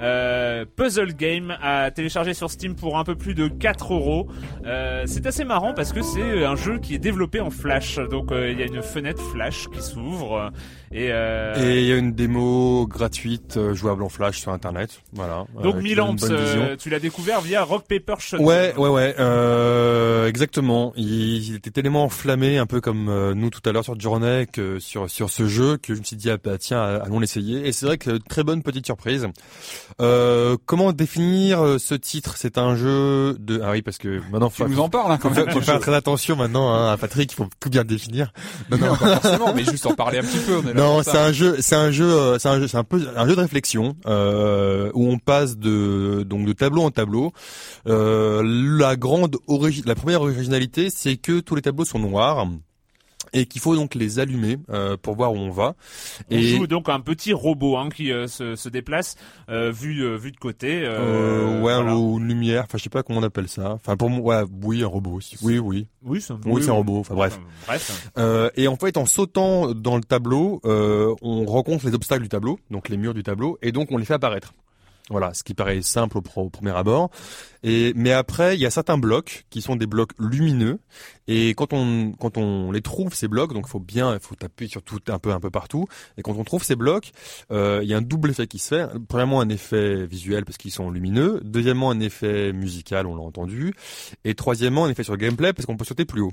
euh, 0.00 0.64
puzzle 0.76 1.14
game 1.14 1.56
à 1.62 1.90
télécharger 1.90 2.34
sur 2.34 2.50
Steam 2.50 2.74
pour 2.74 2.98
un 2.98 3.04
peu 3.04 3.14
plus 3.14 3.34
de 3.34 3.48
4 3.48 3.94
euros. 3.94 4.28
Euh, 4.66 5.04
c'est 5.06 5.26
assez 5.26 5.44
marrant 5.44 5.74
parce 5.74 5.92
que 5.92 6.02
c'est 6.02 6.44
un 6.44 6.56
jeu 6.56 6.78
qui 6.78 6.94
est 6.94 6.98
développé 6.98 7.40
en 7.40 7.50
Flash, 7.50 7.96
donc 8.10 8.32
euh, 8.32 8.50
il 8.50 8.58
y 8.58 8.62
a 8.62 8.66
une 8.66 8.82
fenêtre 8.82 9.22
Flash 9.22 9.68
qui 9.68 9.82
s'ouvre 9.82 10.50
et, 10.92 11.08
euh, 11.12 11.54
Et 11.56 11.82
il 11.82 11.86
y 11.86 11.92
a 11.92 11.96
une 11.96 12.12
démo 12.14 12.86
gratuite 12.88 13.56
euh, 13.56 13.74
jouable 13.74 14.02
en 14.02 14.08
flash 14.08 14.40
sur 14.40 14.50
internet. 14.52 15.02
Voilà. 15.12 15.44
donc 15.62 15.76
Euh, 15.76 15.80
1000 15.80 15.88
qui 15.90 15.94
donne 15.94 16.04
une 16.06 16.10
amps, 16.10 16.14
bonne 16.28 16.36
vision. 16.36 16.62
euh, 16.62 16.76
tu 16.76 16.90
l'as 16.90 16.98
découvert 16.98 17.40
via 17.40 17.62
Rock 17.62 17.84
Paper 17.88 18.14
Shotgun. 18.18 18.44
Ouais, 18.44 18.74
ouais, 18.76 18.88
ouais, 18.88 19.14
euh, 19.20 20.26
exactement. 20.26 20.92
Il, 20.96 21.48
il 21.48 21.54
était 21.56 21.70
tellement 21.70 22.04
enflammé, 22.04 22.58
un 22.58 22.66
peu 22.66 22.80
comme 22.80 23.08
euh, 23.08 23.34
nous 23.34 23.50
tout 23.50 23.60
à 23.68 23.72
l'heure 23.72 23.84
sur 23.84 23.98
Journey, 24.00 24.46
que 24.52 24.80
sur 24.80 25.08
sur 25.08 25.30
ce 25.30 25.46
jeu, 25.46 25.76
que 25.76 25.94
je 25.94 26.00
me 26.00 26.04
suis 26.04 26.16
dit 26.16 26.28
ah, 26.28 26.38
bah, 26.42 26.58
tiens, 26.58 26.82
allons 26.82 27.20
l'essayer. 27.20 27.68
Et 27.68 27.72
c'est 27.72 27.86
vrai 27.86 27.96
que 27.98 28.18
très 28.28 28.42
bonne 28.42 28.62
petite 28.64 28.86
surprise. 28.86 29.28
Euh, 30.00 30.56
comment 30.66 30.92
définir 30.92 31.64
euh, 31.64 31.78
ce 31.78 31.94
titre? 31.94 32.34
C'est 32.36 32.58
un 32.58 32.76
jeu 32.76 33.36
de 33.38 33.60
ah 33.62 33.70
oui 33.72 33.82
parce 33.82 33.98
que 33.98 34.20
maintenant 34.30 34.48
Tu 34.48 34.62
faut, 34.62 34.68
nous 34.68 34.80
en 34.80 34.88
parles 34.88 35.12
hein, 35.12 35.18
quand 35.20 35.30
faire- 35.30 35.46
même. 35.46 35.54
faut 35.54 35.60
faire 35.60 35.80
très 35.80 35.94
attention 35.94 36.36
maintenant 36.36 36.72
hein, 36.74 36.92
à 36.92 36.96
Patrick, 36.96 37.30
il 37.32 37.34
faut 37.34 37.46
tout 37.60 37.68
bien 37.70 37.84
définir. 37.84 38.32
Non, 38.70 38.78
non, 38.78 38.96
Pas 38.96 39.16
forcément, 39.20 39.52
mais 39.54 39.64
juste 39.64 39.86
en 39.86 39.94
parler 39.94 40.18
un 40.18 40.22
petit 40.22 40.38
peu. 40.38 40.56
on 40.58 40.68
est 40.68 40.72
là 40.74 40.80
non, 40.80 41.02
c'est 41.02 41.18
un 41.18 41.32
jeu, 41.32 41.56
c'est 41.60 41.76
un 41.76 41.90
jeu, 41.90 42.04
euh, 42.10 42.38
c'est 42.38 42.48
un 42.48 42.58
jeu, 42.60 42.68
c'est 42.68 42.76
un 42.78 42.84
peu 42.84 43.00
un 43.16 43.26
jeu 43.28 43.34
de 43.36 43.40
réflexion 43.40 43.96
euh, 44.06 44.90
où 44.94 45.08
on 45.10 45.18
passe 45.18 45.56
de 45.58 46.22
donc 46.26 46.46
de 46.46 46.52
tableau 46.52 46.82
en 46.82 46.90
tableau. 46.90 47.32
Euh, 47.86 48.42
la 48.78 48.96
grande 48.96 49.36
origi- 49.48 49.82
la 49.86 49.94
première 49.94 50.22
originalité, 50.22 50.88
c'est 50.90 51.16
que 51.16 51.40
tous 51.40 51.54
les 51.56 51.62
tableaux 51.62 51.84
sont 51.84 51.98
noirs 51.98 52.46
et 53.32 53.46
qu'il 53.46 53.60
faut 53.60 53.74
donc 53.76 53.94
les 53.94 54.18
allumer 54.18 54.58
euh, 54.70 54.96
pour 55.00 55.14
voir 55.16 55.32
où 55.32 55.36
on 55.36 55.50
va. 55.50 55.74
On 56.30 56.36
et 56.36 56.42
joue 56.42 56.66
donc 56.66 56.88
un 56.88 57.00
petit 57.00 57.32
robot 57.32 57.76
hein, 57.76 57.88
qui 57.88 58.12
euh, 58.12 58.26
se, 58.26 58.56
se 58.56 58.68
déplace 58.68 59.16
euh, 59.48 59.70
vu 59.70 60.00
euh, 60.04 60.16
vu 60.16 60.32
de 60.32 60.36
côté. 60.36 60.82
euh, 60.84 60.98
Euh, 61.00 61.62
ouais, 61.62 61.74
voilà. 61.74 61.96
ou 61.96 62.18
une 62.18 62.28
lumière, 62.28 62.64
enfin 62.64 62.78
je 62.78 62.82
sais 62.84 62.90
pas 62.90 63.02
comment 63.02 63.20
on 63.20 63.22
appelle 63.22 63.48
ça. 63.48 63.72
Enfin 63.72 63.96
pour 63.96 64.10
moi, 64.10 64.42
ouais, 64.42 64.48
oui, 64.64 64.82
un 64.82 64.86
robot 64.86 65.12
aussi. 65.12 65.36
Oui, 65.42 65.58
oui. 65.58 65.86
Oui, 66.02 66.20
c'est 66.20 66.34
Oui, 66.46 66.62
c'est 66.62 66.70
un 66.70 66.74
robot. 66.74 66.98
Enfin 67.00 67.14
bref. 67.14 67.38
Bref. 67.66 68.10
Euh, 68.18 68.50
et 68.56 68.68
en 68.68 68.76
fait, 68.76 68.96
en 68.96 69.06
sautant 69.06 69.72
dans 69.74 69.96
le 69.96 70.02
tableau, 70.02 70.60
euh, 70.64 71.14
on 71.22 71.44
rencontre 71.46 71.86
les 71.86 71.94
obstacles 71.94 72.22
du 72.22 72.28
tableau, 72.28 72.58
donc 72.70 72.88
les 72.88 72.96
murs 72.96 73.14
du 73.14 73.22
tableau, 73.22 73.58
et 73.62 73.72
donc 73.72 73.88
on 73.90 73.96
les 73.96 74.04
fait 74.04 74.14
apparaître. 74.14 74.52
Voilà, 75.10 75.34
ce 75.34 75.42
qui 75.42 75.54
paraît 75.54 75.82
simple 75.82 76.18
au, 76.18 76.22
pro- 76.22 76.44
au 76.44 76.50
premier 76.50 76.70
abord. 76.70 77.10
Et 77.64 77.92
mais 77.96 78.12
après, 78.12 78.54
il 78.54 78.60
y 78.60 78.64
a 78.64 78.70
certains 78.70 78.96
blocs 78.96 79.44
qui 79.50 79.60
sont 79.60 79.74
des 79.76 79.86
blocs 79.86 80.12
lumineux. 80.18 80.78
Et 81.26 81.50
quand 81.50 81.72
on 81.72 82.12
quand 82.12 82.38
on 82.38 82.70
les 82.70 82.80
trouve 82.80 83.12
ces 83.12 83.26
blocs, 83.26 83.52
donc 83.52 83.64
il 83.66 83.70
faut 83.70 83.80
bien, 83.80 84.14
il 84.14 84.20
faut 84.20 84.36
taper 84.36 84.68
sur 84.68 84.82
tout 84.82 85.00
un 85.08 85.18
peu 85.18 85.32
un 85.32 85.40
peu 85.40 85.50
partout. 85.50 85.86
Et 86.16 86.22
quand 86.22 86.34
on 86.38 86.44
trouve 86.44 86.62
ces 86.62 86.76
blocs, 86.76 87.10
euh, 87.50 87.80
il 87.82 87.88
y 87.88 87.94
a 87.94 87.96
un 87.96 88.02
double 88.02 88.30
effet 88.30 88.46
qui 88.46 88.60
se 88.60 88.68
fait. 88.68 88.86
Premièrement, 89.08 89.40
un 89.40 89.48
effet 89.48 90.06
visuel 90.06 90.44
parce 90.44 90.58
qu'ils 90.58 90.70
sont 90.70 90.90
lumineux. 90.90 91.40
Deuxièmement, 91.44 91.90
un 91.90 92.00
effet 92.00 92.52
musical, 92.52 93.06
on 93.06 93.16
l'a 93.16 93.22
entendu. 93.22 93.74
Et 94.24 94.34
troisièmement, 94.34 94.84
un 94.84 94.90
effet 94.90 95.02
sur 95.02 95.14
le 95.14 95.18
gameplay 95.18 95.52
parce 95.52 95.66
qu'on 95.66 95.76
peut 95.76 95.84
sauter 95.84 96.04
plus 96.04 96.20
haut. 96.22 96.32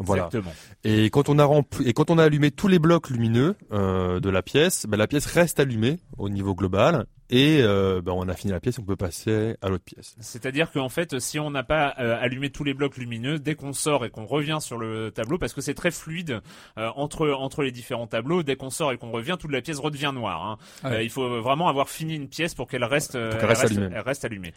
Voilà. 0.00 0.24
Exactement. 0.24 0.52
Et 0.82 1.08
quand 1.10 1.28
on 1.28 1.38
a 1.38 1.44
rempli, 1.44 1.86
et 1.86 1.92
quand 1.92 2.10
on 2.10 2.18
a 2.18 2.24
allumé 2.24 2.50
tous 2.50 2.66
les 2.66 2.80
blocs 2.80 3.10
lumineux 3.10 3.54
euh, 3.72 4.18
de 4.18 4.28
la 4.28 4.42
pièce, 4.42 4.86
ben, 4.88 4.96
la 4.96 5.06
pièce 5.06 5.26
reste 5.26 5.60
allumée 5.60 6.00
au 6.18 6.28
niveau 6.28 6.54
global 6.56 7.06
et 7.30 7.60
euh, 7.62 8.02
ben, 8.02 8.12
on 8.12 8.28
a 8.28 8.34
fini 8.34 8.52
la 8.52 8.60
pièce, 8.60 8.78
on 8.78 8.84
peut 8.84 8.96
passer 8.96 9.56
à 9.62 9.68
l'autre 9.68 9.84
pièce. 9.84 10.14
C'est-à-dire 10.20 10.70
qu'en 10.70 10.88
fait, 10.88 11.18
si 11.20 11.38
on 11.38 11.50
n'a 11.50 11.62
pas 11.62 11.94
euh, 11.98 12.16
allumé 12.20 12.50
tous 12.50 12.64
les 12.64 12.74
blocs 12.74 12.96
lumineux, 12.96 13.38
dès 13.38 13.54
qu'on 13.54 13.72
sort 13.72 14.04
et 14.04 14.10
qu'on 14.10 14.26
revient 14.26 14.58
sur 14.60 14.78
le 14.78 15.10
tableau, 15.10 15.38
parce 15.38 15.54
que 15.54 15.60
c'est 15.60 15.74
très 15.74 15.90
fluide 15.90 16.40
euh, 16.78 16.90
entre 16.96 17.30
entre 17.30 17.62
les 17.62 17.72
différents 17.72 18.06
tableaux, 18.06 18.42
dès 18.42 18.56
qu'on 18.56 18.70
sort 18.70 18.92
et 18.92 18.98
qu'on 18.98 19.10
revient, 19.10 19.36
toute 19.38 19.52
la 19.52 19.62
pièce 19.62 19.78
redevient 19.78 20.12
noire. 20.14 20.44
Hein. 20.44 20.58
Ouais. 20.88 20.96
Euh, 20.96 21.02
il 21.02 21.10
faut 21.10 21.40
vraiment 21.40 21.68
avoir 21.68 21.88
fini 21.88 22.14
une 22.14 22.28
pièce 22.28 22.54
pour 22.54 22.68
qu'elle 22.68 22.84
reste, 22.84 23.14
euh, 23.14 23.32
reste 23.42 23.64
allumée. 23.64 23.88
elle 23.94 24.02
reste 24.02 24.24
allumée. 24.24 24.52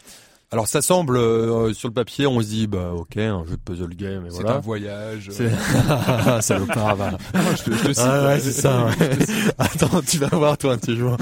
Alors 0.50 0.66
ça 0.66 0.80
semble 0.80 1.18
euh, 1.18 1.74
sur 1.74 1.88
le 1.88 1.92
papier, 1.94 2.26
on 2.26 2.40
se 2.40 2.46
dit 2.46 2.66
bah 2.66 2.92
ok, 2.96 3.18
un 3.18 3.44
jeu 3.44 3.50
de 3.50 3.60
puzzle 3.62 3.94
game, 3.94 4.24
et 4.24 4.30
C'est 4.30 4.36
voilà. 4.40 4.56
un 4.56 4.60
voyage. 4.60 5.28
C'est 5.30 5.50
salopard, 6.40 6.96
va. 6.96 7.10
Non, 7.10 7.18
je 7.54 7.62
te- 7.64 7.70
je 7.76 7.82
te 7.88 7.92
cite. 7.92 7.98
Ah 8.08 8.28
ouais, 8.28 8.40
c'est 8.40 8.52
ça. 8.52 8.86
ouais. 8.86 9.08
Attends, 9.58 10.00
tu 10.06 10.16
vas 10.16 10.28
voir 10.28 10.56
toi 10.56 10.72
un 10.72 10.76
de 10.78 10.84
ces 10.86 10.96
jours. 10.96 11.18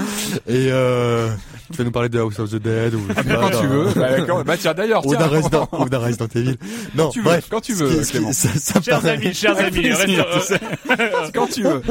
Et 0.47 0.69
euh, 0.71 1.27
tu 1.71 1.77
vas 1.77 1.83
nous 1.83 1.91
parler 1.91 2.07
de 2.07 2.17
House 2.19 2.39
of 2.39 2.51
the 2.51 2.55
Dead 2.55 2.93
ou 2.95 3.01
Ah, 3.17 3.21
quand 3.25 3.47
tu 3.49 3.53
d'un- 3.53 3.61
veux. 3.67 3.89
Bah, 3.95 4.17
d'accord. 4.17 4.43
Bah, 4.45 4.55
tiens, 4.57 4.73
d'ailleurs, 4.73 5.05
ou 5.05 5.13
d'un 5.13 5.27
Resident 5.27 5.67
ou 5.73 5.89
d'un 5.89 5.99
Resident 5.99 6.27
Evil. 6.33 6.55
Non, 6.95 7.09
tu 7.09 7.19
veux, 7.19 7.25
bref, 7.25 7.47
quand 7.51 7.59
tu 7.59 7.73
veux, 7.73 7.99
qui- 8.01 8.09
Clément. 8.11 8.31
ça, 8.31 8.47
ça 8.57 8.81
Chers 8.81 9.01
paraît- 9.01 9.11
amis, 9.15 9.33
chers 9.33 9.57
amis, 9.59 9.89
reste- 9.91 10.05
tu. 10.07 11.31
Quand 11.33 11.47
tu 11.47 11.63
veux. 11.63 11.81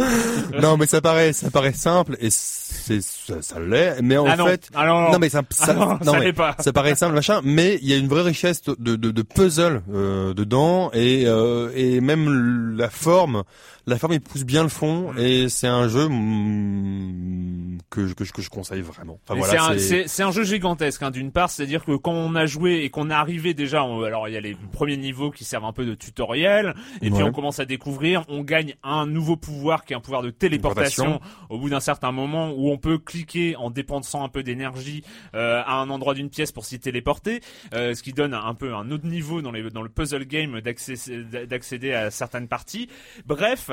non, 0.63 0.79
mais 0.79 0.87
ça 0.87 1.03
paraît, 1.03 1.35
ça 1.35 1.51
paraît 1.51 1.75
simple 1.75 2.17
et 2.19 2.31
c'est 2.69 3.01
ça, 3.03 3.41
ça 3.43 3.61
l'est. 3.61 4.01
Mais 4.03 4.17
en 4.17 4.27
Ah 4.27 4.37
non. 4.37 4.47
fait, 4.47 4.69
Ah 4.75 4.87
non, 4.87 5.13
non. 5.13 5.19
mais 5.19 5.29
ça, 5.29 5.43
ça, 5.51 5.67
Ah 5.71 5.99
non, 6.05 6.13
ça 6.13 6.19
mais 6.19 6.27
l'est 6.27 6.33
pas. 6.33 6.55
ça 6.59 6.73
paraît 6.73 6.95
simple 6.95 7.15
machin. 7.15 7.41
Mais 7.45 7.79
il 7.83 7.89
y 7.89 7.93
a 7.93 7.97
une 7.97 8.09
vraie 8.09 8.23
richesse 8.23 8.63
de 8.63 8.75
de, 8.97 8.97
de 9.11 9.23
puzzle 9.23 9.83
euh, 9.93 10.35
dedans 10.35 10.91
et 10.93 11.25
euh, 11.27 11.71
et 11.75 12.01
même 12.01 12.77
la 12.77 12.91
forme, 12.91 13.43
la 13.87 13.99
forme 13.99 14.15
il 14.15 14.21
pousse 14.21 14.45
bien 14.45 14.63
le 14.65 14.69
fond 14.69 15.15
et 15.17 15.49
c'est 15.49 15.67
un 15.69 15.87
jeu 15.89 16.09
mm, 16.09 17.79
que 17.91 18.07
je- 18.09 18.15
que 18.15 18.25
je 18.25 18.33
que 18.33 18.43
je 18.43 18.51
conseille 18.51 18.81
vraiment. 18.83 19.19
Enfin, 19.23 19.35
Mais 19.35 19.41
voilà, 19.47 19.79
c'est 20.07 20.23
un- 20.23 20.31
jeu 20.33 20.43
gigantesque 20.45 21.03
hein, 21.03 21.11
d'une 21.11 21.31
part, 21.31 21.51
c'est-à-dire 21.51 21.85
que 21.85 21.97
quand 21.97 22.13
on 22.13 22.35
a 22.35 22.47
joué 22.47 22.83
et 22.83 22.91
qu'on 22.91 23.11
est 23.11 23.15
arrivé 23.15 23.55
déjà, 23.55 23.85
on- 23.85 24.03
alors 24.03 24.29
il 24.29 24.35
y 24.35 24.37
a 24.37 24.41
les 24.41 24.57
premiers 24.73 24.97
niveaux 24.97 25.31
qui 25.31 25.45
servent 25.45 25.65
un 25.65 25.73
peu 25.73 25.87
de 25.87 25.95
tutoriel, 25.95 26.75
et 27.01 27.11
puis 27.11 27.23
on 27.23 27.33
commence 27.33 27.61
à 27.61 27.65
découvrir, 27.65 28.25
on 28.29 28.43
gagne 28.43 28.75
un 28.83 29.07
nouveau 29.07 29.37
pouvoir 29.37 29.85
qui 29.85 29.93
est 29.93 29.97
un 29.97 30.01
pouvoir 30.01 30.23
de 30.23 30.31
téléportation 30.31 31.21
au 31.49 31.59
bout 31.59 31.71
d'un 31.71 31.81
certain 31.81 32.11
moment 32.13 32.51
où 32.53 32.71
on 32.71 32.79
peut 32.79 32.99
cliquer 32.99 33.55
en 33.57 33.71
dépensant 33.71 34.25
un 34.25 34.29
peu 34.29 34.43
d'énergie 34.43 35.05
euh, 35.35 35.63
à 35.65 35.75
un 35.81 35.89
endroit 35.91 36.15
d'une 36.15 36.29
pièce 36.31 36.51
pour 36.53 36.65
s'y 36.65 36.79
téléporter, 36.81 37.41
euh, 37.75 37.95
ce 37.95 38.03
qui 38.03 38.13
donne 38.13 38.35
un 38.35 38.55
peu 38.55 38.75
un 38.75 38.91
autre 38.91 39.07
niveau 39.07 39.43
dans, 39.43 39.53
les, 39.53 39.71
dans 39.71 39.83
le 39.83 39.89
puzzle 39.89 40.25
game 40.27 40.61
d'accéder 40.61 41.93
à 41.93 42.11
certaines 42.11 42.49
parties. 42.49 42.89
Bref, 43.27 43.71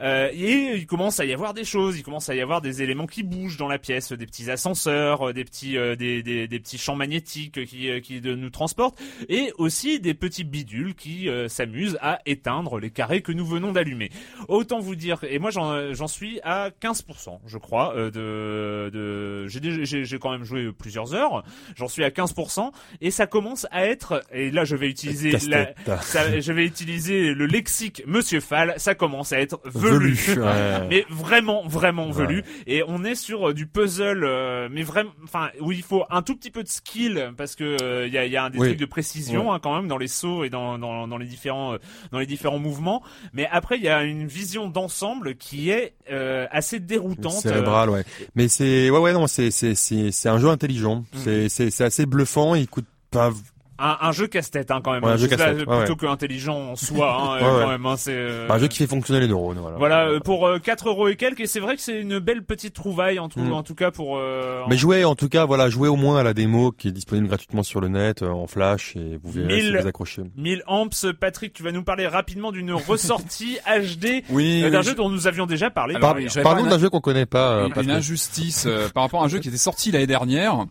euh, 0.00 0.28
et 0.32 0.74
il 0.76 0.86
commence 0.86 1.20
à 1.20 1.24
y 1.24 1.32
avoir 1.32 1.54
des 1.54 1.64
choses, 1.64 1.98
il 1.98 2.02
commence 2.02 2.28
à 2.28 2.34
y 2.34 2.40
avoir 2.40 2.60
des 2.60 2.82
éléments 2.82 3.06
qui 3.06 3.22
bougent 3.22 3.56
dans 3.56 3.68
la 3.68 3.78
pièce, 3.78 4.12
des 4.12 4.26
petits 4.26 4.50
ascenseurs, 4.50 5.28
euh, 5.28 5.32
des 5.32 5.44
petits 5.44 5.76
euh, 5.76 5.96
des, 5.96 6.22
des, 6.22 6.48
des 6.48 6.60
petits 6.60 6.78
champs 6.78 6.96
magnétiques 6.96 7.64
qui 7.66 7.88
euh, 7.90 8.00
qui 8.00 8.20
nous 8.20 8.50
transportent, 8.50 8.98
et 9.28 9.52
aussi 9.58 10.00
des 10.00 10.14
petits 10.14 10.44
bidules 10.44 10.94
qui 10.94 11.28
euh, 11.28 11.48
s'amusent 11.48 11.98
à 12.00 12.18
éteindre 12.26 12.78
les 12.78 12.90
carrés 12.90 13.22
que 13.22 13.32
nous 13.32 13.46
venons 13.46 13.72
d'allumer. 13.72 14.10
Autant 14.48 14.80
vous 14.80 14.96
dire, 14.96 15.18
et 15.28 15.38
moi 15.38 15.50
j'en 15.50 15.92
j'en 15.94 16.08
suis 16.08 16.40
à 16.42 16.70
15%, 16.70 17.38
je 17.46 17.58
crois, 17.58 17.94
euh, 17.96 18.10
de 18.10 18.90
de 18.90 19.46
j'ai 19.48 20.18
quand 20.18 20.30
même 20.30 20.44
joué 20.44 20.72
plusieurs 20.72 21.14
heures, 21.14 21.44
j'en 21.76 21.88
suis 21.88 22.04
à 22.04 22.10
15%, 22.10 22.70
et 23.00 23.10
ça 23.10 23.26
commence 23.26 23.66
à 23.70 23.86
être, 23.86 24.22
et 24.32 24.50
là 24.50 24.64
je 24.64 24.76
vais 24.76 24.88
utiliser 24.88 25.30
la, 25.48 25.72
ça- 26.02 26.40
je 26.40 26.52
vais 26.52 26.64
utiliser 26.64 27.34
le 27.34 27.46
lexique 27.46 28.02
Monsieur 28.06 28.40
Fall, 28.40 28.74
ça 28.78 28.94
commence 28.94 29.32
à 29.32 29.40
être 29.40 29.45
velu, 29.64 30.12
Velu, 30.14 30.42
ouais. 30.42 30.86
mais 30.90 31.06
vraiment 31.10 31.66
vraiment 31.66 32.06
Ouais. 32.06 32.12
velu, 32.12 32.44
et 32.66 32.82
on 32.86 33.04
est 33.04 33.14
sur 33.14 33.48
euh, 33.50 33.54
du 33.54 33.66
puzzle, 33.66 34.24
euh, 34.24 34.68
mais 34.70 34.82
vraiment, 34.82 35.10
enfin 35.24 35.50
où 35.60 35.72
il 35.72 35.82
faut 35.82 36.04
un 36.10 36.22
tout 36.22 36.36
petit 36.36 36.50
peu 36.50 36.62
de 36.62 36.68
skill 36.68 37.32
parce 37.36 37.54
que 37.56 37.76
euh, 37.82 38.06
il 38.06 38.12
y 38.12 38.18
a, 38.18 38.24
il 38.26 38.32
y 38.32 38.36
a 38.36 38.44
un 38.44 38.50
des 38.50 38.58
Oui. 38.58 38.68
trucs 38.68 38.78
de 38.80 38.86
précision 38.86 39.52
hein, 39.52 39.58
quand 39.62 39.74
même 39.76 39.88
dans 39.88 39.98
les 39.98 40.08
sauts 40.08 40.44
et 40.44 40.50
dans 40.50 40.78
dans, 40.78 41.06
dans 41.08 41.18
les 41.18 41.26
différents 41.26 41.74
euh, 41.74 41.78
dans 42.12 42.18
les 42.18 42.26
différents 42.26 42.58
mouvements, 42.58 43.02
mais 43.32 43.48
après 43.50 43.76
il 43.76 43.82
y 43.82 43.88
a 43.88 44.02
une 44.04 44.26
vision 44.26 44.68
d'ensemble 44.68 45.36
qui 45.36 45.70
est 45.70 45.94
euh, 46.10 46.46
assez 46.50 46.80
déroutante. 46.80 47.32
cérébral, 47.42 47.90
ouais. 47.90 48.04
Mais 48.34 48.48
c'est 48.48 48.90
ouais 48.90 48.98
ouais 48.98 49.12
non, 49.12 49.26
c'est 49.26 49.50
c'est 49.50 49.74
c'est 49.74 50.10
c'est 50.12 50.28
un 50.28 50.38
jeu 50.38 50.48
intelligent. 50.48 51.04
C'est 51.24 51.48
c'est 51.48 51.70
c'est 51.70 51.84
assez 51.84 52.06
bluffant. 52.06 52.54
Il 52.54 52.68
coûte 52.68 52.86
pas 53.10 53.30
Un, 53.78 53.96
un 54.00 54.12
jeu 54.12 54.26
casse-tête 54.26 54.70
hein, 54.70 54.80
quand 54.82 54.92
même, 54.92 55.04
Ouais, 55.04 55.10
un 55.12 55.16
jeu 55.16 55.28
là, 55.28 55.52
ouais, 55.52 55.54
plutôt 55.56 55.72
ouais. 55.92 55.96
qu'intelligent 55.98 56.56
en 56.72 56.76
soi 56.76 57.14
hein, 57.14 57.34
Ouais, 57.36 57.42
euh, 57.46 57.56
ouais. 57.58 57.62
quand 57.64 57.70
même. 57.70 57.86
Hein, 57.86 57.94
c'est 57.98 58.14
euh, 58.14 58.48
un 58.48 58.58
jeu 58.58 58.68
qui 58.68 58.78
fait 58.78 58.86
fonctionner 58.86 59.20
les 59.20 59.28
neurones. 59.28 59.58
Voilà. 59.60 59.76
Voilà, 59.76 60.06
euh, 60.08 60.20
pour 60.20 60.46
euh, 60.46 60.58
4 60.58 60.88
euros 60.88 61.08
et 61.08 61.16
quelques, 61.16 61.40
et 61.40 61.46
c'est 61.46 61.60
vrai 61.60 61.76
que 61.76 61.82
c'est 61.82 62.00
une 62.00 62.18
belle 62.18 62.42
petite 62.42 62.74
trouvaille 62.74 63.18
en 63.18 63.28
tout, 63.28 63.40
Mm. 63.40 63.52
en 63.52 63.62
tout 63.62 63.74
cas 63.74 63.90
pour. 63.90 64.16
euh, 64.18 64.62
Mais 64.68 64.76
jouez 64.76 65.04
en 65.04 65.14
tout 65.14 65.28
cas, 65.28 65.44
voilà, 65.44 65.68
jouez 65.68 65.88
au 65.88 65.96
moins 65.96 66.18
à 66.18 66.22
la 66.22 66.32
démo 66.34 66.72
qui 66.72 66.88
est 66.88 66.92
disponible 66.92 67.26
gratuitement 67.28 67.62
sur 67.62 67.80
le 67.80 67.88
net 67.88 68.22
euh, 68.22 68.30
en 68.30 68.46
flash 68.46 68.96
et 68.96 69.18
vous 69.22 69.30
verrez 69.30 69.60
si 69.60 69.66
Mille- 69.70 69.78
vous 69.80 69.86
accrochez. 69.86 70.22
1000 70.36 70.62
amps, 70.66 71.06
Patrick, 71.20 71.52
tu 71.52 71.62
vas 71.62 71.72
nous 71.72 71.82
parler 71.84 72.06
rapidement 72.06 72.52
d'une 72.52 72.72
ressortie 72.72 73.58
HD 73.66 74.22
Oui, 74.30 74.62
euh, 74.64 74.70
d'un 74.70 74.78
oui, 74.78 74.84
jeu 74.84 74.90
je- 74.92 74.96
dont 74.96 75.10
nous 75.10 75.26
avions 75.26 75.46
déjà 75.46 75.70
parlé. 75.70 75.94
Alors, 75.96 76.14
par 76.14 76.42
Parlons 76.42 76.64
pas 76.64 76.70
d'un 76.70 76.78
jeu 76.78 76.88
qu'on 76.90 77.00
connaît 77.00 77.26
pas. 77.26 77.66
une, 77.82 77.90
injustice 77.90 78.64
euh, 78.66 78.88
par 78.88 79.02
rapport 79.04 79.22
à 79.22 79.26
un 79.26 79.28
jeu 79.28 79.38
qui 79.38 79.48
était 79.48 79.56
sorti 79.58 79.90
l'année 79.90 80.06
dernière. 80.06 80.64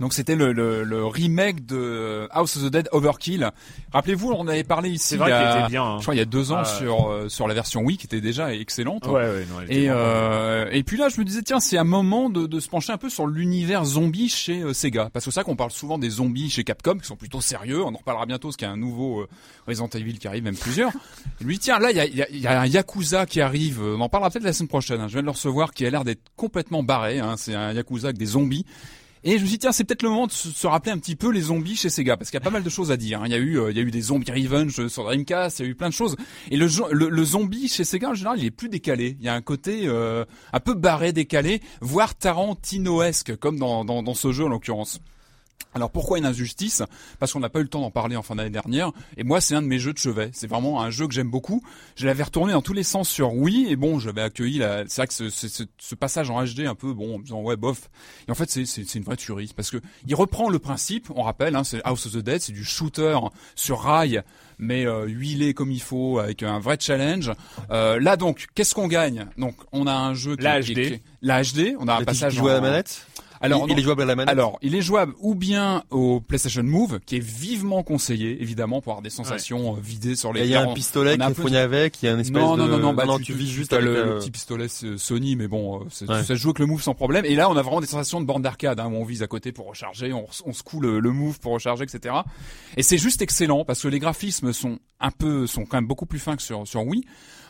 Donc 0.00 0.12
c'était 0.12 0.34
le, 0.36 0.52
le, 0.52 0.84
le 0.84 1.04
remake 1.06 1.64
de 1.66 2.28
House 2.30 2.56
of 2.56 2.64
the 2.64 2.70
Dead 2.70 2.88
Overkill. 2.92 3.50
Rappelez-vous, 3.92 4.30
on 4.32 4.46
avait 4.48 4.64
parlé 4.64 4.90
ici 4.90 5.14
il 5.14 5.20
y 5.20 5.22
a, 5.32 5.60
était 5.60 5.68
bien, 5.68 5.82
hein. 5.84 5.96
je 5.98 6.02
crois 6.02 6.14
il 6.14 6.18
y 6.18 6.20
a 6.20 6.24
deux 6.26 6.52
ans 6.52 6.58
Ah, 6.60 6.64
sur 6.64 7.10
euh, 7.10 7.28
sur 7.28 7.48
la 7.48 7.54
version 7.54 7.80
Wii 7.82 7.96
qui 7.96 8.06
était 8.06 8.20
déjà 8.20 8.52
excellente. 8.54 9.06
Ouais, 9.06 9.12
ouais, 9.12 9.46
non, 9.50 9.60
Et 9.68 9.88
euh, 9.88 10.68
et 10.72 10.82
puis 10.82 10.96
là, 10.96 11.08
je 11.08 11.18
me 11.20 11.24
disais 11.24 11.42
tiens, 11.42 11.60
c'est 11.60 11.78
un 11.78 11.84
moment 11.84 12.28
de, 12.30 12.46
de 12.46 12.60
se 12.60 12.68
pencher 12.68 12.92
un 12.92 12.98
peu 12.98 13.08
sur 13.08 13.26
l'univers 13.26 13.84
zombie 13.84 14.28
chez 14.28 14.62
euh, 14.62 14.72
Sega, 14.72 15.08
parce 15.12 15.24
que 15.24 15.30
c'est 15.30 15.34
ça 15.36 15.44
qu'on 15.44 15.56
parle 15.56 15.70
souvent 15.70 15.98
des 15.98 16.10
zombies 16.10 16.50
chez 16.50 16.64
Capcom 16.64 16.98
qui 16.98 17.06
sont 17.06 17.16
plutôt 17.16 17.40
sérieux. 17.40 17.82
On 17.82 17.94
en 17.94 17.98
reparlera 17.98 18.26
bientôt, 18.26 18.48
parce 18.48 18.56
qu'il 18.56 18.66
y 18.66 18.70
a 18.70 18.74
un 18.74 18.76
nouveau 18.76 19.20
euh, 19.22 19.28
Resident 19.66 19.88
Evil 19.94 20.18
qui 20.18 20.28
arrive, 20.28 20.44
même 20.44 20.56
plusieurs. 20.56 20.92
Et 21.40 21.44
lui 21.44 21.58
tiens, 21.58 21.78
là, 21.78 21.90
il 21.90 21.96
y 21.96 22.00
a, 22.00 22.06
y, 22.06 22.22
a, 22.22 22.30
y 22.30 22.46
a 22.46 22.60
un 22.60 22.66
Yakuza 22.66 23.26
qui 23.26 23.40
arrive. 23.40 23.80
On 23.82 24.00
en 24.00 24.08
parlera 24.08 24.30
peut-être 24.30 24.44
la 24.44 24.52
semaine 24.52 24.68
prochaine. 24.68 25.00
hein. 25.00 25.08
Je 25.08 25.12
viens 25.14 25.22
de 25.22 25.26
le 25.26 25.32
recevoir, 25.32 25.72
qui 25.72 25.86
a 25.86 25.90
l'air 25.90 26.04
d'être 26.04 26.22
complètement 26.36 26.82
barré. 26.82 27.18
Hein. 27.20 27.34
C'est 27.36 27.54
un 27.54 27.72
Yakuza 27.72 28.08
avec 28.08 28.18
des 28.18 28.26
zombies. 28.26 28.66
Et 29.24 29.32
je 29.32 29.42
me 29.42 29.46
suis 29.46 29.48
dit, 29.54 29.58
tiens, 29.58 29.72
c'est 29.72 29.84
peut-être 29.84 30.02
le 30.02 30.10
moment 30.10 30.26
de 30.26 30.32
se, 30.32 30.66
rappeler 30.66 30.92
un 30.92 30.98
petit 30.98 31.16
peu 31.16 31.30
les 31.30 31.42
zombies 31.42 31.76
chez 31.76 31.90
Sega, 31.90 32.16
parce 32.16 32.30
qu'il 32.30 32.38
y 32.38 32.42
a 32.42 32.44
pas 32.44 32.50
mal 32.50 32.62
de 32.62 32.70
choses 32.70 32.92
à 32.92 32.96
dire. 32.96 33.22
hein. 33.22 33.26
Il 33.26 33.32
y 33.32 33.34
a 33.34 33.38
eu, 33.38 33.58
euh, 33.58 33.70
il 33.70 33.76
y 33.76 33.80
a 33.80 33.82
eu 33.82 33.90
des 33.90 34.00
zombies 34.02 34.30
revenge 34.30 34.86
sur 34.88 35.04
Dreamcast, 35.04 35.58
il 35.58 35.62
y 35.64 35.68
a 35.68 35.70
eu 35.70 35.74
plein 35.74 35.88
de 35.88 35.94
choses. 35.94 36.16
Et 36.50 36.56
le, 36.56 36.68
le, 36.92 37.08
le 37.08 37.24
zombie 37.24 37.68
chez 37.68 37.84
Sega, 37.84 38.10
en 38.10 38.14
général, 38.14 38.38
il 38.38 38.44
est 38.44 38.50
plus 38.50 38.68
décalé. 38.68 39.16
Il 39.18 39.24
y 39.24 39.28
a 39.28 39.34
un 39.34 39.42
côté 39.42 39.82
euh, 39.86 40.24
un 40.52 40.60
peu 40.60 40.74
barré, 40.74 41.12
décalé, 41.12 41.60
voire 41.80 42.14
Tarantinoesque, 42.14 43.36
comme 43.36 43.58
dans, 43.58 43.84
dans, 43.84 44.02
dans 44.02 44.14
ce 44.14 44.32
jeu 44.32 44.44
en 44.44 44.48
l'occurrence. 44.48 45.00
Alors 45.74 45.90
pourquoi 45.90 46.16
une 46.16 46.24
injustice? 46.24 46.82
Parce 47.18 47.34
qu'on 47.34 47.40
n'a 47.40 47.50
pas 47.50 47.58
eu 47.58 47.62
le 47.64 47.68
temps 47.68 47.82
d'en 47.82 47.90
parler 47.90 48.16
en 48.16 48.22
fin 48.22 48.34
d'année 48.34 48.48
dernière. 48.48 48.92
Et 49.18 49.24
moi, 49.24 49.42
c'est 49.42 49.54
un 49.54 49.60
de 49.60 49.66
mes 49.66 49.78
jeux 49.78 49.92
de 49.92 49.98
chevet. 49.98 50.30
C'est 50.32 50.46
vraiment 50.46 50.80
un 50.80 50.88
jeu 50.88 51.06
que 51.06 51.12
j'aime 51.12 51.28
beaucoup. 51.30 51.62
Je 51.96 52.06
l'avais 52.06 52.22
retourné 52.22 52.54
dans 52.54 52.62
tous 52.62 52.72
les 52.72 52.82
sens 52.82 53.10
sur 53.10 53.34
Wii. 53.34 53.70
Et 53.70 53.76
bon, 53.76 53.98
j'avais 53.98 54.22
accueilli 54.22 54.56
la... 54.56 54.84
C'est 54.88 55.02
vrai 55.02 55.06
que 55.06 55.12
ce, 55.12 55.28
ce, 55.28 55.64
ce- 55.76 55.94
passage 55.94 56.30
en 56.30 56.42
HD 56.42 56.60
un 56.60 56.74
peu, 56.74 56.94
bon, 56.94 57.16
en 57.16 57.18
me 57.18 57.24
disant 57.24 57.42
ouais, 57.42 57.56
bof. 57.56 57.90
Et 58.26 58.30
en 58.30 58.34
fait, 58.34 58.48
c'est, 58.50 58.94
une 58.94 59.02
vraie 59.02 59.18
tuerie. 59.18 59.52
Parce 59.54 59.70
que 59.70 59.76
il 60.06 60.14
reprend 60.14 60.48
le 60.48 60.58
principe, 60.58 61.08
on 61.14 61.22
rappelle, 61.22 61.54
hein, 61.54 61.62
c'est 61.64 61.82
House 61.84 62.06
of 62.06 62.12
the 62.12 62.18
Dead, 62.24 62.40
c'est 62.40 62.52
du 62.52 62.64
shooter 62.64 63.18
sur 63.54 63.80
rail, 63.80 64.22
mais 64.58 64.86
euh, 64.86 65.04
huilé 65.06 65.52
comme 65.52 65.72
il 65.72 65.82
faut, 65.82 66.18
avec 66.20 66.42
un 66.42 66.58
vrai 66.58 66.78
challenge. 66.80 67.32
Euh, 67.70 68.00
là 68.00 68.16
donc, 68.16 68.46
qu'est-ce 68.54 68.74
qu'on 68.74 68.88
gagne? 68.88 69.26
Donc, 69.36 69.56
on 69.72 69.86
a 69.86 69.92
un 69.94 70.14
jeu 70.14 70.36
qui, 70.36 70.42
La 70.42 70.60
HD. 70.62 70.64
qui- 70.74 71.02
la 71.20 71.42
HD, 71.42 71.74
on 71.78 71.86
a 71.88 71.96
un 71.96 72.04
passage 72.04 72.32
tu 72.32 72.38
joues 72.38 72.48
à 72.48 72.54
la 72.54 72.60
manette? 72.62 73.06
Alors, 73.40 73.66
il, 73.68 73.78
est 73.78 73.82
jouable 73.82 74.02
à 74.02 74.04
la 74.06 74.16
manette. 74.16 74.32
Alors, 74.32 74.58
il 74.62 74.74
est 74.74 74.82
jouable 74.82 75.14
ou 75.20 75.34
bien 75.34 75.82
au 75.90 76.20
PlayStation 76.20 76.62
Move, 76.62 77.00
qui 77.04 77.16
est 77.16 77.24
vivement 77.24 77.82
conseillé, 77.82 78.40
évidemment, 78.40 78.80
pour 78.80 78.92
avoir 78.92 79.02
des 79.02 79.10
sensations 79.10 79.76
euh, 79.76 79.80
vidées 79.80 80.16
sur 80.16 80.32
les 80.32 80.42
il 80.44 80.50
y 80.50 80.54
a 80.54 80.62
un 80.62 80.74
pistolet 80.74 81.16
qui 81.16 81.22
un 81.22 81.30
est 81.30 81.56
avec, 81.56 82.02
il 82.02 82.06
y 82.06 82.08
a 82.08 82.12
une 82.12 82.20
espèce 82.20 82.40
non, 82.40 82.56
de... 82.56 82.62
non, 82.62 82.68
non, 82.68 82.78
non, 82.78 82.94
bah, 82.94 83.04
non, 83.06 83.18
tu, 83.18 83.24
tu 83.24 83.32
vis 83.34 83.50
juste 83.50 83.72
as 83.72 83.76
avec 83.76 83.88
le, 83.88 83.96
euh, 83.96 84.04
le 84.14 84.18
petit 84.18 84.30
pistolet 84.30 84.68
Sony, 84.68 85.36
mais 85.36 85.48
bon, 85.48 85.80
Ouais. 85.80 85.88
ça 85.90 86.22
se 86.24 86.34
joue 86.34 86.50
avec 86.50 86.58
le 86.60 86.66
Move 86.66 86.82
sans 86.82 86.94
problème. 86.94 87.24
Et 87.24 87.34
là, 87.34 87.50
on 87.50 87.56
a 87.56 87.62
vraiment 87.62 87.80
des 87.80 87.86
sensations 87.86 88.20
de 88.20 88.26
borne 88.26 88.42
d'arcade, 88.42 88.78
hein, 88.80 88.86
où 88.86 88.96
on 88.96 89.04
vise 89.04 89.22
à 89.22 89.26
côté 89.26 89.52
pour 89.52 89.66
recharger, 89.66 90.12
on, 90.12 90.26
on 90.44 90.52
secoue 90.52 90.80
le, 90.80 91.00
le 91.00 91.10
Move 91.12 91.40
pour 91.40 91.52
recharger, 91.52 91.84
etc. 91.84 92.14
Et 92.76 92.82
c'est 92.82 92.98
juste 92.98 93.22
excellent, 93.22 93.64
parce 93.64 93.82
que 93.82 93.88
les 93.88 93.98
graphismes 93.98 94.52
sont 94.52 94.78
un 95.00 95.10
peu, 95.10 95.46
sont 95.46 95.64
quand 95.64 95.76
même 95.76 95.86
beaucoup 95.86 96.06
plus 96.06 96.18
fins 96.18 96.36
que 96.36 96.42
sur, 96.42 96.66
sur 96.66 96.86
Wii. 96.86 97.04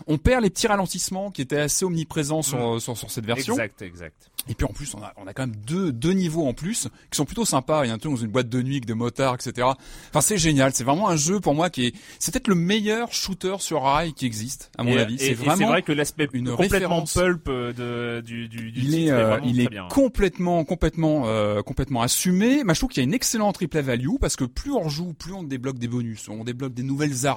On 0.07 0.19
perd 0.19 0.43
les 0.43 0.51
petits 0.51 0.67
ralentissements 0.67 1.31
qui 1.31 1.43
étaient 1.43 1.61
assez 1.61 1.85
omniprésents 1.85 2.43
sur, 2.43 2.81
sur, 2.81 2.97
sur 2.97 3.11
cette 3.11 3.25
version. 3.25 3.55
Exact, 3.55 3.83
exact. 3.83 4.31
Et 4.49 4.55
puis 4.55 4.67
en 4.67 4.73
plus, 4.73 4.95
on 4.95 5.03
a, 5.03 5.13
on 5.17 5.27
a 5.27 5.33
quand 5.33 5.47
même 5.47 5.57
deux, 5.57 5.91
deux 5.91 6.13
niveaux 6.13 6.47
en 6.47 6.55
plus 6.55 6.89
qui 7.11 7.17
sont 7.17 7.25
plutôt 7.25 7.45
sympas. 7.45 7.85
Il 7.85 7.89
y 7.89 7.91
a 7.91 7.95
un 7.95 7.99
truc 7.99 8.13
dans 8.13 8.19
une 8.19 8.31
boîte 8.31 8.49
de 8.49 8.63
nuit 8.63 8.75
avec 8.75 8.87
des 8.87 8.95
motards, 8.95 9.35
etc. 9.35 9.67
Enfin, 10.11 10.21
c'est 10.21 10.39
génial. 10.39 10.73
C'est 10.75 10.85
vraiment 10.85 11.09
un 11.09 11.17
jeu 11.17 11.41
pour 11.41 11.55
moi 11.55 11.71
qui 11.71 11.87
est, 11.87 11.95
c'est 12.19 12.33
peut-être 12.33 12.49
le 12.49 12.55
meilleur 12.55 13.13
shooter 13.13 13.57
sur 13.59 13.83
rail 13.83 14.13
qui 14.13 14.27
existe, 14.27 14.71
à 14.77 14.83
mon 14.85 14.93
et, 14.93 14.99
avis. 14.99 15.19
C'est 15.19 15.35
vraiment 15.35 15.57
c'est 15.57 15.65
vrai 15.65 15.83
que 15.83 15.93
l'aspect 15.93 16.29
une 16.33 16.51
complètement 16.51 17.03
référence. 17.03 17.15
pulp 17.15 17.49
euh, 17.49 17.73
de, 17.73 18.21
du, 18.21 18.49
du, 18.49 18.71
du 18.71 18.81
il 18.81 18.91
titre 18.91 18.99
est, 18.99 19.11
euh, 19.11 19.41
il 19.45 19.61
est 19.61 19.69
bien. 19.69 19.89
complètement, 19.89 20.65
complètement, 20.65 21.23
euh, 21.27 21.63
complètement 21.63 22.03
assumé. 22.03 22.63
Mais 22.65 22.75
je 22.75 22.81
trouve 22.81 22.91
qu'il 22.91 23.03
y 23.03 23.07
a 23.07 23.09
une 23.09 23.15
excellente 23.15 23.55
triple 23.55 23.81
value 23.81 24.17
parce 24.21 24.37
que 24.37 24.45
plus 24.45 24.73
on 24.73 24.89
joue, 24.89 25.15
plus 25.15 25.33
on 25.33 25.43
débloque 25.43 25.79
des 25.79 25.89
bonus, 25.89 26.29
on 26.29 26.45
débloque 26.45 26.75
des 26.75 26.83
nouvelles 26.83 27.27
armes. 27.27 27.36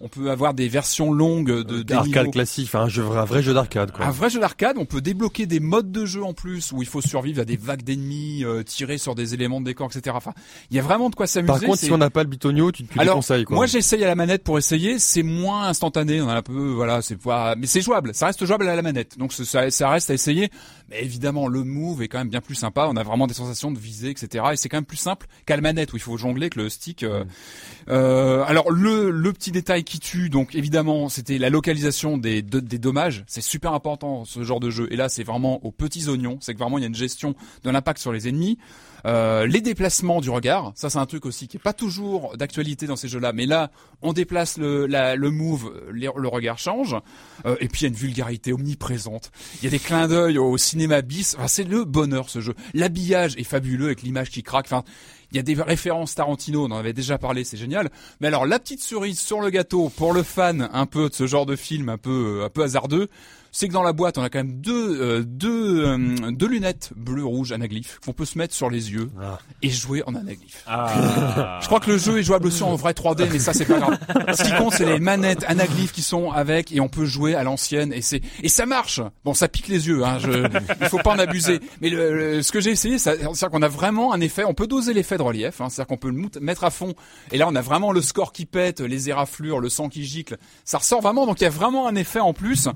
On 0.00 0.08
peut 0.08 0.30
avoir 0.30 0.54
des 0.54 0.68
versions 0.68 1.12
longues 1.12 1.62
de 1.64 1.82
des 1.82 1.94
Arcade 1.94 2.30
classique, 2.30 2.66
enfin 2.68 2.84
un, 2.84 2.88
jeu, 2.88 3.04
un 3.04 3.24
vrai 3.24 3.42
jeu 3.42 3.54
d'arcade. 3.54 3.92
Un 3.98 4.10
vrai 4.10 4.30
jeu 4.30 4.40
d'arcade, 4.40 4.76
on 4.78 4.84
peut 4.84 5.00
débloquer 5.00 5.46
des 5.46 5.60
modes 5.60 5.90
de 5.92 6.04
jeu 6.04 6.22
en 6.22 6.32
plus 6.34 6.72
où 6.72 6.82
il 6.82 6.88
faut 6.88 7.00
survivre 7.00 7.40
à 7.40 7.44
des 7.44 7.56
vagues 7.56 7.82
d'ennemis, 7.82 8.44
euh, 8.44 8.62
tirer 8.62 8.98
sur 8.98 9.14
des 9.14 9.34
éléments 9.34 9.60
de 9.60 9.66
décor, 9.66 9.88
etc. 9.94 10.14
Enfin, 10.16 10.32
il 10.70 10.76
y 10.76 10.78
a 10.78 10.82
vraiment 10.82 11.10
de 11.10 11.14
quoi 11.14 11.26
s'amuser. 11.26 11.52
Par 11.52 11.60
contre, 11.60 11.78
si 11.78 11.90
on 11.92 11.98
n'a 11.98 12.10
pas 12.10 12.22
le 12.22 12.28
bitonio, 12.28 12.72
tu, 12.72 12.84
tu 12.84 12.98
alors, 12.98 13.14
déconseilles 13.14 13.44
quoi. 13.44 13.56
moi 13.56 13.66
j'essaye 13.66 14.02
à 14.04 14.06
la 14.06 14.14
manette 14.14 14.44
pour 14.44 14.58
essayer, 14.58 14.98
c'est 14.98 15.22
moins 15.22 15.68
instantané, 15.68 16.20
on 16.20 16.28
a 16.28 16.34
un 16.34 16.42
peu, 16.42 16.70
voilà, 16.70 17.02
c'est 17.02 17.16
pas, 17.16 17.54
mais 17.56 17.66
c'est 17.66 17.80
jouable, 17.80 18.14
ça 18.14 18.26
reste 18.26 18.44
jouable 18.44 18.68
à 18.68 18.76
la 18.76 18.82
manette, 18.82 19.18
donc 19.18 19.32
ça, 19.32 19.70
ça 19.70 19.88
reste 19.90 20.10
à 20.10 20.14
essayer. 20.14 20.50
Mais 20.88 21.02
évidemment, 21.02 21.48
le 21.48 21.64
move 21.64 22.02
est 22.02 22.08
quand 22.08 22.18
même 22.18 22.28
bien 22.28 22.40
plus 22.40 22.54
sympa, 22.54 22.86
on 22.88 22.96
a 22.96 23.02
vraiment 23.02 23.26
des 23.26 23.34
sensations 23.34 23.72
de 23.72 23.78
viser, 23.78 24.10
etc. 24.10 24.44
Et 24.52 24.56
c'est 24.56 24.68
quand 24.68 24.76
même 24.76 24.84
plus 24.84 24.96
simple 24.96 25.26
qu'à 25.44 25.56
la 25.56 25.62
manette 25.62 25.92
où 25.92 25.96
il 25.96 26.02
faut 26.02 26.16
jongler 26.16 26.48
que 26.48 26.60
le 26.60 26.68
stick. 26.68 27.02
euh. 27.02 27.24
Euh, 27.88 28.44
alors 28.46 28.70
le 28.70 29.10
le 29.10 29.32
petit 29.36 29.52
détail 29.52 29.84
qui 29.84 30.00
tue, 30.00 30.28
donc 30.30 30.54
évidemment, 30.54 31.08
c'était 31.08 31.38
la 31.38 31.50
localisation 31.50 32.16
des 32.18 32.42
de- 32.42 32.60
des 32.60 32.78
dommages, 32.78 33.24
c'est 33.26 33.40
super 33.40 33.72
important 33.74 34.24
ce 34.24 34.42
genre 34.42 34.60
de 34.60 34.70
jeu. 34.70 34.88
Et 34.90 34.96
là, 34.96 35.08
c'est 35.08 35.24
vraiment 35.24 35.64
aux 35.64 35.70
petits 35.70 36.08
oignons, 36.08 36.38
c'est 36.40 36.54
que 36.54 36.58
vraiment 36.58 36.78
il 36.78 36.82
y 36.82 36.84
a 36.84 36.88
une 36.88 36.94
gestion 36.94 37.34
de 37.62 37.70
l'impact 37.70 38.00
sur 38.00 38.12
les 38.12 38.28
ennemis. 38.28 38.58
Euh, 39.04 39.46
les 39.46 39.60
déplacements 39.60 40.20
du 40.20 40.30
regard, 40.30 40.72
ça 40.74 40.90
c'est 40.90 40.98
un 40.98 41.06
truc 41.06 41.26
aussi 41.26 41.48
qui 41.48 41.58
est 41.58 41.60
pas 41.60 41.72
toujours 41.72 42.36
d'actualité 42.36 42.86
dans 42.86 42.96
ces 42.96 43.08
jeux-là, 43.08 43.32
mais 43.32 43.46
là 43.46 43.70
on 44.02 44.12
déplace 44.12 44.56
le, 44.58 44.86
le 44.86 45.30
move, 45.30 45.72
le 45.90 46.28
regard 46.28 46.58
change, 46.58 46.96
Euh, 47.44 47.56
et 47.60 47.68
puis 47.68 47.80
il 47.80 47.84
y 47.84 47.86
a 47.86 47.88
une 47.88 47.94
vulgarité 47.94 48.52
omniprésente. 48.52 49.30
Il 49.56 49.64
y 49.64 49.66
a 49.66 49.70
des 49.70 49.78
clins 49.78 50.08
d'œil 50.08 50.38
au 50.38 50.56
cinéma 50.56 51.02
bis, 51.02 51.34
enfin, 51.36 51.48
c'est 51.48 51.64
le 51.64 51.84
bonheur 51.84 52.30
ce 52.30 52.40
jeu. 52.40 52.54
L'habillage 52.74 53.34
est 53.36 53.44
fabuleux 53.44 53.86
avec 53.86 54.02
l'image 54.02 54.30
qui 54.30 54.42
craque. 54.42 54.66
Enfin, 54.66 54.84
il 55.32 55.36
y 55.36 55.40
a 55.40 55.42
des 55.42 55.54
références 55.54 56.14
Tarantino, 56.14 56.64
on 56.64 56.70
en 56.70 56.76
avait 56.78 56.92
déjà 56.92 57.18
parlé, 57.18 57.44
c'est 57.44 57.56
génial. 57.56 57.90
Mais 58.20 58.28
alors 58.28 58.46
la 58.46 58.58
petite 58.58 58.80
cerise 58.80 59.18
sur 59.18 59.40
le 59.40 59.50
gâteau 59.50 59.90
pour 59.90 60.12
le 60.12 60.22
fan 60.22 60.68
un 60.72 60.86
peu 60.86 61.08
de 61.08 61.14
ce 61.14 61.26
genre 61.26 61.46
de 61.46 61.56
film 61.56 61.88
un 61.88 61.98
peu 61.98 62.42
un 62.44 62.48
peu 62.48 62.62
hasardeux, 62.62 63.08
c'est 63.58 63.68
que 63.68 63.72
dans 63.72 63.82
la 63.82 63.94
boîte 63.94 64.18
on 64.18 64.22
a 64.22 64.28
quand 64.28 64.38
même 64.40 64.60
deux 64.60 65.00
euh, 65.00 65.22
deux 65.26 65.82
euh, 65.86 66.30
deux 66.30 66.46
lunettes 66.46 66.90
bleu 66.94 67.24
rouge 67.24 67.52
anaglyphes 67.52 68.00
qu'on 68.04 68.12
peut 68.12 68.26
se 68.26 68.36
mettre 68.36 68.52
sur 68.54 68.68
les 68.68 68.92
yeux 68.92 69.10
et 69.62 69.70
jouer 69.70 70.02
en 70.06 70.14
anaglyphe. 70.14 70.62
Ah. 70.66 71.58
Je 71.62 71.66
crois 71.66 71.80
que 71.80 71.90
le 71.90 71.96
jeu 71.96 72.18
est 72.18 72.22
jouable 72.22 72.48
aussi 72.48 72.62
en 72.62 72.74
vrai 72.76 72.92
3D, 72.92 73.28
mais 73.32 73.38
ça 73.38 73.54
c'est 73.54 73.64
pas 73.64 73.78
grave. 73.78 73.98
Ce 74.36 74.42
qui 74.42 74.52
compte, 74.58 74.74
c'est 74.74 74.84
les 74.84 74.98
manettes 75.00 75.44
anaglyphes 75.48 75.92
qui 75.92 76.02
sont 76.02 76.30
avec 76.32 76.70
et 76.72 76.80
on 76.80 76.88
peut 76.88 77.06
jouer 77.06 77.34
à 77.34 77.42
l'ancienne 77.44 77.92
et 77.94 78.02
c'est 78.02 78.20
et 78.42 78.48
ça 78.50 78.66
marche. 78.66 79.00
Bon, 79.24 79.32
ça 79.32 79.48
pique 79.48 79.68
les 79.68 79.88
yeux, 79.88 80.04
hein. 80.04 80.18
Je, 80.18 80.30
il 80.82 80.88
faut 80.88 80.98
pas 80.98 81.12
en 81.14 81.18
abuser. 81.18 81.60
Mais 81.80 81.88
le, 81.88 82.14
le- 82.36 82.42
ce 82.42 82.52
que 82.52 82.60
j'ai 82.60 82.70
essayé, 82.72 82.98
ça- 82.98 83.14
c'est-à-dire 83.16 83.50
qu'on 83.50 83.62
a 83.62 83.68
vraiment 83.68 84.12
un 84.12 84.20
effet. 84.20 84.44
On 84.44 84.52
peut 84.54 84.66
doser 84.66 84.92
l'effet 84.92 85.16
de 85.16 85.22
relief, 85.22 85.60
hein. 85.62 85.68
c'est-à-dire 85.70 85.86
qu'on 85.86 85.96
peut 85.96 86.10
le 86.10 86.28
mettre 86.40 86.64
à 86.64 86.70
fond. 86.70 86.92
Et 87.32 87.38
là, 87.38 87.46
on 87.48 87.54
a 87.54 87.62
vraiment 87.62 87.90
le 87.92 88.02
score 88.02 88.32
qui 88.32 88.44
pète, 88.44 88.80
les 88.80 89.08
éraflures, 89.08 89.60
le 89.60 89.68
sang 89.70 89.88
qui 89.88 90.04
gicle. 90.04 90.36
Ça 90.64 90.78
ressort 90.78 91.00
vraiment. 91.00 91.26
Donc 91.26 91.40
il 91.40 91.44
y 91.44 91.46
a 91.46 91.50
vraiment 91.50 91.88
un 91.88 91.94
effet 91.94 92.20
en 92.20 92.34
plus. 92.34 92.68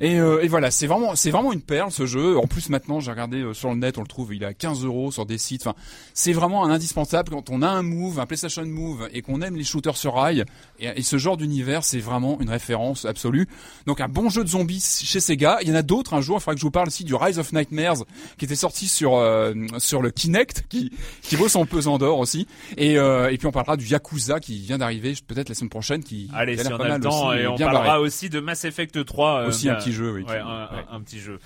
Et, 0.00 0.18
euh, 0.20 0.42
et 0.42 0.48
voilà, 0.48 0.70
c'est 0.70 0.86
vraiment, 0.86 1.14
c'est 1.16 1.30
vraiment 1.30 1.52
une 1.52 1.60
perle 1.62 1.90
ce 1.90 2.06
jeu. 2.06 2.36
En 2.38 2.46
plus, 2.46 2.68
maintenant, 2.68 3.00
j'ai 3.00 3.10
regardé 3.10 3.38
euh, 3.42 3.54
sur 3.54 3.70
le 3.70 3.76
net, 3.76 3.98
on 3.98 4.02
le 4.02 4.06
trouve, 4.06 4.34
il 4.34 4.42
est 4.42 4.46
à 4.46 4.54
15 4.54 4.84
euros 4.84 5.10
sur 5.12 5.26
des 5.26 5.38
sites. 5.38 5.66
Enfin, 5.66 5.76
c'est 6.14 6.32
vraiment 6.32 6.64
un 6.64 6.70
indispensable 6.70 7.30
quand 7.30 7.50
on 7.50 7.62
a 7.62 7.68
un 7.68 7.82
Move, 7.82 8.20
un 8.20 8.26
PlayStation 8.26 8.64
Move, 8.66 9.08
et 9.12 9.22
qu'on 9.22 9.40
aime 9.42 9.56
les 9.56 9.64
shooters 9.64 9.96
sur 9.96 10.14
rail. 10.14 10.44
Et, 10.80 10.86
et 10.96 11.02
ce 11.02 11.18
genre 11.18 11.36
d'univers, 11.36 11.84
c'est 11.84 11.98
vraiment 11.98 12.38
une 12.40 12.50
référence 12.50 13.04
absolue. 13.04 13.48
Donc, 13.86 14.00
un 14.00 14.08
bon 14.08 14.28
jeu 14.28 14.44
de 14.44 14.48
zombies 14.48 14.80
chez 14.80 15.20
Sega. 15.20 15.58
Il 15.62 15.68
y 15.68 15.72
en 15.72 15.76
a 15.76 15.82
d'autres. 15.82 16.14
Un 16.14 16.20
jour, 16.20 16.36
il 16.38 16.40
faudra 16.40 16.54
que 16.54 16.60
je 16.60 16.64
vous 16.66 16.70
parle 16.70 16.88
aussi 16.88 17.04
du 17.04 17.14
Rise 17.14 17.38
of 17.38 17.52
Nightmares, 17.52 18.04
qui 18.38 18.44
était 18.44 18.56
sorti 18.56 18.88
sur 18.88 19.16
euh, 19.16 19.54
sur 19.78 20.02
le 20.02 20.10
Kinect, 20.10 20.64
qui 20.68 20.90
qui 21.22 21.36
vaut 21.36 21.48
son 21.48 21.66
pesant 21.66 21.98
d'or 21.98 22.18
aussi. 22.18 22.46
Et 22.76 22.98
euh, 22.98 23.30
et 23.30 23.38
puis 23.38 23.46
on 23.46 23.52
parlera 23.52 23.76
du 23.76 23.86
Yakuza 23.86 24.40
qui 24.40 24.58
vient 24.58 24.78
d'arriver 24.78 25.14
peut-être 25.26 25.48
la 25.48 25.54
semaine 25.54 25.70
prochaine, 25.70 26.02
qui 26.04 26.28
Allez, 26.34 26.54
qui 26.54 26.60
a 26.60 26.64
si 26.64 26.72
on 26.72 26.78
pas 26.78 26.84
a 26.86 26.98
le 26.98 27.02
temps, 27.02 27.28
aussi, 27.28 27.38
et 27.38 27.42
mais 27.42 27.46
on 27.48 27.56
parlera 27.56 27.84
barré. 27.84 28.00
aussi 28.00 28.28
de 28.30 28.40
Mass 28.40 28.64
Effect 28.64 29.04
3. 29.04 29.40
euh, 29.42 29.48
Aussi 29.48 29.68
un 29.68 29.76
petit 29.86 29.92
jeu, 29.96 30.12
oui, 30.12 30.22
Ouais, 30.28 30.38
un, 30.38 30.44
ouais. 30.44 30.84
un- 30.90 30.96
un 30.96 31.00
petit 31.00 31.18
jeu. 31.20 31.38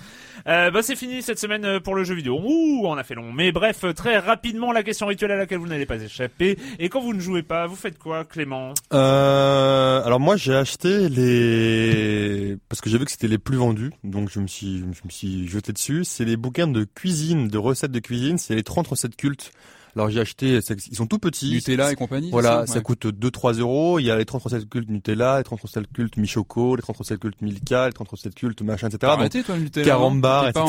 Euh, 0.47 0.71
bah 0.71 0.81
c'est 0.81 0.95
fini 0.95 1.21
cette 1.21 1.39
semaine 1.39 1.65
euh, 1.65 1.79
pour 1.79 1.95
le 1.95 2.03
jeu 2.03 2.15
vidéo. 2.15 2.39
Ouh, 2.43 2.81
on 2.85 2.95
a 2.97 3.03
fait 3.03 3.15
long. 3.15 3.31
Mais 3.31 3.51
bref, 3.51 3.83
euh, 3.83 3.93
très 3.93 4.17
rapidement, 4.19 4.71
la 4.71 4.83
question 4.83 5.07
rituelle 5.07 5.31
à 5.31 5.35
laquelle 5.37 5.59
vous 5.59 5.67
n'allez 5.67 5.85
pas 5.85 5.97
échapper. 6.01 6.57
Et 6.79 6.89
quand 6.89 7.01
vous 7.01 7.13
ne 7.13 7.19
jouez 7.19 7.43
pas, 7.43 7.67
vous 7.67 7.75
faites 7.75 7.97
quoi, 7.99 8.25
Clément? 8.25 8.73
Euh, 8.93 10.03
alors 10.03 10.19
moi 10.19 10.35
j'ai 10.37 10.55
acheté 10.55 11.09
les 11.09 12.57
parce 12.69 12.81
que 12.81 12.89
j'ai 12.89 12.97
vu 12.97 13.05
que 13.05 13.11
c'était 13.11 13.27
les 13.27 13.37
plus 13.37 13.57
vendus, 13.57 13.91
donc 14.03 14.29
je 14.29 14.39
me 14.39 14.47
suis 14.47 14.79
je 14.79 15.01
me 15.05 15.09
suis 15.09 15.47
jeté 15.47 15.73
dessus. 15.73 16.03
C'est 16.03 16.25
les 16.25 16.37
bouquins 16.37 16.67
de 16.67 16.83
cuisine, 16.83 17.47
de 17.47 17.57
recettes 17.57 17.91
de 17.91 17.99
cuisine. 17.99 18.37
C'est 18.37 18.55
les 18.55 18.63
30 18.63 18.87
recettes 18.87 19.15
cultes. 19.15 19.51
Alors 19.95 20.09
j'ai 20.09 20.19
acheté, 20.21 20.59
ils 20.89 20.95
sont 20.95 21.05
tout 21.07 21.19
petits. 21.19 21.51
Nutella 21.51 21.91
et 21.91 21.95
compagnie, 21.95 22.31
Voilà, 22.31 22.65
ça? 22.65 22.75
Ouais. 22.75 22.81
coûte 22.81 23.05
2-3 23.07 23.59
euros. 23.59 23.99
Il 23.99 24.05
y 24.05 24.11
a 24.11 24.15
les 24.17 24.25
30 24.25 24.43
recettes 24.43 24.69
cultes 24.69 24.89
Nutella, 24.89 25.37
les 25.39 25.43
30 25.43 25.61
recettes 25.61 25.91
cultes 25.93 26.17
Michoco, 26.17 26.75
les 26.75 26.81
30 26.81 26.97
recettes 26.97 27.19
cultes 27.19 27.41
Milka, 27.41 27.87
les 27.87 27.93
30 27.93 28.07
recettes 28.09 28.35
cultes 28.35 28.61
machin, 28.61 28.87
etc. 28.87 29.11
Arrêté, 29.11 29.43
toi, 29.43 29.55
le 29.55 29.63
Nutella, 29.63 29.85
Carambar, 29.85 30.45
T'es 30.53 30.53
pas 30.53 30.65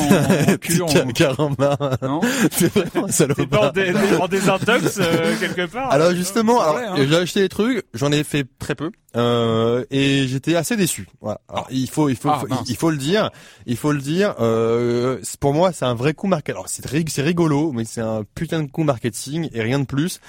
etc. 0.53 0.81
en- 0.81 0.85
en 0.85 1.09
en- 1.09 1.11
Carambar. 1.13 1.77
Non? 2.01 2.21
C'est 2.51 2.73
vraiment 2.73 3.07
salopard. 3.07 3.47
Pas 3.49 3.69
en, 3.69 3.71
dé- 3.71 3.93
en 4.19 4.27
désintox 4.27 4.97
euh, 4.99 5.35
quelque 5.39 5.67
part 5.71 5.91
Alors 5.91 6.13
justement, 6.13 6.59
alors, 6.61 6.75
Ouais, 6.75 6.85
hein. 6.85 6.95
j'ai 7.07 7.15
acheté 7.15 7.39
des 7.41 7.49
trucs, 7.49 7.85
j'en 7.93 8.11
ai 8.11 8.23
fait 8.23 8.45
très 8.59 8.75
peu, 8.75 8.91
euh, 9.15 9.85
et 9.91 10.27
j'étais 10.27 10.55
assez 10.55 10.75
déçu. 10.75 11.07
Voilà. 11.21 11.39
Alors, 11.47 11.67
il 11.71 11.89
faut, 11.89 12.09
il 12.09 12.15
faut, 12.15 12.29
Ah, 12.29 12.39
faut- 12.41 12.47
il 12.67 12.75
faut 12.75 12.89
le 12.89 12.97
dire, 12.97 13.29
il 13.65 13.77
faut 13.77 13.91
le 13.91 13.99
dire. 14.01 14.35
Euh, 14.39 15.19
pour 15.39 15.53
moi, 15.53 15.71
c'est 15.71 15.85
un 15.85 15.93
vrai 15.93 16.13
coup 16.13 16.27
marketing. 16.27 16.53
Alors 16.55 16.67
c'est 16.67 17.21
rigolo, 17.21 17.71
mais 17.71 17.85
c'est 17.85 18.01
un 18.01 18.23
putain 18.35 18.63
de 18.63 18.69
coup 18.69 18.83
marketing 18.83 19.12
et 19.53 19.61
rien 19.61 19.79
de 19.79 19.85
plus. 19.85 20.19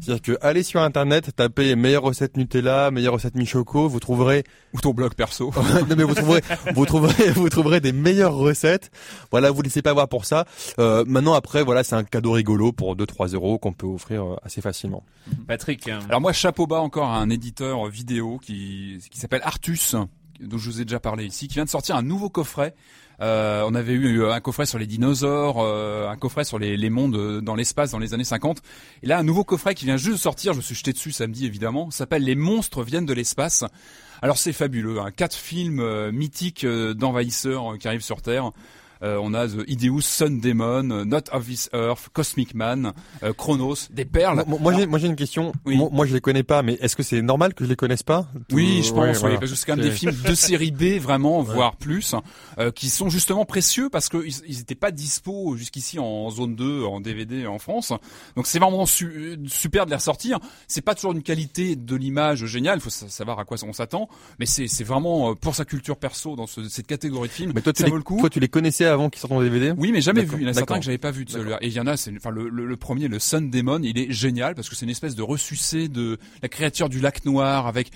C'est-à-dire 0.00 0.22
que 0.22 0.38
allez 0.40 0.62
sur 0.62 0.80
internet, 0.80 1.30
tapez 1.36 1.74
meilleures 1.76 2.02
recettes 2.02 2.36
Nutella, 2.36 2.90
meilleures 2.90 3.14
recettes 3.14 3.34
Michoco, 3.34 3.88
vous 3.88 4.00
trouverez 4.00 4.44
ou 4.72 4.80
ton 4.80 4.92
blog 4.92 5.14
perso. 5.14 5.52
non 5.88 5.96
mais 5.96 6.04
vous 6.04 6.14
trouverez, 6.14 6.42
vous 6.74 6.86
trouverez, 6.86 7.30
vous 7.30 7.48
trouverez 7.48 7.80
des 7.80 7.92
meilleures 7.92 8.34
recettes. 8.34 8.90
Voilà, 9.30 9.50
vous 9.50 9.62
laissez 9.62 9.82
pas 9.82 9.90
avoir 9.90 10.08
pour 10.08 10.24
ça. 10.24 10.46
Euh, 10.78 11.04
maintenant 11.06 11.34
après, 11.34 11.62
voilà, 11.62 11.84
c'est 11.84 11.96
un 11.96 12.04
cadeau 12.04 12.32
rigolo 12.32 12.72
pour 12.72 12.96
2-3 12.96 13.34
euros 13.34 13.58
qu'on 13.58 13.72
peut 13.72 13.86
offrir 13.86 14.24
euh, 14.24 14.36
assez 14.44 14.60
facilement. 14.60 15.02
Patrick. 15.46 15.88
hein. 15.88 16.00
Alors 16.08 16.20
moi, 16.20 16.32
chapeau 16.32 16.66
bas 16.66 16.80
encore 16.80 17.08
à 17.08 17.18
un 17.18 17.30
éditeur 17.30 17.86
vidéo 17.86 18.38
qui, 18.38 18.98
qui 19.10 19.18
s'appelle 19.18 19.42
Artus, 19.44 19.94
dont 20.40 20.58
je 20.58 20.70
vous 20.70 20.80
ai 20.80 20.84
déjà 20.84 21.00
parlé 21.00 21.24
ici, 21.24 21.48
qui 21.48 21.54
vient 21.54 21.64
de 21.64 21.70
sortir 21.70 21.96
un 21.96 22.02
nouveau 22.02 22.28
coffret. 22.28 22.74
Euh, 23.20 23.62
on 23.66 23.74
avait 23.74 23.92
eu 23.92 24.24
un 24.24 24.40
coffret 24.40 24.66
sur 24.66 24.78
les 24.78 24.86
dinosaures, 24.86 25.58
euh, 25.60 26.08
un 26.08 26.16
coffret 26.16 26.44
sur 26.44 26.58
les, 26.58 26.76
les 26.76 26.90
mondes 26.90 27.16
euh, 27.16 27.40
dans 27.40 27.54
l'espace 27.54 27.90
dans 27.90 27.98
les 27.98 28.14
années 28.14 28.24
50. 28.24 28.60
Et 29.02 29.06
là, 29.06 29.18
un 29.18 29.22
nouveau 29.22 29.44
coffret 29.44 29.74
qui 29.74 29.84
vient 29.84 29.96
juste 29.96 30.16
de 30.16 30.20
sortir, 30.20 30.52
je 30.52 30.58
me 30.58 30.62
suis 30.62 30.74
jeté 30.74 30.92
dessus 30.92 31.12
samedi 31.12 31.46
évidemment, 31.46 31.90
s'appelle 31.90 32.24
Les 32.24 32.34
monstres 32.34 32.82
viennent 32.82 33.06
de 33.06 33.14
l'espace. 33.14 33.64
Alors 34.24 34.38
c'est 34.38 34.54
fabuleux, 34.54 35.00
hein. 35.00 35.10
quatre 35.14 35.36
films 35.36 35.80
euh, 35.80 36.10
mythiques 36.10 36.64
euh, 36.64 36.94
d'envahisseurs 36.94 37.74
euh, 37.74 37.76
qui 37.76 37.88
arrivent 37.88 38.00
sur 38.00 38.22
Terre. 38.22 38.52
Euh, 39.02 39.18
on 39.20 39.34
a 39.34 39.46
The 39.48 39.64
Ideus 39.66 40.02
Sun 40.02 40.40
Demon, 40.40 40.90
euh, 40.90 41.04
Not 41.04 41.24
of 41.32 41.46
This 41.46 41.68
Earth, 41.74 42.08
Cosmic 42.12 42.54
Man, 42.54 42.92
euh, 43.22 43.32
Chronos, 43.32 43.88
des 43.90 44.04
perles. 44.04 44.44
Moi, 44.46 44.58
moi, 44.86 44.98
j'ai, 44.98 45.06
une 45.08 45.16
question. 45.16 45.52
Moi, 45.66 45.88
moi, 45.92 46.06
je 46.06 46.14
les 46.14 46.20
connais 46.20 46.42
pas, 46.42 46.62
mais 46.62 46.74
est-ce 46.80 46.96
que 46.96 47.02
c'est 47.02 47.20
normal 47.22 47.54
que 47.54 47.64
je 47.64 47.68
les 47.70 47.76
connaisse 47.76 48.02
pas? 48.02 48.26
Oui, 48.52 48.78
Euh, 48.80 48.82
je 48.82 48.92
ouais, 48.92 49.06
pense, 49.08 49.16
oui, 49.16 49.20
voilà. 49.20 49.38
parce 49.38 49.50
que 49.50 49.56
c'est 49.56 49.66
quand 49.66 49.76
même 49.76 49.84
des 49.84 49.90
films 49.90 50.16
de 50.26 50.34
série 50.34 50.70
B, 50.70 50.98
vraiment, 51.00 51.42
voire 51.42 51.76
plus, 51.76 52.14
euh, 52.58 52.70
qui 52.70 52.88
sont 52.88 53.08
justement 53.08 53.44
précieux 53.44 53.88
parce 53.90 54.08
qu'ils 54.08 54.32
ils 54.46 54.60
étaient 54.60 54.74
pas 54.74 54.90
dispo 54.90 55.56
jusqu'ici 55.56 55.98
en 55.98 56.30
zone 56.30 56.54
2, 56.54 56.84
en 56.84 57.00
DVD 57.00 57.46
en 57.46 57.58
France. 57.58 57.92
Donc 58.36 58.46
c'est 58.46 58.58
vraiment 58.58 58.86
su- 58.86 59.38
super 59.46 59.84
de 59.86 59.90
les 59.90 59.96
ressortir. 59.96 60.38
C'est 60.68 60.80
pas 60.82 60.94
toujours 60.94 61.12
une 61.12 61.22
qualité 61.22 61.76
de 61.76 61.96
l'image 61.96 62.46
géniale, 62.46 62.78
il 62.78 62.82
faut 62.82 62.90
sa- 62.90 63.08
savoir 63.08 63.38
à 63.38 63.44
quoi 63.44 63.56
on 63.66 63.72
s'attend, 63.72 64.08
mais 64.38 64.46
c'est 64.46 64.68
c'est 64.68 64.84
vraiment 64.84 65.34
pour 65.34 65.54
sa 65.54 65.64
culture 65.64 65.96
perso 65.96 66.36
dans 66.36 66.46
ce- 66.46 66.68
cette 66.68 66.86
catégorie 66.86 67.28
de 67.28 67.32
films. 67.34 67.52
Mais 67.54 67.60
toi, 67.60 67.72
tu 67.72 67.80
ça 67.80 67.86
les, 67.86 67.90
vaut 67.90 67.96
le 67.96 68.02
coup. 68.02 68.18
toi, 68.20 68.30
tu 68.30 68.40
les 68.40 68.48
connaissais 68.48 68.83
avant 68.86 69.10
qu'ils 69.10 69.20
sortent 69.20 69.32
en 69.32 69.42
DVD 69.42 69.72
Oui, 69.76 69.92
mais 69.92 70.00
jamais 70.00 70.22
vu. 70.22 70.36
Il 70.38 70.42
y 70.42 70.46
en 70.46 70.50
a 70.50 70.54
certains 70.54 70.78
que 70.78 70.84
j'avais 70.84 70.98
pas 70.98 71.10
vu 71.10 71.24
de 71.24 71.30
celui-là. 71.30 71.58
Et 71.60 71.68
il 71.68 71.72
y 71.72 71.80
en 71.80 71.86
a, 71.86 71.96
c'est, 71.96 72.12
enfin, 72.16 72.30
le, 72.30 72.48
le, 72.48 72.66
le 72.66 72.76
premier, 72.76 73.08
le 73.08 73.18
Sun 73.18 73.50
Demon, 73.50 73.80
il 73.82 73.98
est 73.98 74.10
génial 74.10 74.54
parce 74.54 74.68
que 74.68 74.76
c'est 74.76 74.84
une 74.84 74.90
espèce 74.90 75.14
de 75.14 75.22
ressucé 75.22 75.88
de 75.88 76.18
la 76.42 76.48
créature 76.48 76.88
du 76.88 77.00
lac 77.00 77.24
noir 77.24 77.66
avec, 77.66 77.90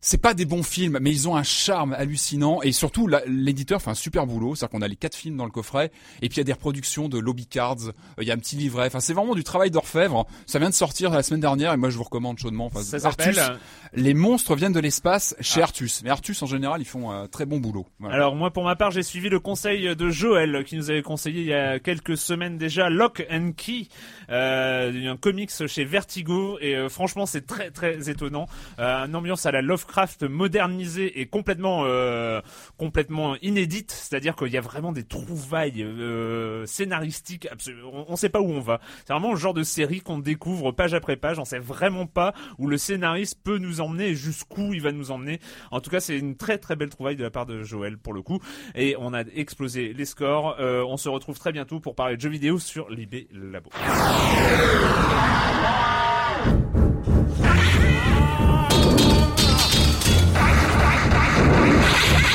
c'est 0.00 0.18
pas 0.18 0.34
des 0.34 0.46
bons 0.46 0.62
films, 0.62 0.98
mais 1.00 1.10
ils 1.10 1.28
ont 1.28 1.36
un 1.36 1.42
charme 1.42 1.92
hallucinant 1.92 2.62
et 2.62 2.72
surtout 2.72 3.08
l'éditeur 3.26 3.82
fait 3.82 3.90
un 3.90 3.94
super 3.94 4.26
boulot, 4.26 4.54
c'est-à-dire 4.54 4.78
qu'on 4.78 4.82
a 4.82 4.88
les 4.88 4.96
quatre 4.96 5.14
films 5.14 5.36
dans 5.36 5.44
le 5.44 5.50
coffret 5.50 5.90
et 6.22 6.28
puis 6.28 6.36
il 6.36 6.38
y 6.38 6.40
a 6.40 6.44
des 6.44 6.52
reproductions 6.54 7.08
de 7.08 7.18
lobby 7.18 7.46
cards, 7.46 7.88
euh, 7.88 8.22
il 8.22 8.26
y 8.26 8.30
a 8.30 8.34
un 8.34 8.38
petit 8.38 8.56
livret, 8.56 8.86
enfin 8.86 9.00
c'est 9.00 9.12
vraiment 9.12 9.34
du 9.34 9.44
travail 9.44 9.70
d'orfèvre. 9.70 10.26
Ça 10.46 10.58
vient 10.58 10.70
de 10.70 10.74
sortir 10.74 11.10
la 11.10 11.22
semaine 11.22 11.40
dernière 11.40 11.72
et 11.74 11.76
moi 11.76 11.90
je 11.90 11.98
vous 11.98 12.04
recommande 12.04 12.38
chaudement. 12.38 12.66
Enfin, 12.66 12.82
Ça 12.82 12.96
Artus, 13.06 13.34
s'appelle 13.36 13.58
Les 13.92 14.14
monstres 14.14 14.54
viennent 14.54 14.72
de 14.72 14.80
l'espace 14.80 15.36
chez 15.40 15.60
Artus. 15.60 16.02
Mais 16.02 16.10
Artus 16.10 16.42
en 16.42 16.46
général 16.46 16.80
ils 16.80 16.86
font 16.86 17.10
un 17.10 17.28
très 17.28 17.44
bon 17.44 17.58
boulot. 17.58 17.86
Voilà. 17.98 18.14
Alors 18.14 18.36
moi 18.36 18.50
pour 18.50 18.64
ma 18.64 18.76
part 18.76 18.90
j'ai 18.90 19.02
suivi 19.02 19.28
le 19.28 19.38
conseil 19.38 19.94
de 19.94 20.10
Joël 20.10 20.64
qui 20.64 20.76
nous 20.76 20.90
avait 20.90 21.02
conseillé 21.02 21.42
il 21.42 21.48
y 21.48 21.54
a 21.54 21.78
quelques 21.78 22.16
semaines 22.16 22.56
déjà 22.56 22.88
Lock 22.88 23.26
and 23.30 23.52
Key, 23.54 23.88
euh, 24.30 25.10
un 25.10 25.16
comics 25.18 25.50
chez 25.66 25.84
Vertigo 25.84 26.58
et 26.60 26.74
euh, 26.74 26.88
franchement 26.88 27.26
c'est 27.26 27.46
très 27.46 27.70
très 27.70 28.08
étonnant, 28.08 28.46
euh, 28.78 29.06
une 29.06 29.14
ambiance 29.14 29.44
à 29.44 29.50
la 29.50 29.60
Lovecraft 29.60 29.89
Lovecraft 29.90 30.22
modernisée 30.22 31.20
et 31.20 31.26
complètement 31.26 31.82
euh, 31.84 32.40
complètement 32.76 33.34
inédite, 33.42 33.90
c'est-à-dire 33.90 34.36
qu'il 34.36 34.52
y 34.52 34.56
a 34.56 34.60
vraiment 34.60 34.92
des 34.92 35.02
trouvailles 35.02 35.82
euh, 35.82 36.64
scénaristiques. 36.66 37.48
On, 37.92 38.04
on 38.08 38.16
sait 38.16 38.28
pas 38.28 38.40
où 38.40 38.50
on 38.50 38.60
va. 38.60 38.80
C'est 39.04 39.12
vraiment 39.12 39.32
le 39.32 39.36
genre 39.36 39.54
de 39.54 39.64
série 39.64 40.00
qu'on 40.00 40.18
découvre 40.18 40.70
page 40.70 40.94
après 40.94 41.16
page. 41.16 41.40
On 41.40 41.44
sait 41.44 41.58
vraiment 41.58 42.06
pas 42.06 42.34
où 42.58 42.68
le 42.68 42.78
scénariste 42.78 43.40
peut 43.42 43.58
nous 43.58 43.80
emmener, 43.80 44.14
jusqu'où 44.14 44.72
il 44.74 44.80
va 44.80 44.92
nous 44.92 45.10
emmener. 45.10 45.40
En 45.72 45.80
tout 45.80 45.90
cas, 45.90 45.98
c'est 45.98 46.16
une 46.16 46.36
très 46.36 46.58
très 46.58 46.76
belle 46.76 46.90
trouvaille 46.90 47.16
de 47.16 47.24
la 47.24 47.30
part 47.30 47.46
de 47.46 47.64
Joël 47.64 47.98
pour 47.98 48.12
le 48.12 48.22
coup. 48.22 48.38
Et 48.76 48.94
on 48.96 49.12
a 49.12 49.22
explosé 49.22 49.92
les 49.92 50.04
scores. 50.04 50.56
Euh, 50.60 50.84
on 50.84 50.98
se 50.98 51.08
retrouve 51.08 51.38
très 51.38 51.50
bientôt 51.50 51.80
pour 51.80 51.96
parler 51.96 52.16
de 52.16 52.20
jeux 52.20 52.30
vidéo 52.30 52.60
sur 52.60 52.90
Libé 52.90 53.26
Labo. 53.32 53.70